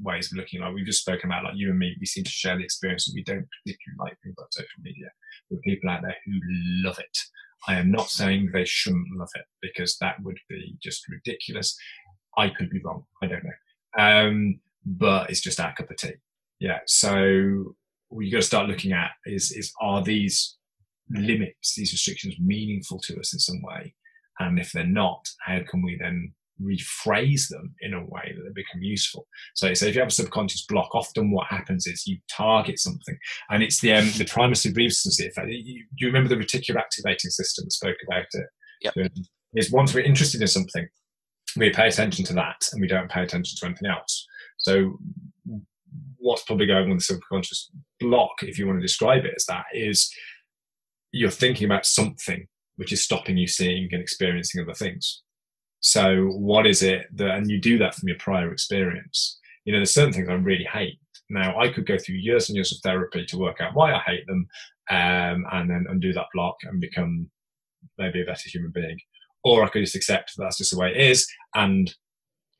ways 0.00 0.32
of 0.32 0.38
looking 0.38 0.60
like 0.62 0.72
we've 0.72 0.86
just 0.86 1.02
spoken 1.02 1.30
about 1.30 1.44
like 1.44 1.52
you 1.54 1.68
and 1.68 1.78
me. 1.78 1.96
We 2.00 2.06
seem 2.06 2.24
to 2.24 2.30
share 2.30 2.56
the 2.56 2.64
experience 2.64 3.04
that 3.04 3.14
we 3.14 3.22
don't 3.22 3.46
particularly 3.62 3.98
like 3.98 4.18
things 4.22 4.36
like 4.38 4.48
social 4.52 4.80
media. 4.82 5.08
With 5.50 5.62
people 5.62 5.90
out 5.90 6.00
there 6.00 6.16
who 6.24 6.32
love 6.82 6.98
it. 6.98 7.18
I 7.66 7.74
am 7.74 7.90
not 7.90 8.08
saying 8.08 8.50
they 8.52 8.64
shouldn't 8.64 9.18
love 9.18 9.30
it 9.34 9.44
because 9.60 9.98
that 9.98 10.22
would 10.22 10.38
be 10.48 10.76
just 10.82 11.06
ridiculous. 11.10 11.76
I 12.38 12.48
could 12.48 12.70
be 12.70 12.80
wrong. 12.82 13.04
I 13.22 13.26
don't 13.26 13.44
know. 13.44 14.02
Um, 14.02 14.60
but 14.86 15.28
it's 15.28 15.42
just 15.42 15.60
our 15.60 15.74
cup 15.74 15.90
of 15.90 15.96
tea. 15.98 16.14
Yeah. 16.58 16.78
So 16.86 17.76
what 18.08 18.24
you 18.24 18.32
got 18.32 18.38
to 18.38 18.46
start 18.46 18.68
looking 18.68 18.92
at 18.92 19.10
is 19.26 19.52
is 19.52 19.72
are 19.80 20.02
these 20.02 20.56
limits, 21.10 21.74
these 21.76 21.92
restrictions, 21.92 22.36
meaningful 22.38 23.00
to 23.00 23.18
us 23.18 23.32
in 23.32 23.38
some 23.38 23.62
way? 23.62 23.94
And 24.40 24.58
if 24.58 24.72
they're 24.72 24.86
not, 24.86 25.26
how 25.40 25.60
can 25.68 25.82
we 25.82 25.98
then 26.00 26.32
rephrase 26.62 27.48
them 27.48 27.74
in 27.80 27.94
a 27.94 28.04
way 28.04 28.34
that 28.34 28.42
they 28.42 28.52
become 28.54 28.82
useful? 28.82 29.26
So, 29.54 29.74
so 29.74 29.86
if 29.86 29.94
you 29.94 30.00
have 30.00 30.08
a 30.08 30.12
subconscious 30.12 30.64
block, 30.66 30.94
often 30.94 31.30
what 31.30 31.46
happens 31.48 31.86
is 31.86 32.06
you 32.06 32.18
target 32.30 32.78
something, 32.78 33.18
and 33.50 33.62
it's 33.62 33.80
the 33.80 33.94
um, 33.94 34.10
the 34.16 34.24
primus 34.24 34.62
subversive 34.62 35.26
effect. 35.26 35.48
You, 35.50 35.84
you 35.96 36.06
remember 36.06 36.28
the 36.28 36.36
reticular 36.36 36.76
activating 36.76 37.30
system 37.30 37.64
that 37.64 37.72
spoke 37.72 37.96
about 38.06 38.26
it? 38.32 38.46
Yep. 38.82 38.94
Is 39.54 39.72
once 39.72 39.94
we're 39.94 40.00
interested 40.04 40.42
in 40.42 40.46
something, 40.46 40.86
we 41.56 41.70
pay 41.70 41.88
attention 41.88 42.24
to 42.26 42.34
that, 42.34 42.68
and 42.72 42.80
we 42.80 42.86
don't 42.86 43.10
pay 43.10 43.22
attention 43.22 43.56
to 43.58 43.66
anything 43.66 43.90
else. 43.90 44.26
So 44.58 44.98
what's 46.18 46.44
probably 46.44 46.66
going 46.66 46.90
on 46.90 46.96
the 46.96 47.02
subconscious 47.02 47.70
block, 48.00 48.30
if 48.42 48.58
you 48.58 48.66
want 48.66 48.78
to 48.78 48.86
describe 48.86 49.24
it 49.24 49.34
as 49.36 49.44
that, 49.46 49.64
is 49.72 50.12
you're 51.12 51.30
thinking 51.30 51.64
about 51.64 51.86
something 51.86 52.46
which 52.76 52.92
is 52.92 53.02
stopping 53.02 53.36
you 53.36 53.46
seeing 53.46 53.88
and 53.92 54.00
experiencing 54.00 54.62
other 54.62 54.74
things. 54.74 55.22
So 55.80 56.26
what 56.26 56.66
is 56.66 56.82
it 56.82 57.06
that, 57.14 57.30
and 57.30 57.50
you 57.50 57.60
do 57.60 57.78
that 57.78 57.94
from 57.94 58.08
your 58.08 58.18
prior 58.18 58.52
experience. 58.52 59.38
You 59.64 59.72
know, 59.72 59.80
there's 59.80 59.94
certain 59.94 60.12
things 60.12 60.28
I 60.28 60.34
really 60.34 60.64
hate. 60.64 60.98
Now 61.30 61.58
I 61.58 61.72
could 61.72 61.86
go 61.86 61.98
through 61.98 62.16
years 62.16 62.48
and 62.48 62.56
years 62.56 62.72
of 62.72 62.78
therapy 62.82 63.26
to 63.26 63.38
work 63.38 63.60
out 63.60 63.74
why 63.74 63.92
I 63.92 64.00
hate 64.00 64.26
them, 64.26 64.46
um, 64.90 65.44
and 65.52 65.70
then 65.70 65.86
undo 65.88 66.12
that 66.14 66.26
block 66.32 66.56
and 66.62 66.80
become 66.80 67.30
maybe 67.98 68.22
a 68.22 68.24
better 68.24 68.48
human 68.48 68.70
being. 68.70 68.98
Or 69.44 69.62
I 69.62 69.68
could 69.68 69.82
just 69.82 69.94
accept 69.94 70.32
that 70.36 70.44
that's 70.44 70.58
just 70.58 70.72
the 70.72 70.78
way 70.78 70.90
it 70.90 70.96
is 70.96 71.26
and 71.54 71.94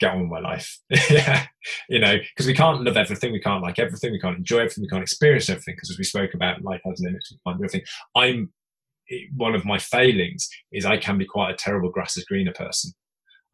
get 0.01 0.13
on 0.13 0.21
with 0.21 0.31
my 0.31 0.41
life. 0.41 0.79
yeah, 1.11 1.47
you 1.89 1.99
know, 1.99 2.17
because 2.17 2.47
we 2.47 2.55
can't 2.55 2.83
love 2.83 2.97
everything, 2.97 3.33
we 3.33 3.41
can't 3.41 3.63
like 3.63 3.79
everything, 3.79 4.13
we 4.13 4.21
can't 4.21 4.39
enjoy 4.39 4.59
everything, 4.59 4.83
we 4.83 4.89
can't 4.89 5.03
experience 5.03 5.49
everything. 5.49 5.75
Because 5.75 5.91
as 5.91 5.99
we 5.99 6.05
spoke 6.05 6.35
about, 6.35 6.63
life 6.63 6.81
has 6.85 7.01
limits. 7.01 7.33
We 7.33 7.39
can't 7.47 7.59
do 7.59 7.65
everything. 7.65 7.87
I'm 8.17 8.53
one 9.35 9.55
of 9.55 9.65
my 9.65 9.79
failings 9.79 10.49
is 10.73 10.85
I 10.85 10.99
can 10.99 11.17
be 11.17 11.25
quite 11.25 11.51
a 11.51 11.57
terrible 11.57 11.91
grass 11.91 12.17
is 12.17 12.25
greener 12.25 12.53
person. 12.53 12.93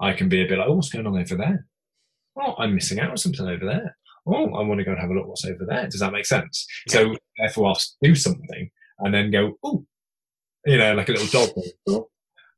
I 0.00 0.12
can 0.12 0.28
be 0.28 0.42
a 0.42 0.46
bit 0.46 0.58
like, 0.58 0.68
oh, 0.68 0.74
what's 0.74 0.90
going 0.90 1.06
on 1.06 1.16
over 1.16 1.36
there? 1.36 1.66
Oh, 2.40 2.54
I'm 2.58 2.74
missing 2.74 2.98
out 2.98 3.10
on 3.10 3.16
something 3.16 3.46
over 3.46 3.64
there. 3.64 3.96
Oh, 4.26 4.46
I 4.54 4.62
want 4.62 4.78
to 4.78 4.84
go 4.84 4.90
and 4.90 5.00
have 5.00 5.10
a 5.10 5.14
look 5.14 5.28
what's 5.28 5.44
over 5.44 5.64
there. 5.68 5.86
Does 5.88 6.00
that 6.00 6.12
make 6.12 6.26
sense? 6.26 6.66
Yeah. 6.88 6.92
So 6.92 7.16
therefore, 7.38 7.68
I'll 7.68 7.80
do 8.02 8.14
something 8.14 8.70
and 8.98 9.14
then 9.14 9.30
go, 9.30 9.58
oh, 9.62 9.84
you 10.66 10.78
know, 10.78 10.94
like 10.94 11.08
a 11.08 11.12
little 11.12 11.46
dog. 11.86 12.04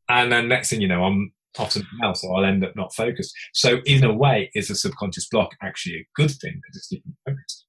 And 0.08 0.30
then 0.30 0.46
next 0.46 0.70
thing 0.70 0.80
you 0.80 0.86
know, 0.86 1.02
I'm 1.02 1.32
off 1.58 1.72
something 1.72 1.98
else, 2.02 2.24
or 2.24 2.36
I'll 2.36 2.44
end 2.44 2.64
up 2.64 2.76
not 2.76 2.94
focused. 2.94 3.34
So, 3.52 3.80
in 3.84 4.04
a 4.04 4.12
way, 4.12 4.50
is 4.54 4.70
a 4.70 4.74
subconscious 4.74 5.28
block 5.28 5.50
actually 5.62 5.96
a 5.96 6.06
good 6.14 6.30
thing 6.30 6.60
because 6.62 6.76
it's 6.76 6.88
keeping 6.88 7.16
focused? 7.24 7.66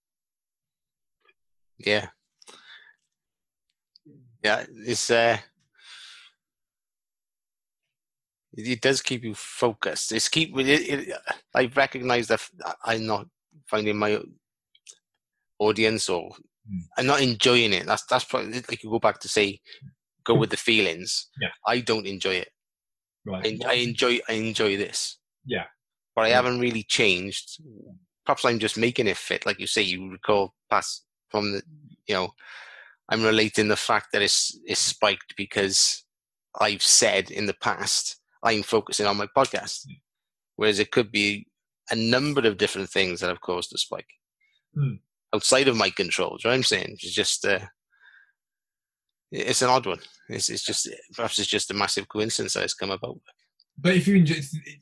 Yeah, 1.77 2.07
yeah, 4.43 4.65
it's 4.69 5.09
uh, 5.09 5.37
it 8.53 8.81
does 8.81 9.01
keep 9.01 9.23
you 9.23 9.35
focused. 9.35 10.11
It's 10.11 10.29
keep 10.29 10.57
it, 10.57 10.67
it, 10.67 11.13
I 11.55 11.69
recognize 11.75 12.27
that 12.27 12.41
I'm 12.83 13.05
not 13.05 13.27
finding 13.69 13.97
my 13.97 14.19
audience 15.59 16.09
or 16.09 16.29
mm. 16.31 16.81
I'm 16.97 17.05
not 17.05 17.21
enjoying 17.21 17.73
it. 17.73 17.85
That's 17.85 18.05
that's 18.05 18.25
probably 18.25 18.53
like 18.53 18.83
you 18.83 18.89
go 18.89 18.99
back 18.99 19.19
to 19.19 19.27
say 19.27 19.59
go 20.23 20.35
with 20.35 20.49
the 20.49 20.57
feelings. 20.57 21.27
Yeah. 21.41 21.49
I 21.65 21.79
don't 21.81 22.07
enjoy 22.07 22.35
it. 22.35 22.49
Right. 23.27 23.57
I, 23.65 23.71
I 23.71 23.73
enjoy 23.73 24.19
I 24.29 24.33
enjoy 24.33 24.77
this. 24.77 25.17
Yeah. 25.45 25.65
But 26.15 26.25
I 26.25 26.29
haven't 26.29 26.59
really 26.59 26.83
changed. 26.83 27.61
Perhaps 28.25 28.45
I'm 28.45 28.59
just 28.59 28.77
making 28.77 29.07
it 29.07 29.17
fit, 29.17 29.45
like 29.45 29.59
you 29.59 29.67
say. 29.67 29.81
You 29.81 30.09
recall 30.11 30.53
past 30.69 31.03
from 31.29 31.51
the, 31.51 31.61
you 32.07 32.15
know, 32.15 32.33
I'm 33.09 33.23
relating 33.23 33.67
the 33.67 33.75
fact 33.75 34.07
that 34.13 34.21
it's 34.21 34.57
it's 34.65 34.81
spiked 34.81 35.35
because 35.35 36.03
I've 36.59 36.81
said 36.81 37.29
in 37.29 37.45
the 37.45 37.55
past 37.61 38.19
I'm 38.43 38.63
focusing 38.63 39.05
on 39.05 39.17
my 39.17 39.27
podcast, 39.35 39.85
whereas 40.55 40.79
it 40.79 40.91
could 40.91 41.11
be 41.11 41.47
a 41.91 41.95
number 41.95 42.45
of 42.47 42.57
different 42.57 42.89
things 42.89 43.19
that 43.19 43.29
have 43.29 43.41
caused 43.41 43.71
the 43.71 43.77
spike 43.77 44.07
mm. 44.77 44.99
outside 45.33 45.67
of 45.67 45.77
my 45.77 45.89
control. 45.89 46.37
you 46.39 46.49
know 46.49 46.51
what 46.51 46.57
I'm 46.57 46.63
saying? 46.63 46.97
It's 47.01 47.13
just 47.13 47.45
uh, 47.45 47.59
it's 49.31 49.61
an 49.61 49.69
odd 49.69 49.85
one. 49.85 49.99
It's, 50.29 50.49
it's 50.49 50.63
just 50.63 50.89
perhaps 51.15 51.39
it's 51.39 51.47
just 51.47 51.71
a 51.71 51.73
massive 51.73 52.07
coincidence 52.07 52.53
that 52.53 52.63
it's 52.63 52.73
come 52.73 52.91
about. 52.91 53.19
But 53.79 53.95
if 53.95 54.07
you 54.07 54.15
enjoy, 54.15 54.35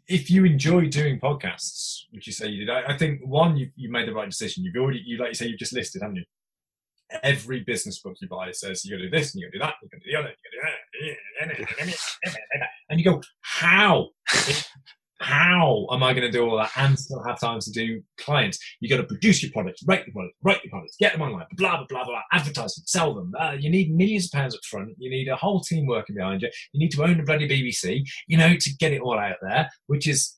if 0.07 0.30
you 0.30 0.45
enjoy 0.45 0.88
doing 0.88 1.19
podcasts, 1.19 2.03
which 2.11 2.27
you 2.27 2.34
say 2.34 2.47
you 2.47 2.65
did, 2.65 2.69
I, 2.69 2.93
I 2.93 2.97
think 2.97 3.22
one 3.23 3.57
you 3.57 3.69
you 3.76 3.91
made 3.91 4.07
the 4.07 4.13
right 4.13 4.30
decision. 4.30 4.63
You've 4.63 4.81
already 4.81 5.01
you 5.05 5.17
like 5.17 5.30
you 5.30 5.34
say 5.35 5.47
you've 5.47 5.59
just 5.59 5.73
listed, 5.73 6.01
haven't 6.01 6.17
you? 6.17 6.23
Every 7.22 7.61
business 7.61 7.99
book 7.99 8.15
you 8.22 8.27
buy 8.27 8.51
says 8.51 8.84
you 8.84 8.95
got 8.95 9.03
to 9.03 9.09
do 9.09 9.17
this 9.17 9.34
and 9.34 9.41
you 9.41 9.47
got 9.47 9.51
to 9.51 9.57
do 9.57 9.65
that, 9.65 9.76
you 9.81 9.89
got 9.89 9.97
to 9.97 10.05
do 10.05 10.11
the 10.11 10.19
other, 10.19 10.30
you 10.30 11.15
got 11.39 11.49
to 11.49 11.55
do 11.55 11.95
that, 12.59 12.67
and 12.89 12.99
you 12.99 13.05
go, 13.05 13.22
how? 13.41 14.09
how 15.20 15.88
am 15.92 16.04
I 16.04 16.14
going 16.14 16.30
to 16.30 16.32
do 16.32 16.48
all 16.48 16.58
that 16.58 16.72
and 16.76 16.98
still 17.00 17.24
have 17.24 17.40
time 17.40 17.60
to 17.62 17.72
do 17.72 18.02
clients? 18.18 18.60
You 18.80 18.90
got 18.90 18.98
to 18.98 19.08
produce 19.08 19.42
your 19.42 19.52
products, 19.52 19.82
write 19.88 20.06
your 20.06 20.14
products, 20.14 20.38
write 20.44 20.64
your 20.64 20.72
products, 20.72 20.98
get 21.00 21.14
them 21.14 21.22
online, 21.22 21.46
blah 21.54 21.78
blah 21.78 21.86
blah 21.88 22.06
blah, 22.06 22.22
advertise 22.34 22.76
them, 22.76 22.84
sell 22.86 23.14
them. 23.14 23.34
Uh, 23.40 23.56
you 23.58 23.70
need 23.70 23.96
millions 23.96 24.26
of 24.26 24.32
pounds 24.32 24.56
up 24.56 24.64
front. 24.66 24.90
You 24.98 25.10
need 25.10 25.28
a 25.30 25.36
whole 25.36 25.62
team 25.62 25.86
working 25.86 26.16
behind 26.16 26.42
you. 26.42 26.50
You 26.74 26.80
need 26.80 26.92
to 26.92 27.04
own 27.04 27.18
the 27.18 27.24
bloody 27.24 27.48
BBC, 27.48 28.04
you 28.28 28.38
know, 28.38 28.56
to 28.56 28.76
get 28.76 28.92
it 28.92 29.02
all 29.02 29.18
out 29.18 29.38
there. 29.42 29.70
Which 29.88 30.08
is, 30.08 30.38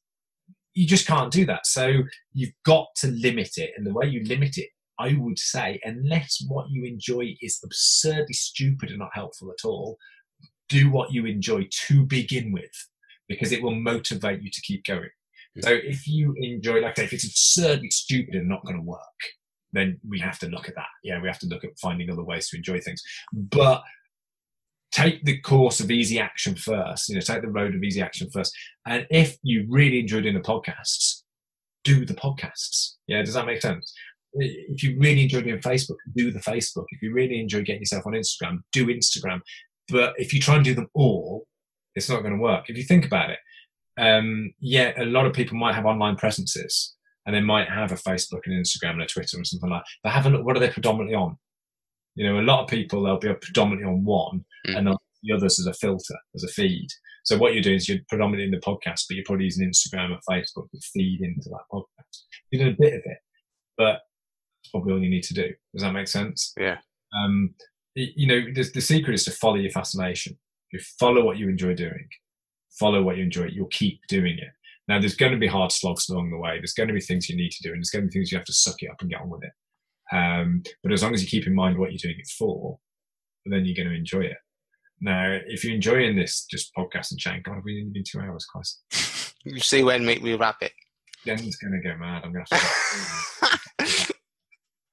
you 0.74 0.86
just 0.86 1.08
can't 1.08 1.32
do 1.32 1.46
that. 1.48 1.66
So 1.66 2.04
you've 2.34 2.54
got 2.64 2.88
to 2.98 3.08
limit 3.08 3.58
it, 3.58 3.72
and 3.78 3.86
the 3.86 3.94
way 3.94 4.06
you 4.06 4.24
limit 4.26 4.58
it, 4.58 4.70
I 5.00 5.16
would 5.18 5.40
say, 5.40 5.80
unless 5.84 6.44
what 6.48 6.70
you 6.70 6.84
enjoy 6.84 7.36
is 7.42 7.60
absurdly 7.64 8.34
stupid 8.34 8.90
and 8.90 9.00
not 9.00 9.10
helpful 9.14 9.52
at 9.52 9.66
all, 9.66 9.98
do 10.70 10.92
what 10.92 11.12
you 11.12 11.26
enjoy 11.26 11.68
to 11.88 12.04
begin 12.04 12.52
with 12.52 12.72
because 13.28 13.52
it 13.52 13.62
will 13.62 13.76
motivate 13.76 14.42
you 14.42 14.50
to 14.52 14.62
keep 14.62 14.86
going. 14.86 15.10
So 15.60 15.72
if 15.72 16.08
you 16.08 16.36
enjoy, 16.38 16.82
like 16.82 16.92
I 16.92 17.02
say, 17.02 17.06
if 17.06 17.14
it's 17.14 17.26
absurdly 17.26 17.90
stupid 17.90 18.36
and 18.36 18.48
not 18.48 18.64
going 18.64 18.78
to 18.78 18.84
work, 18.84 19.00
then 19.74 20.00
we 20.08 20.20
have 20.20 20.40
to 20.40 20.48
look 20.48 20.70
at 20.70 20.76
that. 20.76 20.88
Yeah, 21.04 21.20
we 21.22 21.28
have 21.28 21.40
to 21.40 21.48
look 21.48 21.64
at 21.64 21.78
finding 21.82 22.10
other 22.10 22.24
ways 22.24 22.50
to 22.50 22.58
enjoy 22.58 22.80
things. 22.80 23.02
But 23.34 23.82
take 24.92 25.24
the 25.26 25.40
course 25.40 25.80
of 25.80 25.92
easy 25.92 26.20
action 26.20 26.56
first. 26.56 27.10
You 27.10 27.16
know, 27.16 27.22
take 27.22 27.42
the 27.42 27.50
road 27.50 27.76
of 27.76 27.84
easy 27.84 28.02
action 28.02 28.30
first. 28.32 28.56
And 28.86 29.08
if 29.10 29.38
you 29.42 29.66
really 29.68 30.00
enjoy 30.00 30.22
doing 30.22 30.36
the 30.36 30.42
podcasts, 30.42 31.24
do 31.84 32.06
the 32.06 32.14
podcasts. 32.14 32.94
Yeah, 33.08 33.22
does 33.24 33.34
that 33.34 33.46
make 33.46 33.62
sense? 33.62 33.94
If 34.34 34.84
you 34.84 34.98
really 35.00 35.24
enjoy 35.24 35.42
doing 35.42 35.60
Facebook, 35.60 35.98
do 36.16 36.32
the 36.32 36.40
Facebook. 36.40 36.86
If 36.90 37.02
you 37.02 37.14
really 37.14 37.40
enjoy 37.40 37.64
getting 37.64 37.82
yourself 37.82 38.06
on 38.06 38.14
Instagram, 38.14 38.60
do 38.72 38.86
Instagram. 38.88 39.40
But 39.90 40.14
if 40.18 40.34
you 40.34 40.40
try 40.40 40.56
and 40.56 40.66
do 40.66 40.76
them 40.76 40.90
all, 40.94 41.48
it's 41.98 42.10
not 42.10 42.22
going 42.22 42.34
to 42.34 42.42
work. 42.42 42.70
If 42.70 42.78
you 42.78 42.84
think 42.84 43.06
about 43.06 43.32
it, 43.32 43.40
um, 43.98 44.54
yeah, 44.60 44.94
a 44.98 45.06
lot 45.06 45.26
of 45.26 45.34
people 45.34 45.58
might 45.58 45.76
have 45.76 45.86
online 45.86 46.16
presences 46.16 46.96
and 47.26 47.36
they 47.36 47.42
might 47.42 47.68
have 47.68 47.92
a 47.92 47.96
Facebook 47.96 48.42
and 48.46 48.54
Instagram 48.54 48.92
and 48.92 49.02
a 49.02 49.08
Twitter 49.08 49.38
and 49.38 49.46
something 49.46 49.70
like 49.70 49.82
that. 49.82 49.90
But 50.04 50.14
have 50.14 50.28
a 50.28 50.30
look, 50.30 50.46
what 50.46 50.56
are 50.56 50.60
they 50.60 50.70
predominantly 50.70 51.16
on? 51.16 51.38
You 52.16 52.26
know, 52.26 52.40
a 52.40 52.42
lot 52.42 52.64
of 52.64 52.70
people, 52.70 53.04
they'll 53.04 53.20
be 53.20 53.34
predominantly 53.34 53.88
on 53.88 54.06
one 54.06 54.46
mm. 54.68 54.78
and 54.78 54.88
the 54.88 55.36
others 55.36 55.60
as 55.60 55.66
a 55.66 55.74
filter, 55.74 56.16
as 56.36 56.44
a 56.44 56.48
feed. 56.48 56.88
So 57.26 57.38
what 57.38 57.54
you're 57.54 57.64
doing 57.64 57.76
is 57.76 57.90
you're 57.90 58.00
predominantly 58.08 58.46
in 58.46 58.52
the 58.52 58.66
podcast, 58.66 59.06
but 59.10 59.16
you're 59.16 59.26
probably 59.26 59.46
using 59.46 59.68
Instagram 59.68 60.14
and 60.14 60.22
Facebook 60.30 60.70
to 60.72 60.80
feed 60.94 61.22
into 61.22 61.50
that 61.50 61.66
podcast. 61.74 62.24
You're 62.52 62.64
doing 62.64 62.76
a 62.76 62.82
bit 62.82 62.94
of 62.94 63.02
it, 63.04 63.18
but 63.78 64.00
That's 64.68 64.72
probably 64.72 64.94
all 64.94 65.04
you 65.04 65.10
need 65.10 65.24
to 65.24 65.34
do. 65.34 65.54
Does 65.74 65.84
that 65.84 65.92
make 65.92 66.08
sense? 66.08 66.54
Yeah. 66.58 66.78
Um, 67.14 67.56
you 67.96 68.28
know, 68.28 68.42
the, 68.54 68.70
the 68.74 68.82
secret 68.82 69.16
is 69.16 69.26
to 69.26 69.32
follow 69.32 69.56
your 69.56 69.72
fascination. 69.72 70.38
You 70.72 70.80
follow 71.00 71.24
what 71.24 71.38
you 71.38 71.50
enjoy 71.50 71.76
doing, 71.76 72.08
follow 72.80 73.02
what 73.02 73.18
you 73.18 73.24
enjoy, 73.24 73.46
you'll 73.46 73.68
keep 73.68 74.00
doing 74.08 74.38
it. 74.38 74.50
Now, 74.88 75.00
there's 75.00 75.16
going 75.16 75.34
to 75.34 75.38
be 75.38 75.48
hard 75.48 75.72
slogs 75.72 76.08
along 76.10 76.32
the 76.32 76.38
way. 76.38 76.58
There's 76.58 76.74
going 76.74 76.88
to 76.88 76.94
be 76.94 77.02
things 77.02 77.30
you 77.30 77.36
need 77.36 77.52
to 77.52 77.64
do, 77.64 77.72
and 77.72 77.80
there's 77.80 77.90
going 77.90 78.04
to 78.04 78.08
be 78.08 78.14
things 78.14 78.32
you 78.32 78.38
have 78.38 78.46
to 78.46 78.54
suck 78.54 78.76
it 78.80 78.90
up 78.90 79.02
and 79.02 79.10
get 79.10 79.20
on 79.22 79.30
with 79.30 79.44
it. 79.44 80.16
Um, 80.16 80.64
but 80.84 80.94
as 80.94 81.04
long 81.04 81.14
as 81.14 81.22
you 81.22 81.28
keep 81.28 81.46
in 81.48 81.56
mind 81.56 81.78
what 81.78 81.92
you're 81.92 82.00
doing 82.02 82.16
it 82.18 82.30
for, 82.38 82.80
then 83.46 83.66
you're 83.66 83.76
going 83.76 83.90
to 83.90 83.98
enjoy 83.98 84.22
it. 84.22 84.38
Now, 85.00 85.38
if 85.46 85.64
you're 85.64 85.76
enjoying 85.76 86.16
this 86.16 86.46
just 86.50 86.74
podcast 86.74 87.12
and 87.12 87.20
chatting, 87.20 87.44
God, 87.44 87.62
we've 87.64 87.82
only 87.82 87.92
been 87.94 88.04
two 88.10 88.20
hours, 88.20 88.46
Christ. 88.46 88.82
You 89.44 89.60
see 89.60 89.84
when 89.84 90.06
make 90.06 90.24
me 90.24 90.34
wrap 90.34 90.58
it. 90.62 90.72
Jen's 91.26 91.58
going 91.58 91.74
to 91.74 91.88
go 91.88 91.96
mad. 91.98 92.24
I'm 92.24 92.34
going 92.34 92.46
to 92.46 92.56
have 92.56 93.78
to. 93.80 94.14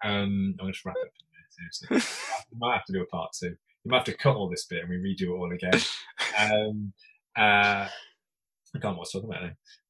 um, 0.05 0.56
I'm 0.59 0.66
going 0.66 0.72
to 0.72 0.78
wrap 0.84 0.96
it. 1.05 1.12
Seriously. 1.90 2.12
We 2.52 2.59
might 2.59 2.74
have 2.74 2.84
to 2.86 2.92
do 2.92 3.02
a 3.02 3.06
part 3.06 3.30
two. 3.40 3.55
We 3.85 3.90
might 3.90 3.98
have 3.98 4.05
to 4.05 4.16
cut 4.16 4.36
all 4.36 4.48
this 4.48 4.66
bit 4.66 4.82
and 4.82 4.90
we 4.90 4.97
redo 4.97 5.31
it 5.31 5.39
all 5.39 5.52
again. 5.52 5.81
Um, 6.36 6.93
uh, 7.39 7.86
I 7.86 8.78
can't 8.81 8.85
know 8.85 8.90
what 8.90 8.97
I 8.97 9.01
was 9.01 9.12
talking 9.12 9.31
about 9.31 9.43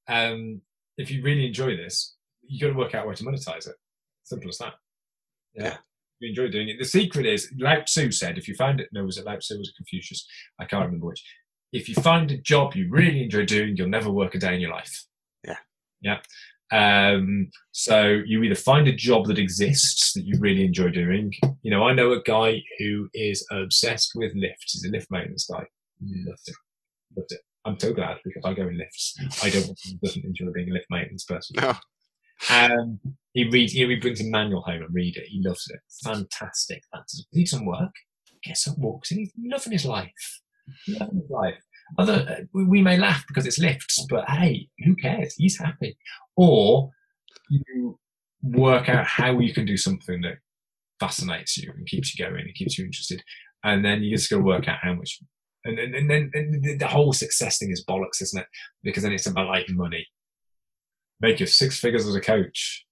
now. 0.09 0.33
Um, 0.33 0.61
if 0.99 1.11
you 1.11 1.23
really 1.23 1.47
enjoy 1.47 1.75
this, 1.75 2.17
you 2.43 2.61
got 2.61 2.73
to 2.73 2.79
work 2.79 2.95
out 2.95 3.07
a 3.07 3.09
way 3.09 3.15
to 3.15 3.25
monetize 3.25 3.67
it. 3.67 3.77
Simple 4.25 4.51
as 4.51 4.59
that. 4.59 4.75
Yeah. 5.55 5.77
You 6.21 6.29
enjoy 6.29 6.49
doing 6.49 6.69
it. 6.69 6.77
The 6.79 6.85
secret 6.85 7.25
is 7.25 7.51
Lao 7.59 7.81
Tzu 7.81 8.11
said, 8.11 8.37
if 8.37 8.47
you 8.47 8.55
find 8.55 8.81
it, 8.81 8.89
no, 8.93 9.05
was 9.05 9.17
it 9.17 9.25
Lao 9.25 9.37
Tzu 9.37 9.55
or 9.55 9.59
was 9.59 9.69
it 9.71 9.77
Confucius? 9.77 10.27
I 10.59 10.65
can't 10.67 10.85
remember 10.85 11.07
which. 11.07 11.25
If 11.73 11.89
you 11.89 11.95
find 11.95 12.31
a 12.31 12.37
job 12.37 12.75
you 12.75 12.89
really 12.91 13.23
enjoy 13.23 13.47
doing, 13.47 13.77
you'll 13.77 13.89
never 13.89 14.11
work 14.11 14.35
a 14.35 14.39
day 14.39 14.55
in 14.55 14.61
your 14.61 14.71
life. 14.71 15.05
Yeah. 15.45 15.57
Yeah. 16.03 16.21
Um, 16.73 17.51
so 17.73 18.21
you 18.27 18.43
either 18.43 18.55
find 18.55 18.89
a 18.89 18.95
job 18.95 19.27
that 19.27 19.39
exists 19.39 20.13
that 20.15 20.25
you 20.25 20.35
really 20.41 20.65
enjoy 20.65 20.89
doing. 20.89 21.33
You 21.63 21.71
know, 21.71 21.85
I 21.85 21.93
know 21.95 22.13
a 22.13 22.23
guy 22.23 22.63
who 22.79 23.09
is 23.15 23.47
obsessed 23.51 24.13
with 24.15 24.33
lifts. 24.35 24.73
He's 24.73 24.85
a 24.85 24.91
lift 24.91 25.11
maintenance 25.11 25.47
guy. 25.47 25.67
Loves 26.01 26.49
it. 26.49 26.57
Loves 27.17 27.33
it. 27.33 27.41
I'm 27.65 27.79
so 27.79 27.93
glad 27.93 28.19
because 28.25 28.43
I 28.45 28.53
go 28.53 28.69
in 28.69 28.77
lifts. 28.77 29.15
I 29.43 29.51
don't 29.51 29.79
doesn't 30.03 30.25
enjoy 30.25 30.51
being 30.53 30.71
a 30.71 30.75
lift 30.75 30.87
maintenance 30.91 31.25
person. 31.25 31.57
No. 31.61 31.75
Um, 32.51 33.01
he 33.33 33.49
reads. 33.49 33.75
You 33.75 33.87
know, 33.87 33.95
He 33.95 34.01
brings 34.01 34.21
a 34.21 34.25
manual 34.25 34.63
home 34.63 34.83
and 34.83 34.95
read 34.95 35.17
it. 35.17 35.27
He 35.29 35.41
loves 35.43 35.71
it. 35.71 35.81
Fantastic. 36.03 36.83
That's 36.93 37.25
he 37.33 37.47
some 37.47 37.65
work. 37.65 37.93
Gets 38.43 38.69
up, 38.69 38.77
walks, 38.77 39.11
and 39.11 39.21
he's 39.21 39.33
loving 39.39 39.73
his 39.73 39.87
life. 39.87 40.41
Loving 40.89 41.21
his 41.21 41.31
life. 41.31 41.63
Other, 41.99 42.27
uh, 42.55 42.59
we 42.67 42.83
may 42.83 42.97
laugh 42.99 43.25
because 43.29 43.47
it's 43.47 43.59
lifts, 43.59 44.05
but 44.09 44.29
hey, 44.29 44.69
who 44.85 44.97
cares? 44.97 45.35
He's 45.37 45.59
happy. 45.59 45.97
Or 46.37 46.91
you 47.49 47.99
work 48.43 48.89
out 48.89 49.07
how 49.07 49.39
you 49.39 49.53
can 49.55 49.67
do 49.67 49.77
something 49.77 50.21
that 50.23 50.39
fascinates 51.01 51.57
you 51.59 51.73
and 51.77 51.87
keeps 51.87 52.17
you 52.17 52.25
going 52.25 52.41
and 52.41 52.55
keeps 52.55 52.79
you 52.79 52.85
interested, 52.85 53.23
and 53.63 53.85
then 53.85 54.03
you 54.03 54.17
just 54.17 54.31
got 54.31 54.37
to 54.39 54.43
work 54.43 54.67
out 54.69 54.79
how 54.83 54.95
much. 54.95 55.19
And, 55.67 55.79
and, 55.79 55.95
and 55.95 56.11
then 56.11 56.31
and 56.35 56.63
the- 56.63 56.77
the 56.77 56.87
whole 56.87 57.13
success 57.13 57.59
thing 57.59 57.71
is 57.71 57.85
bollocks, 57.85 58.21
isn't 58.23 58.41
it? 58.41 58.47
Because 58.83 59.03
then 59.03 59.13
it's 59.13 59.27
about 59.27 59.49
like 59.49 59.67
money. 59.71 60.07
Make 61.21 61.41
your 61.41 61.47
six 61.47 61.79
figures 61.79 62.07
as 62.07 62.15
a 62.15 62.21
coach, 62.21 62.85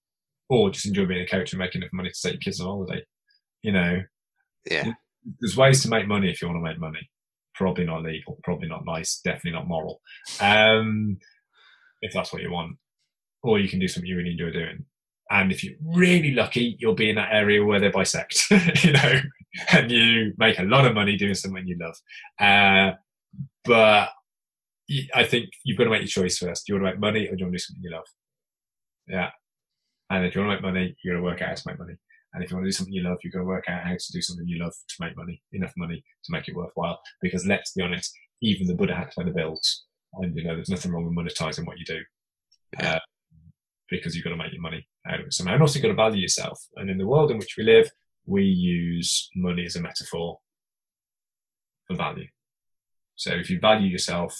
or 0.48 0.70
just 0.70 0.86
enjoy 0.86 1.06
being 1.06 1.23
a 1.23 1.27
coach 1.27 1.52
and 1.52 1.59
make 1.59 1.74
enough 1.74 1.90
money 1.93 2.10
to 2.10 2.20
take 2.23 2.35
your 2.35 2.40
kids 2.40 2.60
on 2.60 2.66
holiday. 2.66 3.05
You 3.62 3.73
know, 3.73 4.02
Yeah. 4.70 4.93
there's 5.40 5.56
ways 5.56 5.82
to 5.82 5.89
make 5.89 6.06
money 6.06 6.31
if 6.31 6.40
you 6.40 6.48
want 6.48 6.59
to 6.64 6.69
make 6.70 6.78
money. 6.78 7.09
Probably 7.55 7.85
not 7.85 8.03
legal, 8.03 8.39
probably 8.43 8.69
not 8.69 8.85
nice, 8.85 9.20
definitely 9.23 9.53
not 9.53 9.69
moral. 9.69 10.01
Um, 10.41 11.19
if 12.01 12.12
that's 12.12 12.33
what 12.33 12.43
you 12.43 12.51
want, 12.51 12.77
or 13.43 13.59
you 13.59 13.69
can 13.69 13.79
do 13.79 13.89
something 13.89 14.09
you 14.09 14.16
really 14.16 14.33
enjoy 14.33 14.51
doing. 14.51 14.85
And 15.31 15.51
if 15.51 15.65
you're 15.65 15.74
really 15.83 16.33
lucky, 16.33 16.77
you'll 16.79 16.95
be 16.95 17.11
in 17.11 17.16
that 17.16 17.33
area 17.33 17.65
where 17.65 17.81
they 17.81 17.89
bisect, 17.89 18.45
you 18.83 18.93
know, 18.93 19.20
and 19.73 19.91
you 19.91 20.33
make 20.37 20.59
a 20.59 20.65
lot 20.65 20.87
of 20.87 20.95
money 20.95 21.16
doing 21.16 21.35
something 21.35 21.66
you 21.66 21.79
love. 21.81 21.97
Uh, 22.39 22.97
but 23.65 24.11
I 25.15 25.24
think 25.24 25.51
you've 25.65 25.79
got 25.79 25.85
to 25.85 25.91
make 25.91 26.03
your 26.03 26.09
choice 26.09 26.39
first. 26.39 26.66
Do 26.66 26.73
you 26.73 26.81
want 26.81 26.91
to 26.91 26.93
make 26.93 27.01
money 27.01 27.27
or 27.27 27.37
do 27.37 27.39
you 27.39 27.45
want 27.47 27.55
to 27.55 27.59
do 27.59 27.59
something 27.59 27.83
you 27.83 27.91
love? 27.93 28.05
Yeah. 29.07 29.31
And 30.11 30.27
if 30.27 30.35
you 30.35 30.43
want 30.43 30.51
to 30.51 30.57
make 30.57 30.74
money, 30.74 30.97
you 31.03 31.12
got 31.12 31.16
to 31.16 31.23
work 31.23 31.41
out 31.41 31.49
how 31.49 31.55
to 31.55 31.62
make 31.66 31.79
money. 31.79 31.95
And 32.34 32.42
if 32.42 32.50
you 32.50 32.56
want 32.56 32.64
to 32.64 32.68
do 32.68 32.72
something 32.72 32.94
you 32.94 33.02
love, 33.02 33.18
you've 33.22 33.32
got 33.32 33.40
to 33.40 33.44
work 33.44 33.64
out 33.68 33.84
how 33.84 33.92
to 33.92 34.12
do 34.12 34.22
something 34.22 34.46
you 34.48 34.59
love 34.59 34.72
to 34.72 34.94
make 35.00 35.16
money, 35.16 35.42
enough 35.52 35.72
money 35.76 36.02
to 36.24 36.32
make 36.32 36.48
it 36.48 36.56
worthwhile. 36.56 37.00
Because 37.20 37.46
let's 37.46 37.72
be 37.72 37.82
honest, 37.82 38.12
even 38.40 38.66
the 38.66 38.74
Buddha 38.74 38.94
had 38.94 39.10
to 39.10 39.20
pay 39.20 39.24
the 39.24 39.34
bills. 39.34 39.84
And 40.14 40.36
you 40.36 40.44
know, 40.44 40.54
there's 40.54 40.70
nothing 40.70 40.92
wrong 40.92 41.04
with 41.04 41.14
monetizing 41.14 41.66
what 41.66 41.78
you 41.78 41.84
do. 41.84 42.00
Yeah. 42.80 42.94
Uh, 42.94 42.98
because 43.90 44.16
you've 44.16 44.24
got 44.24 44.30
to 44.30 44.36
make 44.36 44.52
your 44.52 44.62
money 44.62 44.88
out 45.06 45.20
of 45.20 45.26
it 45.26 45.34
somehow. 45.34 45.52
And 45.52 45.62
also 45.62 45.76
you've 45.76 45.82
got 45.82 45.88
to 45.88 45.94
value 45.94 46.22
yourself. 46.22 46.59
And 46.76 46.88
in 46.88 46.96
the 46.96 47.06
world 47.06 47.30
in 47.30 47.38
which 47.38 47.56
we 47.59 47.64
live, 47.64 47.90
we 48.24 48.44
use 48.44 49.28
money 49.36 49.66
as 49.66 49.76
a 49.76 49.82
metaphor 49.82 50.38
for 51.86 51.96
value. 51.96 52.26
So 53.16 53.32
if 53.32 53.50
you 53.50 53.60
value 53.60 53.88
yourself, 53.88 54.34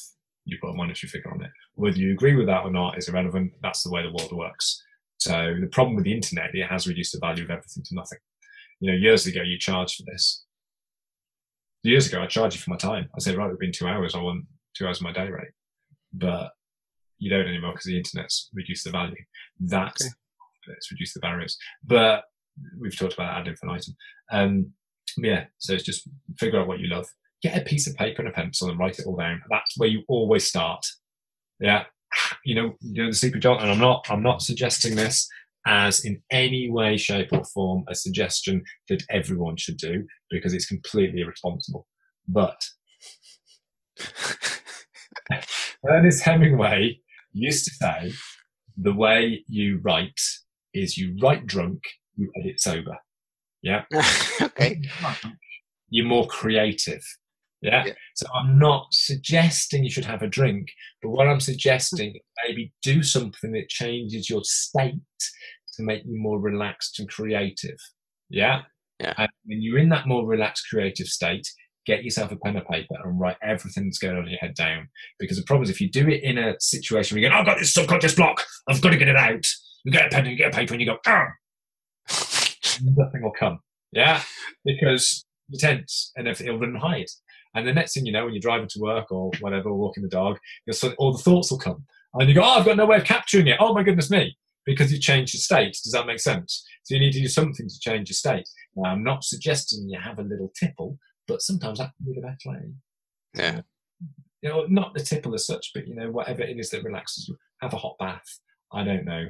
you 0.45 0.57
put 0.61 0.71
a 0.71 0.75
monetary 0.75 1.09
figure 1.09 1.31
on 1.31 1.43
it. 1.43 1.51
Whether 1.75 1.99
you 1.99 2.13
agree 2.13 2.35
with 2.35 2.47
that 2.47 2.65
or 2.65 2.71
not 2.71 2.99
is 2.99 3.09
irrelevant. 3.09 3.53
That's 3.63 3.83
the 3.83 3.91
way 3.91 4.03
the 4.03 4.13
world 4.13 4.33
works. 4.33 4.83
So 5.23 5.55
the 5.61 5.69
problem 5.69 5.95
with 5.95 6.05
the 6.05 6.13
internet, 6.13 6.51
it 6.55 6.67
has 6.67 6.89
reduced 6.89 7.13
the 7.13 7.21
value 7.21 7.45
of 7.45 7.51
everything 7.51 7.85
to 7.85 7.95
nothing. 7.95 8.19
You 8.81 8.91
know, 8.91 8.97
years 8.97 9.25
ago 9.27 9.43
you 9.43 9.57
charged 9.59 9.97
for 9.97 10.05
this. 10.11 10.45
Years 11.85 12.09
ago 12.09 12.23
I 12.23 12.27
charged 12.27 12.57
you 12.57 12.61
for 12.63 12.71
my 12.71 12.77
time. 12.77 13.09
I 13.15 13.21
said, 13.21 13.37
right, 13.37 13.49
it's 13.51 13.59
been 13.59 13.71
two 13.73 13.87
hours. 13.87 14.15
I 14.17 14.21
want 14.21 14.47
two 14.77 14.87
hours 14.87 14.99
of 14.99 15.05
my 15.05 15.13
day 15.13 15.29
rate. 15.29 15.53
But 16.13 16.51
you 17.19 17.31
don't 17.31 17.47
anymore 17.47 17.73
because 17.73 17.85
the 17.87 17.97
internet's 17.97 18.51
reduced 18.53 18.85
the 18.85 18.91
value. 18.91 19.15
That's 19.61 20.03
Okay. 20.05 20.75
it's 20.77 20.91
reduced 20.91 21.15
the 21.15 21.21
barriers. 21.21 21.57
But 21.85 22.25
we've 22.81 22.97
talked 22.99 23.15
about 23.15 23.37
ad 23.41 23.47
infinitum. 23.49 23.95
Um, 24.33 24.73
yeah, 25.19 25.45
so 25.59 25.75
it's 25.75 25.85
just 25.85 26.09
figure 26.39 26.61
out 26.61 26.67
what 26.67 26.81
you 26.81 26.89
love. 26.89 27.07
Get 27.43 27.57
a 27.57 27.65
piece 27.65 27.87
of 27.87 27.95
paper 27.97 28.23
and 28.23 28.29
a 28.29 28.33
pencil 28.33 28.71
and 28.71 28.79
write 28.79 28.99
it 28.99 29.07
all 29.07 29.17
down. 29.17 29.41
That's 29.51 29.77
where 29.77 29.89
you 29.89 30.03
always 30.09 30.45
start. 30.47 30.85
Yeah, 31.61 31.85
you 32.45 32.55
know, 32.55 32.75
know 32.83 33.07
the 33.09 33.15
secret, 33.15 33.43
John. 33.43 33.61
And 33.61 33.71
I'm 33.71 33.79
not, 33.79 34.07
I'm 34.09 34.23
not 34.23 34.43
suggesting 34.43 34.97
this 34.97 35.29
as 35.67 36.05
in 36.05 36.21
any 36.31 36.71
way, 36.71 36.97
shape, 36.97 37.29
or 37.33 37.45
form 37.45 37.85
a 37.89 37.95
suggestion 37.95 38.63
that 38.89 39.05
everyone 39.11 39.57
should 39.57 39.77
do 39.77 40.05
because 40.31 40.53
it's 40.53 40.67
completely 40.67 41.21
irresponsible. 41.21 41.87
But 42.27 42.61
Ernest 45.89 46.25
Hemingway 46.25 47.01
used 47.33 47.65
to 47.67 47.71
say, 47.75 48.13
"The 48.77 48.95
way 48.95 49.45
you 49.49 49.81
write 49.83 50.21
is 50.75 50.97
you 50.97 51.17
write 51.21 51.47
drunk, 51.47 51.83
you 52.17 52.31
edit 52.41 52.61
sober." 52.61 52.99
Yeah 53.63 53.85
okay. 54.43 54.83
you're 55.89 56.07
more 56.07 56.27
creative. 56.27 57.03
Yeah? 57.63 57.85
Yeah. 57.87 57.93
So 58.17 58.27
I'm 58.35 58.59
not 58.59 58.89
suggesting 58.91 59.85
you 59.85 59.91
should 59.91 60.05
have 60.05 60.23
a 60.23 60.29
drink, 60.29 60.69
but 61.01 61.11
what 61.11 61.29
I'm 61.29 61.41
suggesting 61.41 62.11
is 62.11 62.23
maybe 62.47 62.73
do 62.83 63.03
something 63.03 63.53
that 63.53 63.69
changes 63.69 64.29
your 64.29 64.43
state 64.45 64.95
to 65.75 65.83
make 65.83 66.03
you 66.05 66.21
more 66.21 66.41
relaxed 66.41 66.99
and 66.99 67.09
creative. 67.09 67.79
Yeah. 68.29 68.63
Yeah. 69.01 69.15
And 69.17 69.29
when 69.45 69.63
you're 69.63 69.79
in 69.79 69.89
that 69.91 70.07
more 70.07 70.27
relaxed, 70.27 70.67
creative 70.69 71.07
state, 71.07 71.47
get 71.87 72.05
yourself 72.05 72.33
a 72.33 72.37
pen 72.37 72.57
and 72.57 72.67
paper 72.67 72.95
and 73.03 73.19
write 73.19 73.37
everything 73.43 73.85
that's 73.85 73.99
going 73.99 74.17
on 74.17 74.25
in 74.25 74.31
your 74.31 74.39
head 74.39 74.55
down. 74.55 74.89
Because 75.19 75.37
the 75.37 75.45
problem 75.45 75.65
is 75.65 75.71
if 75.71 75.81
you 75.81 75.91
do 75.91 76.09
it 76.09 76.23
in 76.23 76.39
a 76.39 76.55
situation 76.61 77.15
where 77.15 77.23
you 77.23 77.29
go, 77.29 77.35
I've 77.35 77.47
got 77.47 77.59
this 77.59 77.75
subconscious 77.75 78.15
block, 78.15 78.45
I've 78.69 78.81
got 78.81 78.91
to 78.91 78.99
get 78.99 79.09
it 79.09 79.17
out. 79.17 79.47
You 79.85 79.93
get 79.93 80.07
a 80.07 80.11
pen 80.11 80.27
and 80.27 80.31
you 80.33 80.37
get 80.37 80.53
a 80.53 80.57
paper 80.57 80.75
and 80.75 80.81
you 80.81 80.87
go, 80.87 80.99
ah, 81.07 81.27
nothing 82.83 83.23
will 83.23 83.33
come. 83.33 83.61
Yeah, 83.93 84.23
because 84.65 85.25
you're 85.49 85.59
tense 85.59 86.13
and 86.17 86.27
will 86.27 86.59
run 86.59 86.77
hide. 86.77 87.09
And 87.55 87.67
the 87.67 87.73
next 87.73 87.95
thing 87.95 88.07
you 88.07 88.13
know, 88.13 88.25
when 88.25 88.35
you're 88.35 88.41
driving 88.41 88.69
to 88.69 88.81
work 88.81 89.13
or 89.13 89.31
whatever, 89.41 89.69
or 89.69 89.77
walking 89.77 90.03
the 90.03 90.09
dog, 90.09 90.39
you'll 90.67 90.75
suddenly, 90.75 90.97
all 90.99 91.13
the 91.13 91.23
thoughts 91.23 91.51
will 91.51 91.59
come. 91.59 91.85
And 92.15 92.29
you 92.29 92.35
go, 92.35 92.43
oh, 92.43 92.59
I've 92.59 92.65
got 92.65 92.77
no 92.77 92.87
way 92.87 92.97
of 92.97 93.05
capturing 93.05 93.47
it. 93.49 93.57
Oh, 93.61 93.75
my 93.75 93.83
goodness 93.83 94.11
me. 94.11 94.37
Because 94.65 94.93
you 94.93 94.99
changed 94.99 95.35
your 95.35 95.41
state. 95.41 95.77
Does 95.83 95.93
that 95.93 96.07
make 96.07 96.21
sense? 96.21 96.65
So 96.85 96.95
you 96.95 97.01
need 97.01 97.13
to 97.13 97.21
do 97.21 97.29
something 97.29 97.69
to 97.69 97.81
change 97.81 98.09
your 98.09 98.15
state. 98.15 98.49
Now, 98.77 98.91
I'm 98.91 99.03
not 99.03 99.25
suggesting 99.25 99.89
you 99.89 99.99
have 100.01 100.19
a 100.19 100.23
little 100.23 100.53
tipple, 100.59 100.99
but 101.27 101.43
sometimes 101.43 101.79
that 101.79 101.91
can 101.97 102.07
be 102.07 102.21
the 102.21 102.27
best 102.27 102.47
way. 102.47 102.59
Yeah. 103.35 103.61
You 104.43 104.49
know, 104.49 104.67
not 104.69 104.95
the 104.95 105.01
tipple 105.01 105.35
as 105.35 105.47
such, 105.47 105.71
but, 105.75 105.87
you 105.87 105.95
know, 105.95 106.11
whatever 106.11 106.43
it 106.43 106.59
is 106.59 106.71
that 106.71 106.85
relaxes 106.85 107.29
you. 107.29 107.37
Have 107.61 107.75
a 107.75 107.79
hot 107.79 107.97
bath. 107.99 108.41
I 108.73 108.85
don't 108.85 109.05
know. 109.05 109.27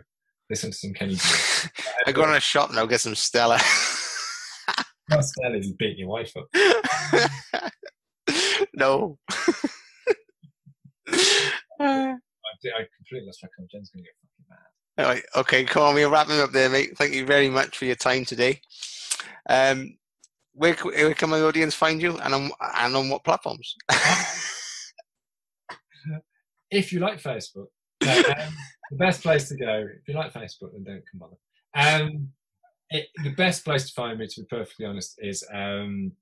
Listen 0.49 0.71
to 0.71 0.77
some 0.77 0.93
Kenny 0.93 1.15
G. 1.15 1.21
I 2.07 2.13
go 2.13 2.25
in 2.25 2.31
a 2.31 2.41
shop 2.41 2.71
and 2.71 2.79
I'll 2.79 2.87
get 2.87 3.01
some 3.01 3.15
Stella. 3.15 3.59
That's 5.09 5.33
Ellie's 5.45 5.73
beating 5.73 6.01
your 6.01 6.09
wife 6.09 6.33
up. 6.37 6.47
no. 8.75 9.19
Uh, 9.29 9.43
I, 11.81 12.17
I 12.69 12.87
completely 12.97 13.27
lost 13.27 13.41
track 13.41 13.53
of 13.59 13.69
Jen's 13.71 13.91
going 13.91 14.05
to 14.05 14.09
get 14.09 14.15
fucking 14.21 14.47
mad. 14.49 15.09
Right, 15.09 15.23
okay, 15.37 15.65
come 15.65 15.83
on, 15.83 15.95
we're 15.95 16.09
wrapping 16.09 16.41
up 16.41 16.53
there, 16.53 16.69
mate. 16.69 16.97
Thank 16.97 17.15
you 17.15 17.27
very 17.27 17.49
much 17.49 17.77
for 17.77 17.87
your 17.87 17.97
time 17.97 18.25
today. 18.25 18.61
Um, 19.49 19.97
where, 20.55 20.75
where 20.75 21.15
can 21.15 21.31
my 21.31 21.41
audience 21.41 21.75
find 21.75 22.01
you, 22.01 22.19
and 22.19 22.35
on 22.35 22.51
and 22.77 22.97
on 22.97 23.09
what 23.09 23.25
platforms? 23.25 23.75
If 26.73 26.91
you 26.91 27.01
like 27.01 27.23
Facebook, 27.23 27.67
no, 28.03 28.17
um, 28.17 28.55
the 28.91 28.97
best 28.97 29.23
place 29.23 29.47
to 29.51 29.57
go, 29.57 29.87
if 30.01 30.09
you 30.09 30.15
like 30.15 30.33
Facebook, 30.33 30.73
then 30.73 30.85
don't 30.85 31.03
come 31.11 31.19
bother. 31.19 31.37
Um, 31.75 32.29
it, 32.89 33.09
the 33.23 33.31
best 33.31 33.63
place 33.63 33.87
to 33.89 33.93
find 33.93 34.19
me, 34.19 34.27
to 34.27 34.41
be 34.41 34.47
perfectly 34.49 34.87
honest, 34.87 35.19
is 35.19 35.47
um, 35.53 36.13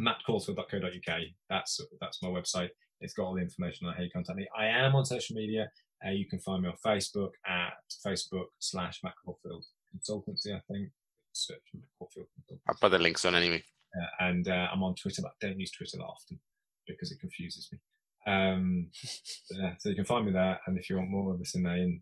mattcaulfield.co.uk. 0.00 1.20
That's 1.48 1.80
that's 2.00 2.22
my 2.22 2.28
website. 2.28 2.70
It's 3.00 3.14
got 3.14 3.24
all 3.24 3.34
the 3.34 3.42
information 3.42 3.86
on 3.86 3.94
how 3.94 4.02
you 4.02 4.10
contact 4.12 4.36
me. 4.36 4.46
I 4.56 4.66
am 4.66 4.94
on 4.94 5.04
social 5.04 5.34
media. 5.34 5.68
Uh, 6.04 6.10
you 6.10 6.26
can 6.28 6.38
find 6.40 6.62
me 6.62 6.68
on 6.68 6.76
Facebook 6.84 7.30
at 7.46 7.74
Facebook 8.04 8.46
slash 8.58 9.00
Matt 9.02 9.14
Caulfield 9.24 9.64
Consultancy. 9.94 10.54
I 10.54 10.60
think 10.70 10.90
search 11.32 11.60
Matt 11.74 11.88
Caulfield 11.98 12.26
Consultancy. 12.26 12.60
I'll 12.68 12.76
put 12.80 12.90
the 12.90 12.98
links 12.98 13.24
on 13.24 13.34
anyway. 13.34 13.62
Uh, 13.94 14.24
and 14.24 14.48
uh, 14.48 14.68
I'm 14.72 14.82
on 14.82 14.94
Twitter, 14.94 15.22
but 15.22 15.32
I 15.42 15.46
don't 15.46 15.60
use 15.60 15.70
Twitter 15.70 15.98
that 15.98 16.04
often 16.04 16.40
because 16.86 17.12
it 17.12 17.20
confuses 17.20 17.68
me. 17.72 17.78
Um, 18.26 18.88
yeah, 19.50 19.74
so 19.78 19.88
you 19.88 19.94
can 19.94 20.04
find 20.04 20.26
me 20.26 20.32
there. 20.32 20.60
And 20.66 20.78
if 20.78 20.88
you 20.88 20.96
want 20.96 21.10
more 21.10 21.32
of 21.32 21.38
this 21.38 21.54
in 21.54 21.66
and, 21.66 22.00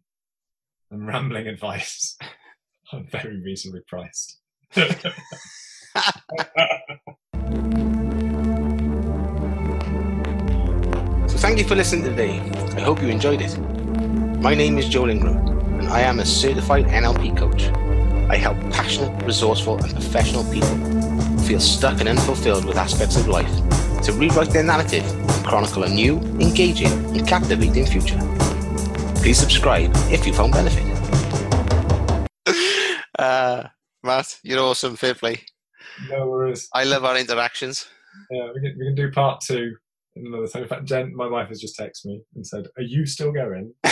and 0.90 1.06
rambling 1.06 1.46
advice, 1.46 2.16
I'm 2.92 3.06
very 3.06 3.40
reasonably 3.40 3.82
priced. 3.86 4.38
thank 11.50 11.58
you 11.58 11.66
for 11.66 11.74
listening 11.74 12.04
today. 12.04 12.38
I 12.76 12.80
hope 12.80 13.02
you 13.02 13.08
enjoyed 13.08 13.40
it. 13.42 13.58
My 14.40 14.54
name 14.54 14.78
is 14.78 14.88
Joel 14.88 15.10
Ingram, 15.10 15.36
and 15.80 15.88
I 15.88 16.02
am 16.02 16.20
a 16.20 16.24
certified 16.24 16.84
NLP 16.84 17.36
coach. 17.36 17.64
I 18.30 18.36
help 18.36 18.56
passionate, 18.70 19.20
resourceful, 19.24 19.82
and 19.82 19.92
professional 19.92 20.44
people 20.44 20.68
feel 21.38 21.58
stuck 21.58 21.98
and 21.98 22.08
unfulfilled 22.08 22.64
with 22.66 22.76
aspects 22.76 23.16
of 23.16 23.26
life 23.26 23.50
to 24.04 24.12
rewrite 24.12 24.50
their 24.50 24.62
narrative 24.62 25.04
and 25.04 25.44
chronicle 25.44 25.82
a 25.82 25.88
new, 25.88 26.18
engaging, 26.38 26.92
and 27.16 27.26
captivating 27.26 27.84
future. 27.84 28.20
Please 29.16 29.36
subscribe 29.36 29.90
if 30.08 30.24
you 30.28 30.32
found 30.32 30.52
benefit. 30.52 30.86
Uh, 33.18 33.64
Matt, 34.04 34.38
you're 34.44 34.60
awesome. 34.60 34.94
Fair 34.96 35.14
play. 35.14 35.42
No 36.08 36.28
worries. 36.28 36.68
I 36.72 36.84
love 36.84 37.04
our 37.04 37.18
interactions. 37.18 37.86
Yeah, 38.30 38.50
we 38.54 38.60
can, 38.62 38.76
we 38.78 38.86
can 38.86 38.94
do 38.94 39.10
part 39.10 39.42
two 39.42 39.74
in 39.74 39.76
another 40.16 40.46
time. 40.46 40.62
In 40.62 40.68
fact, 40.68 40.84
Jen, 40.84 41.14
my 41.14 41.26
wife 41.26 41.48
has 41.48 41.60
just 41.60 41.78
texted 41.78 42.06
me 42.06 42.22
and 42.34 42.46
said, 42.46 42.66
Are 42.76 42.82
you 42.82 43.06
still 43.06 43.32
going? 43.32 43.72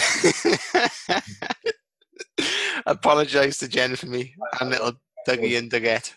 Apologise 2.86 3.58
to 3.58 3.68
Jen 3.68 3.96
for 3.96 4.06
me 4.06 4.34
and 4.60 4.70
little 4.70 4.92
Dougie 5.26 5.58
and 5.58 5.70
Dougie. 5.70 6.14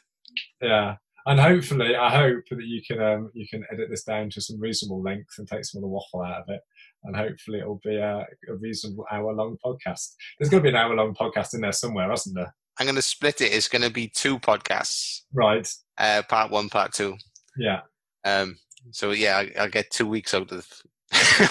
Yeah. 0.62 0.96
And 1.26 1.40
hopefully, 1.40 1.96
I 1.96 2.10
hope 2.10 2.44
that 2.50 2.64
you 2.64 2.82
can 2.86 3.00
um, 3.02 3.30
you 3.34 3.46
can 3.48 3.64
edit 3.72 3.90
this 3.90 4.04
down 4.04 4.30
to 4.32 4.42
some 4.42 4.60
reasonable 4.60 5.04
length 5.04 5.36
and 5.38 5.48
take 5.48 5.64
some 5.66 5.80
of 5.80 5.84
the 5.84 5.88
waffle 5.88 6.24
out 6.24 6.42
of 6.42 6.46
it. 6.48 6.62
And 7.04 7.16
hopefully, 7.16 7.60
it'll 7.60 7.80
be 7.84 7.98
a, 7.98 8.26
a 8.50 8.56
reasonable 8.60 9.06
hour 9.12 9.32
long 9.34 9.58
podcast. 9.64 10.14
There's 10.40 10.50
going 10.50 10.64
to 10.64 10.64
be 10.64 10.70
an 10.70 10.76
hour 10.76 10.96
long 10.96 11.14
podcast 11.14 11.54
in 11.54 11.62
there 11.62 11.72
somewhere, 11.74 12.12
isn't 12.12 12.34
there? 12.34 12.54
I'm 12.80 12.86
going 12.86 12.96
to 12.96 13.02
split 13.04 13.42
it. 13.42 13.54
It's 13.54 13.68
going 13.68 13.84
to 13.84 13.92
be 13.92 14.08
two 14.08 14.40
podcasts. 14.40 15.22
Right. 15.34 15.68
Uh, 15.98 16.24
part 16.28 16.50
one, 16.50 16.70
part 16.70 16.94
two. 16.94 17.18
Yeah. 17.56 17.82
Um. 18.26 18.58
So 18.92 19.12
yeah, 19.12 19.38
I, 19.38 19.52
I'll 19.60 19.70
get 19.70 19.92
two 19.92 20.08
weeks 20.08 20.34
out 20.34 20.52
of, 20.52 20.68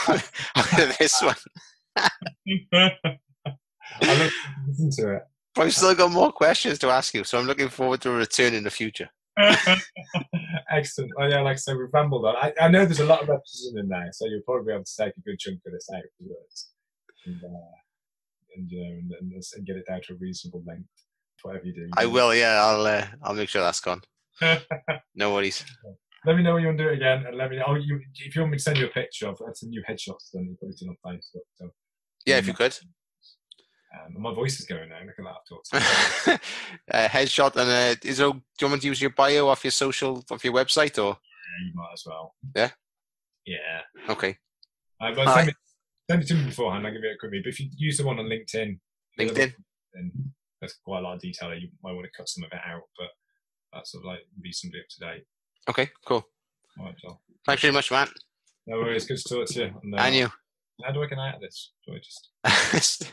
out 0.08 0.22
of 0.78 0.98
this 0.98 1.22
one. 1.22 1.36
I 2.72 4.30
listen 4.66 4.90
to 4.92 5.16
it. 5.16 5.22
But 5.54 5.66
I've 5.66 5.74
still 5.74 5.94
got 5.94 6.12
more 6.12 6.32
questions 6.32 6.78
to 6.80 6.88
ask 6.90 7.14
you, 7.14 7.24
so 7.24 7.38
I'm 7.38 7.46
looking 7.46 7.68
forward 7.68 8.00
to 8.02 8.10
a 8.10 8.16
return 8.16 8.54
in 8.54 8.64
the 8.64 8.70
future. 8.70 9.08
Excellent. 10.70 11.10
Oh, 11.18 11.26
yeah, 11.26 11.40
like 11.40 11.54
I 11.54 11.56
said, 11.56 11.76
we've 11.76 11.92
rambled 11.92 12.24
on. 12.24 12.36
I, 12.36 12.52
I 12.60 12.68
know 12.68 12.84
there's 12.84 13.00
a 13.00 13.04
lot 13.04 13.22
of 13.22 13.30
episodes 13.30 13.74
in 13.76 13.88
there, 13.88 14.10
so 14.12 14.26
you'll 14.26 14.42
probably 14.42 14.66
be 14.66 14.72
able 14.74 14.84
to 14.84 14.96
take 14.96 15.16
a 15.16 15.20
good 15.20 15.38
chunk 15.38 15.58
of 15.66 15.72
this 15.72 15.88
out 15.92 15.98
afterwards. 15.98 16.70
And, 17.26 17.42
uh, 17.44 17.74
and, 18.56 18.70
you 18.70 18.80
know, 18.80 18.90
and, 18.90 19.12
and, 19.32 19.42
and 19.56 19.66
get 19.66 19.76
it 19.76 19.86
down 19.88 20.00
to 20.02 20.12
a 20.12 20.16
reasonable 20.16 20.62
length, 20.66 20.88
whatever 21.42 21.66
you 21.66 21.74
do. 21.74 21.88
I 21.96 22.06
will. 22.06 22.34
Yeah, 22.34 22.62
I'll. 22.62 22.86
Uh, 22.86 23.06
I'll 23.22 23.34
make 23.34 23.48
sure 23.48 23.62
that's 23.62 23.80
gone. 23.80 24.02
no 25.14 25.34
worries. 25.34 25.64
Let 26.26 26.36
me 26.36 26.42
know 26.42 26.52
when 26.54 26.62
you 26.62 26.68
want 26.68 26.78
to 26.78 26.84
do 26.84 26.90
it 26.90 26.96
again, 26.96 27.24
and 27.26 27.36
let 27.36 27.50
me 27.50 27.56
know. 27.56 27.64
Oh, 27.68 27.74
you, 27.76 27.98
if 28.16 28.34
you 28.34 28.42
want 28.42 28.52
me 28.52 28.58
to 28.58 28.62
send 28.62 28.76
you 28.76 28.86
a 28.86 28.90
picture 28.90 29.26
of 29.28 29.38
that's 29.44 29.62
a 29.62 29.66
new 29.66 29.82
headshot, 29.88 30.18
then 30.34 30.44
you 30.50 30.56
put 30.60 30.68
it 30.68 30.86
on 30.86 30.96
Facebook. 31.06 31.46
So, 31.56 31.70
Yeah, 32.26 32.36
if 32.38 32.46
you 32.46 32.52
could. 32.52 32.76
um, 33.94 34.20
my 34.22 34.34
voice 34.34 34.60
is 34.60 34.66
going 34.66 34.90
now. 34.90 34.98
Look 35.00 35.14
at 35.18 35.24
that. 35.24 35.78
I've 36.28 36.36
talked. 36.36 36.40
uh, 36.92 37.08
headshot 37.16 37.56
and 37.56 37.70
uh, 37.70 37.96
is 38.04 38.18
there, 38.18 38.28
do 38.30 38.40
you 38.60 38.66
want 38.66 38.74
me 38.74 38.80
to 38.80 38.86
use 38.88 39.00
your 39.00 39.10
bio 39.10 39.48
off 39.48 39.64
your 39.64 39.70
social, 39.70 40.22
off 40.30 40.44
your 40.44 40.52
website, 40.52 40.98
or 41.02 41.16
Yeah, 41.16 41.66
you 41.66 41.72
might 41.74 41.90
as 41.94 42.02
well. 42.06 42.34
Yeah? 42.54 42.70
Yeah. 43.46 43.80
okay? 44.10 44.36
Uh, 45.00 45.14
but 45.14 45.34
send, 45.34 45.48
it, 45.48 45.54
send 46.10 46.22
it 46.22 46.28
to 46.28 46.34
me 46.34 46.44
beforehand. 46.44 46.86
I'll 46.86 46.92
give 46.92 47.02
you 47.02 47.10
a 47.10 47.18
quick 47.18 47.32
read. 47.32 47.44
But 47.44 47.54
if 47.54 47.60
you 47.60 47.70
use 47.76 47.96
the 47.96 48.04
one 48.04 48.18
on 48.18 48.26
LinkedIn, 48.26 48.78
LinkedIn. 49.18 49.54
then 49.94 50.12
there's 50.60 50.74
quite 50.84 50.98
a 50.98 51.02
lot 51.02 51.14
of 51.14 51.20
detail. 51.22 51.54
You 51.54 51.68
might 51.82 51.92
want 51.94 52.04
to 52.04 52.12
cut 52.14 52.28
some 52.28 52.44
of 52.44 52.52
it 52.52 52.60
out, 52.62 52.82
but 52.98 53.08
that's 53.72 53.92
sort 53.92 54.02
of 54.04 54.08
like 54.08 54.20
reasonably 54.42 54.80
up 54.80 54.86
to 54.90 55.00
date. 55.00 55.24
Okay, 55.68 55.90
cool. 56.06 56.24
All 56.78 56.86
right, 56.86 56.94
Joel. 56.98 57.20
Thanks 57.46 57.62
very 57.62 57.72
much, 57.74 57.90
Matt. 57.90 58.08
No 58.66 58.78
worries. 58.78 59.06
Good 59.06 59.18
to 59.18 59.34
talk 59.34 59.46
to 59.48 59.58
you. 59.60 59.74
And, 59.82 59.94
uh, 59.94 59.98
And 59.98 60.14
you. 60.14 60.28
How 60.84 60.92
do 60.92 61.02
I 61.02 61.06
get 61.06 61.18
out 61.18 61.34
of 61.36 61.40
this? 61.40 61.72
Do 61.86 61.94
I 61.94 61.98
just 61.98 63.12